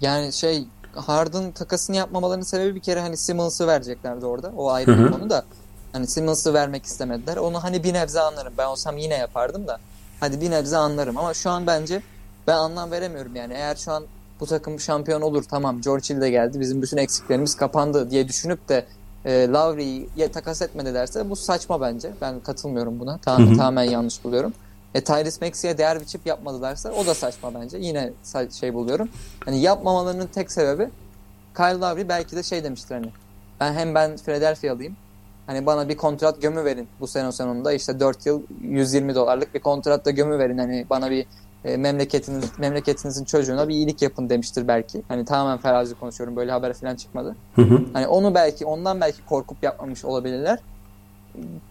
Yani 0.00 0.32
şey 0.32 0.64
Harden 0.94 1.52
takasını 1.52 1.96
yapmamalarının 1.96 2.44
sebebi 2.44 2.74
bir 2.74 2.80
kere 2.80 3.00
hani 3.00 3.16
Simmons'ı 3.16 3.66
vereceklerdi 3.66 4.26
orada. 4.26 4.52
O 4.56 4.70
ayrı 4.70 5.04
bir 5.04 5.12
konu 5.12 5.30
da. 5.30 5.44
Hani 5.92 6.06
Simmons'ı 6.06 6.54
vermek 6.54 6.84
istemediler. 6.84 7.36
Onu 7.36 7.64
hani 7.64 7.84
bir 7.84 7.94
nebze 7.94 8.20
anlarım. 8.20 8.52
Ben 8.58 8.66
olsam 8.66 8.96
yine 8.96 9.14
yapardım 9.14 9.66
da. 9.66 9.78
Hadi 10.20 10.40
bir 10.40 10.50
nebze 10.50 10.76
anlarım 10.76 11.18
ama 11.18 11.34
şu 11.34 11.50
an 11.50 11.66
bence 11.66 12.02
ben 12.46 12.56
anlam 12.56 12.90
veremiyorum 12.90 13.36
yani. 13.36 13.54
Eğer 13.54 13.76
şu 13.76 13.92
an 13.92 14.04
bu 14.40 14.46
takım 14.46 14.80
şampiyon 14.80 15.20
olur 15.20 15.42
tamam 15.42 15.80
George 15.80 16.14
Hill 16.14 16.20
de 16.20 16.30
geldi 16.30 16.60
bizim 16.60 16.82
bütün 16.82 16.96
eksiklerimiz 16.96 17.56
kapandı 17.56 18.10
diye 18.10 18.28
düşünüp 18.28 18.68
de 18.68 18.86
e, 19.24 19.48
Lowry'i 19.48 20.32
takas 20.32 20.62
etmedilerse 20.62 21.30
bu 21.30 21.36
saçma 21.36 21.80
bence. 21.80 22.10
Ben 22.20 22.40
katılmıyorum 22.40 23.00
buna. 23.00 23.18
Tam. 23.18 23.56
Tamamen 23.56 23.82
yanlış 23.82 24.24
buluyorum. 24.24 24.52
E, 24.94 25.04
Tyrese 25.04 25.46
Maxey'e 25.46 25.78
değer 25.78 26.00
biçip 26.00 26.26
yapmadılarsa 26.26 26.90
o 26.90 27.06
da 27.06 27.14
saçma 27.14 27.54
bence. 27.54 27.78
Yine 27.78 28.12
şey 28.60 28.74
buluyorum. 28.74 29.08
Hani 29.44 29.60
yapmamalarının 29.60 30.26
tek 30.26 30.52
sebebi 30.52 30.88
Kyle 31.56 31.78
Lowry 31.78 32.08
belki 32.08 32.36
de 32.36 32.42
şey 32.42 32.64
demiştir 32.64 32.94
hani. 32.94 33.06
Ben 33.60 33.72
hem 33.74 33.94
ben 33.94 34.16
Philadelphia'lıyım. 34.16 34.96
Hani 35.50 35.66
bana 35.66 35.88
bir 35.88 35.96
kontrat 35.96 36.42
gömü 36.42 36.64
verin 36.64 36.88
bu 37.00 37.06
sene 37.06 37.32
sonunda. 37.32 37.72
işte 37.72 38.00
4 38.00 38.26
yıl 38.26 38.42
120 38.62 39.14
dolarlık 39.14 39.54
bir 39.54 39.60
kontrat 39.60 40.04
da 40.04 40.10
gömü 40.10 40.38
verin. 40.38 40.58
Hani 40.58 40.86
bana 40.90 41.10
bir 41.10 41.26
e, 41.64 41.76
memleketiniz, 41.76 42.58
memleketinizin 42.58 43.24
çocuğuna 43.24 43.68
bir 43.68 43.74
iyilik 43.74 44.02
yapın 44.02 44.28
demiştir 44.28 44.68
belki. 44.68 45.02
Hani 45.08 45.24
tamamen 45.24 45.58
ferazi 45.58 45.94
konuşuyorum. 45.94 46.36
Böyle 46.36 46.52
haber 46.52 46.72
falan 46.72 46.96
çıkmadı. 46.96 47.36
Hı 47.56 47.62
hı. 47.62 47.80
Hani 47.92 48.06
onu 48.06 48.34
belki 48.34 48.66
ondan 48.66 49.00
belki 49.00 49.26
korkup 49.26 49.62
yapmamış 49.62 50.04
olabilirler. 50.04 50.58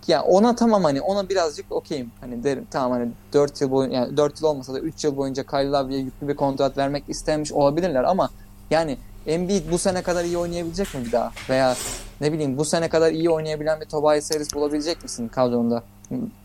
Ya 0.08 0.24
ona 0.24 0.56
tamam 0.56 0.84
hani 0.84 1.02
ona 1.02 1.30
birazcık 1.30 1.72
okeyim. 1.72 2.12
Hani 2.22 2.44
derim 2.44 2.68
tamam 2.72 2.92
hani 2.92 3.12
4 3.34 3.62
yıl 3.62 3.72
boyunca 3.72 3.96
yani 3.96 4.18
4 4.18 4.42
yıl 4.42 4.48
olmasa 4.48 4.74
da 4.74 4.80
3 4.80 5.04
yıl 5.04 5.18
boyunca 5.18 5.44
Kyle 5.44 5.70
Lowry'e 5.70 6.00
yüklü 6.00 6.28
bir 6.28 6.36
kontrat 6.36 6.78
vermek 6.78 7.04
istemiş 7.08 7.52
olabilirler 7.52 8.04
ama 8.04 8.30
yani 8.72 8.98
Embiid 9.30 9.72
bu 9.72 9.78
sene 9.78 10.02
kadar 10.02 10.24
iyi 10.24 10.38
oynayabilecek 10.38 10.96
mi 10.96 11.06
bir 11.06 11.12
daha? 11.12 11.32
Veya 11.50 11.76
ne 12.22 12.34
bileyim 12.34 12.58
bu 12.58 12.66
sene 12.66 12.90
kadar 12.90 13.12
iyi 13.12 13.30
oynayabilen 13.30 13.82
bir 13.82 13.86
Tobias 13.86 14.32
Harris 14.32 14.54
bulabilecek 14.54 15.04
misin 15.04 15.28
kadronda? 15.28 15.84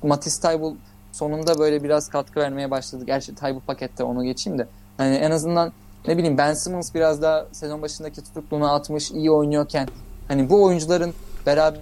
Matisse 0.03 0.49
Tybul 0.49 0.75
sonunda 1.13 1.59
böyle 1.59 1.83
biraz 1.83 2.09
katkı 2.09 2.41
vermeye 2.41 2.71
başladı. 2.71 3.05
Gerçi 3.07 3.35
Tybul 3.35 3.61
pakette 3.61 4.05
onu 4.05 4.25
geçeyim 4.25 4.59
de. 4.59 4.67
Hani 4.97 5.17
en 5.17 5.31
azından 5.31 5.73
ne 6.09 6.19
bileyim 6.19 6.39
Ben 6.39 6.55
Simmons 6.55 6.95
biraz 6.95 7.23
daha 7.23 7.47
sezon 7.53 7.83
başındaki 7.83 8.25
tutukluğunu 8.25 8.73
atmış, 8.73 9.11
iyi 9.11 9.31
oynuyorken 9.31 9.89
hani 10.29 10.51
bu 10.51 10.65
oyuncuların 10.65 11.15
beraber 11.47 11.81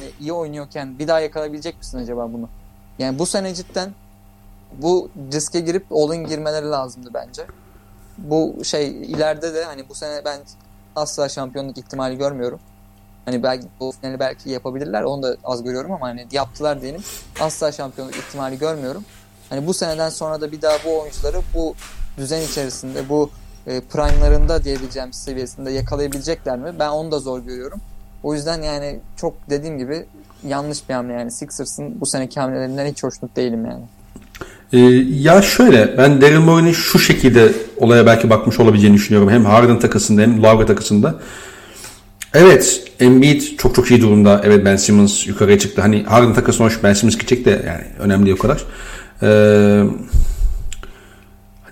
ve 0.00 0.10
iyi 0.20 0.32
oynuyorken 0.32 0.98
bir 0.98 1.08
daha 1.08 1.20
yakalayabilecek 1.20 1.78
misin 1.78 1.98
acaba 1.98 2.32
bunu? 2.32 2.48
Yani 2.98 3.18
bu 3.18 3.26
sene 3.26 3.54
cidden 3.54 3.90
bu 4.78 5.08
riske 5.32 5.60
girip 5.60 5.92
all-in 5.92 6.26
girmeleri 6.26 6.70
lazımdı 6.70 7.10
bence. 7.14 7.46
Bu 8.18 8.64
şey 8.64 8.88
ileride 8.88 9.54
de 9.54 9.64
hani 9.64 9.88
bu 9.88 9.94
sene 9.94 10.24
ben 10.24 10.40
asla 10.96 11.28
şampiyonluk 11.28 11.78
ihtimali 11.78 12.18
görmüyorum. 12.18 12.60
Hani 13.24 13.42
belki 13.42 13.66
bu 13.80 13.92
finali 14.00 14.18
belki 14.18 14.50
yapabilirler. 14.50 15.02
Onu 15.02 15.22
da 15.22 15.36
az 15.44 15.64
görüyorum 15.64 15.92
ama 15.92 16.08
hani 16.08 16.26
yaptılar 16.32 16.82
diyelim. 16.82 17.02
Asla 17.40 17.72
şampiyonluk 17.72 18.16
ihtimali 18.16 18.58
görmüyorum. 18.58 19.04
Hani 19.50 19.66
bu 19.66 19.74
seneden 19.74 20.08
sonra 20.08 20.40
da 20.40 20.52
bir 20.52 20.62
daha 20.62 20.76
bu 20.84 21.00
oyuncuları 21.00 21.40
bu 21.54 21.74
düzen 22.16 22.42
içerisinde 22.42 23.08
bu 23.08 23.30
e, 23.66 23.80
prime'larında 23.80 24.64
diyebileceğim 24.64 25.12
seviyesinde 25.12 25.70
yakalayabilecekler 25.70 26.58
mi? 26.58 26.74
Ben 26.78 26.88
onu 26.88 27.12
da 27.12 27.18
zor 27.18 27.40
görüyorum. 27.40 27.80
O 28.22 28.34
yüzden 28.34 28.62
yani 28.62 29.00
çok 29.16 29.34
dediğim 29.50 29.78
gibi 29.78 30.06
yanlış 30.46 30.88
bir 30.88 30.94
hamle 30.94 31.12
yani 31.12 31.30
Sixers'ın 31.30 32.00
bu 32.00 32.06
seneki 32.06 32.40
hamlelerinden 32.40 32.86
hiç 32.86 33.02
hoşnut 33.02 33.36
değilim 33.36 33.64
yani. 33.66 33.84
Ee, 34.74 34.78
ya 35.20 35.42
şöyle 35.42 35.94
ben 35.98 36.20
Daryl 36.20 36.38
Morey'nin 36.38 36.72
şu 36.72 36.98
şekilde 36.98 37.52
olaya 37.76 38.06
belki 38.06 38.30
bakmış 38.30 38.60
olabileceğini 38.60 38.96
düşünüyorum. 38.96 39.30
Hem 39.30 39.44
Harden 39.44 39.78
takısında 39.78 40.22
hem 40.22 40.42
Lowry 40.42 40.66
takısında. 40.66 41.20
Evet 42.34 42.82
Embiid 43.00 43.42
çok 43.58 43.74
çok 43.74 43.90
iyi 43.90 44.00
durumda. 44.00 44.40
Evet 44.44 44.64
Ben 44.64 44.76
Simmons 44.76 45.26
yukarıya 45.26 45.58
çıktı. 45.58 45.82
Hani 45.82 46.02
Harden 46.02 46.34
takasına 46.34 46.66
hoş 46.66 46.82
Ben 46.82 46.92
Simmons 46.92 47.16
gidecek 47.16 47.44
de 47.44 47.50
yani 47.50 47.84
önemli 47.98 48.34
o 48.34 48.38
kadar. 48.38 48.64
Ee, 49.22 49.84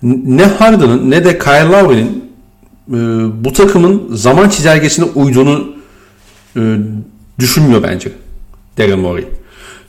ne 0.03 0.45
Harden'ın 0.45 1.11
ne 1.11 1.25
de 1.25 1.39
Kyle 1.39 1.69
Lowry'nin 1.69 2.33
e, 2.89 2.95
bu 3.45 3.53
takımın 3.53 4.15
zaman 4.15 4.49
çizelgesine 4.49 5.05
uyduğunu 5.05 5.75
e, 6.57 6.61
düşünmüyor 7.39 7.83
bence 7.83 8.13
Daryl 8.79 8.97
Morey. 8.97 9.25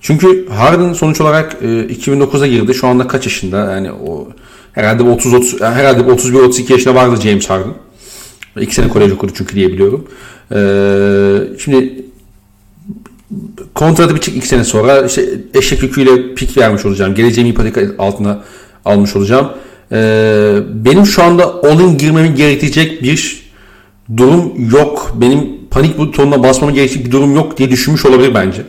Çünkü 0.03 0.49
Harden 0.49 0.93
sonuç 0.93 1.21
olarak 1.21 1.57
e, 1.61 1.65
2009'a 1.65 2.47
girdi. 2.47 2.73
Şu 2.73 2.87
anda 2.87 3.07
kaç 3.07 3.25
yaşında? 3.25 3.71
Yani 3.71 3.91
o 3.91 4.27
herhalde 4.73 5.03
30 5.03 5.33
30 5.33 5.61
herhalde 5.61 6.11
31 6.11 6.39
32 6.39 6.73
yaşında 6.73 6.95
vardı 6.95 7.21
James 7.21 7.49
Harden. 7.49 7.73
İki 8.59 8.75
sene 8.75 8.89
kolej 8.89 9.11
okudu 9.11 9.31
çünkü 9.35 9.55
diye 9.55 9.67
biliyorum. 9.67 10.07
Ee, 10.51 11.57
şimdi 11.59 12.05
kontratı 13.75 14.15
bitecek 14.15 14.37
iki 14.37 14.47
sene 14.47 14.63
sonra 14.63 15.01
işte 15.01 15.29
eşek 15.53 15.83
yüküyle 15.83 16.35
pik 16.35 16.57
vermiş 16.57 16.85
olacağım. 16.85 17.15
Geleceğimi 17.15 17.49
ipotek 17.49 17.99
altına 17.99 18.43
almış 18.85 19.15
olacağım. 19.15 19.49
Ee, 19.91 20.59
benim 20.73 21.05
şu 21.05 21.23
anda 21.23 21.63
all-in 21.63 21.97
girmemi 21.97 22.35
gerektirecek 22.35 23.03
bir 23.03 23.43
durum 24.17 24.69
yok. 24.71 25.11
Benim 25.21 25.49
panik 25.71 25.97
butonuna 25.97 26.43
basmama 26.43 26.73
gerekecek 26.73 27.05
bir 27.05 27.11
durum 27.11 27.35
yok 27.35 27.57
diye 27.57 27.71
düşünmüş 27.71 28.05
olabilir 28.05 28.33
bence. 28.33 28.61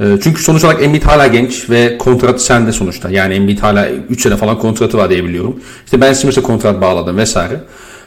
Ee, 0.00 0.18
çünkü 0.22 0.42
sonuç 0.42 0.64
olarak 0.64 0.82
Embiid 0.82 1.02
hala 1.02 1.26
genç 1.26 1.70
ve 1.70 1.98
kontratı 1.98 2.44
sende 2.44 2.72
sonuçta. 2.72 3.10
Yani 3.10 3.34
Embiid 3.34 3.58
hala 3.58 3.90
3 3.90 4.22
sene 4.22 4.36
falan 4.36 4.58
kontratı 4.58 4.98
var 4.98 5.10
diye 5.10 5.24
biliyorum. 5.24 5.62
İşte 5.84 6.00
Ben 6.00 6.12
Simmons'a 6.12 6.42
kontrat 6.42 6.80
bağladım 6.80 7.16
vesaire. 7.16 7.60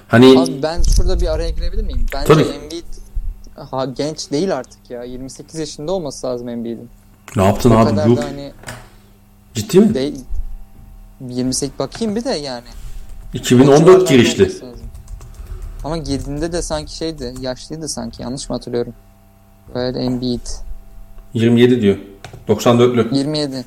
Hani 0.08 0.40
Abi 0.40 0.64
ben 0.64 0.82
şurada 0.82 1.20
bir 1.20 1.34
araya 1.34 1.50
girebilir 1.50 1.84
miyim? 1.84 2.06
Bence 2.14 2.28
Tabii. 2.28 2.42
Embiid 2.42 2.84
ha, 3.72 3.86
genç 3.86 4.32
değil 4.32 4.58
artık 4.58 4.90
ya. 4.90 5.04
28 5.04 5.60
yaşında 5.60 5.92
olması 5.92 6.28
lazım 6.28 6.50
Embiid'in. 6.50 6.90
Ne 7.36 7.46
yaptın 7.46 7.72
o 7.72 7.78
abi? 7.78 7.90
Kadar 7.90 8.08
Yok. 8.08 8.18
Da 8.18 8.24
hani 8.24 8.52
Ciddi 9.54 9.80
mi? 9.80 9.94
Değil. 9.94 10.20
28 11.30 11.80
bakayım 11.80 12.16
bir 12.16 12.24
de 12.24 12.30
yani. 12.30 12.68
2014 13.34 14.10
girişli. 14.10 14.52
Ama 15.84 15.98
girdiğinde 15.98 16.52
de 16.52 16.62
sanki 16.62 16.96
şeydi, 16.96 17.34
yaşlıydı 17.42 17.90
sanki. 17.90 18.22
Yanlış 18.22 18.50
mı 18.50 18.56
hatırlıyorum? 18.56 18.94
Böyle 19.76 20.00
Embiid. 20.00 20.48
27 21.34 21.82
diyor. 21.82 21.96
94'lü. 22.48 23.16
27. 23.16 23.66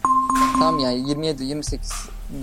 Tamam 0.59 0.78
yani 0.78 1.09
27, 1.09 1.45
28. 1.45 1.93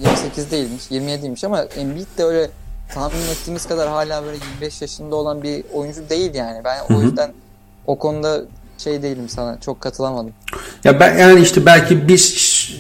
28 0.06 0.52
değilmiş. 0.52 0.84
27'ymiş 0.92 1.46
ama 1.46 1.62
Embiid 1.62 2.08
de 2.18 2.24
öyle 2.24 2.50
tahmin 2.94 3.22
ettiğimiz 3.32 3.66
kadar 3.66 3.90
hala 3.90 4.24
böyle 4.26 4.38
25 4.54 4.82
yaşında 4.82 5.16
olan 5.16 5.44
bir 5.44 5.64
oyuncu 5.74 6.10
değil 6.10 6.34
yani. 6.34 6.62
Ben 6.66 6.78
Hı-hı. 6.78 6.98
o 6.98 7.02
yüzden 7.02 7.32
o 7.88 7.98
konuda 7.98 8.42
şey 8.78 9.04
değilim 9.04 9.30
sana 9.30 9.60
çok 9.66 9.82
katılamadım. 9.82 10.32
Ya 10.84 11.00
ben 11.00 11.18
yani 11.18 11.42
işte 11.42 11.66
belki 11.66 12.08
bir 12.08 12.18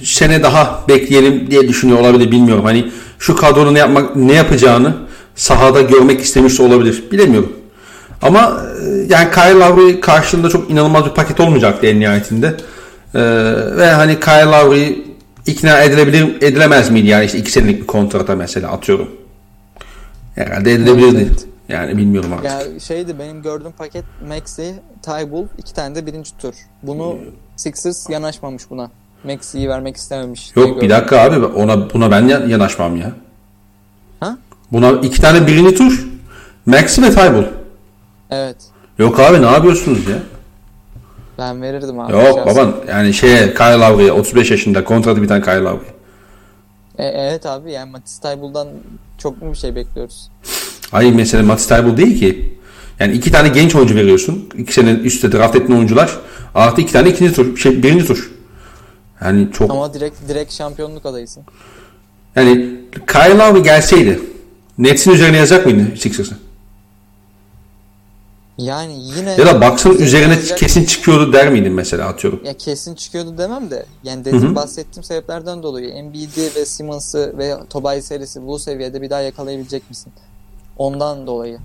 sene 0.03 0.43
daha 0.43 0.84
bekleyelim 0.88 1.51
diye 1.51 1.68
düşünüyor 1.68 1.99
olabilir 1.99 2.31
bilmiyorum. 2.31 2.63
Hani 2.63 2.91
şu 3.19 3.35
kadronun 3.35 3.76
yapmak 3.76 4.15
ne 4.15 4.34
yapacağını 4.34 4.95
sahada 5.35 5.81
görmek 5.81 6.22
istemiş 6.22 6.59
olabilir. 6.59 7.03
Bilemiyorum. 7.11 7.60
Ama 8.22 8.61
e, 8.81 9.06
yani 9.10 9.31
Kyle 9.31 9.60
Lowry 9.60 9.99
karşılığında 9.99 10.49
çok 10.49 10.69
inanılmaz 10.69 11.06
bir 11.06 11.10
paket 11.10 11.39
olmayacaktı 11.39 11.88
en 11.88 11.99
nihayetinde. 11.99 12.56
Ee, 13.15 13.19
ve 13.77 13.91
hani 13.91 14.19
Kyle 14.19 14.45
Lowry 14.45 15.03
ikna 15.45 15.81
edilebilir 15.81 16.41
edilemez 16.41 16.89
miydi 16.89 17.07
yani 17.07 17.26
işte 17.26 17.38
iki 17.38 17.52
senelik 17.52 17.81
bir 17.81 17.88
kontrata 17.88 18.35
mesela 18.35 18.72
atıyorum. 18.72 19.10
Herhalde 20.35 20.72
edilebilirdi. 20.72 21.27
Evet. 21.30 21.45
Yani 21.69 21.98
bilmiyorum 21.98 22.34
artık. 22.34 22.45
Ya 22.45 22.80
şeydi 22.80 23.19
benim 23.19 23.41
gördüğüm 23.41 23.72
paket 23.72 24.06
Maxi, 24.27 24.73
Tybull 25.02 25.45
iki 25.57 25.73
tane 25.73 25.95
de 25.95 26.06
birinci 26.06 26.38
tur. 26.38 26.53
Bunu 26.84 27.18
Sixers 27.56 28.10
yanaşmamış 28.10 28.69
buna. 28.69 28.91
Maxi'yi 29.23 29.69
vermek 29.69 29.98
istememiş. 29.98 30.52
Yok 30.56 30.81
bir 30.81 30.89
dakika 30.89 31.19
abi 31.19 31.45
ona 31.45 31.93
buna 31.93 32.11
ben 32.11 32.27
yanaşmam 32.27 32.95
ya. 32.95 33.11
Ha? 34.19 34.38
Buna 34.72 34.91
iki 34.91 35.22
tane 35.22 35.48
birinci 35.48 35.76
tur. 35.76 36.07
Maxi 36.65 37.03
ve 37.03 37.10
Tybull. 37.10 37.60
Evet. 38.31 38.55
Yok 38.97 39.19
abi 39.19 39.41
ne 39.41 39.45
yapıyorsunuz 39.45 40.07
ya? 40.07 40.17
Ben 41.37 41.61
verirdim 41.61 41.99
abi. 41.99 42.11
Yok 42.11 42.23
şahsen. 42.23 42.45
baban 42.45 42.75
yani 42.87 43.13
şeye 43.13 43.53
Kyle 43.53 43.79
Lowry'e 43.79 44.11
35 44.11 44.51
yaşında 44.51 44.83
kontratı 44.83 45.21
biten 45.21 45.41
Kyle 45.41 45.59
Lowry. 45.59 45.87
E, 46.97 47.05
evet 47.05 47.45
abi 47.45 47.71
yani 47.71 47.91
Matisse 47.91 48.21
Taybul'dan 48.21 48.67
çok 49.17 49.41
mu 49.41 49.51
bir 49.51 49.57
şey 49.57 49.75
bekliyoruz? 49.75 50.29
Hayır 50.91 51.13
mesela 51.13 51.43
Matisse 51.43 51.69
Taybul 51.69 51.97
değil 51.97 52.19
ki. 52.19 52.57
Yani 52.99 53.13
iki 53.13 53.31
tane 53.31 53.49
genç 53.49 53.75
oyuncu 53.75 53.95
veriyorsun. 53.95 54.49
İki 54.57 54.73
sene 54.73 54.91
üstte 54.91 55.31
draft 55.31 55.55
ettiğin 55.55 55.77
oyuncular. 55.77 56.19
Artı 56.55 56.81
iki 56.81 56.93
tane 56.93 57.09
ikinci 57.09 57.33
tur. 57.33 57.57
Şey, 57.57 57.83
birinci 57.83 58.05
tur. 58.05 58.31
Yani 59.21 59.47
çok... 59.53 59.71
Ama 59.71 59.93
direkt 59.93 60.15
direkt 60.27 60.53
şampiyonluk 60.53 61.05
adayısın. 61.05 61.43
Yani 62.35 62.77
Kyle 63.07 63.37
Lowry 63.37 63.63
gelseydi 63.63 64.19
Nets'in 64.77 65.11
üzerine 65.11 65.37
yazacak 65.37 65.65
mıydı 65.65 65.97
Sixers'ı? 65.97 66.37
Yani 68.61 68.93
yine... 69.17 69.31
Ya 69.31 69.45
da 69.45 69.61
baksın 69.61 69.97
üzerine 69.97 70.33
yazacak... 70.33 70.57
kesin 70.57 70.85
çıkıyordu 70.85 71.33
der 71.33 71.49
miydin 71.49 71.73
mesela 71.73 72.07
atıyorum. 72.07 72.41
Ya 72.45 72.53
kesin 72.53 72.95
çıkıyordu 72.95 73.38
demem 73.38 73.71
de. 73.71 73.85
Yani 74.03 74.25
dediğim 74.25 74.55
bahsettiğim 74.55 75.03
sebeplerden 75.03 75.63
dolayı 75.63 75.89
Embiid'i 75.89 76.55
ve 76.55 76.65
Simmons'ı 76.65 77.33
ve 77.38 77.53
Tobias 77.69 78.05
serisi 78.05 78.47
bu 78.47 78.59
seviyede 78.59 79.01
bir 79.01 79.09
daha 79.09 79.21
yakalayabilecek 79.21 79.89
misin? 79.89 80.13
Ondan 80.77 81.27
dolayı. 81.27 81.57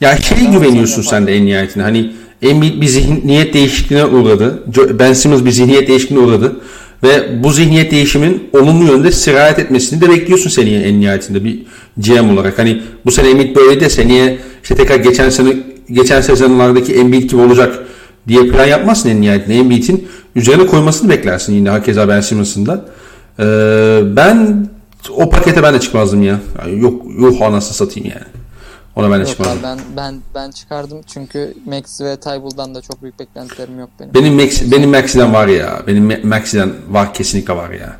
Ya 0.00 0.16
şey 0.16 0.46
güveniyorsun 0.46 1.02
sen 1.02 1.26
de 1.26 1.36
en 1.36 1.46
nihayetinde. 1.46 1.84
Hani 1.84 2.12
Embiid 2.42 2.80
bir 2.80 2.86
zihniyet 2.86 3.54
değişikliğine 3.54 4.04
uğradı. 4.04 4.62
Ben 4.98 5.12
Simmons 5.12 5.44
bir 5.44 5.50
zihniyet 5.50 5.88
değişikliğine 5.88 6.24
uğradı. 6.24 6.60
Ve 7.02 7.42
bu 7.44 7.52
zihniyet 7.52 7.90
değişimin 7.90 8.50
olumlu 8.52 8.92
yönde 8.92 9.12
sirayet 9.12 9.58
etmesini 9.58 10.00
de 10.00 10.10
bekliyorsun 10.10 10.50
seneye 10.50 10.80
en 10.80 11.00
nihayetinde 11.00 11.44
bir 11.44 11.62
GM 11.96 12.30
olarak. 12.30 12.58
Hani 12.58 12.82
bu 13.04 13.10
sene 13.10 13.30
Embiid 13.30 13.56
böyle 13.56 13.80
de 13.80 13.90
seneye 13.90 14.38
işte 14.62 14.74
tekrar 14.74 14.96
geçen 14.96 15.30
sene 15.30 15.73
geçen 15.90 16.20
sezonlardaki 16.20 16.94
Embiid 16.94 17.30
gibi 17.30 17.40
olacak 17.40 17.78
diye 18.28 18.48
plan 18.48 18.64
yapmazsın 18.66 19.08
en 19.08 19.20
nihayetinde. 19.20 19.54
Embiid'in 19.54 20.08
üzerine 20.36 20.66
koymasını 20.66 21.10
beklersin 21.10 21.54
yine 21.54 21.70
hakeza 21.70 22.08
Ben 22.08 22.20
Simmons'ın 22.20 22.66
da. 22.66 22.84
Ee, 23.38 24.00
ben 24.16 24.68
o 25.10 25.30
pakete 25.30 25.62
ben 25.62 25.74
de 25.74 25.80
çıkmazdım 25.80 26.22
ya. 26.22 26.40
Yani 26.58 26.80
yok 26.80 27.02
yok 27.20 27.42
anasını 27.42 27.74
satayım 27.74 28.08
yani. 28.08 28.26
Ona 28.96 29.06
ben 29.10 29.14
de 29.16 29.18
Yok 29.18 29.28
çıkmazdım. 29.28 29.58
ben 29.62 29.78
ben 29.96 30.14
ben 30.34 30.50
çıkardım 30.50 31.00
çünkü 31.06 31.54
Max 31.66 32.00
ve 32.00 32.16
Tybull'dan 32.16 32.74
da 32.74 32.80
çok 32.80 33.02
büyük 33.02 33.18
beklentilerim 33.18 33.78
yok 33.78 33.90
benim. 34.00 34.14
Benim 34.14 34.34
Max, 34.34 34.62
benim 34.72 34.90
Maxi'den 34.90 35.32
var 35.34 35.46
ya. 35.48 35.82
Benim 35.86 36.10
Ma- 36.10 36.26
Maxi'den 36.26 36.72
var 36.90 37.14
kesinlikle 37.14 37.56
var 37.56 37.70
ya. 37.70 37.96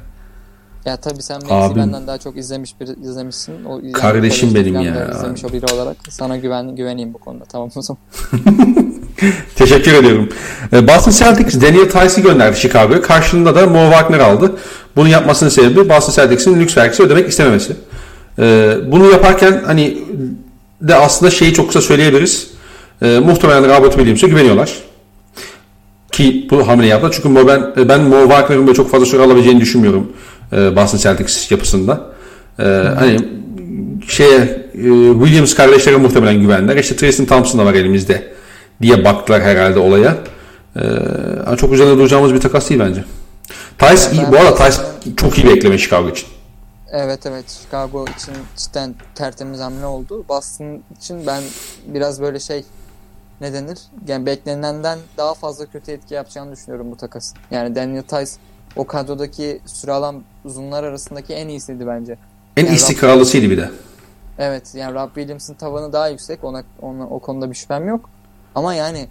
Ya 0.87 0.97
tabii 0.97 1.23
sen 1.23 1.37
Max'i 1.37 1.55
Abim. 1.55 1.77
benden 1.77 2.07
daha 2.07 2.19
çok 2.19 2.37
izlemiş 2.37 2.81
bir 2.81 2.87
izlemişsin. 2.87 3.65
O, 3.65 3.77
yani 3.77 3.93
Kardeşim 3.93 4.49
kolejde 4.49 4.75
benim 4.75 4.83
falan 4.83 4.95
da 4.95 4.99
ya. 4.99 5.19
İzlemiş 5.19 5.45
o 5.45 5.53
biri 5.53 5.75
olarak 5.75 5.97
sana 6.09 6.37
güven 6.37 6.77
güveneyim 6.77 7.15
bu 7.15 7.19
konuda. 7.19 7.45
Tamam 7.45 7.71
o 7.77 7.83
zaman. 7.83 7.99
Teşekkür 9.57 9.93
ediyorum. 9.93 10.29
Ee, 10.73 10.89
Boston 10.89 11.11
Celtics 11.13 11.63
Daniel 11.63 11.91
Tice'i 11.91 12.23
gönderdi 12.23 12.57
Chicago'ya. 12.57 13.03
Karşılığında 13.03 13.55
da 13.55 13.67
Mo 13.67 13.91
Wagner 13.91 14.19
aldı. 14.21 14.53
Bunu 14.97 15.09
yapmasının 15.09 15.51
sebebi 15.51 15.89
Boston 15.89 16.13
Celtics'in 16.13 16.61
lüks 16.61 16.77
vergisi 16.77 17.03
ödemek 17.03 17.29
istememesi. 17.29 17.77
Ee, 18.39 18.77
bunu 18.87 19.11
yaparken 19.11 19.63
hani 19.67 19.99
de 20.81 20.95
aslında 20.95 21.31
şeyi 21.31 21.55
çok 21.55 21.67
kısa 21.67 21.81
söyleyebiliriz. 21.81 22.51
Ee, 23.03 23.19
muhtemelen 23.25 23.65
Robert 23.65 23.93
Williams'a 23.93 24.27
güveniyorlar. 24.27 24.73
Ki 26.13 26.49
bu 26.51 26.69
hamle 26.69 26.87
yaptılar. 26.87 27.13
Çünkü 27.13 27.29
Mo, 27.29 27.47
ben, 27.47 27.89
ben 27.89 28.01
Mo 28.01 28.21
Wagner'ın 28.21 28.67
böyle 28.67 28.77
çok 28.77 28.91
fazla 28.91 29.07
süre 29.07 29.23
alabileceğini 29.23 29.61
düşünmüyorum. 29.61 30.13
E, 30.55 30.77
Boston 30.77 30.99
Celtics 30.99 31.51
yapısında. 31.51 32.15
Ee, 32.59 32.63
hani 32.99 33.29
şeye 34.09 34.39
e, 34.39 35.13
Williams 35.13 35.55
kardeşlere 35.55 35.97
muhtemelen 35.97 36.41
güvendiler. 36.41 36.77
İşte 36.77 36.97
Tristan 36.97 37.27
Thompson 37.27 37.59
da 37.61 37.65
var 37.65 37.75
elimizde 37.75 38.33
diye 38.83 39.05
baktılar 39.05 39.43
herhalde 39.43 39.79
olaya. 39.79 40.17
Ama 41.47 41.57
çok 41.57 41.73
üzerinde 41.73 41.99
duracağımız 41.99 42.35
bir 42.35 42.41
takas 42.41 42.71
değil 42.71 42.81
bence. 42.81 43.05
Tice 43.79 44.13
iyi. 44.13 44.33
Bu 44.33 44.37
arada 44.37 44.55
Tice 44.55 44.83
çok 45.17 45.39
iyi 45.39 45.47
bir 45.47 45.57
ekleme 45.57 45.79
Chicago 45.79 46.09
için. 46.09 46.29
Evet 46.93 47.27
evet 47.27 47.45
Chicago 47.63 48.05
için 48.19 48.35
cidden 48.57 48.95
tertemiz 49.15 49.61
hamle 49.61 49.87
oldu. 49.87 50.25
Boston 50.29 50.83
için 50.99 51.27
ben 51.27 51.43
biraz 51.87 52.21
böyle 52.21 52.41
şey 52.41 52.65
ne 53.41 53.53
denir? 53.53 53.79
Yani 54.09 54.27
beklenenden 54.27 54.99
daha 55.19 55.35
fazla 55.35 55.67
kötü 55.67 55.93
etki 55.93 56.15
yapacağını 56.15 56.53
düşünüyorum 56.53 56.91
bu 56.91 56.97
takasın. 56.97 57.39
Yani 57.51 57.75
Daniel 57.75 58.03
Tice 58.03 58.33
o 58.77 58.87
kadrodaki 58.87 59.61
süre 59.67 59.93
alan 59.93 60.23
uzunlar 60.45 60.85
arasındaki 60.85 61.35
en 61.35 61.49
iyisiydi 61.49 61.87
bence. 61.87 62.17
En 62.57 62.65
Yani 62.65 62.77
istikrarlısıydı 62.77 63.51
bir 63.51 63.59
de. 63.59 63.71
Evet 64.39 64.75
yani 64.75 64.95
Rob 64.95 65.09
Williams'ın 65.15 65.55
tavanı 65.55 65.93
daha 65.93 66.09
yüksek. 66.09 66.45
Ona, 66.45 66.63
ona 66.83 67.09
o 67.09 67.19
konuda 67.19 67.51
bir 67.51 67.55
şüphem 67.55 67.89
yok. 67.89 68.11
Ama 68.55 68.75
yani 68.75 69.09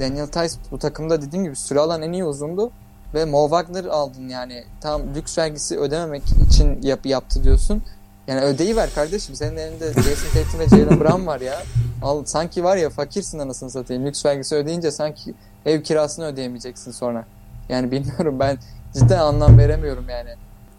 Daniel 0.00 0.26
Tice 0.26 0.54
bu 0.70 0.78
takımda 0.78 1.22
dediğim 1.22 1.44
gibi 1.44 1.56
süre 1.56 1.80
alan 1.80 2.02
en 2.02 2.12
iyi 2.12 2.24
uzundu. 2.24 2.70
Ve 3.14 3.24
Mo 3.24 3.48
Wagner 3.48 3.84
aldın 3.84 4.28
yani. 4.28 4.64
Tam 4.80 5.02
lüks 5.14 5.38
vergisi 5.38 5.78
ödememek 5.78 6.22
için 6.50 6.82
yap, 6.82 7.06
yaptı 7.06 7.44
diyorsun. 7.44 7.82
Yani 8.26 8.40
ödeyi 8.40 8.76
ver 8.76 8.94
kardeşim. 8.94 9.34
Senin 9.34 9.56
elinde 9.56 9.92
Jason 9.92 10.30
Tatum 10.34 10.60
ve 10.60 10.68
Jalen 10.68 11.00
Brown 11.00 11.26
var 11.26 11.40
ya. 11.40 11.62
Al, 12.02 12.24
sanki 12.24 12.64
var 12.64 12.76
ya 12.76 12.90
fakirsin 12.90 13.38
anasını 13.38 13.70
satayım. 13.70 14.06
Lüks 14.06 14.26
vergisi 14.26 14.54
ödeyince 14.54 14.90
sanki 14.90 15.34
ev 15.66 15.82
kirasını 15.82 16.26
ödeyemeyeceksin 16.26 16.92
sonra. 16.92 17.24
Yani 17.68 17.90
bilmiyorum 17.90 18.36
ben 18.40 18.58
cidden 18.94 19.18
anlam 19.18 19.58
veremiyorum 19.58 20.08
yani. 20.08 20.30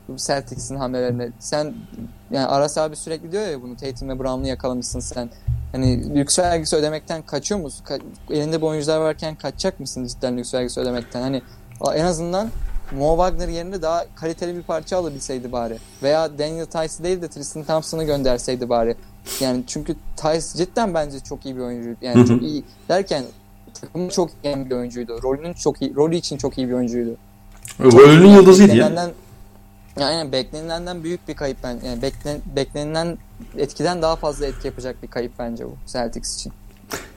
Bu 0.08 0.16
Celtics'in 0.16 0.76
hamlelerine. 0.76 1.30
Sen 1.40 1.74
yani 2.32 2.48
Aras 2.48 2.78
abi 2.78 2.96
sürekli 2.96 3.32
diyor 3.32 3.48
ya 3.48 3.62
bunu 3.62 3.76
Tatum 3.76 4.10
ve 4.10 4.20
Brown'u 4.20 4.48
yakalamışsın 4.48 5.00
sen. 5.00 5.30
Hani 5.72 6.16
lüks 6.16 6.40
vergisi 6.40 6.76
ödemekten 6.76 7.22
kaçıyor 7.22 7.62
musun? 7.62 7.86
Ka- 7.86 8.02
elinde 8.30 8.62
bu 8.62 8.68
oyuncular 8.68 8.98
varken 9.00 9.36
kaçacak 9.36 9.80
mısın 9.80 10.06
cidden 10.06 10.38
lüks 10.38 10.54
vergisi 10.54 10.80
ödemekten? 10.80 11.22
Hani 11.22 11.42
en 11.96 12.06
azından 12.06 12.50
Mo 12.98 13.10
Wagner 13.18 13.48
yerine 13.48 13.82
daha 13.82 14.06
kaliteli 14.16 14.56
bir 14.58 14.64
parça 14.64 14.98
alabilseydi 14.98 15.52
bari. 15.52 15.78
Veya 16.04 16.40
Daniel 16.40 16.66
Tice 16.66 17.04
değil 17.04 17.22
de 17.22 17.28
Tristan 17.28 17.64
Thompson'ı 17.64 18.04
gönderseydi 18.04 18.70
bari. 18.70 18.96
Yani 19.40 19.64
çünkü 19.68 19.96
Tice 20.16 20.58
cidden 20.58 20.94
bence 20.94 21.20
çok 21.20 21.46
iyi 21.46 21.56
bir 21.56 21.62
oyuncu. 21.62 21.96
Yani 22.02 22.28
çok 22.28 22.42
iyi 22.42 22.64
derken 22.90 23.24
takımı 23.82 24.10
çok 24.10 24.30
iyi 24.44 24.70
bir 24.70 24.76
oyuncuydu. 24.76 25.24
Rolünün 25.24 25.54
çok 25.54 25.82
iyi, 25.82 25.96
rolü 25.96 26.16
için 26.16 26.38
çok 26.38 26.58
iyi 26.58 26.68
bir 26.68 26.74
oyuncuydu. 26.74 27.18
Rolünün 27.80 28.28
yıldızıydı 28.28 28.76
ya. 28.76 29.12
Yani 29.99 30.32
beklenilenden 30.32 31.04
büyük 31.04 31.28
bir 31.28 31.34
kayıp 31.34 31.58
ben. 31.64 31.80
Yani 31.86 32.02
beklen, 32.02 32.38
beklenilen 32.56 33.18
etkiden 33.58 34.02
daha 34.02 34.16
fazla 34.16 34.45
etki 34.45 34.68
yapacak 34.68 35.04
bir 35.04 35.08
kayıp 35.08 35.32
bence 35.40 35.66
bu 35.66 35.76
Celtics 35.88 36.36
için. 36.36 36.54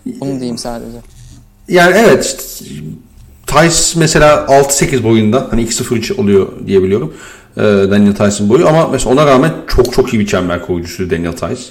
Bunu 0.06 0.30
diyeyim 0.30 0.58
sadece. 0.58 0.98
Yani 1.68 1.96
evet 1.96 2.24
işte, 2.24 2.74
Tice 3.46 4.00
mesela 4.00 4.34
6-8 4.36 5.04
boyunda 5.04 5.46
hani 5.50 5.62
2-0 5.64 6.20
oluyor 6.20 6.48
diye 6.66 6.82
biliyorum. 6.82 7.14
Ee, 7.56 7.60
Daniel 7.62 8.14
Tice'ın 8.14 8.48
boyu 8.48 8.68
ama 8.68 8.88
mesela 8.88 9.12
ona 9.12 9.26
rağmen 9.26 9.52
çok 9.68 9.92
çok 9.92 10.14
iyi 10.14 10.20
bir 10.20 10.26
çember 10.26 10.66
koyucusu 10.66 11.10
Daniel 11.10 11.32
Tice. 11.32 11.62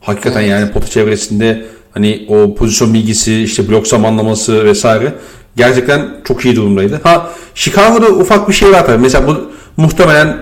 Hakikaten 0.00 0.40
Evet. 0.40 0.50
yani 0.50 0.72
pota 0.72 0.86
çevresinde 0.86 1.66
hani 1.92 2.26
o 2.28 2.54
pozisyon 2.54 2.94
bilgisi, 2.94 3.42
işte 3.42 3.68
blok 3.68 3.86
zamanlaması 3.86 4.64
vesaire 4.64 5.14
gerçekten 5.56 6.08
çok 6.24 6.44
iyi 6.44 6.56
durumdaydı. 6.56 7.00
Ha 7.02 7.30
Chicago'da 7.54 8.06
ufak 8.06 8.48
bir 8.48 8.54
şey 8.54 8.72
var 8.72 8.86
tabii. 8.86 9.02
Mesela 9.02 9.26
bu 9.26 9.50
muhtemelen 9.76 10.36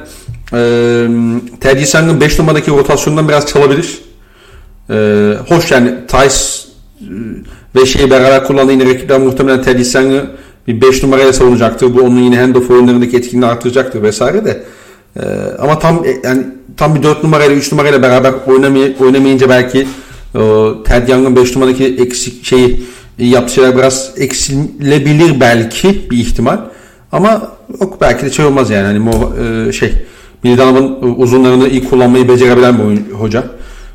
e, 0.53 0.59
Teddy 1.61 1.85
Sang'ın 1.85 2.20
5 2.20 2.39
numaradaki 2.39 2.70
rotasyonundan 2.70 3.28
biraz 3.28 3.47
çalabilir. 3.47 3.99
E, 4.91 4.95
hoş 5.49 5.70
yani 5.70 5.95
Tice 6.09 6.35
e, 7.01 7.81
ve 7.81 7.86
şeyi 7.86 8.11
beraber 8.11 8.45
kullandığı 8.45 8.73
yine 8.73 8.85
rakipler 8.85 9.20
muhtemelen 9.20 9.62
Teddy 9.62 9.85
Sang'ı 9.85 10.27
bir 10.66 10.81
5 10.81 11.03
numaraya 11.03 11.32
savunacaktır. 11.32 11.95
Bu 11.95 12.01
onun 12.01 12.20
yine 12.20 12.41
handoff 12.41 12.70
oyunlarındaki 12.70 13.16
etkinliğini 13.16 13.47
artıracaktır 13.47 14.03
vesaire 14.03 14.45
de. 14.45 14.65
E, 15.16 15.23
ama 15.59 15.78
tam 15.78 16.05
e, 16.05 16.20
yani 16.24 16.47
tam 16.77 16.95
bir 16.95 17.03
4 17.03 17.24
numarayla 17.24 17.57
3 17.57 17.73
numarayla 17.73 18.03
beraber 18.03 18.32
oynamay 18.47 18.95
oynamayınca 19.01 19.49
belki 19.49 19.89
o 20.39 20.77
Ted 20.82 21.09
Young'ın 21.09 21.36
5 21.36 21.57
numaradaki 21.57 21.85
eksik 21.85 22.45
şeyi 22.45 22.85
yaptığı 23.19 23.55
şeyler 23.55 23.77
biraz 23.77 24.12
eksilebilir 24.16 25.41
belki 25.41 26.11
bir 26.11 26.19
ihtimal. 26.19 26.59
Ama 27.12 27.53
yok 27.81 28.01
belki 28.01 28.27
de 28.27 28.31
şey 28.31 28.45
olmaz 28.45 28.70
yani 28.70 28.86
hani 28.86 28.99
Mo, 28.99 29.32
e, 29.69 29.73
şey 29.73 29.93
Donovan'ın 30.45 31.15
uzunlarını 31.16 31.69
iyi 31.69 31.85
kullanmayı 31.85 32.28
becerebilen 32.28 32.78
bir 32.78 32.85
oyun, 32.85 33.05
hoca. 33.19 33.45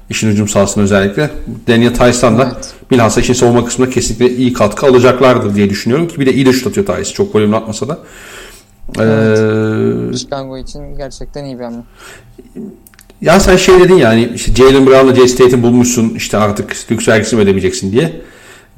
İşin 0.10 0.30
hücum 0.30 0.48
sahasında 0.48 0.84
özellikle. 0.84 1.30
Daniel 1.68 1.94
Tyson 1.94 2.38
da 2.38 2.44
Evet. 2.44 2.74
bilhassa 2.92 3.22
işin 3.22 3.34
savunma 3.34 3.66
kısmında 3.66 3.92
kesinlikle 3.92 4.36
iyi 4.36 4.54
katkı 4.54 4.86
alacaklardır 4.86 5.56
diye 5.56 5.70
düşünüyorum 5.70 6.08
ki 6.08 6.20
bir 6.20 6.26
de 6.26 6.34
iyi 6.34 6.46
de 6.46 6.54
şut 6.54 6.68
atıyor 6.68 6.86
Tyson. 6.86 7.14
Çok 7.14 7.36
volümlü 7.36 7.56
atmasa 7.56 7.88
da. 7.88 8.00
Ee, 9.00 10.18
Chicago 10.18 10.58
için 10.58 10.98
gerçekten 10.98 11.46
iyi 11.46 11.60
bir 11.60 11.64
hamle. 11.64 11.82
ya 13.22 13.40
sen 13.40 13.58
şey 13.58 13.80
dedin 13.80 13.96
yani 13.96 14.32
işte 14.36 14.56
Jalen 14.56 14.88
Brown'la 14.88 15.16
Jay 15.16 15.28
State'i 15.28 15.64
bulmuşsun 15.64 16.10
işte 16.16 16.38
artık 16.38 16.92
lüks 16.92 17.08
vergisini 17.08 17.40
ödemeyeceksin 17.40 17.92
diye. 17.92 18.22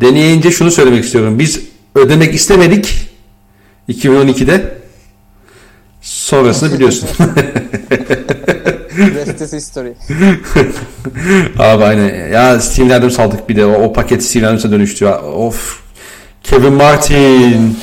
Deneyince 0.01 0.51
şunu 0.51 0.71
söylemek 0.71 1.03
istiyorum. 1.03 1.39
Biz 1.39 1.61
ödemek 1.95 2.33
istemedik 2.33 3.09
2012'de. 3.89 4.77
Sonrasını 6.01 6.73
biliyorsun. 6.73 7.09
Rest 8.97 9.41
is 9.41 9.53
history. 9.53 9.93
Abi 11.59 11.83
aynen. 11.83 12.29
Ya 12.29 12.59
Steven 12.59 12.89
Adams 12.89 13.19
aldık 13.19 13.49
bir 13.49 13.55
de. 13.55 13.65
O, 13.65 13.83
o 13.83 13.93
paket 13.93 14.23
Steven 14.23 14.47
Adams'a 14.47 14.71
dönüştü. 14.71 15.05
Of. 15.07 15.81
Kevin 16.43 16.73
Martin. 16.73 17.77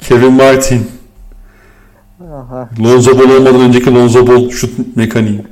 Kevin 0.00 0.32
Martin. 0.32 0.90
Aha. 2.32 2.68
Lonzo 2.80 3.18
Ball 3.18 3.30
olmadan 3.30 3.60
önceki 3.60 3.94
Lonzo 3.94 4.26
Ball 4.26 4.50
şut 4.50 4.96
mekaniği. 4.96 5.44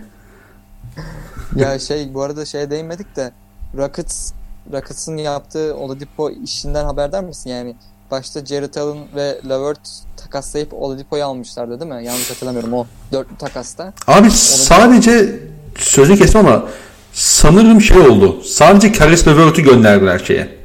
Ya 1.57 1.79
şey 1.79 2.15
bu 2.15 2.23
arada 2.23 2.45
şeye 2.45 2.71
değinmedik 2.71 3.17
de 3.17 3.33
Rockets 3.77 4.33
Rockets'ın 4.73 5.17
yaptığı 5.17 5.77
Oladipo 5.77 6.31
işinden 6.31 6.85
haberdar 6.85 7.25
mısın? 7.25 7.51
Yani 7.51 7.77
başta 8.11 8.47
Jared 8.47 8.75
Allen 8.75 8.99
ve 9.15 9.39
Levert 9.49 9.81
takaslayıp 10.17 10.75
Oladipo'yu 10.75 11.25
almışlardı 11.25 11.81
değil 11.81 11.93
mi? 11.93 12.05
Yanlış 12.05 12.31
hatırlamıyorum 12.31 12.73
o 12.73 12.87
dörtlü 13.13 13.37
takasta. 13.37 13.93
Abi 14.07 14.31
sadece 14.31 15.39
sözü 15.79 16.19
kesme 16.19 16.41
ama 16.41 16.65
sanırım 17.13 17.81
şey 17.81 17.99
oldu. 17.99 18.43
Sadece 18.45 18.93
Caris 18.93 19.29
LeVert'ü 19.29 19.63
gönderdiler 19.63 20.19
şeye. 20.19 20.61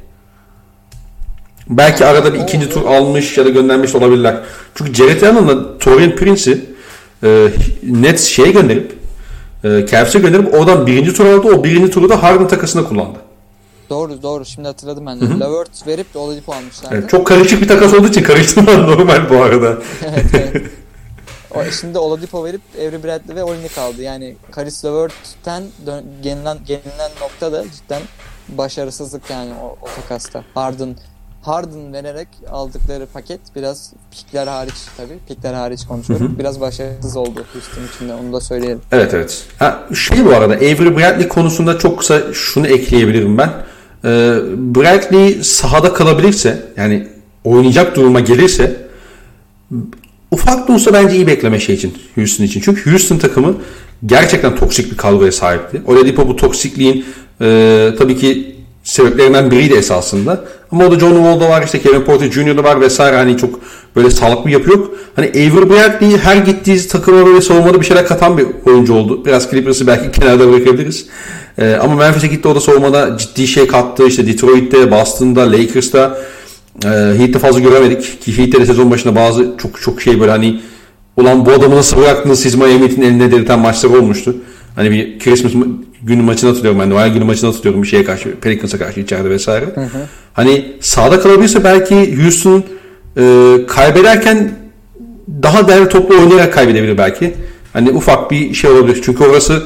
Belki 1.68 2.04
Yani 2.04 2.16
arada 2.16 2.34
bir 2.34 2.38
ikinci 2.38 2.70
tur 2.70 2.86
almış 2.86 3.38
ya 3.38 3.44
da 3.44 3.48
göndermiş 3.48 3.92
de 3.92 3.98
olabilirler. 3.98 4.40
Çünkü 4.74 4.94
Jared 4.94 5.22
Allen'la 5.22 5.78
Torian 5.78 6.16
Prince'i 6.16 6.64
e, 7.22 7.48
Nets 7.82 8.24
şeye 8.24 8.50
gönderip 8.50 8.98
e, 9.64 9.86
Cavs'e 9.90 10.18
gönderip 10.18 10.54
oradan 10.54 10.86
birinci 10.86 11.12
tur 11.12 11.26
aldı. 11.26 11.48
O 11.48 11.64
birinci 11.64 11.90
turu 11.90 12.08
da 12.08 12.22
Harden 12.22 12.48
takasına 12.48 12.84
kullandı. 12.84 13.18
Doğru 13.90 14.22
doğru 14.22 14.44
şimdi 14.44 14.68
hatırladım 14.68 15.06
ben 15.06 15.20
de. 15.20 15.24
Levert 15.24 15.86
verip 15.86 16.14
de 16.14 16.18
Oladipo 16.18 16.52
almışlardı. 16.52 16.94
Evet, 16.98 17.10
çok 17.10 17.26
karışık 17.26 17.62
bir 17.62 17.68
takas 17.68 17.94
olduğu 17.94 18.08
için 18.08 18.22
karıştırmam 18.22 18.82
normal 18.90 19.30
bu 19.30 19.42
arada. 19.42 19.78
Evet, 20.02 20.26
evet. 20.34 20.66
O, 21.54 21.64
şimdi 21.80 21.98
Oladipo 21.98 22.44
verip 22.44 22.60
Avery 22.78 23.02
Bradley 23.02 23.36
ve 23.36 23.44
Olini 23.44 23.68
kaldı. 23.68 24.02
Yani 24.02 24.36
Karis 24.50 24.84
LeVert'ten 24.84 25.62
gelinen, 26.22 26.58
gelinen 26.66 27.10
nokta 27.20 27.52
da 27.52 27.64
cidden 27.64 28.02
başarısızlık 28.48 29.30
yani 29.30 29.50
o, 29.62 29.76
o 29.82 29.86
takasta. 30.02 30.44
Harden 30.54 30.96
Harden 31.46 31.92
vererek 31.92 32.28
aldıkları 32.50 33.06
paket 33.06 33.40
biraz 33.56 33.92
pikler 34.10 34.46
hariç 34.46 34.74
tabii. 34.96 35.18
Pikler 35.28 35.54
hariç 35.54 35.86
konuşuyorum. 35.86 36.28
Hı 36.28 36.32
hı. 36.32 36.38
Biraz 36.38 36.60
başarısız 36.60 37.16
oldu 37.16 37.44
Houston 37.52 37.82
için 37.94 38.08
de 38.08 38.14
onu 38.14 38.32
da 38.32 38.40
söyleyelim. 38.40 38.80
Evet 38.92 39.14
evet. 39.14 39.44
Ha, 39.58 39.84
şey 39.94 40.24
bu 40.24 40.30
arada 40.30 40.54
Avery 40.54 40.96
Bradley 40.96 41.28
konusunda 41.28 41.78
çok 41.78 41.98
kısa 41.98 42.32
şunu 42.32 42.66
ekleyebilirim 42.66 43.38
ben. 43.38 43.50
Ee, 44.06 44.08
Bradley 44.56 45.44
sahada 45.44 45.92
kalabilirse 45.92 46.62
yani 46.76 47.06
oynayacak 47.44 47.96
duruma 47.96 48.20
gelirse 48.20 48.76
ufak 50.30 50.68
da 50.68 50.72
olsa 50.72 50.92
bence 50.92 51.16
iyi 51.16 51.26
bekleme 51.26 51.60
şey 51.60 51.74
için 51.74 51.94
Houston 52.14 52.44
için. 52.44 52.60
Çünkü 52.60 52.90
Houston 52.90 53.18
takımı 53.18 53.54
gerçekten 54.06 54.56
toksik 54.56 54.92
bir 54.92 54.96
kadroya 54.96 55.32
sahipti. 55.32 55.82
Oladipo 55.86 56.28
bu 56.28 56.36
toksikliğin 56.36 57.04
e, 57.40 57.90
tabii 57.98 58.16
ki 58.16 58.55
sebeplerinden 58.86 59.50
biriydi 59.50 59.74
esasında. 59.74 60.44
Ama 60.72 60.86
o 60.86 60.90
da 60.90 60.98
John 60.98 61.14
Wall'da 61.14 61.48
var, 61.48 61.62
işte 61.62 61.80
Kevin 61.80 62.00
Porter 62.00 62.30
Jr.'da 62.30 62.64
var 62.64 62.80
vesaire. 62.80 63.16
Hani 63.16 63.36
çok 63.36 63.60
böyle 63.96 64.10
sağlıklı 64.10 64.50
yapı 64.50 64.70
yok. 64.70 64.90
Hani 65.16 65.28
Avery 65.28 65.70
Bradley 65.70 66.18
her 66.18 66.36
gittiği 66.36 66.88
takıma 66.88 67.26
böyle 67.26 67.40
savunmada 67.40 67.80
bir 67.80 67.86
şeyler 67.86 68.06
katan 68.06 68.38
bir 68.38 68.46
oyuncu 68.66 68.94
oldu. 68.94 69.24
Biraz 69.24 69.50
Clippers'ı 69.50 69.86
belki 69.86 70.20
kenarda 70.20 70.52
bırakabiliriz. 70.52 71.06
Ee, 71.58 71.74
ama 71.82 71.94
Memphis'e 71.94 72.26
gitti 72.26 72.48
o 72.48 72.54
da 72.54 72.60
savunmada 72.60 73.18
ciddi 73.18 73.46
şey 73.46 73.66
kattı. 73.66 74.06
İşte 74.06 74.26
Detroit'te, 74.26 74.90
Boston'da, 74.90 75.52
Lakers'ta 75.52 76.18
e, 76.84 76.88
Heat'te 76.88 77.38
fazla 77.38 77.60
göremedik. 77.60 78.22
Ki 78.22 78.38
Heat'te 78.38 78.60
de 78.60 78.66
sezon 78.66 78.90
başında 78.90 79.16
bazı 79.16 79.54
çok 79.62 79.80
çok 79.80 80.02
şey 80.02 80.20
böyle 80.20 80.30
hani 80.30 80.60
ulan 81.16 81.46
bu 81.46 81.50
adamı 81.50 81.76
nasıl 81.76 81.96
bıraktınız 81.96 82.40
siz 82.40 82.54
Miami 82.54 82.80
Heat'in 82.80 83.02
eline 83.02 83.30
delirten 83.30 83.58
maçlar 83.58 83.90
olmuştu. 83.90 84.36
Hani 84.76 84.90
bir 84.90 85.18
Christmas 85.18 85.52
ma- 85.52 85.76
günü 86.02 86.22
maçını 86.22 86.50
hatırlıyorum 86.50 86.80
ben. 86.80 86.90
Noel 86.90 87.08
günü 87.12 87.24
maçını 87.24 87.50
hatırlıyorum 87.50 87.82
bir 87.82 87.88
şeye 87.88 88.04
karşı. 88.04 88.34
Pelicans'a 88.40 88.78
karşı 88.78 89.00
içeride 89.00 89.30
vesaire. 89.30 89.74
Hani 90.32 90.72
sahada 90.80 91.20
kalabilirse 91.20 91.64
belki 91.64 92.22
Houston 92.22 92.64
e, 93.18 93.56
kaybederken 93.68 94.52
daha 95.42 95.68
değerli 95.68 95.88
toplu 95.88 96.14
oynayarak 96.18 96.52
kaybedebilir 96.54 96.98
belki. 96.98 97.34
Hani 97.72 97.90
ufak 97.90 98.30
bir 98.30 98.54
şey 98.54 98.70
olabilir. 98.70 99.00
Çünkü 99.04 99.24
orası 99.24 99.62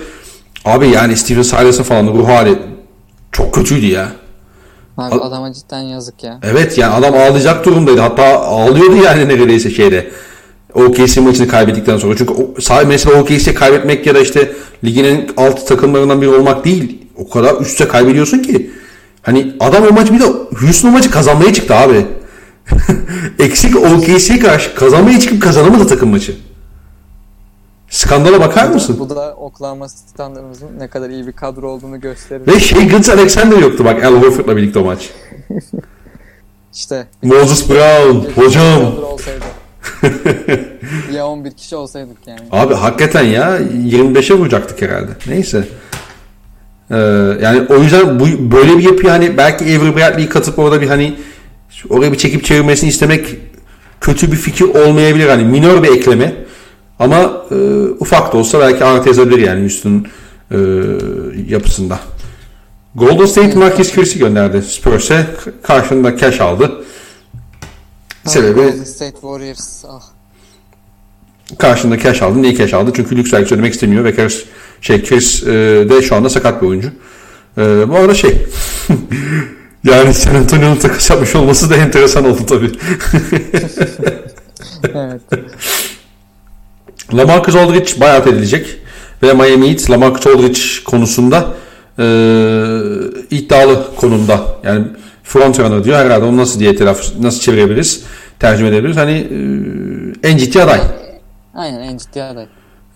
abi 0.65 0.89
yani 0.89 1.16
Steven 1.16 1.43
Silas'ın 1.43 1.82
falan 1.82 2.07
ruh 2.07 2.28
hali 2.28 2.59
çok 3.32 3.55
kötüydü 3.55 3.87
ya. 3.87 4.12
Abi 4.99 5.15
adama 5.15 5.53
cidden 5.53 5.81
yazık 5.81 6.24
ya. 6.24 6.39
Evet 6.43 6.78
yani 6.78 6.95
adam 6.95 7.15
ağlayacak 7.15 7.65
durumdaydı. 7.66 8.01
Hatta 8.01 8.24
ağlıyordu 8.41 8.97
yani 8.97 9.28
neredeyse 9.28 9.70
şeyde. 9.70 10.11
OKC 10.74 11.20
maçını 11.20 11.48
kaybettikten 11.48 11.97
sonra. 11.97 12.16
Çünkü 12.16 12.34
sadece 12.60 12.88
mesela 12.88 13.20
OKC 13.22 13.55
kaybetmek 13.55 14.06
ya 14.06 14.14
da 14.14 14.20
işte 14.20 14.52
ligin 14.84 15.05
en 15.05 15.28
alt 15.36 15.66
takımlarından 15.66 16.20
biri 16.20 16.30
olmak 16.30 16.64
değil. 16.64 16.98
O 17.16 17.30
kadar 17.30 17.60
üstte 17.60 17.88
kaybediyorsun 17.88 18.38
ki. 18.38 18.70
Hani 19.22 19.52
adam 19.60 19.84
o 19.90 19.92
maçı 19.92 20.14
bir 20.14 20.20
de 20.20 20.24
Houston 20.60 20.92
maçı 20.92 21.10
kazanmaya 21.10 21.52
çıktı 21.52 21.74
abi. 21.74 22.06
Eksik 23.38 23.76
OKC'ye 23.76 24.38
karşı 24.38 24.74
kazanmaya 24.74 25.20
çıkıp 25.20 25.42
kazanamadı 25.42 25.86
takım 25.86 26.09
maçı. 26.10 26.36
Skandala 27.90 28.40
bakar 28.40 28.68
mısın? 28.68 28.97
Bu 28.98 29.10
da 29.10 29.34
Oklahoma 29.36 29.88
standımızın 29.88 30.68
ne 30.78 30.88
kadar 30.88 31.10
iyi 31.10 31.26
bir 31.26 31.32
kadro 31.32 31.70
olduğunu 31.70 32.01
gösterir. 32.01 32.47
Ve 32.47 32.60
şey 32.60 32.88
Gintz 32.88 33.09
Alexander 33.09 33.59
yoktu 33.59 33.84
bak 33.84 34.05
Al 34.05 34.14
Horford'la 34.14 34.56
birlikte 34.56 34.78
o 34.78 34.84
maç. 34.84 35.10
İşte 36.74 37.06
Moses 37.22 37.70
Brown 37.70 38.40
hocam. 38.40 38.94
ya 41.15 41.27
11 41.27 41.51
kişi 41.51 41.77
olsaydık 41.77 42.16
yani. 42.27 42.40
Abi 42.52 42.74
hakikaten 42.74 43.24
ya 43.24 43.59
25'e 43.59 44.36
vuracaktık 44.36 44.82
herhalde. 44.82 45.11
Neyse. 45.27 45.69
Ee, 46.90 46.97
yani 47.43 47.62
o 47.69 47.77
yüzden 47.77 48.20
bu 48.20 48.24
böyle 48.52 48.78
bir 48.78 48.82
yapı 48.82 49.09
hani 49.09 49.36
belki 49.36 49.65
Avery 49.65 49.97
Bradley'i 49.97 50.28
katıp 50.28 50.59
orada 50.59 50.81
bir 50.81 50.86
hani 50.86 51.16
oraya 51.89 52.12
bir 52.12 52.19
çekip 52.19 52.44
çevirmesini 52.44 52.90
istemek 52.90 53.36
kötü 54.01 54.32
bir 54.32 54.36
fikir 54.36 54.65
olmayabilir. 54.65 55.28
Hani 55.28 55.44
minör 55.44 55.82
bir 55.82 55.89
ekleme. 55.89 56.35
Ama 56.98 57.44
e, 57.51 57.55
ufak 58.01 58.32
da 58.32 58.39
olsa 58.39 58.61
belki 58.61 58.85
artı 58.85 59.09
yazabilir 59.09 59.39
yani 59.39 59.61
Houston 59.61 60.07
e, 60.51 60.59
yapısında. 61.48 61.98
Golden 62.94 63.27
State 63.27 63.59
Marcus 63.59 63.94
Chris'i 63.94 64.19
gönderdi 64.19 64.62
Spurs'e. 64.62 65.27
Karşılığında 65.62 66.16
cash 66.16 66.40
aldı. 66.40 66.85
Sebebi 68.31 68.86
State 68.86 69.12
Warriors. 69.12 69.85
Ah. 69.89 70.02
karşında 71.59 71.98
cash 71.98 72.23
aldı. 72.23 72.43
Niye 72.43 72.55
cash 72.55 72.74
aldı? 72.74 72.93
Çünkü 72.97 73.16
lüks 73.16 73.32
vergisi 73.32 73.55
ödemek 73.55 73.74
istemiyor 73.74 74.05
ve 74.05 74.15
Chris, 74.15 74.44
şey, 74.81 75.05
Chris 75.05 75.43
e, 75.43 75.47
de 75.89 76.02
şu 76.02 76.16
anda 76.16 76.31
sakat 76.31 76.62
bir 76.62 76.66
oyuncu. 76.66 76.89
E, 77.59 77.89
bu 77.89 77.97
arada 77.97 78.15
şey 78.15 78.31
yani 79.85 80.15
San 80.15 80.35
Antonio'nun 80.35 80.77
takas 80.77 81.11
yapmış 81.11 81.35
olması 81.35 81.70
da 81.70 81.77
enteresan 81.77 82.24
oldu 82.24 82.40
tabii. 82.48 82.73
evet. 84.94 85.20
Lamarcus 87.15 87.57
Aldridge 87.57 88.01
buyout 88.01 88.27
edilecek 88.27 88.77
ve 89.23 89.32
Miami 89.32 89.70
Heat 89.70 89.90
Lamarcus 89.90 90.27
Aldridge 90.27 90.61
konusunda 90.85 91.55
e, 91.98 92.05
iddialı 93.31 93.97
konumda. 93.97 94.40
Yani 94.65 94.86
front 95.31 95.61
runner 95.61 95.85
diyor 95.85 95.98
herhalde 95.98 96.24
onu 96.24 96.36
nasıl 96.36 96.61
diye 96.61 96.77
telaffuz 96.77 97.20
nasıl 97.20 97.40
çevirebiliriz? 97.40 98.02
Tercüme 98.39 98.69
edebiliriz. 98.69 98.97
Hani 98.97 99.12
e, 100.23 100.28
en 100.28 100.36
ciddi 100.36 100.62
aday. 100.62 100.81
Aynen 101.55 101.81
en 101.81 101.97
ciddi 101.97 102.23
aday. 102.23 102.47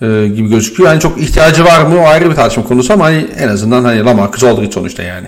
e, 0.03 0.29
gibi 0.29 0.49
gözüküyor. 0.49 0.91
Yani 0.91 1.01
çok 1.01 1.21
ihtiyacı 1.21 1.65
var 1.65 1.83
mı 1.87 2.01
o 2.01 2.05
ayrı 2.07 2.31
bir 2.31 2.35
tartışma 2.35 2.65
konusu 2.65 2.93
ama 2.93 3.05
hani 3.05 3.27
en 3.39 3.49
azından 3.49 3.85
hani 3.85 4.05
Lamarcus 4.05 4.45
Aldridge 4.45 4.73
sonuçta 4.73 5.03
yani. 5.03 5.27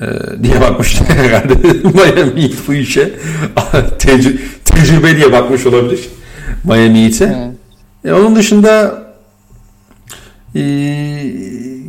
E, 0.00 0.04
diye 0.42 0.60
bakmış 0.60 1.00
herhalde 1.08 1.54
Miami 1.88 2.42
Heat 2.42 2.52
bu 2.68 2.74
işe. 2.74 3.02
Tecrü- 3.98 4.38
tecrübe 4.64 5.16
diye 5.16 5.32
bakmış 5.32 5.66
olabilir 5.66 6.08
Miami 6.64 7.04
Heat'e. 7.04 7.24
Evet. 7.24 7.54
E, 8.04 8.12
onun 8.12 8.36
dışında 8.36 9.02
e, 10.54 10.60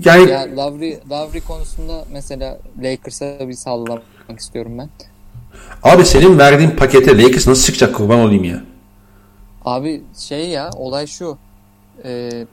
yani 0.06 0.30
Ya 0.32 0.48
Lavri, 0.58 1.00
Lavri 1.10 1.42
konusunda 1.42 2.06
mesela 2.12 2.58
Lakers'a 2.84 3.48
bir 3.48 3.54
sallamak 4.24 4.40
istiyorum 4.40 4.78
ben. 4.78 4.90
abi 5.84 6.06
senin 6.06 6.40
verdiğin 6.40 6.72
pakete 6.72 7.18
Lakers 7.18 7.48
nasıl 7.48 7.64
çıkacak 7.64 7.96
kurban 7.96 8.20
olayım 8.20 8.44
ya. 8.44 8.64
Abi 9.66 10.04
şey 10.18 10.50
ya 10.50 10.70
olay 10.76 11.08
şu. 11.08 11.38
Ee, 12.04 12.46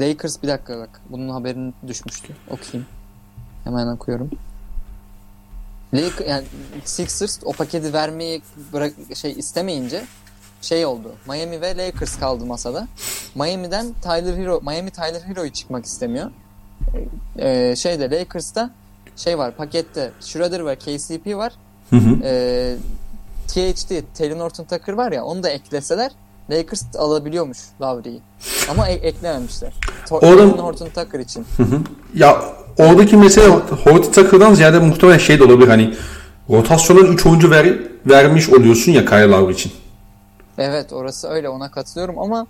Lakers 0.00 0.42
bir 0.42 0.48
dakika 0.48 0.78
bak. 0.78 1.00
Bunun 1.10 1.28
haberini 1.28 1.72
düşmüştü. 1.86 2.36
Okuyayım. 2.50 2.86
Hemen 3.64 3.86
okuyorum. 3.86 4.30
Lakers, 5.94 6.28
yani 6.28 6.44
Sixers 6.84 7.40
o 7.44 7.52
paketi 7.52 7.92
vermeyi 7.92 8.42
bırak 8.72 8.92
şey 9.14 9.32
istemeyince 9.32 10.04
şey 10.62 10.86
oldu. 10.86 11.14
Miami 11.28 11.60
ve 11.60 11.76
Lakers 11.76 12.18
kaldı 12.18 12.46
masada. 12.46 12.88
Miami'den 13.34 13.86
Tyler 14.02 14.36
Hero, 14.36 14.60
Miami 14.60 14.90
Tyler 14.90 15.20
Hero'yu 15.20 15.52
çıkmak 15.52 15.84
istemiyor. 15.84 16.30
Ee, 17.38 17.74
şeyde 17.76 18.10
Lakers'ta 18.10 18.70
şey 19.16 19.38
var 19.38 19.56
pakette 19.56 20.12
Schroeder 20.20 20.60
var, 20.60 20.76
KCP 20.76 21.36
var. 21.36 21.52
Hı 21.90 21.96
hı. 21.96 22.16
Ee, 22.24 22.76
THT, 23.48 23.92
Taylor 24.18 24.38
Norton 24.38 24.64
Tucker 24.64 24.92
var 24.92 25.12
ya 25.12 25.24
onu 25.24 25.42
da 25.42 25.48
ekleseler 25.48 26.12
Lakers 26.50 26.96
alabiliyormuş 26.96 27.58
Lowry'i. 27.80 28.20
Ama 28.70 28.88
e- 28.88 28.92
eklememişler. 29.08 29.72
Taylor 30.08 30.56
Norton 30.56 30.88
Tucker 30.88 31.20
için. 31.20 31.46
Ya 32.14 32.42
oradaki 32.78 33.16
mesele 33.16 33.48
Horty 33.84 34.20
Tucker'dan 34.20 34.54
ziyade 34.54 34.78
muhtemelen 34.78 35.18
şey 35.18 35.38
de 35.38 35.44
olabilir 35.44 35.68
hani 35.68 35.94
rotasyonun 36.50 37.12
3 37.12 37.26
oyuncu 37.26 37.50
ver, 37.50 37.78
vermiş 38.06 38.48
oluyorsun 38.48 38.92
ya 38.92 39.04
Kyle 39.04 39.26
Lowry 39.26 39.52
için. 39.52 39.72
Evet 40.58 40.92
orası 40.92 41.28
öyle 41.28 41.48
ona 41.48 41.70
katılıyorum 41.70 42.18
ama 42.18 42.46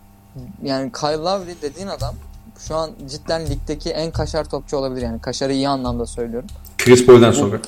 yani 0.62 0.92
Kyle 0.92 1.16
Lowry 1.16 1.54
dediğin 1.62 1.86
adam 1.86 2.14
şu 2.58 2.76
an 2.76 2.90
cidden 3.10 3.46
ligdeki 3.46 3.90
en 3.90 4.10
kaşar 4.10 4.44
topçu 4.44 4.76
olabilir 4.76 5.02
yani 5.02 5.20
kaşarı 5.20 5.52
iyi 5.52 5.68
anlamda 5.68 6.06
söylüyorum. 6.06 6.48
Chris 6.78 7.06
Paul'den 7.06 7.32
sonra. 7.32 7.58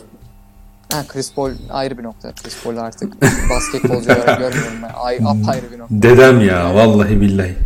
Ha, 0.93 1.05
Chris 1.09 1.33
Paul 1.35 1.51
ayrı 1.71 1.99
bir 1.99 2.03
nokta. 2.03 2.33
Chris 2.33 2.65
Paul 2.65 2.77
artık 2.77 3.23
basketbolcu 3.51 4.13
olarak 4.13 4.39
görmüyorum 4.39 4.79
ben. 4.83 4.93
Ay, 4.97 5.19
apayrı 5.25 5.73
bir 5.73 5.79
nokta. 5.79 5.95
Dedem 6.03 6.41
ya 6.41 6.75
vallahi 6.75 7.21
billahi. 7.21 7.57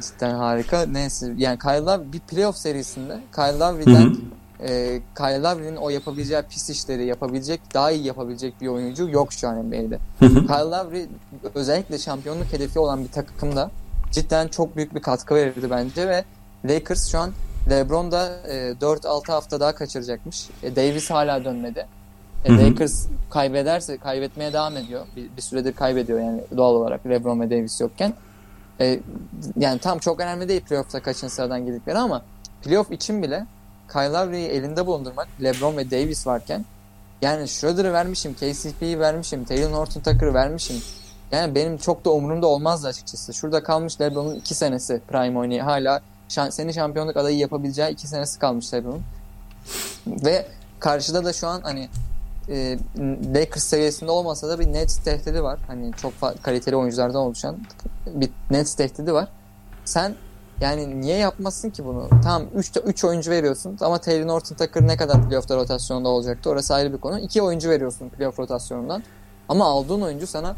Cidden 0.00 0.34
harika. 0.34 0.86
Neyse 0.86 1.32
yani 1.36 1.58
Kyle 1.58 1.80
Lowry 1.80 2.12
bir 2.12 2.18
playoff 2.18 2.56
serisinde 2.56 3.20
Kyle. 3.34 3.58
Lowry'den 3.58 4.16
e, 4.62 5.00
Kyle 5.16 5.42
Lowry'nin 5.42 5.76
o 5.76 5.90
yapabileceği 5.90 6.42
pis 6.50 6.70
işleri 6.70 7.06
yapabilecek, 7.06 7.60
daha 7.74 7.90
iyi 7.90 8.06
yapabilecek 8.06 8.60
bir 8.60 8.66
oyuncu 8.66 9.08
yok 9.08 9.32
şu 9.32 9.48
an 9.48 9.66
NBA'de. 9.66 9.98
Kyle 10.18 10.70
Lowry 10.70 11.06
özellikle 11.54 11.98
şampiyonluk 11.98 12.52
hedefi 12.52 12.78
olan 12.78 13.04
bir 13.04 13.08
takımda 13.08 13.70
cidden 14.10 14.48
çok 14.48 14.76
büyük 14.76 14.94
bir 14.94 15.02
katkı 15.02 15.34
verirdi 15.34 15.70
bence 15.70 16.08
ve 16.08 16.24
Lakers 16.64 17.10
şu 17.10 17.18
an 17.18 17.32
LeBron 17.70 18.12
da 18.12 18.40
e, 18.48 18.72
4-6 18.80 19.32
hafta 19.32 19.60
daha 19.60 19.74
kaçıracakmış. 19.74 20.48
E, 20.62 20.76
Davis 20.76 21.10
hala 21.10 21.44
dönmedi. 21.44 21.86
E. 22.44 22.56
Lakers 22.56 23.06
kaybederse 23.30 23.98
kaybetmeye 23.98 24.52
devam 24.52 24.76
ediyor. 24.76 25.06
Bir, 25.16 25.36
bir 25.36 25.42
süredir 25.42 25.72
kaybediyor 25.72 26.20
yani 26.20 26.40
doğal 26.56 26.74
olarak 26.74 27.06
LeBron 27.06 27.40
ve 27.40 27.50
Davis 27.50 27.80
yokken. 27.80 28.14
E, 28.80 29.00
yani 29.56 29.78
tam 29.78 29.98
çok 29.98 30.20
önemli 30.20 30.48
değil 30.48 30.60
playoff'ta 30.60 31.02
kaçıncı 31.02 31.34
sıradan 31.34 31.66
girdikleri 31.66 31.98
ama 31.98 32.22
playoff 32.62 32.92
için 32.92 33.22
bile 33.22 33.46
Kyle 33.92 34.12
Lowry'yi 34.12 34.48
elinde 34.48 34.86
bulundurmak 34.86 35.28
LeBron 35.42 35.76
ve 35.76 35.90
Davis 35.90 36.26
varken 36.26 36.64
yani 37.22 37.48
Schroeder'ı 37.48 37.92
vermişim, 37.92 38.34
KCP'yi 38.34 39.00
vermişim, 39.00 39.44
Taylor 39.44 39.70
Norton 39.70 40.00
Tucker'ı 40.00 40.34
vermişim. 40.34 40.76
Yani 41.32 41.54
benim 41.54 41.78
çok 41.78 42.04
da 42.04 42.10
umurumda 42.10 42.46
olmazdı 42.46 42.88
açıkçası. 42.88 43.34
Şurada 43.34 43.62
kalmış 43.62 44.00
LeBron'un 44.00 44.34
iki 44.34 44.54
senesi 44.54 45.00
prime 45.08 45.38
oynayı. 45.38 45.62
Hala 45.62 46.00
şan, 46.28 46.50
seni 46.50 46.74
şampiyonluk 46.74 47.16
adayı 47.16 47.38
yapabileceği 47.38 47.90
iki 47.90 48.08
senesi 48.08 48.38
kalmış 48.38 48.74
LeBron'un. 48.74 49.02
Ve 50.06 50.46
karşıda 50.80 51.24
da 51.24 51.32
şu 51.32 51.48
an 51.48 51.60
hani 51.62 51.88
e, 52.48 52.78
Lakers 53.34 53.64
seviyesinde 53.64 54.10
olmasa 54.10 54.48
da 54.48 54.60
bir 54.60 54.72
Nets 54.72 54.96
tehdidi 54.96 55.42
var. 55.42 55.58
Hani 55.66 55.92
çok 55.92 56.12
kaliteli 56.42 56.76
oyunculardan 56.76 57.20
oluşan 57.20 57.56
bir 58.06 58.30
Nets 58.50 58.74
tehdidi 58.74 59.12
var. 59.12 59.28
Sen 59.84 60.14
yani 60.60 61.00
niye 61.00 61.16
yapmasın 61.16 61.70
ki 61.70 61.84
bunu? 61.84 62.08
Tamam 62.22 62.42
3 62.54 62.72
3 62.84 63.04
oyuncu 63.04 63.30
veriyorsun 63.30 63.78
ama 63.80 63.98
Taylor 63.98 64.26
Norton 64.26 64.56
Tucker 64.56 64.86
ne 64.86 64.96
kadar 64.96 65.28
playoff'ta 65.28 65.56
rotasyonda 65.56 66.08
olacaktı? 66.08 66.50
Orası 66.50 66.74
ayrı 66.74 66.92
bir 66.92 66.98
konu. 66.98 67.18
2 67.18 67.42
oyuncu 67.42 67.70
veriyorsun 67.70 68.08
playoff 68.08 68.38
rotasyonundan. 68.38 69.02
Ama 69.48 69.64
aldığın 69.64 70.00
oyuncu 70.00 70.26
sana 70.26 70.54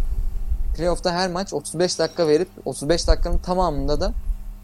playoff'ta 0.76 1.12
her 1.12 1.30
maç 1.30 1.52
35 1.52 1.98
dakika 1.98 2.28
verip 2.28 2.48
35 2.64 3.08
dakikanın 3.08 3.38
tamamında 3.38 4.00
da 4.00 4.12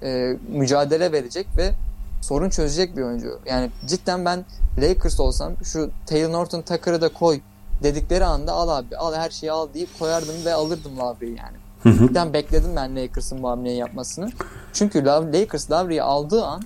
e, 0.02 0.36
mücadele 0.48 1.12
verecek 1.12 1.46
ve 1.56 1.74
sorun 2.22 2.50
çözecek 2.50 2.96
bir 2.96 3.02
oyuncu. 3.02 3.40
Yani 3.46 3.70
cidden 3.86 4.24
ben 4.24 4.44
Lakers 4.78 5.20
olsam 5.20 5.52
şu 5.64 5.90
Taylor 6.06 6.32
Norton 6.32 6.62
Tucker'ı 6.62 7.00
da 7.00 7.08
koy 7.08 7.40
dedikleri 7.82 8.24
anda 8.24 8.52
al 8.52 8.68
abi 8.68 8.96
al 8.96 9.14
her 9.14 9.30
şeyi 9.30 9.52
al 9.52 9.68
deyip 9.74 9.98
koyardım 9.98 10.44
ve 10.44 10.54
alırdım 10.54 10.98
Lowry'i 10.98 11.36
yani. 11.38 11.56
Hı 11.82 11.88
hı. 11.88 12.08
Cidden 12.08 12.32
bekledim 12.32 12.76
ben 12.76 12.96
Lakers'ın 12.96 13.42
bu 13.42 13.48
hamleyi 13.48 13.76
yapmasını. 13.76 14.30
Çünkü 14.72 15.04
Lakers 15.04 15.70
Lowry'i 15.70 16.02
aldığı 16.02 16.44
an 16.44 16.62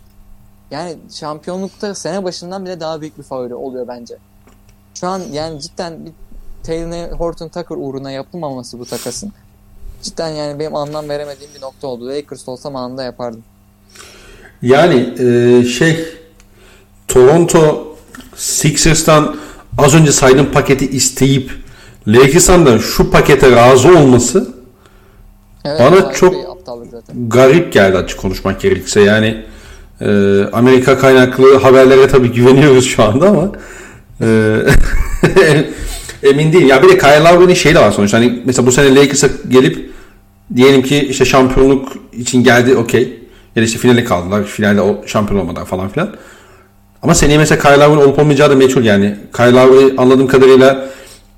yani 0.71 0.97
şampiyonlukta 1.11 1.95
sene 1.95 2.25
başından 2.25 2.65
bile 2.65 2.81
daha 2.81 3.01
büyük 3.01 3.19
bir 3.19 3.23
favori 3.23 3.55
oluyor 3.55 3.89
bence. 3.89 4.19
Şu 4.95 5.09
an 5.09 5.23
yani 5.33 5.61
cidden 5.61 6.07
bir 6.07 6.13
Taylor 6.63 7.13
Horton 7.13 7.49
Tucker 7.49 7.77
uğruna 7.77 8.11
yapılmaması 8.11 8.79
bu 8.79 8.85
takasın. 8.85 9.33
Cidden 10.03 10.29
yani 10.29 10.59
benim 10.59 10.77
anlam 10.77 11.09
veremediğim 11.09 11.55
bir 11.55 11.63
nokta 11.63 11.87
oldu. 11.87 12.09
Lakers 12.09 12.49
olsam 12.49 12.77
anında 12.77 13.03
yapardım. 13.03 13.43
Yani 14.63 15.15
e, 15.19 15.65
şey 15.65 16.05
Toronto 17.09 17.97
Sixers'tan 18.37 19.37
az 19.79 19.95
önce 19.95 20.13
saydığım 20.13 20.53
paketi 20.53 20.91
isteyip 20.91 21.51
Lakers'tan 22.07 22.67
da 22.67 22.79
şu 22.79 23.11
pakete 23.11 23.51
razı 23.51 23.89
olması 23.89 24.55
evet, 25.65 25.81
bana 25.81 26.13
çok 26.13 26.35
garip 27.29 27.73
geldi 27.73 27.97
açık 27.97 28.21
konuşmak 28.21 28.61
gerekirse. 28.61 29.01
Yani 29.01 29.45
e, 30.01 30.07
Amerika 30.53 30.99
kaynaklı 30.99 31.59
haberlere 31.59 32.09
tabii 32.09 32.33
güveniyoruz 32.33 32.87
şu 32.87 33.03
anda 33.03 33.29
ama 33.29 33.53
e, 34.21 34.59
emin 36.23 36.53
değilim. 36.53 36.69
Ya 36.69 36.83
bir 36.83 36.89
de 36.89 36.99
Kyle 36.99 37.21
Lowry'nin 37.21 37.55
şeyi 37.55 37.75
de 37.75 37.81
var 37.81 37.93
sonuçta. 37.93 38.19
Hani 38.19 38.43
mesela 38.45 38.67
bu 38.67 38.73
sene 38.73 38.95
Lakers'a 38.95 39.29
gelip 39.49 39.91
diyelim 40.57 40.83
ki 40.83 41.07
işte 41.11 41.25
şampiyonluk 41.25 41.93
için 42.13 42.45
geldi 42.45 42.77
okey. 42.77 43.19
Ya 43.57 43.63
da 43.63 43.67
işte 43.67 43.79
finale 43.79 44.05
kaldılar. 44.05 44.45
Finalde 44.45 44.81
o 44.81 45.03
şampiyon 45.07 45.41
olmadan 45.41 45.65
falan 45.65 45.89
filan. 45.89 46.15
Ama 47.03 47.15
seneye 47.15 47.39
mesela 47.39 47.63
Kyle 47.63 47.85
Lowry'nin 47.85 48.07
olup 48.07 48.19
olmayacağı 48.19 48.51
da 48.51 48.57
meçhul 48.57 48.85
yani. 48.85 49.17
Kyle 49.37 49.53
Lowry 49.53 49.95
anladığım 49.99 50.27
kadarıyla 50.27 50.89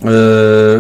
e, 0.02 0.08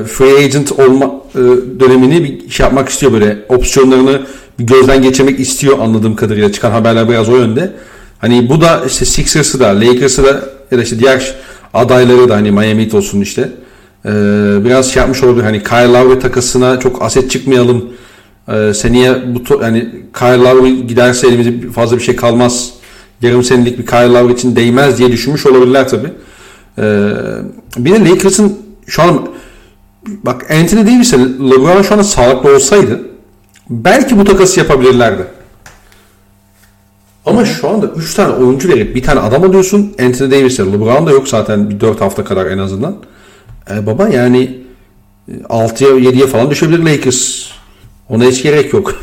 free 0.04 0.44
agent 0.44 0.72
olma 0.72 1.10
e, 1.34 1.38
dönemini 1.80 2.24
bir 2.24 2.50
şey 2.50 2.64
yapmak 2.64 2.88
istiyor 2.88 3.12
böyle. 3.12 3.38
Opsiyonlarını 3.48 4.20
bir 4.58 4.64
gözden 4.64 5.02
geçirmek 5.02 5.40
istiyor 5.40 5.78
anladığım 5.78 6.16
kadarıyla. 6.16 6.52
Çıkan 6.52 6.70
haberler 6.70 7.08
biraz 7.08 7.28
o 7.28 7.36
yönde. 7.36 7.72
Hani 8.18 8.48
bu 8.48 8.60
da 8.60 8.82
işte 8.86 9.04
Sixers'ı 9.04 9.60
da 9.60 9.80
Lakers'ı 9.80 10.24
da 10.24 10.40
ya 10.70 10.78
da 10.78 10.82
işte 10.82 10.98
diğer 10.98 11.34
adayları 11.74 12.28
da 12.28 12.34
hani 12.34 12.50
Miami 12.50 12.82
Heat 12.82 12.94
olsun 12.94 13.20
işte. 13.20 13.50
Ee, 14.06 14.10
biraz 14.64 14.92
şey 14.92 15.00
yapmış 15.00 15.22
olabilir. 15.22 15.44
Hani 15.44 15.62
Kyle 15.62 15.92
Lowry 15.92 16.18
takasına 16.18 16.80
çok 16.80 17.02
aset 17.02 17.30
çıkmayalım. 17.30 17.84
Ee, 18.48 18.74
seneye 18.74 19.34
bu 19.34 19.62
yani 19.62 19.88
Kyle 20.18 20.38
Lowry 20.38 20.86
giderse 20.86 21.28
elimizde 21.28 21.70
fazla 21.70 21.96
bir 21.96 22.02
şey 22.02 22.16
kalmaz. 22.16 22.70
Yarım 23.22 23.44
senelik 23.44 23.78
bir 23.78 23.86
Kyle 23.86 24.12
Lowry 24.12 24.32
için 24.32 24.56
değmez 24.56 24.98
diye 24.98 25.12
düşünmüş 25.12 25.46
olabilirler 25.46 25.88
tabi. 25.88 26.12
Ee, 26.78 27.10
bir 27.76 27.92
de 27.92 28.10
Lakers'ın 28.10 28.58
şu 28.86 29.02
an 29.02 29.28
bak 30.06 30.50
Anthony 30.50 30.86
Davis'e 30.86 31.18
LeBron 31.18 31.82
şu 31.82 31.94
anda 31.94 32.04
sağlıklı 32.04 32.54
olsaydı 32.54 33.00
belki 33.70 34.18
bu 34.18 34.24
takası 34.24 34.60
yapabilirlerdi. 34.60 35.26
Ama 37.26 37.44
şu 37.44 37.68
anda 37.68 37.86
3 37.86 38.14
tane 38.14 38.34
oyuncu 38.34 38.68
verip 38.68 38.94
bir 38.94 39.02
tane 39.02 39.20
adam 39.20 39.44
alıyorsun. 39.44 39.94
Anthony 40.02 40.30
Davis'e 40.30 40.72
LeBron 40.72 41.06
da 41.06 41.10
yok 41.10 41.28
zaten 41.28 41.70
bir 41.70 41.80
4 41.80 42.00
hafta 42.00 42.24
kadar 42.24 42.46
en 42.46 42.58
azından. 42.58 42.96
E, 43.70 43.86
baba 43.86 44.08
yani 44.08 44.64
6'ya 45.28 45.90
7'ye 45.90 46.26
falan 46.26 46.50
düşebilir 46.50 46.78
Lakers. 46.78 47.50
Ona 48.08 48.24
hiç 48.24 48.42
gerek 48.42 48.72
yok. 48.72 49.02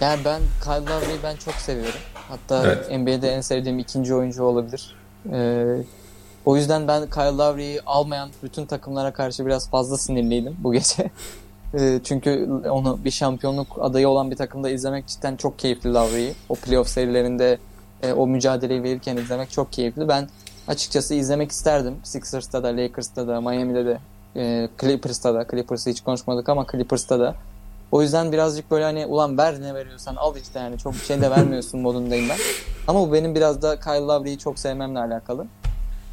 yani 0.00 0.20
ben 0.24 0.42
Kyle 0.64 0.92
Lowry'i 0.92 1.22
ben 1.22 1.36
çok 1.36 1.54
seviyorum. 1.54 2.00
Hatta 2.28 2.62
evet. 2.66 2.98
NBA'de 2.98 3.30
en 3.30 3.40
sevdiğim 3.40 3.78
ikinci 3.78 4.14
oyuncu 4.14 4.42
olabilir. 4.44 4.94
Ee, 5.32 5.64
o 6.44 6.56
yüzden 6.56 6.88
ben 6.88 7.10
Kyle 7.10 7.36
Lowry'i 7.36 7.80
almayan 7.86 8.30
bütün 8.42 8.66
takımlara 8.66 9.12
karşı 9.12 9.46
biraz 9.46 9.70
fazla 9.70 9.98
sinirliydim 9.98 10.56
bu 10.58 10.72
gece. 10.72 11.10
Ee, 11.78 12.00
çünkü 12.04 12.48
onu 12.70 12.98
bir 13.04 13.10
şampiyonluk 13.10 13.78
adayı 13.80 14.08
olan 14.08 14.30
bir 14.30 14.36
takımda 14.36 14.70
izlemek 14.70 15.06
cidden 15.06 15.36
çok 15.36 15.58
keyifli 15.58 15.94
Lowry'i. 15.94 16.34
O 16.48 16.54
playoff 16.54 16.88
serilerinde 16.88 17.58
e, 18.02 18.12
o 18.12 18.26
mücadeleyi 18.26 18.82
verirken 18.82 19.16
izlemek 19.16 19.50
çok 19.50 19.72
keyifli. 19.72 20.08
Ben 20.08 20.28
açıkçası 20.68 21.14
izlemek 21.14 21.50
isterdim. 21.50 21.96
Sixers'ta 22.02 22.62
da, 22.62 22.68
Lakers'ta 22.68 23.28
da, 23.28 23.40
Miami'de 23.40 23.86
de, 23.86 23.98
e, 24.36 24.68
Clippers'ta 24.80 25.34
da. 25.34 25.46
Clippers'ı 25.50 25.90
hiç 25.90 26.00
konuşmadık 26.00 26.48
ama 26.48 26.66
Clippers'ta 26.72 27.20
da. 27.20 27.34
O 27.92 28.02
yüzden 28.02 28.32
birazcık 28.32 28.70
böyle 28.70 28.84
hani 28.84 29.06
ulan 29.06 29.38
ver 29.38 29.60
ne 29.60 29.74
veriyorsan 29.74 30.16
al 30.16 30.36
işte 30.36 30.58
yani 30.58 30.78
çok 30.78 30.94
bir 30.94 30.98
şey 30.98 31.20
de 31.20 31.30
vermiyorsun 31.30 31.80
modundayım 31.82 32.28
ben. 32.28 32.38
Ama 32.88 33.08
bu 33.08 33.12
benim 33.12 33.34
biraz 33.34 33.62
da 33.62 33.80
Kyle 33.80 34.00
Lowry'i 34.00 34.38
çok 34.38 34.58
sevmemle 34.58 34.98
alakalı. 34.98 35.46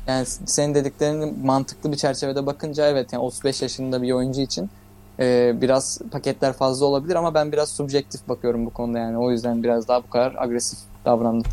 Yani 0.07 0.25
senin 0.25 0.75
dediklerini 0.75 1.33
mantıklı 1.43 1.91
bir 1.91 1.97
çerçevede 1.97 2.45
bakınca 2.45 2.87
evet 2.87 3.13
yani 3.13 3.23
35 3.23 3.61
yaşında 3.61 4.01
bir 4.01 4.11
oyuncu 4.11 4.41
için 4.41 4.69
e, 5.19 5.55
biraz 5.61 5.99
paketler 6.11 6.53
fazla 6.53 6.85
olabilir 6.85 7.15
ama 7.15 7.33
ben 7.33 7.51
biraz 7.51 7.69
subjektif 7.69 8.27
bakıyorum 8.29 8.65
bu 8.65 8.69
konuda 8.69 8.99
yani. 8.99 9.17
O 9.17 9.31
yüzden 9.31 9.63
biraz 9.63 9.87
daha 9.87 10.03
bu 10.03 10.09
kadar 10.09 10.35
agresif 10.37 10.79
davrandım. 11.05 11.51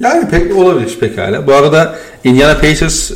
Yani 0.00 0.28
pek 0.30 0.56
olabilir 0.56 0.96
pekala. 1.00 1.46
Bu 1.46 1.54
arada 1.54 1.98
Indiana 2.24 2.58
Pacers 2.58 3.10
e, 3.10 3.14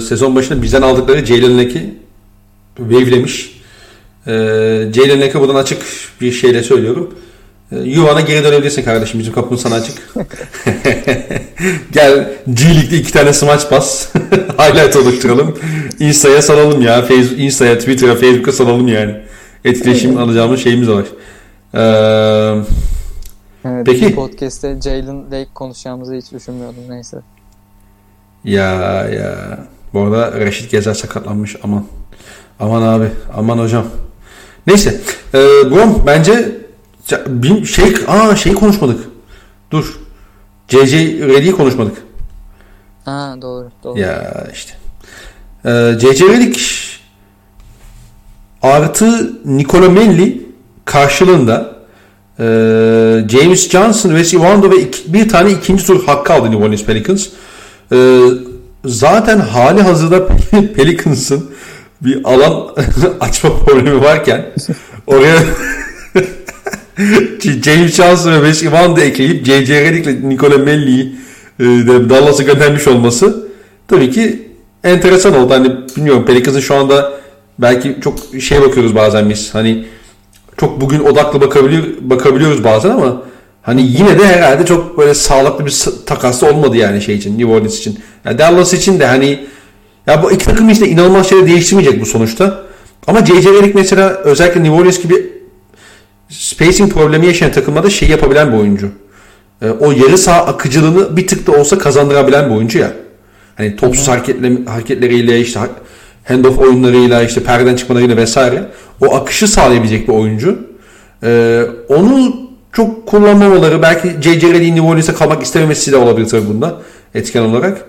sezon 0.00 0.36
başında 0.36 0.62
bizden 0.62 0.82
aldıkları 0.82 1.26
Jalen 1.26 1.58
Leck'i 1.58 1.94
wavelemiş. 2.76 3.60
E, 4.26 4.32
Jalen 4.94 5.20
Leck'e 5.20 5.40
buradan 5.40 5.54
açık 5.54 5.82
bir 6.20 6.32
şeyle 6.32 6.62
söylüyorum. 6.62 7.14
E, 7.72 7.78
yuvana 7.78 8.20
geri 8.20 8.44
dönebilirsin 8.44 8.82
kardeşim. 8.82 9.20
Bizim 9.20 9.32
kapımız 9.32 9.60
sana 9.62 9.74
açık. 9.74 9.94
Gel 11.92 12.32
G 12.54 12.64
League'de 12.64 12.96
iki 12.96 13.12
tane 13.12 13.32
smaç 13.32 13.70
bas. 13.70 14.08
Highlight 14.58 14.96
oluşturalım. 14.96 15.58
Insta'ya 16.00 16.42
salalım 16.42 16.82
ya. 16.82 17.02
Facebook, 17.02 17.40
Insta'ya, 17.40 17.78
Twitter'a, 17.78 18.14
Facebook'a 18.14 18.52
salalım 18.52 18.88
yani. 18.88 19.14
Etkileşim 19.64 20.18
alacağımız 20.18 20.62
şeyimiz 20.62 20.88
var. 20.88 21.04
Eee 21.74 22.62
Evet, 23.64 23.86
Peki. 23.86 24.14
podcast'te 24.14 24.80
Jalen 24.80 25.24
Lake 25.26 25.48
konuşacağımızı 25.54 26.14
hiç 26.14 26.32
düşünmüyordum 26.32 26.82
neyse. 26.88 27.18
Ya 28.44 28.72
ya. 29.08 29.58
Bu 29.94 30.00
arada 30.00 30.40
Reşit 30.40 30.70
Gezer 30.70 30.94
sakatlanmış 30.94 31.56
aman. 31.62 31.84
Aman 32.60 32.82
abi 32.82 33.08
aman 33.36 33.58
hocam. 33.58 33.86
Neyse. 34.66 35.00
Ee, 35.34 35.38
Brom 35.70 36.02
bence 36.06 36.58
bir 37.26 37.64
şey 37.64 37.94
aa 38.08 38.36
şeyi 38.36 38.54
konuşmadık. 38.54 39.08
Dur. 39.70 40.00
JJ 40.68 40.92
Reddy'yi 41.20 41.52
konuşmadık. 41.52 41.96
Ha 43.04 43.36
doğru 43.42 43.70
doğru. 43.84 43.98
Ya 43.98 44.46
işte. 44.52 44.72
Ee, 45.64 45.94
JJ 46.00 46.20
Redick 46.22 46.60
artı 48.62 49.32
Nikola 49.44 49.88
Melli 49.88 50.46
karşılığında 50.84 51.69
ee, 52.40 52.44
James 53.28 53.70
Johnson, 53.70 54.10
Wes 54.10 54.32
Iwando 54.32 54.70
ve 54.70 54.76
iki, 54.76 55.12
bir 55.12 55.28
tane 55.28 55.50
ikinci 55.50 55.86
tur 55.86 56.04
hakkı 56.04 56.32
aldı 56.32 56.50
New 56.50 56.64
Orleans 56.64 56.84
Pelicans. 56.84 57.26
Ee, 57.92 58.20
zaten 58.84 59.38
hali 59.38 59.82
hazırda 59.82 60.26
Pelicans'ın 60.76 61.50
bir 62.00 62.20
alan 62.24 62.66
açma 63.20 63.50
problemi 63.56 64.00
varken 64.00 64.46
oraya 65.06 65.38
James 67.64 67.94
Johnson 67.94 68.32
ve 68.32 68.36
Wes 68.36 68.62
Iwando 68.62 69.00
ekleyip 69.00 69.46
J.J. 69.46 69.84
Redick 69.84 70.06
ile 70.06 70.28
Nikola 70.28 70.58
Melli'yi 70.58 71.14
e, 71.60 71.64
Dallas'a 71.86 72.42
göndermiş 72.42 72.88
olması 72.88 73.48
tabii 73.88 74.10
ki 74.10 74.48
enteresan 74.84 75.34
oldu. 75.34 75.54
Hani 75.54 75.72
bilmiyorum 75.96 76.24
Pelicans'ın 76.26 76.60
şu 76.60 76.74
anda 76.74 77.12
belki 77.58 77.96
çok 78.04 78.18
şey 78.40 78.60
bakıyoruz 78.60 78.94
bazen 78.94 79.30
biz. 79.30 79.54
Hani 79.54 79.84
çok 80.60 80.80
bugün 80.80 81.00
odaklı 81.00 81.40
bakabiliyor, 81.40 81.84
bakabiliyoruz 82.00 82.64
bazen 82.64 82.90
ama 82.90 83.22
hani 83.62 83.82
yine 83.82 84.18
de 84.18 84.26
herhalde 84.26 84.66
çok 84.66 84.98
böyle 84.98 85.14
sağlıklı 85.14 85.66
bir 85.66 85.84
takas 86.06 86.42
olmadı 86.42 86.76
yani 86.76 87.02
şey 87.02 87.14
için 87.14 87.38
New 87.38 87.52
Orleans 87.52 87.78
için. 87.78 87.98
Yani 88.24 88.38
Dallas 88.38 88.74
için 88.74 89.00
de 89.00 89.06
hani 89.06 89.46
ya 90.06 90.22
bu 90.22 90.32
iki 90.32 90.44
takım 90.44 90.68
işte 90.68 90.88
inanılmaz 90.88 91.28
şeyler 91.28 91.46
değiştirmeyecek 91.46 92.00
bu 92.00 92.06
sonuçta. 92.06 92.62
Ama 93.06 93.26
J.J. 93.26 93.52
Redick 93.52 93.74
mesela 93.74 94.08
özellikle 94.08 94.62
New 94.62 94.76
Orleans 94.76 95.02
gibi 95.02 95.32
spacing 96.28 96.92
problemi 96.92 97.26
yaşayan 97.26 97.52
takımda 97.52 97.90
şey 97.90 98.08
yapabilen 98.08 98.52
bir 98.52 98.58
oyuncu. 98.58 98.88
E, 99.62 99.70
o 99.70 99.92
yarı 99.92 100.18
saha 100.18 100.46
akıcılığını 100.46 101.16
bir 101.16 101.26
tık 101.26 101.46
da 101.46 101.52
olsa 101.52 101.78
kazandırabilen 101.78 102.50
bir 102.50 102.54
oyuncu 102.54 102.78
ya. 102.78 102.92
Hani 103.56 103.76
topsuz 103.76 104.08
hareketle, 104.08 104.64
hareketleriyle 104.64 105.40
işte 105.40 105.60
handoff 106.30 106.58
oyunlarıyla 106.58 107.22
işte 107.22 107.42
perdeden 107.42 107.76
çıkmalarıyla 107.76 108.16
vesaire 108.16 108.64
o 109.00 109.14
akışı 109.14 109.48
sağlayabilecek 109.48 110.08
bir 110.08 110.12
oyuncu. 110.12 110.58
E, 111.22 111.62
onu 111.88 112.36
çok 112.72 113.06
kullanmamaları 113.06 113.82
belki 113.82 114.08
J.J. 114.20 114.48
Redick'in 114.48 114.76
New 114.76 114.88
Orleans'a 114.88 115.14
kalmak 115.14 115.42
istememesi 115.42 115.92
de 115.92 115.96
olabilir 115.96 116.28
tabii 116.28 116.48
bunda 116.48 116.76
etken 117.14 117.42
olarak. 117.42 117.84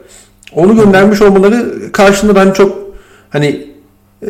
Onu 0.56 0.76
göndermiş 0.76 1.22
olmaları 1.22 1.92
karşında 1.92 2.36
ben 2.36 2.52
çok 2.52 2.78
hani 3.30 3.68
e, 4.22 4.28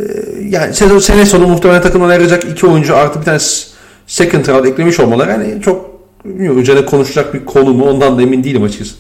yani 0.50 0.74
sezon 0.74 1.00
sene 1.00 1.26
sonu 1.26 1.48
muhtemelen 1.48 1.82
takımdan 1.82 2.10
ayrılacak 2.10 2.44
iki 2.46 2.68
oyuncu 2.68 2.96
artı 2.96 3.20
bir 3.20 3.26
tane 3.26 3.40
second 4.08 4.48
round 4.48 4.66
eklemiş 4.66 5.00
olmaları 5.00 5.32
hani 5.32 5.62
çok 5.62 5.92
bilmiyorum, 6.26 6.62
üzerine 6.62 6.86
konuşacak 6.86 7.34
bir 7.34 7.46
konu 7.46 7.74
mu 7.74 7.86
ondan 7.86 8.18
da 8.18 8.22
emin 8.22 8.44
değilim 8.44 8.64
açıkçası. 8.64 8.96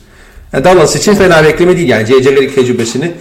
Yani 0.53 0.63
Dallas 0.63 0.95
için 0.95 1.15
fena 1.15 1.43
bir 1.43 1.47
ekleme 1.47 1.77
değil 1.77 1.89
yani 1.89 2.05
C.C. 2.05 2.31
Redick 2.31 2.55
tecrübesini 2.55 3.11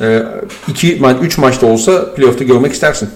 e, 0.00 0.22
iki, 0.68 1.02
üç 1.20 1.38
maçta 1.38 1.66
olsa 1.66 2.14
playoff'ta 2.14 2.44
görmek 2.44 2.72
istersin. 2.72 3.10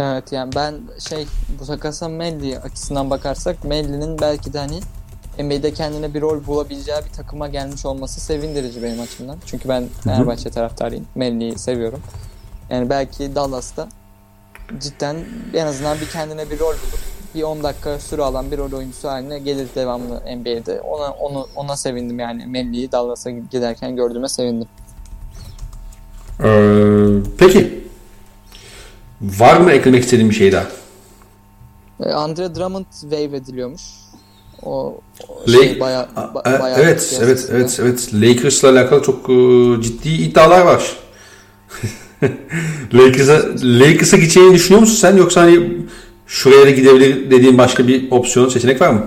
Evet 0.00 0.32
yani 0.32 0.52
ben 0.56 0.74
şey 1.08 1.26
bu 1.60 1.66
takasa 1.66 2.08
Melli 2.08 2.58
açısından 2.58 3.10
bakarsak 3.10 3.64
Melli'nin 3.64 4.20
belki 4.20 4.52
de 4.52 4.58
hani 4.58 4.80
NBA'de 5.38 5.74
kendine 5.74 6.14
bir 6.14 6.20
rol 6.20 6.46
bulabileceği 6.46 6.98
bir 7.08 7.12
takıma 7.12 7.48
gelmiş 7.48 7.86
olması 7.86 8.20
sevindirici 8.20 8.82
benim 8.82 9.00
açımdan. 9.00 9.36
Çünkü 9.46 9.68
ben 9.68 9.88
Fenerbahçe 10.04 10.50
taraftarıyım. 10.50 11.06
Melli'yi 11.14 11.58
seviyorum. 11.58 12.00
Yani 12.70 12.90
belki 12.90 13.34
Dallas'ta 13.34 13.88
cidden 14.80 15.16
en 15.54 15.66
azından 15.66 16.00
bir 16.00 16.08
kendine 16.08 16.50
bir 16.50 16.58
rol 16.58 16.66
bulup 16.66 17.00
bir 17.34 17.42
10 17.42 17.62
dakika 17.62 17.98
süre 17.98 18.22
alan 18.22 18.50
bir 18.50 18.58
rol 18.58 18.72
oyuncusu 18.72 19.08
haline 19.08 19.38
gelir 19.38 19.68
devamlı 19.74 20.22
NBA'de. 20.36 20.80
Ona 20.80 21.10
onu 21.10 21.46
ona 21.56 21.76
sevindim 21.76 22.18
yani 22.18 22.46
Melli'yi 22.46 22.92
Dallas'a 22.92 23.30
giderken 23.30 23.96
gördüğüme 23.96 24.28
sevindim. 24.28 24.68
Ee, 26.44 27.06
peki 27.38 27.84
var 29.20 29.56
mı 29.56 29.72
eklemek 29.72 30.04
istediğin 30.04 30.30
bir 30.30 30.34
şey 30.34 30.52
daha? 30.52 30.66
Ee, 32.04 32.08
Andre 32.08 32.54
Drummond 32.54 32.84
wave 33.00 33.36
ediliyormuş. 33.36 33.82
O, 34.62 35.00
o 35.28 35.50
şey 35.50 35.80
baya, 35.80 36.08
ba, 36.16 36.42
bayağı 36.44 36.80
evet 36.80 37.18
evet 37.22 37.48
evet 37.50 37.78
evet 37.82 38.10
Lakers'la 38.14 38.70
alakalı 38.70 39.02
çok 39.02 39.28
uh, 39.28 39.82
ciddi 39.82 40.08
iddialar 40.08 40.60
var. 40.60 40.96
Lakers'a 42.94 43.42
Lakers'a 43.62 44.16
gideceğini 44.16 44.54
düşünüyor 44.54 44.80
musun 44.80 44.96
sen 44.96 45.16
yoksa 45.16 45.42
hani 45.42 45.86
şuraya 46.26 46.66
da 46.66 46.70
gidebilir 46.70 47.30
dediğin 47.30 47.58
başka 47.58 47.88
bir 47.88 48.10
opsiyon 48.10 48.48
seçenek 48.48 48.80
var 48.80 48.90
mı? 48.90 49.06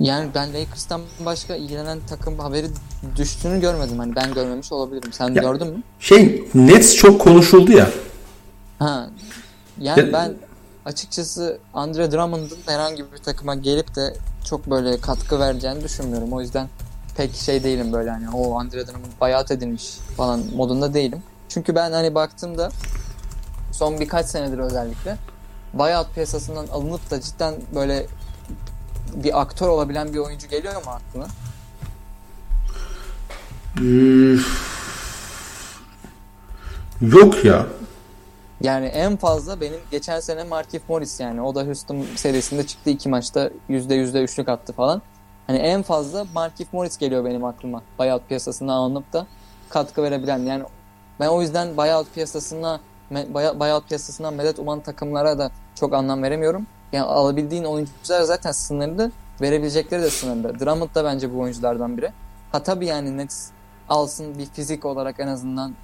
Yani 0.00 0.30
ben 0.34 0.48
Lakers'tan 0.54 1.00
başka 1.24 1.56
ilgilenen 1.56 1.98
takım 2.08 2.38
haberi 2.38 2.66
düştüğünü 3.16 3.60
görmedim. 3.60 3.98
Hani 3.98 4.16
ben 4.16 4.34
görmemiş 4.34 4.72
olabilirim. 4.72 5.12
Sen 5.12 5.34
ya, 5.34 5.42
gördün 5.42 5.66
mü? 5.66 5.82
Şey 6.00 6.44
Nets 6.54 6.94
çok 6.94 7.20
konuşuldu 7.20 7.72
ya. 7.72 7.90
Ha. 8.78 9.10
Yani 9.80 10.00
ya, 10.00 10.12
ben 10.12 10.34
açıkçası 10.84 11.58
Andre 11.74 12.12
Drummond'un 12.12 12.58
herhangi 12.66 13.12
bir 13.12 13.18
takıma 13.18 13.54
gelip 13.54 13.96
de 13.96 14.14
çok 14.44 14.70
böyle 14.70 15.00
katkı 15.00 15.40
vereceğini 15.40 15.84
düşünmüyorum. 15.84 16.32
O 16.32 16.40
yüzden 16.40 16.68
pek 17.16 17.34
şey 17.34 17.64
değilim 17.64 17.92
böyle 17.92 18.10
hani 18.10 18.30
o 18.30 18.58
Andre 18.58 18.86
Drummond 18.86 19.12
bayat 19.20 19.50
edilmiş 19.50 19.90
falan 20.16 20.42
modunda 20.56 20.94
değilim. 20.94 21.22
Çünkü 21.48 21.74
ben 21.74 21.92
hani 21.92 22.14
baktığımda 22.14 22.70
son 23.72 24.00
birkaç 24.00 24.26
senedir 24.26 24.58
özellikle 24.58 25.16
buyout 25.74 26.14
piyasasından 26.14 26.66
alınıp 26.66 27.10
da 27.10 27.20
cidden 27.20 27.54
böyle 27.74 28.06
bir 29.14 29.40
aktör 29.40 29.68
olabilen 29.68 30.12
bir 30.12 30.18
oyuncu 30.18 30.48
geliyor 30.48 30.74
mu 30.74 30.90
aklına? 30.90 31.26
Yok 37.00 37.44
ya. 37.44 37.66
Yani 38.60 38.86
en 38.86 39.16
fazla 39.16 39.60
benim 39.60 39.80
geçen 39.90 40.20
sene 40.20 40.44
Markif 40.44 40.88
Morris 40.88 41.20
yani 41.20 41.42
o 41.42 41.54
da 41.54 41.64
Houston 41.64 42.06
serisinde 42.16 42.66
çıktı 42.66 42.90
iki 42.90 43.08
maçta 43.08 43.50
yüzde 43.68 43.94
yüzde 43.94 44.22
üçlük 44.22 44.48
attı 44.48 44.72
falan. 44.72 45.02
Hani 45.46 45.58
en 45.58 45.82
fazla 45.82 46.26
Markif 46.34 46.72
Morris 46.72 46.98
geliyor 46.98 47.24
benim 47.24 47.44
aklıma. 47.44 47.82
Buyout 47.98 48.28
piyasasına 48.28 48.74
alınıp 48.74 49.12
da 49.12 49.26
katkı 49.68 50.02
verebilen. 50.02 50.38
Yani 50.38 50.64
ben 51.20 51.28
o 51.28 51.42
yüzden 51.42 51.76
buyout 51.76 52.14
piyasasına 52.14 52.80
buyout 53.60 53.88
piyasasından 53.88 54.34
medet 54.34 54.58
uman 54.58 54.80
takımlara 54.80 55.38
da 55.38 55.50
çok 55.74 55.94
anlam 55.94 56.22
veremiyorum. 56.22 56.66
Yani 56.92 57.04
alabildiğin 57.04 57.64
oyuncular 57.64 58.22
zaten 58.22 58.52
sınırlı. 58.52 59.10
Verebilecekleri 59.40 60.02
de 60.02 60.10
sınırlı. 60.10 60.60
Drummond 60.60 60.94
da 60.94 61.04
bence 61.04 61.34
bu 61.34 61.38
oyunculardan 61.38 61.96
biri. 61.96 62.12
Ha 62.52 62.62
tabii 62.62 62.86
yani 62.86 63.16
Nets 63.16 63.50
alsın 63.88 64.38
bir 64.38 64.46
fizik 64.46 64.84
olarak 64.84 65.20
en 65.20 65.28
azından 65.28 65.74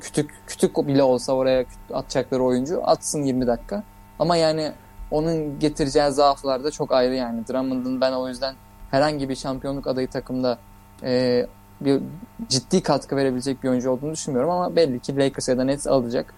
küçük 0.00 0.34
küçük 0.46 0.76
bile 0.76 1.02
olsa 1.02 1.32
oraya 1.32 1.64
atacakları 1.92 2.42
oyuncu 2.42 2.80
atsın 2.84 3.22
20 3.22 3.46
dakika. 3.46 3.82
Ama 4.18 4.36
yani 4.36 4.72
onun 5.10 5.58
getireceği 5.58 6.10
zaaflar 6.10 6.64
da 6.64 6.70
çok 6.70 6.92
ayrı 6.92 7.14
yani. 7.14 7.48
Drummond'un 7.48 8.00
ben 8.00 8.12
o 8.12 8.28
yüzden 8.28 8.54
herhangi 8.90 9.28
bir 9.28 9.36
şampiyonluk 9.36 9.86
adayı 9.86 10.08
takımda 10.08 10.58
e, 11.02 11.46
bir 11.80 12.02
ciddi 12.48 12.82
katkı 12.82 13.16
verebilecek 13.16 13.62
bir 13.62 13.68
oyuncu 13.68 13.90
olduğunu 13.90 14.12
düşünmüyorum 14.12 14.50
ama 14.50 14.76
belli 14.76 15.00
ki 15.00 15.16
Lakers 15.16 15.48
ya 15.48 15.58
da 15.58 15.64
Nets 15.64 15.86
alacak. 15.86 16.34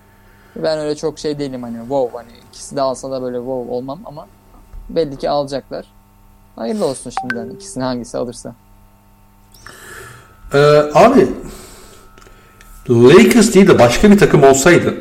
Ben 0.57 0.79
öyle 0.79 0.95
çok 0.95 1.19
şey 1.19 1.39
değilim 1.39 1.63
hani 1.63 1.79
wow 1.79 2.19
hani 2.19 2.29
ikisi 2.51 2.77
de 2.77 2.81
alsa 2.81 3.11
da 3.11 3.23
böyle 3.23 3.37
wow 3.37 3.75
olmam 3.75 4.01
ama 4.05 4.27
belli 4.89 5.17
ki 5.17 5.31
alacaklar. 5.31 5.87
Hayırlı 6.57 6.85
olsun 6.85 7.13
şimdiden 7.21 7.51
ikisini 7.51 7.85
hangisi 7.85 8.19
alırsa. 8.19 8.55
Ee, 10.55 10.59
abi 10.95 11.29
Lakers 12.91 13.55
değil 13.55 13.69
de 13.69 13.79
başka 13.79 14.11
bir 14.11 14.19
takım 14.19 14.43
olsaydı 14.43 14.95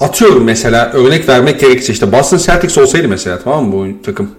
atıyorum 0.00 0.44
mesela 0.44 0.90
örnek 0.92 1.28
vermek 1.28 1.60
gerekirse 1.60 1.92
işte 1.92 2.12
Boston 2.12 2.38
Celtics 2.38 2.78
olsaydı 2.78 3.08
mesela 3.08 3.38
tamam 3.44 3.64
mı 3.64 3.72
bu 3.72 4.02
takım 4.02 4.30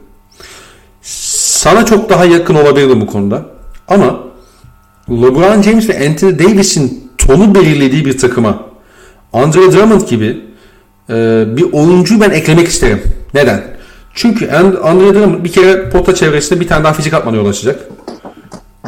sana 1.02 1.86
çok 1.86 2.10
daha 2.10 2.26
yakın 2.26 2.56
olabilirdi 2.56 3.02
bu 3.02 3.08
konuda 3.08 3.46
ama 3.88 4.20
LeBron 5.10 5.62
James 5.62 5.90
ve 5.90 6.08
Anthony 6.08 6.40
Davis'in 6.40 7.12
tonu 7.18 7.56
belirlediği 7.56 8.06
bir 8.06 8.18
takıma 8.18 8.69
Andre 9.34 9.72
Drummond 9.72 10.02
gibi 10.02 10.42
e, 11.10 11.44
bir 11.58 11.74
oyuncuyu 11.74 12.22
ben 12.22 12.30
eklemek 12.30 12.68
isterim. 12.68 13.02
Neden? 13.34 13.64
Çünkü 14.14 14.52
Andre 14.84 15.14
Drummond 15.14 15.44
bir 15.44 15.52
kere 15.52 15.90
pota 15.90 16.16
çevresinde 16.16 16.60
bir 16.60 16.68
tane 16.68 16.84
daha 16.84 16.94
fizik 16.94 17.14
atmana 17.14 17.36
yol 17.36 17.46
açacak. 17.46 17.80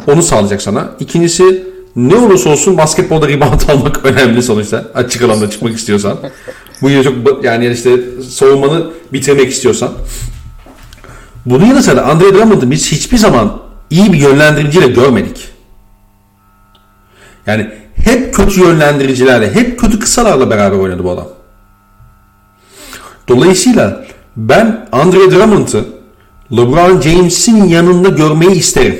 Onu 0.06 0.22
sağlayacak 0.22 0.62
sana. 0.62 0.90
İkincisi 1.00 1.66
ne 1.96 2.16
olursa 2.16 2.50
olsun 2.50 2.78
basketbolda 2.78 3.28
rebound 3.28 3.60
almak 3.68 4.04
önemli 4.04 4.42
sonuçta. 4.42 4.84
Açık 4.94 5.22
alanda 5.22 5.50
çıkmak 5.50 5.74
istiyorsan. 5.74 6.18
Bu 6.82 6.90
yine 6.90 7.02
çok 7.02 7.44
yani 7.44 7.68
işte 7.68 7.90
savunmanı 8.30 8.86
bitirmek 9.12 9.50
istiyorsan. 9.50 9.90
Bunun 11.46 11.66
yanı 11.66 11.82
sıra 11.82 12.02
Andre 12.02 12.34
Drummond'ı 12.34 12.70
biz 12.70 12.92
hiçbir 12.92 13.18
zaman 13.18 13.62
iyi 13.90 14.12
bir 14.12 14.18
yönlendiriciyle 14.18 14.86
görmedik. 14.86 15.51
Yani 17.46 17.70
hep 17.94 18.34
kötü 18.34 18.60
yönlendiricilerle, 18.60 19.54
hep 19.54 19.80
kötü 19.80 19.98
kısalarla 19.98 20.50
beraber 20.50 20.76
oynadı 20.76 21.04
bu 21.04 21.10
adam. 21.10 21.28
Dolayısıyla 23.28 24.04
ben 24.36 24.88
Andre 24.92 25.30
Drummond'ı 25.30 25.84
LeBron 26.52 27.00
James'in 27.00 27.64
yanında 27.64 28.08
görmeyi 28.08 28.52
isterim. 28.52 28.98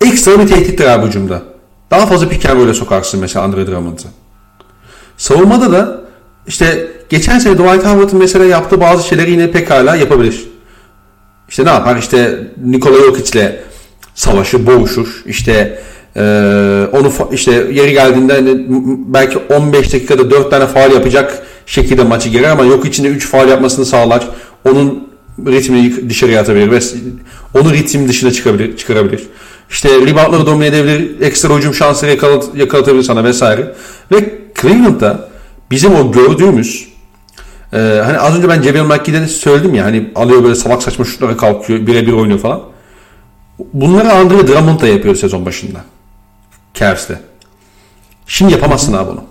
Ekstra 0.00 0.40
bir 0.40 0.48
tehdittir 0.48 0.86
abi 0.86 1.06
hücumda. 1.06 1.42
Daha 1.90 2.06
fazla 2.06 2.28
pick 2.28 2.46
and 2.46 2.72
sokarsın 2.72 3.20
mesela 3.20 3.44
Andre 3.44 3.66
Drummond'ı. 3.66 4.02
Savunmada 5.16 5.72
da 5.72 6.00
işte 6.46 6.88
geçen 7.08 7.38
sene 7.38 7.54
Dwight 7.54 7.84
Howard'ın 7.84 8.18
mesela 8.18 8.44
yaptığı 8.44 8.80
bazı 8.80 9.08
şeyleri 9.08 9.30
yine 9.30 9.50
pekala 9.50 9.96
yapabilir. 9.96 10.48
İşte 11.48 11.64
ne 11.64 11.70
yapar? 11.70 11.96
İşte 11.96 12.46
Nikola 12.64 12.98
Jokic'le 12.98 13.52
savaşı 14.14 14.66
boğuşur. 14.66 15.22
İşte 15.26 15.82
ee, 16.18 16.86
onu 16.92 17.12
işte 17.32 17.52
yeri 17.52 17.92
geldiğinde 17.92 18.34
hani 18.34 18.66
belki 19.06 19.38
15 19.38 19.92
dakikada 19.92 20.30
4 20.30 20.50
tane 20.50 20.66
faal 20.66 20.92
yapacak 20.92 21.42
şekilde 21.66 22.02
maçı 22.04 22.28
girer 22.28 22.50
ama 22.50 22.64
yok 22.64 22.86
içinde 22.86 23.08
3 23.08 23.26
faal 23.26 23.48
yapmasını 23.48 23.86
sağlar. 23.86 24.28
Onun 24.64 25.08
ritmini 25.46 26.10
dışarıya 26.10 26.40
atabilir 26.40 26.70
ve 26.70 26.80
onu 27.54 27.72
ritim 27.72 28.08
dışına 28.08 28.30
çıkabilir, 28.30 28.76
çıkarabilir. 28.76 29.22
İşte 29.70 29.88
reboundları 29.88 30.46
domine 30.46 30.66
edebilir, 30.66 31.20
ekstra 31.20 31.56
hücum 31.56 31.74
şansları 31.74 32.10
yakalat, 32.10 32.44
yakalatabilir 32.56 33.02
sana 33.02 33.24
vesaire. 33.24 33.74
Ve 34.12 34.34
Cleveland'da 34.60 35.28
bizim 35.70 35.94
o 35.94 36.12
gördüğümüz 36.12 36.88
Ee, 37.72 38.02
hani 38.04 38.18
az 38.18 38.36
önce 38.36 38.48
ben 38.48 38.62
Cebel 38.62 38.82
McGee'de 38.82 39.20
de 39.20 39.28
söyledim 39.28 39.74
ya 39.74 39.84
hani 39.84 40.10
alıyor 40.14 40.44
böyle 40.44 40.54
salak 40.54 40.82
saçma 40.82 41.04
şutlara 41.04 41.36
kalkıyor 41.36 41.86
birebir 41.86 42.12
oynuyor 42.12 42.38
falan. 42.38 42.62
Bunları 43.72 44.12
Andre 44.12 44.48
Drummond 44.48 44.80
da 44.80 44.86
yapıyor 44.86 45.14
sezon 45.14 45.46
başında. 45.46 45.78
Cavs'te. 46.74 47.20
Şimdi 48.26 48.52
yapamazsın 48.52 48.92
abi 48.92 49.10
bunu. 49.10 49.24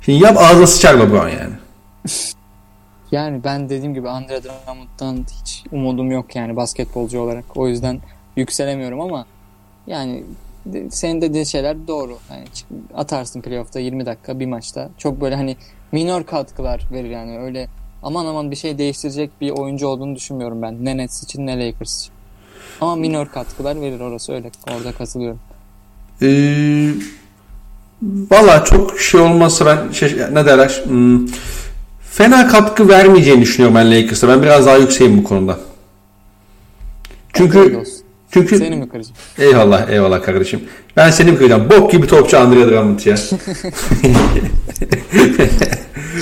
Şimdi 0.00 0.24
yap 0.24 0.36
ağzına 0.38 0.66
sıçar 0.66 0.98
LeBron 0.98 1.28
yani. 1.28 1.54
Yani 3.12 3.44
ben 3.44 3.68
dediğim 3.68 3.94
gibi 3.94 4.08
Andre 4.08 4.42
Drummond'dan 4.42 5.26
hiç 5.40 5.64
umudum 5.72 6.10
yok 6.10 6.36
yani 6.36 6.56
basketbolcu 6.56 7.20
olarak. 7.20 7.44
O 7.56 7.68
yüzden 7.68 8.00
yükselemiyorum 8.36 9.00
ama 9.00 9.26
yani 9.86 10.24
senin 10.90 11.20
dediğin 11.20 11.44
şeyler 11.44 11.88
doğru. 11.88 12.18
Yani 12.30 12.44
atarsın 12.94 13.40
playoff'ta 13.40 13.80
20 13.80 14.06
dakika 14.06 14.40
bir 14.40 14.46
maçta. 14.46 14.90
Çok 14.98 15.20
böyle 15.20 15.36
hani 15.36 15.56
minor 15.92 16.24
katkılar 16.24 16.82
verir 16.92 17.10
yani 17.10 17.38
öyle 17.38 17.68
aman 18.02 18.26
aman 18.26 18.50
bir 18.50 18.56
şey 18.56 18.78
değiştirecek 18.78 19.30
bir 19.40 19.50
oyuncu 19.50 19.86
olduğunu 19.86 20.16
düşünmüyorum 20.16 20.62
ben. 20.62 20.84
Ne 20.84 20.96
Nets 20.96 21.22
için 21.22 21.46
ne 21.46 21.66
Lakers 21.66 22.00
için. 22.00 22.12
Ama 22.80 22.96
minor 22.96 23.28
katkılar 23.28 23.80
verir 23.80 24.00
orası 24.00 24.32
öyle. 24.32 24.50
Orada 24.76 24.92
katılıyorum. 24.92 25.40
Ee, 26.22 26.90
Valla 28.02 28.64
çok 28.64 29.00
şey 29.00 29.20
olmazsa 29.20 29.66
ben 29.66 29.92
şey, 29.92 30.16
ne 30.32 30.46
derler 30.46 30.82
hmm, 30.84 31.26
fena 32.10 32.48
katkı 32.48 32.88
vermeyeceğini 32.88 33.42
düşünüyorum 33.42 33.76
ben 33.76 33.90
Lakers'a. 33.90 34.28
Ben 34.28 34.42
biraz 34.42 34.66
daha 34.66 34.76
yükseğim 34.76 35.18
bu 35.18 35.24
konuda. 35.24 35.58
Çünkü 37.32 37.82
çünkü 38.30 38.58
seni 38.58 38.76
mi 38.76 38.88
kıracağım? 38.88 39.16
Eyvallah 39.38 39.90
eyvallah 39.90 40.22
kardeşim. 40.22 40.60
Ben 40.96 41.10
seni 41.10 41.32
mi 41.32 41.38
kıracağım? 41.38 41.70
Bok 41.70 41.92
gibi 41.92 42.06
topçu 42.06 42.38
Andre 42.38 42.66
Drummond 42.66 43.00
ya. 43.00 43.16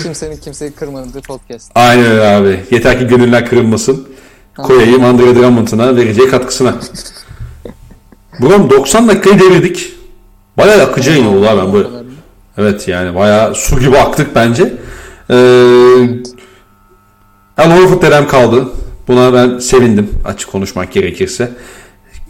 Kimsenin 0.02 0.36
kimseyi 0.36 0.70
kırmadığı 0.70 1.20
podcast. 1.20 1.72
Aynen 1.74 2.06
öyle 2.06 2.26
abi. 2.26 2.60
Yeter 2.70 2.98
ki 2.98 3.06
gönüller 3.06 3.46
kırılmasın. 3.48 4.08
Koyayım 4.56 5.04
Andre 5.04 5.36
Drummond'una 5.36 5.96
vereceği 5.96 6.28
katkısına. 6.28 6.74
Buram 8.40 8.70
90 8.70 9.08
dakikayı 9.08 9.40
devirdik. 9.40 9.92
Bayağı 10.58 10.82
akıcı 10.82 11.10
yayın 11.10 11.26
oldu 11.26 11.46
ben 11.58 11.72
böyle. 11.72 11.88
Evet 12.58 12.88
yani 12.88 13.14
bayağı 13.14 13.54
su 13.54 13.80
gibi 13.80 13.98
aktık 13.98 14.34
bence. 14.34 14.72
Ee, 15.30 15.34
Al 17.56 17.70
Horford 17.70 18.02
dedem 18.02 18.28
kaldı. 18.28 18.68
Buna 19.08 19.34
ben 19.34 19.58
sevindim 19.58 20.10
açık 20.24 20.50
konuşmak 20.50 20.92
gerekirse. 20.92 21.50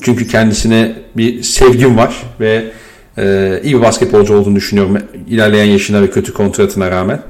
Çünkü 0.01 0.29
kendisine 0.29 0.95
bir 1.17 1.43
sevgim 1.43 1.97
var 1.97 2.23
ve 2.41 2.73
e, 3.19 3.61
iyi 3.65 3.77
bir 3.77 3.83
basketbolcu 3.83 4.35
olduğunu 4.35 4.57
düşünüyorum 4.57 4.99
ilerleyen 5.29 5.65
yaşına 5.65 6.03
ve 6.03 6.11
kötü 6.11 6.33
kontratına 6.33 6.91
rağmen. 6.91 7.23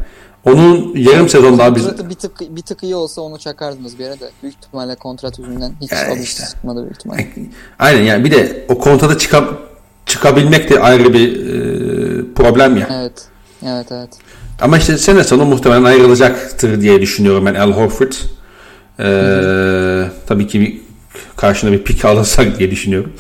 Onun 0.47 0.97
yarım 0.97 1.29
sezon 1.29 1.59
daha 1.59 1.77
biz... 1.77 2.09
Bir 2.09 2.15
tık, 2.15 2.57
bir 2.57 2.63
tık 2.63 2.83
iyi 2.83 2.95
olsa 2.95 3.21
onu 3.21 3.39
çakardınız 3.39 3.99
bir 3.99 4.05
yere 4.05 4.21
de. 4.21 4.31
Büyük 4.43 4.55
ihtimalle 4.55 4.95
kontrat 4.95 5.39
yüzünden 5.39 5.73
hiç 5.81 5.93
yani 5.93 6.09
alıştı 6.09 6.23
işte. 6.23 6.45
çıkmadı 6.45 6.83
büyük 6.83 6.97
ihtimalle. 6.97 7.29
Aynen 7.79 8.03
yani 8.03 8.25
bir 8.25 8.31
de 8.31 8.67
o 8.69 8.79
kontrata 8.79 9.19
çıkıp 9.19 9.59
çıkabilmek 10.07 10.71
de 10.71 10.81
ayrı 10.81 11.13
bir 11.13 11.47
e, 11.47 12.35
problem 12.35 12.77
ya. 12.77 12.89
Evet. 12.93 13.29
Evet 13.67 13.87
evet. 13.93 14.11
Ama 14.61 14.79
işte 14.79 14.99
sene 14.99 15.25
sonu 15.25 15.45
muhtemelen 15.45 15.85
ayrılacaktır 15.85 16.81
diye 16.81 17.01
düşünüyorum 17.01 17.47
ben 17.47 17.55
Al 17.55 17.73
Horford. 17.73 18.13
Ee, 18.99 20.09
tabii 20.27 20.47
ki 20.47 20.61
bir 20.61 20.81
karşına 21.37 21.73
bir 21.73 21.85
pik 21.85 22.05
alırsak 22.05 22.59
diye 22.59 22.71
düşünüyorum. 22.71 23.13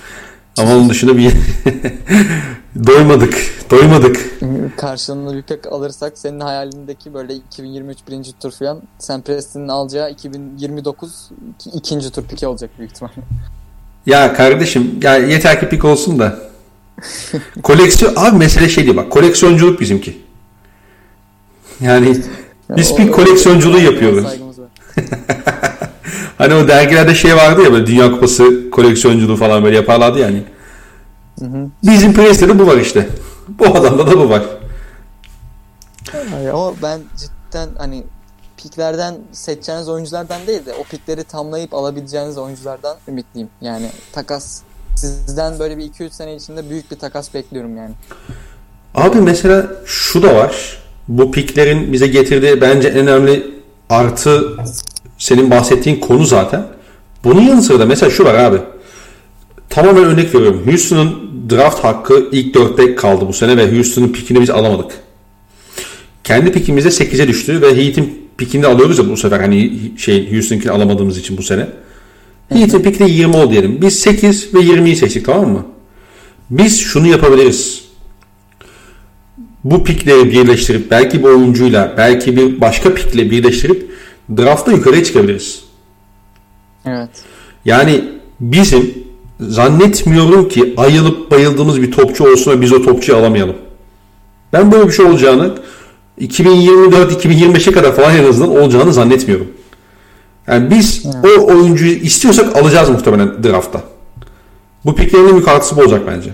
Ama 0.58 0.72
onun 0.72 0.90
dışında 0.90 1.16
bir 1.16 1.32
doymadık. 2.86 3.54
Doymadık. 3.70 4.40
Karşılığında 4.76 5.34
bir 5.34 5.42
pik 5.42 5.66
alırsak 5.66 6.18
senin 6.18 6.40
hayalindeki 6.40 7.14
böyle 7.14 7.34
2023 7.34 7.98
birinci 8.08 8.32
tur 8.32 8.50
falan 8.50 8.82
Sam 8.98 9.22
Preston'ın 9.22 9.68
alacağı 9.68 10.10
2029 10.10 11.30
ikinci 11.74 12.10
tur 12.10 12.22
piki 12.22 12.46
olacak 12.46 12.70
büyük 12.78 12.92
ihtimalle. 12.92 13.14
Ya 14.06 14.34
kardeşim 14.34 15.00
ya 15.02 15.16
yeter 15.16 15.60
ki 15.60 15.68
pik 15.68 15.84
olsun 15.84 16.18
da. 16.18 16.38
Koleksiyon 17.62 18.12
abi 18.16 18.36
mesele 18.36 18.68
şey 18.68 18.84
değil 18.84 18.96
bak 18.96 19.12
koleksiyonculuk 19.12 19.80
bizimki. 19.80 20.18
Yani 21.80 22.16
biz 22.76 22.96
pik 22.96 23.14
koleksiyonculuğu 23.14 23.80
yapıyoruz. 23.80 24.26
Hani 26.38 26.54
o 26.54 26.68
dergilerde 26.68 27.14
şey 27.14 27.36
vardı 27.36 27.62
ya 27.62 27.72
böyle 27.72 27.86
Dünya 27.86 28.12
Kupası 28.12 28.70
koleksiyonculuğu 28.70 29.36
falan 29.36 29.64
böyle 29.64 29.76
yaparlardı 29.76 30.18
yani. 30.18 30.42
Hı 31.38 31.44
hı. 31.44 31.68
Bizim 31.82 32.14
Priest'te 32.14 32.48
de 32.48 32.58
bu 32.58 32.66
var 32.66 32.76
işte. 32.76 33.08
Bu 33.48 33.66
adamda 33.66 34.06
da 34.06 34.18
bu 34.18 34.30
var. 34.30 34.42
O 36.52 36.74
ben 36.82 37.00
cidden 37.16 37.68
hani 37.78 38.04
piklerden 38.56 39.14
seçeceğiniz 39.32 39.88
oyunculardan 39.88 40.46
değil 40.46 40.66
de 40.66 40.74
o 40.74 40.84
pikleri 40.84 41.24
tamlayıp 41.24 41.74
alabileceğiniz 41.74 42.38
oyunculardan 42.38 42.96
ümitliyim. 43.08 43.48
Yani 43.60 43.90
takas 44.12 44.62
sizden 44.96 45.58
böyle 45.58 45.78
bir 45.78 45.82
2-3 45.82 46.10
sene 46.10 46.36
içinde 46.36 46.70
büyük 46.70 46.90
bir 46.90 46.96
takas 46.96 47.34
bekliyorum 47.34 47.76
yani. 47.76 47.94
Abi 48.94 49.20
mesela 49.20 49.66
şu 49.84 50.22
da 50.22 50.34
var. 50.34 50.78
Bu 51.08 51.32
piklerin 51.32 51.92
bize 51.92 52.06
getirdiği 52.06 52.60
bence 52.60 52.88
en 52.88 52.96
önemli 52.96 53.54
artı 53.90 54.56
senin 55.18 55.50
bahsettiğin 55.50 56.00
konu 56.00 56.24
zaten. 56.24 56.66
Bunun 57.24 57.42
yanı 57.42 57.62
sıra 57.62 57.78
da 57.78 57.86
mesela 57.86 58.10
şu 58.10 58.24
var 58.24 58.34
abi. 58.34 58.58
Tamamen 59.70 60.04
örnek 60.04 60.34
veriyorum. 60.34 60.62
Houston'un 60.66 61.25
draft 61.50 61.84
hakkı 61.84 62.28
ilk 62.32 62.54
dörtte 62.54 62.94
kaldı 62.94 63.28
bu 63.28 63.32
sene 63.32 63.56
ve 63.56 63.72
Houston'un 63.72 64.08
pikini 64.08 64.40
biz 64.40 64.50
alamadık. 64.50 64.92
Kendi 66.24 66.52
pikimizde 66.52 66.88
8'e 66.88 67.28
düştü 67.28 67.62
ve 67.62 67.76
Heat'in 67.76 68.28
pikini 68.38 68.66
alıyoruz 68.66 68.98
ya 68.98 69.08
bu 69.08 69.16
sefer 69.16 69.40
hani 69.40 69.72
şey 69.96 70.32
Houston'kini 70.32 70.72
alamadığımız 70.72 71.18
için 71.18 71.36
bu 71.36 71.42
sene. 71.42 71.68
Heat'in 72.48 72.82
piki 72.82 72.98
de 72.98 73.04
20 73.04 73.36
oldu 73.36 73.50
diyelim. 73.50 73.82
Biz 73.82 73.98
8 73.98 74.54
ve 74.54 74.58
20'yi 74.58 74.96
seçtik 74.96 75.26
tamam 75.26 75.48
mı? 75.48 75.66
Biz 76.50 76.80
şunu 76.80 77.06
yapabiliriz. 77.06 77.84
Bu 79.64 79.84
pikleri 79.84 80.32
birleştirip 80.32 80.90
belki 80.90 81.18
bir 81.18 81.24
oyuncuyla 81.24 81.94
belki 81.96 82.36
bir 82.36 82.60
başka 82.60 82.94
pikle 82.94 83.30
birleştirip 83.30 83.90
draftta 84.36 84.72
yukarıya 84.72 85.04
çıkabiliriz. 85.04 85.62
Evet. 86.86 87.10
Yani 87.64 88.04
bizim 88.40 89.05
zannetmiyorum 89.40 90.48
ki 90.48 90.74
ayılıp 90.76 91.30
bayıldığımız 91.30 91.82
bir 91.82 91.92
topçu 91.92 92.32
olsun 92.32 92.52
ve 92.52 92.60
biz 92.60 92.72
o 92.72 92.82
topçuyu 92.82 93.18
alamayalım. 93.18 93.56
Ben 94.52 94.72
böyle 94.72 94.88
bir 94.88 94.92
şey 94.92 95.06
olacağını 95.06 95.54
2024-2025'e 96.20 97.72
kadar 97.72 97.96
falan 97.96 98.16
en 98.16 98.24
azından 98.24 98.56
olacağını 98.56 98.92
zannetmiyorum. 98.92 99.48
Yani 100.46 100.70
biz 100.70 101.06
evet. 101.06 101.38
o 101.38 101.46
oyuncuyu 101.46 101.92
istiyorsak 101.92 102.56
alacağız 102.56 102.90
muhtemelen 102.90 103.44
draftta. 103.44 103.82
Bu 104.84 104.94
piklerin 104.94 105.24
en 105.24 105.32
büyük 105.32 105.48
artısı 105.48 105.76
bu 105.76 105.80
olacak 105.80 106.02
bence. 106.06 106.30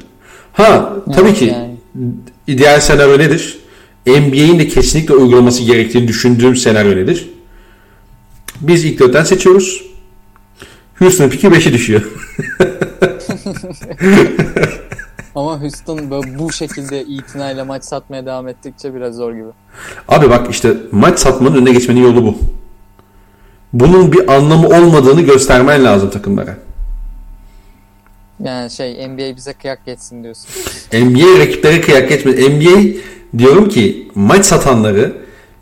Ha 0.53 0.93
tabii 1.15 1.29
evet, 1.29 1.39
ki 1.39 1.45
yani. 1.45 1.75
ideal 2.47 2.81
senaryo 2.81 3.19
nedir? 3.19 3.59
NBA'in 4.07 4.59
de 4.59 4.69
kesinlikle 4.69 5.15
uygulaması 5.15 5.63
gerektiğini 5.63 6.09
düşündüğüm 6.09 6.57
senaryo 6.57 6.97
nedir? 6.97 7.31
Biz 8.61 8.85
ilk 8.85 9.01
dörtten 9.01 9.25
seçiyoruz. 9.25 9.83
Houston 10.99 11.29
piki 11.29 11.47
5'e 11.47 11.73
düşüyor. 11.73 12.03
Ama 15.35 15.61
Houston 15.61 16.11
böyle 16.11 16.39
bu 16.39 16.53
şekilde 16.53 17.03
itinayla 17.03 17.65
maç 17.65 17.85
satmaya 17.85 18.27
devam 18.27 18.49
ettikçe 18.49 18.95
biraz 18.95 19.17
zor 19.17 19.33
gibi. 19.33 19.49
Abi 20.09 20.31
bak 20.31 20.47
işte 20.51 20.75
maç 20.93 21.19
satmanın 21.19 21.57
önüne 21.57 21.73
geçmenin 21.73 22.03
yolu 22.03 22.25
bu. 22.25 22.39
Bunun 23.73 24.13
bir 24.13 24.33
anlamı 24.33 24.69
olmadığını 24.69 25.21
göstermen 25.21 25.85
lazım 25.85 26.11
takımlara. 26.11 26.57
Yani 28.45 28.71
şey 28.71 29.09
NBA 29.09 29.37
bize 29.37 29.53
kıyak 29.53 29.87
geçsin 29.87 30.25
diyorsun. 30.25 30.49
NBA 30.93 31.39
rakiplere 31.39 31.81
kıyak 31.81 32.09
geçmez. 32.09 32.39
NBA 32.39 32.81
diyorum 33.39 33.69
ki 33.69 34.11
maç 34.15 34.45
satanları 34.45 35.13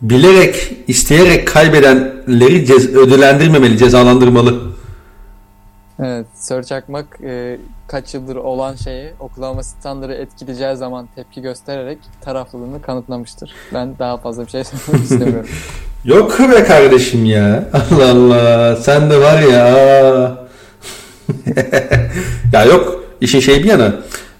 bilerek, 0.03 0.77
isteyerek 0.89 1.49
kaybedenleri 1.49 2.67
cez 2.67 2.95
ödüllendirmemeli, 2.95 3.79
cezalandırmalı. 3.79 4.70
Evet, 6.05 6.27
Sör 6.35 6.63
Çakmak 6.63 7.07
e, 7.25 7.59
kaç 7.89 8.15
yıldır 8.15 8.37
olan 8.37 8.75
şeyi 8.75 9.11
Oklahoma 9.21 9.63
City 9.63 10.13
etkileyeceği 10.23 10.77
zaman 10.77 11.09
tepki 11.15 11.43
göstererek 11.43 11.99
taraflılığını 12.21 12.83
kanıtlamıştır. 12.83 13.55
Ben 13.75 13.99
daha 13.99 14.17
fazla 14.17 14.47
bir 14.47 14.51
şey 14.51 14.65
söylemek 14.65 15.05
istemiyorum. 15.11 15.49
Yok 16.05 16.39
be 16.39 16.65
kardeşim 16.65 17.25
ya. 17.25 17.65
Allah 17.73 18.11
Allah. 18.11 18.77
Sen 18.77 19.11
de 19.11 19.21
var 19.21 19.41
ya. 19.43 19.69
ya 22.53 22.65
yok. 22.65 23.05
İşin 23.21 23.41
şey 23.41 23.63
bir 23.65 23.69
yana. 23.69 23.95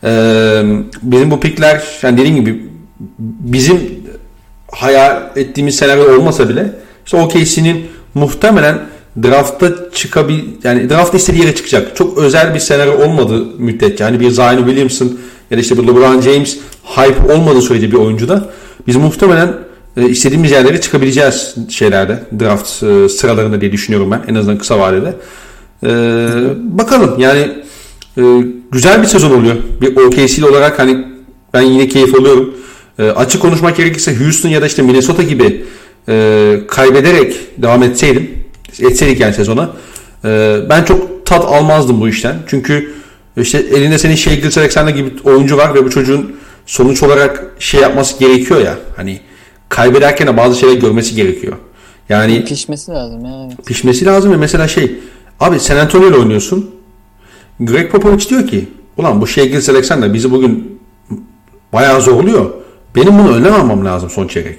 Ee, 0.05 0.63
bizim 1.03 1.31
bu 1.31 1.41
pikler 1.41 1.99
yani 2.03 2.19
dediğim 2.19 2.37
gibi 2.37 2.71
bizim 3.19 3.81
hayal 4.73 5.23
ettiğimiz 5.37 5.77
senaryo 5.77 6.19
olmasa 6.19 6.49
bile 6.49 6.73
işte 7.05 7.17
OKC'nin 7.17 7.87
muhtemelen 8.15 8.79
draftta 9.23 9.91
çıkabil 9.93 10.41
yani 10.65 10.91
draftta 10.91 11.17
istediği 11.17 11.43
yere 11.43 11.55
çıkacak. 11.55 11.97
Çok 11.97 12.19
özel 12.19 12.55
bir 12.55 12.61
senaryo 12.61 13.05
olmadığı 13.05 13.45
müddetçe 13.59 14.05
yani 14.05 14.21
bir 14.21 14.31
Zion 14.31 14.57
Williamson 14.57 15.19
ya 15.51 15.57
da 15.57 15.61
işte 15.61 15.79
bir 15.79 15.83
LeBron 15.83 16.21
James 16.21 16.59
hype 16.85 17.33
olmadığı 17.35 17.63
sürece 17.63 17.91
bir 17.91 17.97
oyuncuda 17.97 18.51
biz 18.87 18.97
muhtemelen 18.97 19.55
e, 19.97 20.09
istediğimiz 20.09 20.51
yerlere 20.51 20.81
çıkabileceğiz 20.81 21.55
şeylerde 21.69 22.23
draft 22.41 22.83
e, 22.83 23.09
sıralarında 23.09 23.61
diye 23.61 23.73
düşünüyorum 23.73 24.11
ben 24.11 24.23
en 24.29 24.35
azından 24.35 24.59
kısa 24.59 24.79
vadede. 24.79 25.17
E, 25.83 25.89
bakalım 26.57 27.15
yani 27.19 27.49
e, 28.19 28.23
güzel 28.73 29.03
bir 29.03 29.07
sezon 29.07 29.31
oluyor. 29.31 29.57
Bir 29.81 29.97
OKC 29.97 30.47
olarak 30.47 30.79
hani 30.79 31.07
ben 31.55 31.63
yine 31.63 31.89
keyif 31.89 32.15
alıyorum. 32.15 32.55
E, 32.99 33.03
açık 33.03 33.43
konuşmak 33.43 33.77
gerekirse 33.77 34.17
Houston 34.17 34.49
ya 34.49 34.63
da 34.63 34.67
işte 34.67 34.83
Minnesota 34.83 35.23
gibi 35.23 35.65
e, 36.09 36.57
kaybederek 36.69 37.37
devam 37.63 37.83
etseydim 37.83 38.40
etseydik 38.81 39.21
yani 39.21 39.35
sezona 39.35 39.71
e, 40.25 40.57
ben 40.69 40.85
çok 40.85 41.27
tat 41.27 41.45
almazdım 41.45 42.01
bu 42.01 42.09
işten. 42.09 42.37
Çünkü 42.47 42.95
işte 43.37 43.59
elinde 43.59 43.99
senin 43.99 44.15
şey 44.15 44.43
Alexander 44.57 44.93
gibi 44.93 45.13
oyuncu 45.25 45.57
var 45.57 45.75
ve 45.75 45.85
bu 45.85 45.91
çocuğun 45.91 46.37
sonuç 46.67 47.03
olarak 47.03 47.47
şey 47.59 47.81
yapması 47.81 48.19
gerekiyor 48.19 48.61
ya. 48.61 48.79
Hani 48.97 49.21
kaybederken 49.69 50.27
de 50.27 50.37
bazı 50.37 50.59
şeyler 50.59 50.75
görmesi 50.75 51.15
gerekiyor. 51.15 51.57
Yani 52.09 52.45
pişmesi 52.45 52.91
lazım 52.91 53.25
yani. 53.25 53.57
Pişmesi 53.67 54.05
lazım 54.05 54.33
ve 54.33 54.37
mesela 54.37 54.69
şey 54.69 54.97
abi 55.41 55.61
San 55.61 55.77
Antonio 55.77 56.09
ile 56.09 56.17
oynuyorsun. 56.17 56.71
Greg 57.61 57.91
Popovich 57.91 58.31
diyor 58.31 58.47
ki 58.47 58.69
ulan 58.97 59.21
bu 59.21 59.27
şey 59.27 59.57
Alexander 59.69 60.15
bizi 60.15 60.31
bugün 60.31 60.81
bayağı 61.73 62.01
zorluyor. 62.01 62.51
Benim 62.97 63.19
bunu 63.19 63.37
önlem 63.37 63.55
almam 63.55 63.85
lazım 63.85 64.11
son 64.11 64.27
çeyrek. 64.27 64.59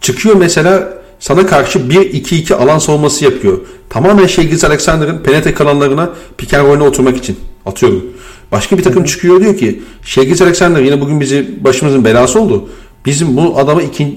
Çıkıyor 0.00 0.34
mesela 0.34 1.01
sana 1.22 1.46
karşı 1.46 1.78
1-2-2 1.78 2.54
alan 2.54 2.78
savunması 2.78 3.24
yapıyor. 3.24 3.58
Tamamen 3.90 4.26
şey 4.26 4.50
Alexander'ın 4.64 5.18
penetre 5.18 5.54
kanallarına 5.54 6.10
pick 6.38 6.54
and 6.54 6.66
roll'e 6.66 6.82
oturmak 6.82 7.16
için 7.16 7.36
atıyorum. 7.66 8.04
Başka 8.52 8.78
bir 8.78 8.82
takım 8.82 9.04
çıkıyor 9.04 9.40
diyor 9.40 9.56
ki 9.56 9.82
Şegis 10.04 10.42
Alexander 10.42 10.80
yine 10.80 11.00
bugün 11.00 11.20
bizi 11.20 11.64
başımızın 11.64 12.04
belası 12.04 12.40
oldu. 12.40 12.68
Bizim 13.06 13.36
bu 13.36 13.58
adamı 13.58 13.82
ikili, 13.82 14.14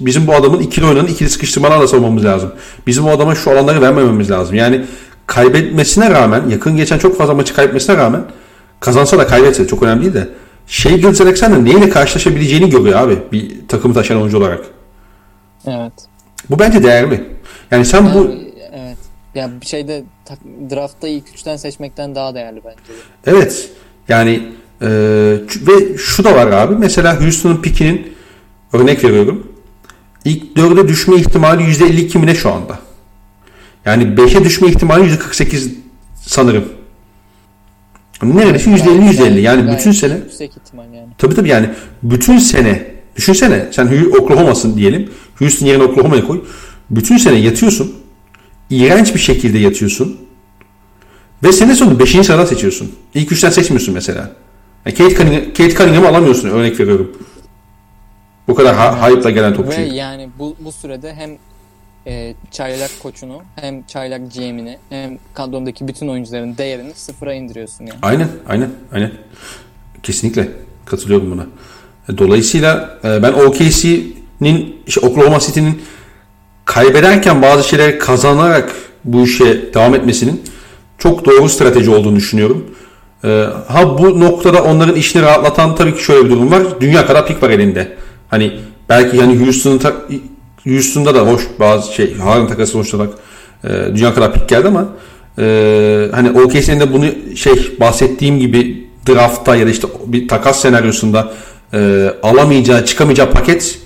bizim 0.00 0.26
bu 0.26 0.34
adamın 0.34 0.60
ikili 0.60 0.86
oynanan 0.86 1.06
ikili 1.06 1.30
sıkıştırmalarla 1.30 1.88
savunmamız 1.88 2.24
lazım. 2.24 2.52
Bizim 2.86 3.06
o 3.06 3.10
adama 3.10 3.34
şu 3.34 3.50
alanları 3.50 3.82
vermememiz 3.82 4.30
lazım. 4.30 4.54
Yani 4.54 4.84
kaybetmesine 5.26 6.10
rağmen 6.10 6.48
yakın 6.48 6.76
geçen 6.76 6.98
çok 6.98 7.18
fazla 7.18 7.34
maçı 7.34 7.54
kaybetmesine 7.54 7.96
rağmen 7.96 8.24
kazansa 8.80 9.18
da 9.18 9.26
kaybetse 9.26 9.66
çok 9.66 9.82
önemli 9.82 10.02
değil 10.02 10.14
de 10.14 10.28
şey 10.66 10.96
Gilles 10.96 11.20
Alexander 11.20 11.64
neyle 11.64 11.90
karşılaşabileceğini 11.90 12.70
görüyor 12.70 12.98
abi 12.98 13.18
bir 13.32 13.68
takımı 13.68 13.94
taşıyan 13.94 14.22
oyuncu 14.22 14.38
olarak. 14.38 14.60
Evet. 15.66 16.09
Bu 16.50 16.58
bence 16.58 16.82
değerli. 16.82 17.24
Yani 17.70 17.84
sen 17.84 18.04
yani, 18.04 18.14
bu 18.14 18.34
evet. 18.72 18.98
Ya 19.34 19.50
bir 19.60 19.66
şeyde 19.66 20.02
draftta 20.70 21.08
ilk 21.08 21.28
üçten 21.28 21.56
seçmekten 21.56 22.14
daha 22.14 22.34
değerli 22.34 22.60
bence. 22.64 23.00
Evet. 23.26 23.70
Yani 24.08 24.42
e, 24.80 24.88
ve 25.66 25.98
şu 25.98 26.24
da 26.24 26.34
var 26.34 26.46
abi. 26.46 26.74
Mesela 26.74 27.20
Houston'un 27.20 27.62
pikinin 27.62 28.12
örnek 28.72 29.04
veriyorum. 29.04 29.52
İlk 30.24 30.56
dörde 30.56 30.88
düşme 30.88 31.16
ihtimali 31.16 31.62
%52 31.62 32.18
mi 32.18 32.26
ne 32.26 32.34
şu 32.34 32.52
anda? 32.52 32.78
Yani 33.84 34.04
5'e 34.04 34.44
düşme 34.44 34.68
ihtimali 34.68 35.14
%48 35.14 35.70
sanırım. 36.22 36.64
Neredeyse 38.22 38.70
%50 38.70 39.10
%50. 39.10 39.40
Yani 39.40 39.72
bütün 39.72 39.92
sene. 39.92 40.14
Yüksek 40.14 40.56
ihtimal 40.56 40.84
yani. 40.94 41.08
Tabii 41.18 41.34
tabii 41.34 41.48
yani 41.48 41.70
bütün 42.02 42.38
sene 42.38 42.86
düşünsene 43.16 43.66
sen 43.70 44.04
Oklahoma'sın 44.20 44.76
diyelim. 44.76 45.10
Houston 45.40 45.66
yerine 45.66 45.82
Oklahoma'ya 45.82 46.26
koy. 46.26 46.44
Bütün 46.90 47.16
sene 47.16 47.38
yatıyorsun. 47.38 47.94
İğrenç 48.70 49.14
bir 49.14 49.20
şekilde 49.20 49.58
yatıyorsun. 49.58 50.16
Ve 51.42 51.52
sene 51.52 51.74
sonu 51.74 51.98
5. 51.98 52.10
sıradan 52.10 52.44
seçiyorsun. 52.44 52.92
İlk 53.14 53.32
3'ten 53.32 53.50
seçmiyorsun 53.50 53.94
mesela. 53.94 54.30
Yani 54.86 54.96
Kate, 54.96 55.14
Cunningham, 55.14 55.44
Kate 55.44 55.74
Cunningham'ı 55.74 56.08
alamıyorsun 56.08 56.48
örnek 56.48 56.80
veriyorum. 56.80 57.16
Bu 58.48 58.54
kadar 58.54 58.74
ha- 58.76 59.08
hype'la 59.08 59.30
gelen 59.30 59.54
topçuyu. 59.54 59.90
Ve 59.90 59.94
yani 59.94 60.28
bu, 60.38 60.56
bu 60.60 60.72
sürede 60.72 61.14
hem 61.14 61.30
e, 62.06 62.34
çaylak 62.50 62.90
koçunu 63.02 63.42
hem 63.56 63.82
çaylak 63.82 64.34
GM'ini 64.34 64.78
hem 64.90 65.18
kadrondaki 65.34 65.88
bütün 65.88 66.08
oyuncuların 66.08 66.56
değerini 66.58 66.94
sıfıra 66.94 67.34
indiriyorsun 67.34 67.86
yani. 67.86 67.98
Aynen 68.02 68.28
aynen 68.48 68.70
aynen. 68.92 69.12
Kesinlikle 70.02 70.48
katılıyorum 70.84 71.30
buna. 71.30 71.46
Dolayısıyla 72.18 72.98
e, 73.04 73.22
ben 73.22 73.32
OKC'nin 74.40 74.76
işte 74.86 75.00
Oklahoma 75.00 75.40
City'nin 75.40 75.82
kaybederken 76.64 77.42
bazı 77.42 77.68
şeyleri 77.68 77.98
kazanarak 77.98 78.74
bu 79.04 79.24
işe 79.24 79.74
devam 79.74 79.94
etmesinin 79.94 80.42
çok 80.98 81.24
doğru 81.24 81.48
strateji 81.48 81.90
olduğunu 81.90 82.16
düşünüyorum. 82.16 82.64
Ee, 83.24 83.46
ha 83.68 83.98
bu 83.98 84.20
noktada 84.20 84.62
onların 84.62 84.94
işini 84.94 85.22
rahatlatan 85.22 85.74
tabii 85.74 85.94
ki 85.94 86.04
şöyle 86.04 86.24
bir 86.24 86.30
durum 86.30 86.52
var. 86.52 86.62
Dünya 86.80 87.06
kadar 87.06 87.26
pik 87.26 87.42
var 87.42 87.50
elinde. 87.50 87.96
Hani 88.28 88.52
belki 88.88 89.16
yani 89.16 89.40
Houston'ın 89.40 89.80
Houston'da 90.64 91.14
da 91.14 91.20
hoş 91.20 91.42
bazı 91.58 91.94
şey 91.94 92.14
Harden 92.16 92.48
takası 92.48 92.72
sonuç 92.72 92.94
e, 92.94 93.68
dünya 93.94 94.14
kadar 94.14 94.34
pik 94.34 94.48
geldi 94.48 94.68
ama 94.68 94.88
e, 95.38 96.08
hani 96.12 96.40
OKC'nin 96.40 96.80
de 96.80 96.92
bunu 96.92 97.36
şey 97.36 97.76
bahsettiğim 97.80 98.38
gibi 98.38 98.90
draftta 99.08 99.56
ya 99.56 99.66
da 99.66 99.70
işte 99.70 99.88
bir 100.06 100.28
takas 100.28 100.60
senaryosunda 100.60 101.32
e, 101.74 102.10
alamayacağı, 102.22 102.84
çıkamayacağı 102.84 103.30
paket 103.30 103.78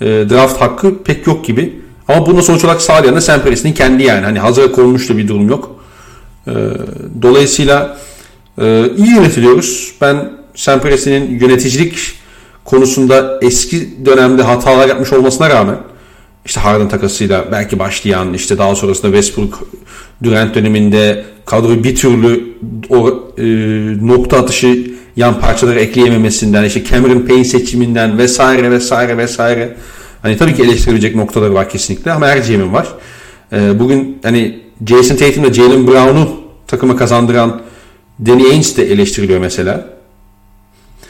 e, 0.00 0.04
draft 0.06 0.60
hakkı 0.60 1.02
pek 1.02 1.26
yok 1.26 1.44
gibi. 1.44 1.80
Ama 2.08 2.26
bunu 2.26 2.42
sonuç 2.42 2.64
olarak 2.64 2.82
sağlayan 2.82 3.16
da 3.16 3.20
Sam 3.20 3.42
Presti'nin 3.42 3.72
kendi 3.72 4.02
yani. 4.02 4.24
Hani 4.24 4.38
hazır 4.38 4.72
konmuş 4.72 5.08
da 5.08 5.16
bir 5.16 5.28
durum 5.28 5.48
yok. 5.48 5.80
E, 6.46 6.52
dolayısıyla 7.22 7.98
e, 8.60 8.90
iyi 8.96 9.14
yönetiliyoruz. 9.14 9.94
Ben 10.00 10.32
Sam 10.54 10.80
Presti'nin 10.80 11.40
yöneticilik 11.40 12.12
konusunda 12.64 13.38
eski 13.42 14.06
dönemde 14.06 14.42
hatalar 14.42 14.88
yapmış 14.88 15.12
olmasına 15.12 15.50
rağmen 15.50 15.78
işte 16.44 16.60
Harden 16.60 16.88
takasıyla 16.88 17.44
belki 17.52 17.78
başlayan 17.78 18.34
işte 18.34 18.58
daha 18.58 18.74
sonrasında 18.74 19.12
Westbrook 19.12 19.68
Durant 20.22 20.54
döneminde 20.54 21.24
kadroyu 21.46 21.84
bir 21.84 21.96
türlü 21.96 22.44
o 22.90 23.08
e, 23.38 23.44
nokta 24.06 24.38
atışı 24.38 24.95
yan 25.16 25.40
parçaları 25.40 25.80
ekleyememesinden 25.80 26.64
işte 26.64 26.84
Cameron 26.84 27.20
Payne 27.20 27.44
seçiminden 27.44 28.18
vesaire 28.18 28.70
vesaire 28.70 29.18
vesaire 29.18 29.76
hani 30.22 30.36
tabii 30.36 30.54
ki 30.54 30.62
eleştirilecek 30.62 31.16
noktaları 31.16 31.54
var 31.54 31.68
kesinlikle 31.68 32.12
ama 32.12 32.26
her 32.26 32.36
GM'in 32.36 32.72
var. 32.72 32.88
E, 33.52 33.78
bugün 33.78 34.18
hani 34.22 34.60
Jason 34.86 35.16
Tatum 35.16 35.44
ile 35.44 35.54
Jalen 35.54 35.86
Brown'u 35.86 36.28
takıma 36.66 36.96
kazandıran 36.96 37.62
Danny 38.26 38.46
Ainge 38.46 38.76
de 38.76 38.92
eleştiriliyor 38.92 39.40
mesela. 39.40 39.86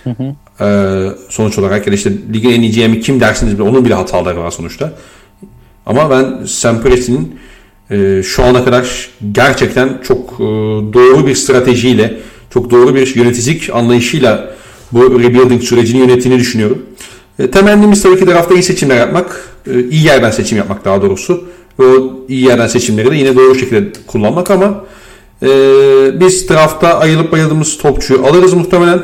Hı 0.04 0.10
hı. 0.10 0.34
Ee, 0.60 1.08
sonuç 1.28 1.58
olarak 1.58 1.86
ya 1.86 1.92
işte 1.92 2.12
ligin 2.32 2.50
en 2.50 2.62
iyi 2.62 2.72
GM'i 2.72 3.00
kim 3.00 3.20
dersiniz 3.20 3.54
bile 3.54 3.62
onun 3.62 3.84
bile 3.84 3.94
hataları 3.94 4.40
var 4.40 4.50
sonuçta. 4.50 4.92
Ama 5.86 6.10
ben 6.10 6.44
Sam 6.44 6.82
Presti'nin 6.82 7.38
e, 7.90 8.22
şu 8.22 8.44
ana 8.44 8.64
kadar 8.64 9.08
gerçekten 9.32 10.00
çok 10.04 10.34
e, 10.34 10.44
doğru 10.92 11.26
bir 11.26 11.34
stratejiyle, 11.34 12.18
çok 12.56 12.70
doğru 12.70 12.94
bir 12.94 13.14
yöneticilik 13.14 13.70
anlayışıyla 13.72 14.54
bu 14.92 15.20
rebuilding 15.20 15.62
sürecini 15.62 16.00
yönettiğini 16.00 16.38
düşünüyorum. 16.38 16.82
E, 17.38 17.50
temennimiz 17.50 18.02
tabii 18.02 18.18
ki 18.18 18.24
tarafta 18.24 18.54
iyi 18.54 18.62
seçimler 18.62 18.96
yapmak, 18.96 19.48
e, 19.66 19.80
iyi 19.80 20.04
yerden 20.04 20.30
seçim 20.30 20.58
yapmak 20.58 20.84
daha 20.84 21.02
doğrusu. 21.02 21.44
O 21.78 21.84
iyi 22.28 22.44
yerden 22.44 22.66
seçimleri 22.66 23.10
de 23.10 23.16
yine 23.16 23.36
doğru 23.36 23.54
şekilde 23.54 23.92
kullanmak 24.06 24.50
ama 24.50 24.84
e, 25.42 25.48
biz 26.20 26.48
draftta 26.48 26.98
ayılıp 26.98 27.32
bayıldığımız 27.32 27.78
topçuyu 27.78 28.26
alırız 28.26 28.54
muhtemelen. 28.54 29.02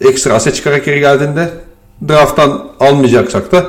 Ekstra 0.00 0.34
aset 0.34 0.54
çıkarak 0.54 0.84
geri 0.84 1.00
geldiğinde 1.00 1.50
drafttan 2.08 2.66
almayacaksak 2.80 3.52
da 3.52 3.66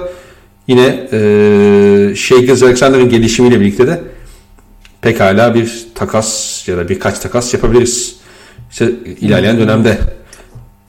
Yine 0.67 1.07
e, 1.11 2.15
Shea 2.15 2.37
Alexander'ın 2.37 3.09
gelişimiyle 3.09 3.59
birlikte 3.59 3.87
de 3.87 4.01
pekala 5.01 5.55
bir 5.55 5.87
takas 5.95 6.63
ya 6.67 6.77
da 6.77 6.89
birkaç 6.89 7.19
takas 7.19 7.53
yapabiliriz. 7.53 8.24
İşte 8.75 8.91
ilerleyen 9.21 9.59
dönemde. 9.59 9.99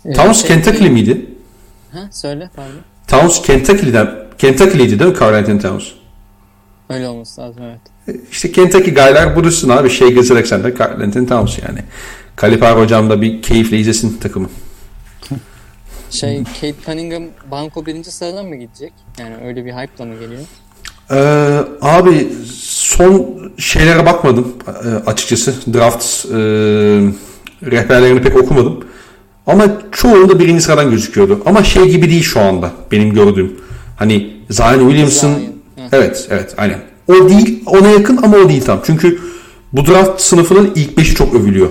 Ee, 0.04 0.12
Towns 0.12 0.40
şey, 0.40 0.48
Kentucky'li 0.48 0.90
miydi? 0.90 1.26
Ha, 1.92 2.08
söyle 2.10 2.50
pardon. 2.56 2.74
Towns 3.08 3.42
Kentucky'liden 3.42 4.10
Kentucky'liydi 4.38 4.98
değil 4.98 5.10
mi 5.10 5.16
Carl 5.20 5.34
Anthony 5.34 5.60
Towns? 5.60 5.84
Öyle 6.90 7.08
olması 7.08 7.40
lazım 7.40 7.62
evet. 7.62 7.80
E, 8.08 8.20
işte 8.30 8.52
Kentucky 8.52 8.94
gaylar 8.94 9.36
bulursun 9.36 9.68
abi. 9.68 9.90
Shea 9.90 10.08
Alexander, 10.08 10.78
Carl 10.78 11.00
Anthony 11.00 11.26
Towns 11.26 11.58
yani. 11.58 11.78
Kaliper 12.36 12.76
hocam 12.76 13.10
da 13.10 13.22
bir 13.22 13.42
keyifle 13.42 13.78
izlesin 13.78 14.18
takımı. 14.18 14.48
Şey 16.10 16.44
Kate 16.44 16.74
Cunningham 16.86 17.24
banko 17.50 17.86
birinci 17.86 18.10
sıradan 18.10 18.46
mı 18.46 18.56
gidecek? 18.56 18.92
Yani 19.18 19.34
öyle 19.44 19.64
bir 19.64 19.72
hype'la 19.72 20.04
mı 20.04 20.14
geliyor? 20.20 20.42
Ee, 21.10 21.64
abi 21.80 22.28
son 22.54 23.38
şeylere 23.58 24.06
bakmadım 24.06 24.54
e, 24.84 24.88
açıkçası. 25.10 25.74
Draft 25.74 26.26
e, 26.34 26.38
rehberlerini 27.62 28.22
pek 28.22 28.36
okumadım. 28.36 28.84
Ama 29.46 29.64
çoğunda 29.92 30.38
birinci 30.38 30.62
sıradan 30.62 30.90
gözüküyordu. 30.90 31.42
Ama 31.46 31.64
şey 31.64 31.88
gibi 31.88 32.10
değil 32.10 32.22
şu 32.22 32.40
anda 32.40 32.70
benim 32.92 33.14
gördüğüm. 33.14 33.52
Hani 33.96 34.36
Zion 34.50 34.88
Williamson 34.88 35.32
evet 35.92 36.26
evet 36.30 36.54
aynen. 36.58 36.78
O 37.08 37.28
değil 37.28 37.62
ona 37.66 37.88
yakın 37.88 38.16
ama 38.22 38.36
o 38.36 38.48
değil 38.48 38.62
tam. 38.62 38.80
Çünkü 38.86 39.18
bu 39.72 39.86
draft 39.86 40.20
sınıfının 40.20 40.72
ilk 40.74 40.98
beşi 40.98 41.14
çok 41.14 41.34
övülüyor. 41.34 41.70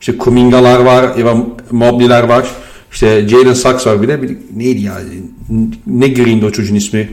İşte 0.00 0.18
Kuminga'lar 0.18 0.80
var, 0.80 1.18
Evan 1.18 1.48
Mobley'ler 1.70 2.22
var. 2.22 2.46
İşte 2.92 3.28
Jalen 3.28 3.54
Sachs 3.54 3.86
var 3.86 4.02
bir 4.02 4.08
de. 4.08 4.22
Bir, 4.22 4.36
neydi 4.56 4.80
ya? 4.80 4.94
Ne 5.86 6.08
Green'di 6.08 6.44
o 6.44 6.50
çocuğun 6.50 6.74
ismi? 6.74 7.08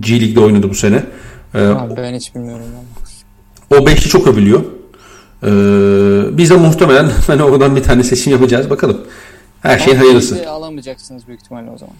G 0.00 0.20
League'de 0.20 0.40
oynadı 0.40 0.70
bu 0.70 0.74
sene. 0.74 1.04
Ee, 1.54 1.58
Abi 1.58 1.96
ben 1.96 2.14
hiç 2.14 2.34
bilmiyorum. 2.34 2.64
Ama. 3.70 3.80
O 3.80 3.86
beşli 3.86 4.08
çok 4.08 4.26
övülüyor. 4.26 4.60
Ee, 5.44 5.48
biz 6.38 6.50
de 6.50 6.56
muhtemelen 6.56 7.10
hani 7.26 7.42
oradan 7.42 7.76
bir 7.76 7.82
tane 7.82 8.02
seçim 8.04 8.32
yapacağız. 8.32 8.70
Bakalım. 8.70 9.00
Her 9.60 9.78
şeyin 9.78 9.96
hayırlısı. 9.98 10.50
alamayacaksınız 10.50 11.26
büyük 11.28 11.40
ihtimalle 11.40 11.70
o 11.70 11.78
zaman. 11.78 11.94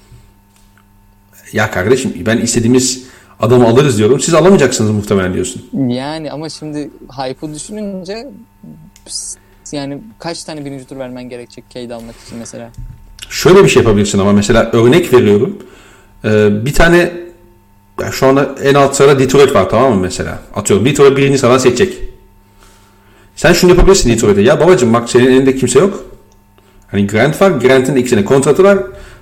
Ya 1.52 1.70
kardeşim 1.70 2.14
ben 2.26 2.38
istediğimiz 2.38 3.04
adamı 3.40 3.66
alırız 3.68 3.98
diyorum. 3.98 4.20
Siz 4.20 4.34
alamayacaksınız 4.34 4.90
muhtemelen 4.90 5.34
diyorsun. 5.34 5.62
Yani 5.88 6.30
ama 6.32 6.48
şimdi 6.48 6.90
hype'ı 7.18 7.54
düşününce 7.54 8.28
yani 9.72 9.98
kaç 10.18 10.44
tane 10.44 10.64
birinci 10.64 10.84
tur 10.84 10.96
vermen 10.96 11.28
gerekecek 11.28 11.64
Cade 11.70 11.94
almak 11.94 12.14
için 12.26 12.38
mesela? 12.38 12.70
Şöyle 13.28 13.64
bir 13.64 13.68
şey 13.68 13.82
yapabilirsin 13.82 14.18
ama 14.18 14.32
mesela 14.32 14.70
örnek 14.72 15.12
veriyorum. 15.12 15.58
Ee, 16.24 16.64
bir 16.64 16.74
tane 16.74 17.12
ya 18.00 18.12
şu 18.12 18.26
anda 18.26 18.54
en 18.62 18.74
alt 18.74 18.96
sırada 18.96 19.18
Detroit 19.18 19.54
var 19.54 19.68
tamam 19.70 19.94
mı 19.94 20.00
mesela? 20.00 20.38
Atıyorum 20.54 20.86
Detroit 20.86 21.16
birinci 21.16 21.38
sıradan 21.38 21.58
seçecek. 21.58 22.11
Sen 23.36 23.52
şunu 23.52 23.70
yapabilirsin 23.70 24.10
Detroit'e. 24.10 24.40
Ya 24.40 24.60
babacım 24.60 24.92
bak 24.92 25.10
senin 25.10 25.26
elinde 25.26 25.56
kimse 25.56 25.78
yok. 25.78 26.04
Hani 26.90 27.06
Grant 27.06 27.40
var. 27.42 27.50
Grant'in 27.50 27.96
iki 27.96 28.08
sene 28.08 28.24
kontratı 28.24 28.64
var. 28.64 28.78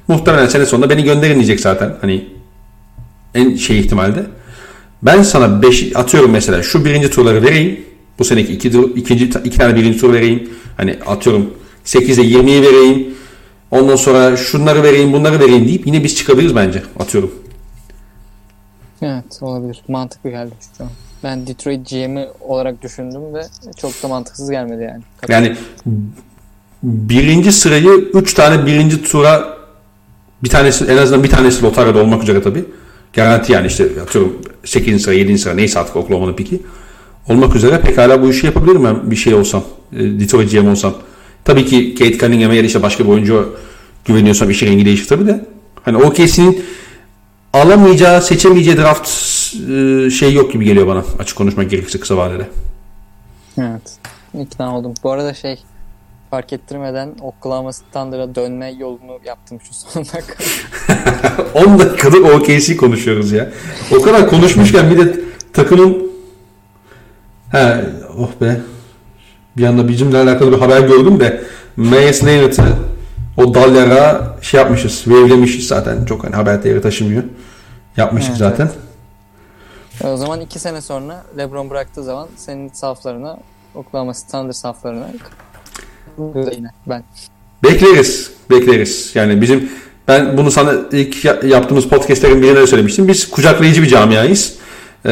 Muhtemelen 0.09 0.47
sene 0.47 0.67
sonunda 0.67 0.91
beni 0.91 1.05
gönderin 1.05 1.35
diyecek 1.35 1.61
zaten. 1.61 1.97
Hani 2.01 2.29
en 3.35 3.57
şey 3.57 3.79
ihtimalde. 3.81 4.27
Ben 5.03 5.23
sana 5.23 5.63
5 5.63 5.97
atıyorum 5.97 6.31
mesela 6.31 6.63
şu 6.63 6.85
birinci 6.85 7.11
turları 7.11 7.43
vereyim. 7.43 7.81
Bu 8.19 8.25
seneki 8.25 8.53
iki, 8.53 8.69
ikinci, 8.97 9.25
iki 9.25 9.59
tane 9.59 9.75
birinci 9.75 9.99
tur 9.99 10.13
vereyim. 10.13 10.51
Hani 10.77 10.99
atıyorum 11.07 11.55
8'e 11.85 12.25
20'yi 12.25 12.63
vereyim. 12.63 13.15
Ondan 13.71 13.97
sonra 13.97 14.37
şunları 14.37 14.83
vereyim 14.83 15.13
bunları 15.13 15.41
vereyim 15.41 15.69
deyip 15.69 15.87
yine 15.87 16.05
biz 16.05 16.17
çıkabiliriz 16.17 16.57
bence. 16.57 16.83
Atıyorum. 16.99 17.35
Evet 19.03 19.39
olabilir. 19.41 19.83
Mantıklı 19.89 20.31
geldi 20.31 20.53
an. 20.81 20.89
Ben 21.25 21.47
Detroit 21.47 21.91
GM'i 21.91 22.29
olarak 22.41 22.83
düşündüm 22.83 23.35
ve 23.35 23.43
çok 23.77 24.03
da 24.03 24.09
mantıksız 24.09 24.51
gelmedi 24.51 24.83
yani. 24.83 25.03
Yani 25.29 25.57
birinci 26.83 27.53
sırayı 27.53 27.89
3 28.15 28.35
tane 28.35 28.67
birinci 28.67 29.03
tura 29.03 29.59
bir 30.43 30.49
tanesi 30.49 30.85
en 30.85 30.97
azından 30.97 31.25
bir 31.25 31.31
tanesi 31.31 31.63
lotaryada 31.63 31.99
olmak 31.99 32.23
üzere 32.23 32.43
tabii. 32.43 32.65
Garanti 33.13 33.53
yani 33.53 33.67
işte 33.67 33.89
atıyorum 34.03 34.43
8. 34.65 35.03
sıra 35.03 35.15
7. 35.15 35.39
sıra 35.39 35.55
neyse 35.55 35.79
artık 35.79 35.97
Oklahoma'nın 35.97 36.35
piki. 36.35 36.61
Olmak 37.29 37.57
üzere 37.57 37.81
pekala 37.81 38.23
bu 38.23 38.31
işi 38.31 38.47
yapabilirim 38.47 38.85
ben 38.85 39.11
bir 39.11 39.17
şey 39.17 39.35
olsam. 39.35 39.65
E, 39.93 39.99
Detroit 39.99 40.53
GM 40.53 40.69
olsam. 40.69 40.95
Tabii 41.45 41.67
ki 41.67 41.95
Kate 41.95 42.19
Cunningham'e 42.19 42.57
ya 42.57 42.63
işte 42.63 42.83
başka 42.83 43.05
bir 43.05 43.09
oyuncu 43.09 43.57
güveniyorsam 44.05 44.51
işi 44.51 44.67
rengi 44.67 44.85
değişir 44.85 45.09
tabii 45.09 45.27
de. 45.27 45.47
Hani 45.85 45.97
OKC'nin 45.97 46.65
alamayacağı, 47.53 48.23
seçemeyeceği 48.23 48.77
draft 48.77 49.09
şey 50.11 50.33
yok 50.33 50.53
gibi 50.53 50.65
geliyor 50.65 50.87
bana. 50.87 51.05
Açık 51.19 51.39
konuşmak 51.39 51.71
gerekirse 51.71 52.01
kısa 52.01 52.17
vadede. 52.17 52.49
Evet. 53.59 53.99
İkna 54.41 54.79
oldum. 54.79 54.95
Bu 55.03 55.11
arada 55.11 55.35
şey 55.35 55.59
fark 56.31 56.53
ettirmeden 56.53 57.15
Oklahoma 57.21 57.71
Thunder'a 57.71 58.35
dönme 58.35 58.71
yolunu 58.71 59.19
yaptım 59.25 59.59
şu 59.69 59.75
son 59.75 60.05
dakika. 60.05 60.35
10 61.55 61.79
dakikadır 61.79 62.19
OKC 62.19 62.77
konuşuyoruz 62.77 63.33
ya. 63.33 63.51
O 63.99 64.03
kadar 64.03 64.29
konuşmuşken 64.29 64.91
bir 64.91 64.99
de 64.99 65.21
takımın 65.53 66.11
He, 67.53 67.85
oh 68.19 68.31
be. 68.41 68.61
Bir 69.57 69.65
anda 69.65 69.89
bizimle 69.89 70.19
alakalı 70.19 70.53
bir 70.53 70.59
haber 70.59 70.81
gördüm 70.81 71.21
de 71.21 71.45
Mayes 71.77 72.25
Leonard'ı 72.25 72.63
o 73.37 73.55
Dalyara 73.55 74.37
şey 74.43 74.61
yapmışız. 74.61 74.93
Wave'lemişiz 74.93 75.67
zaten. 75.67 76.05
Çok 76.05 76.25
hani 76.25 76.35
haber 76.35 76.63
değeri 76.63 76.83
taşımıyor. 76.83 77.23
Yapmışız 77.97 78.29
evet, 78.29 78.39
zaten. 78.39 78.67
Evet. 78.67 78.90
O 80.05 80.17
zaman 80.17 80.41
iki 80.41 80.59
sene 80.59 80.81
sonra 80.81 81.25
LeBron 81.39 81.71
bıraktığı 81.71 82.05
zaman 82.05 82.29
senin 82.37 82.69
saflarına 82.69 83.39
Oklahoma 83.75 84.13
Thunder 84.13 84.53
saflarına 84.53 85.07
yine 86.57 86.69
ben. 86.87 87.05
Bekleriz. 87.65 88.31
Bekleriz. 88.51 89.11
Yani 89.15 89.41
bizim 89.41 89.71
ben 90.09 90.37
bunu 90.37 90.51
sana 90.51 90.75
ilk 90.93 91.25
yaptığımız 91.45 91.89
podcastlerin 91.89 92.43
birine 92.43 92.57
de 92.57 92.67
söylemiştim. 92.67 93.09
Biz 93.09 93.31
kucaklayıcı 93.31 93.83
bir 93.83 93.89
camiayız. 93.89 94.55
Ee, 95.07 95.11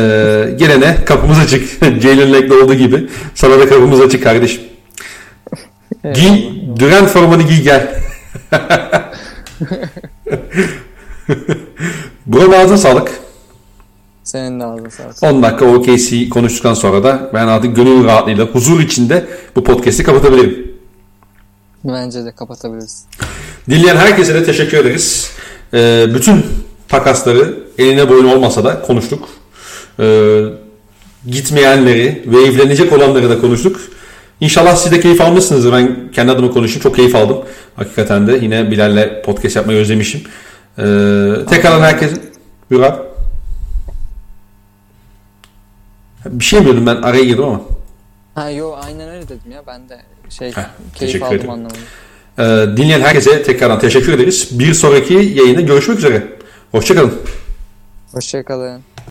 gelene 0.59 1.05
kapımız 1.05 1.39
açık. 1.39 1.85
Jalen 2.03 2.33
Lake'de 2.33 2.55
olduğu 2.55 2.75
gibi. 2.75 3.09
Sana 3.35 3.59
da 3.59 3.69
kapımız 3.69 4.01
açık 4.01 4.23
kardeşim. 4.23 4.63
giy, 6.15 6.51
Durant 6.79 7.09
formanı 7.09 7.43
giy 7.43 7.63
gel. 7.63 8.01
Buranın 12.27 12.53
ağzına 12.65 12.77
sağlık. 12.77 13.28
Senin 14.29 14.61
de 14.61 14.65
ağzına 14.65 14.91
sağlık. 14.91 15.23
10 15.23 15.43
dakika 15.43 15.65
OKC 15.67 16.29
konuştuktan 16.29 16.75
sonra 16.75 17.05
da 17.05 17.31
ben 17.35 17.47
artık 17.47 17.77
gönül 17.77 18.05
rahatlığıyla, 18.05 18.45
huzur 18.45 18.81
içinde 18.81 19.27
bu 19.57 19.65
podcast'i 19.65 20.03
kapatabilirim. 20.03 20.73
Bence 21.85 22.25
de 22.25 22.33
kapatabiliriz. 22.33 23.05
Dinleyen 23.71 23.97
herkese 23.97 24.35
de 24.35 24.45
teşekkür 24.45 24.79
ederiz. 24.79 25.31
Ee, 25.75 26.07
bütün 26.15 26.47
takasları 26.89 27.55
eline 27.79 28.09
boyun 28.09 28.25
olmasa 28.25 28.65
da 28.65 28.83
konuştuk. 28.83 29.29
Ee, 30.01 30.43
gitmeyenleri 31.27 32.23
ve 32.27 32.43
evlenecek 32.43 32.93
olanları 32.93 33.31
da 33.31 33.41
konuştuk. 33.41 33.81
İnşallah 34.41 34.77
siz 34.77 34.93
de 34.93 35.01
keyif 35.01 35.21
almışsınızdır. 35.21 35.73
Ben 35.73 35.97
kendi 36.13 36.33
adıma 36.33 36.51
konuşayım. 36.51 36.83
Çok 36.83 36.97
keyif 36.97 37.15
aldım. 37.15 37.39
Hakikaten 37.77 38.27
de 38.27 38.39
yine 38.43 38.71
Bilal'le 38.71 39.23
podcast 39.23 39.57
yapmayı 39.57 39.79
özlemişim. 39.79 40.21
Ee, 40.79 40.83
tekrardan 41.51 41.81
herkes... 41.81 42.11
Buyur 42.71 42.83
abi. 42.83 43.08
Bir 46.31 46.45
şey 46.45 46.65
diyordum 46.65 46.87
ben 46.87 46.97
araya 46.97 47.25
girdim 47.25 47.45
ama. 47.45 47.61
Ha 48.35 48.51
yo 48.51 48.77
aynen 48.85 49.09
öyle 49.09 49.23
dedim 49.29 49.53
ya 49.53 49.63
ben 49.67 49.89
de 49.89 50.01
şey 50.29 50.53
Heh, 50.53 50.63
keyif 50.95 51.23
aldım 51.23 51.37
ederim. 51.37 51.51
anlamında. 51.51 51.79
Ee, 52.39 52.77
dinleyen 52.77 53.01
herkese 53.01 53.43
tekrardan 53.43 53.79
teşekkür 53.81 54.13
ederiz. 54.13 54.49
Bir 54.59 54.75
sonraki 54.75 55.15
yayında 55.15 55.61
görüşmek 55.61 55.99
üzere. 55.99 56.23
Hoşçakalın. 56.73 57.15
Hoşçakalın. 58.13 58.81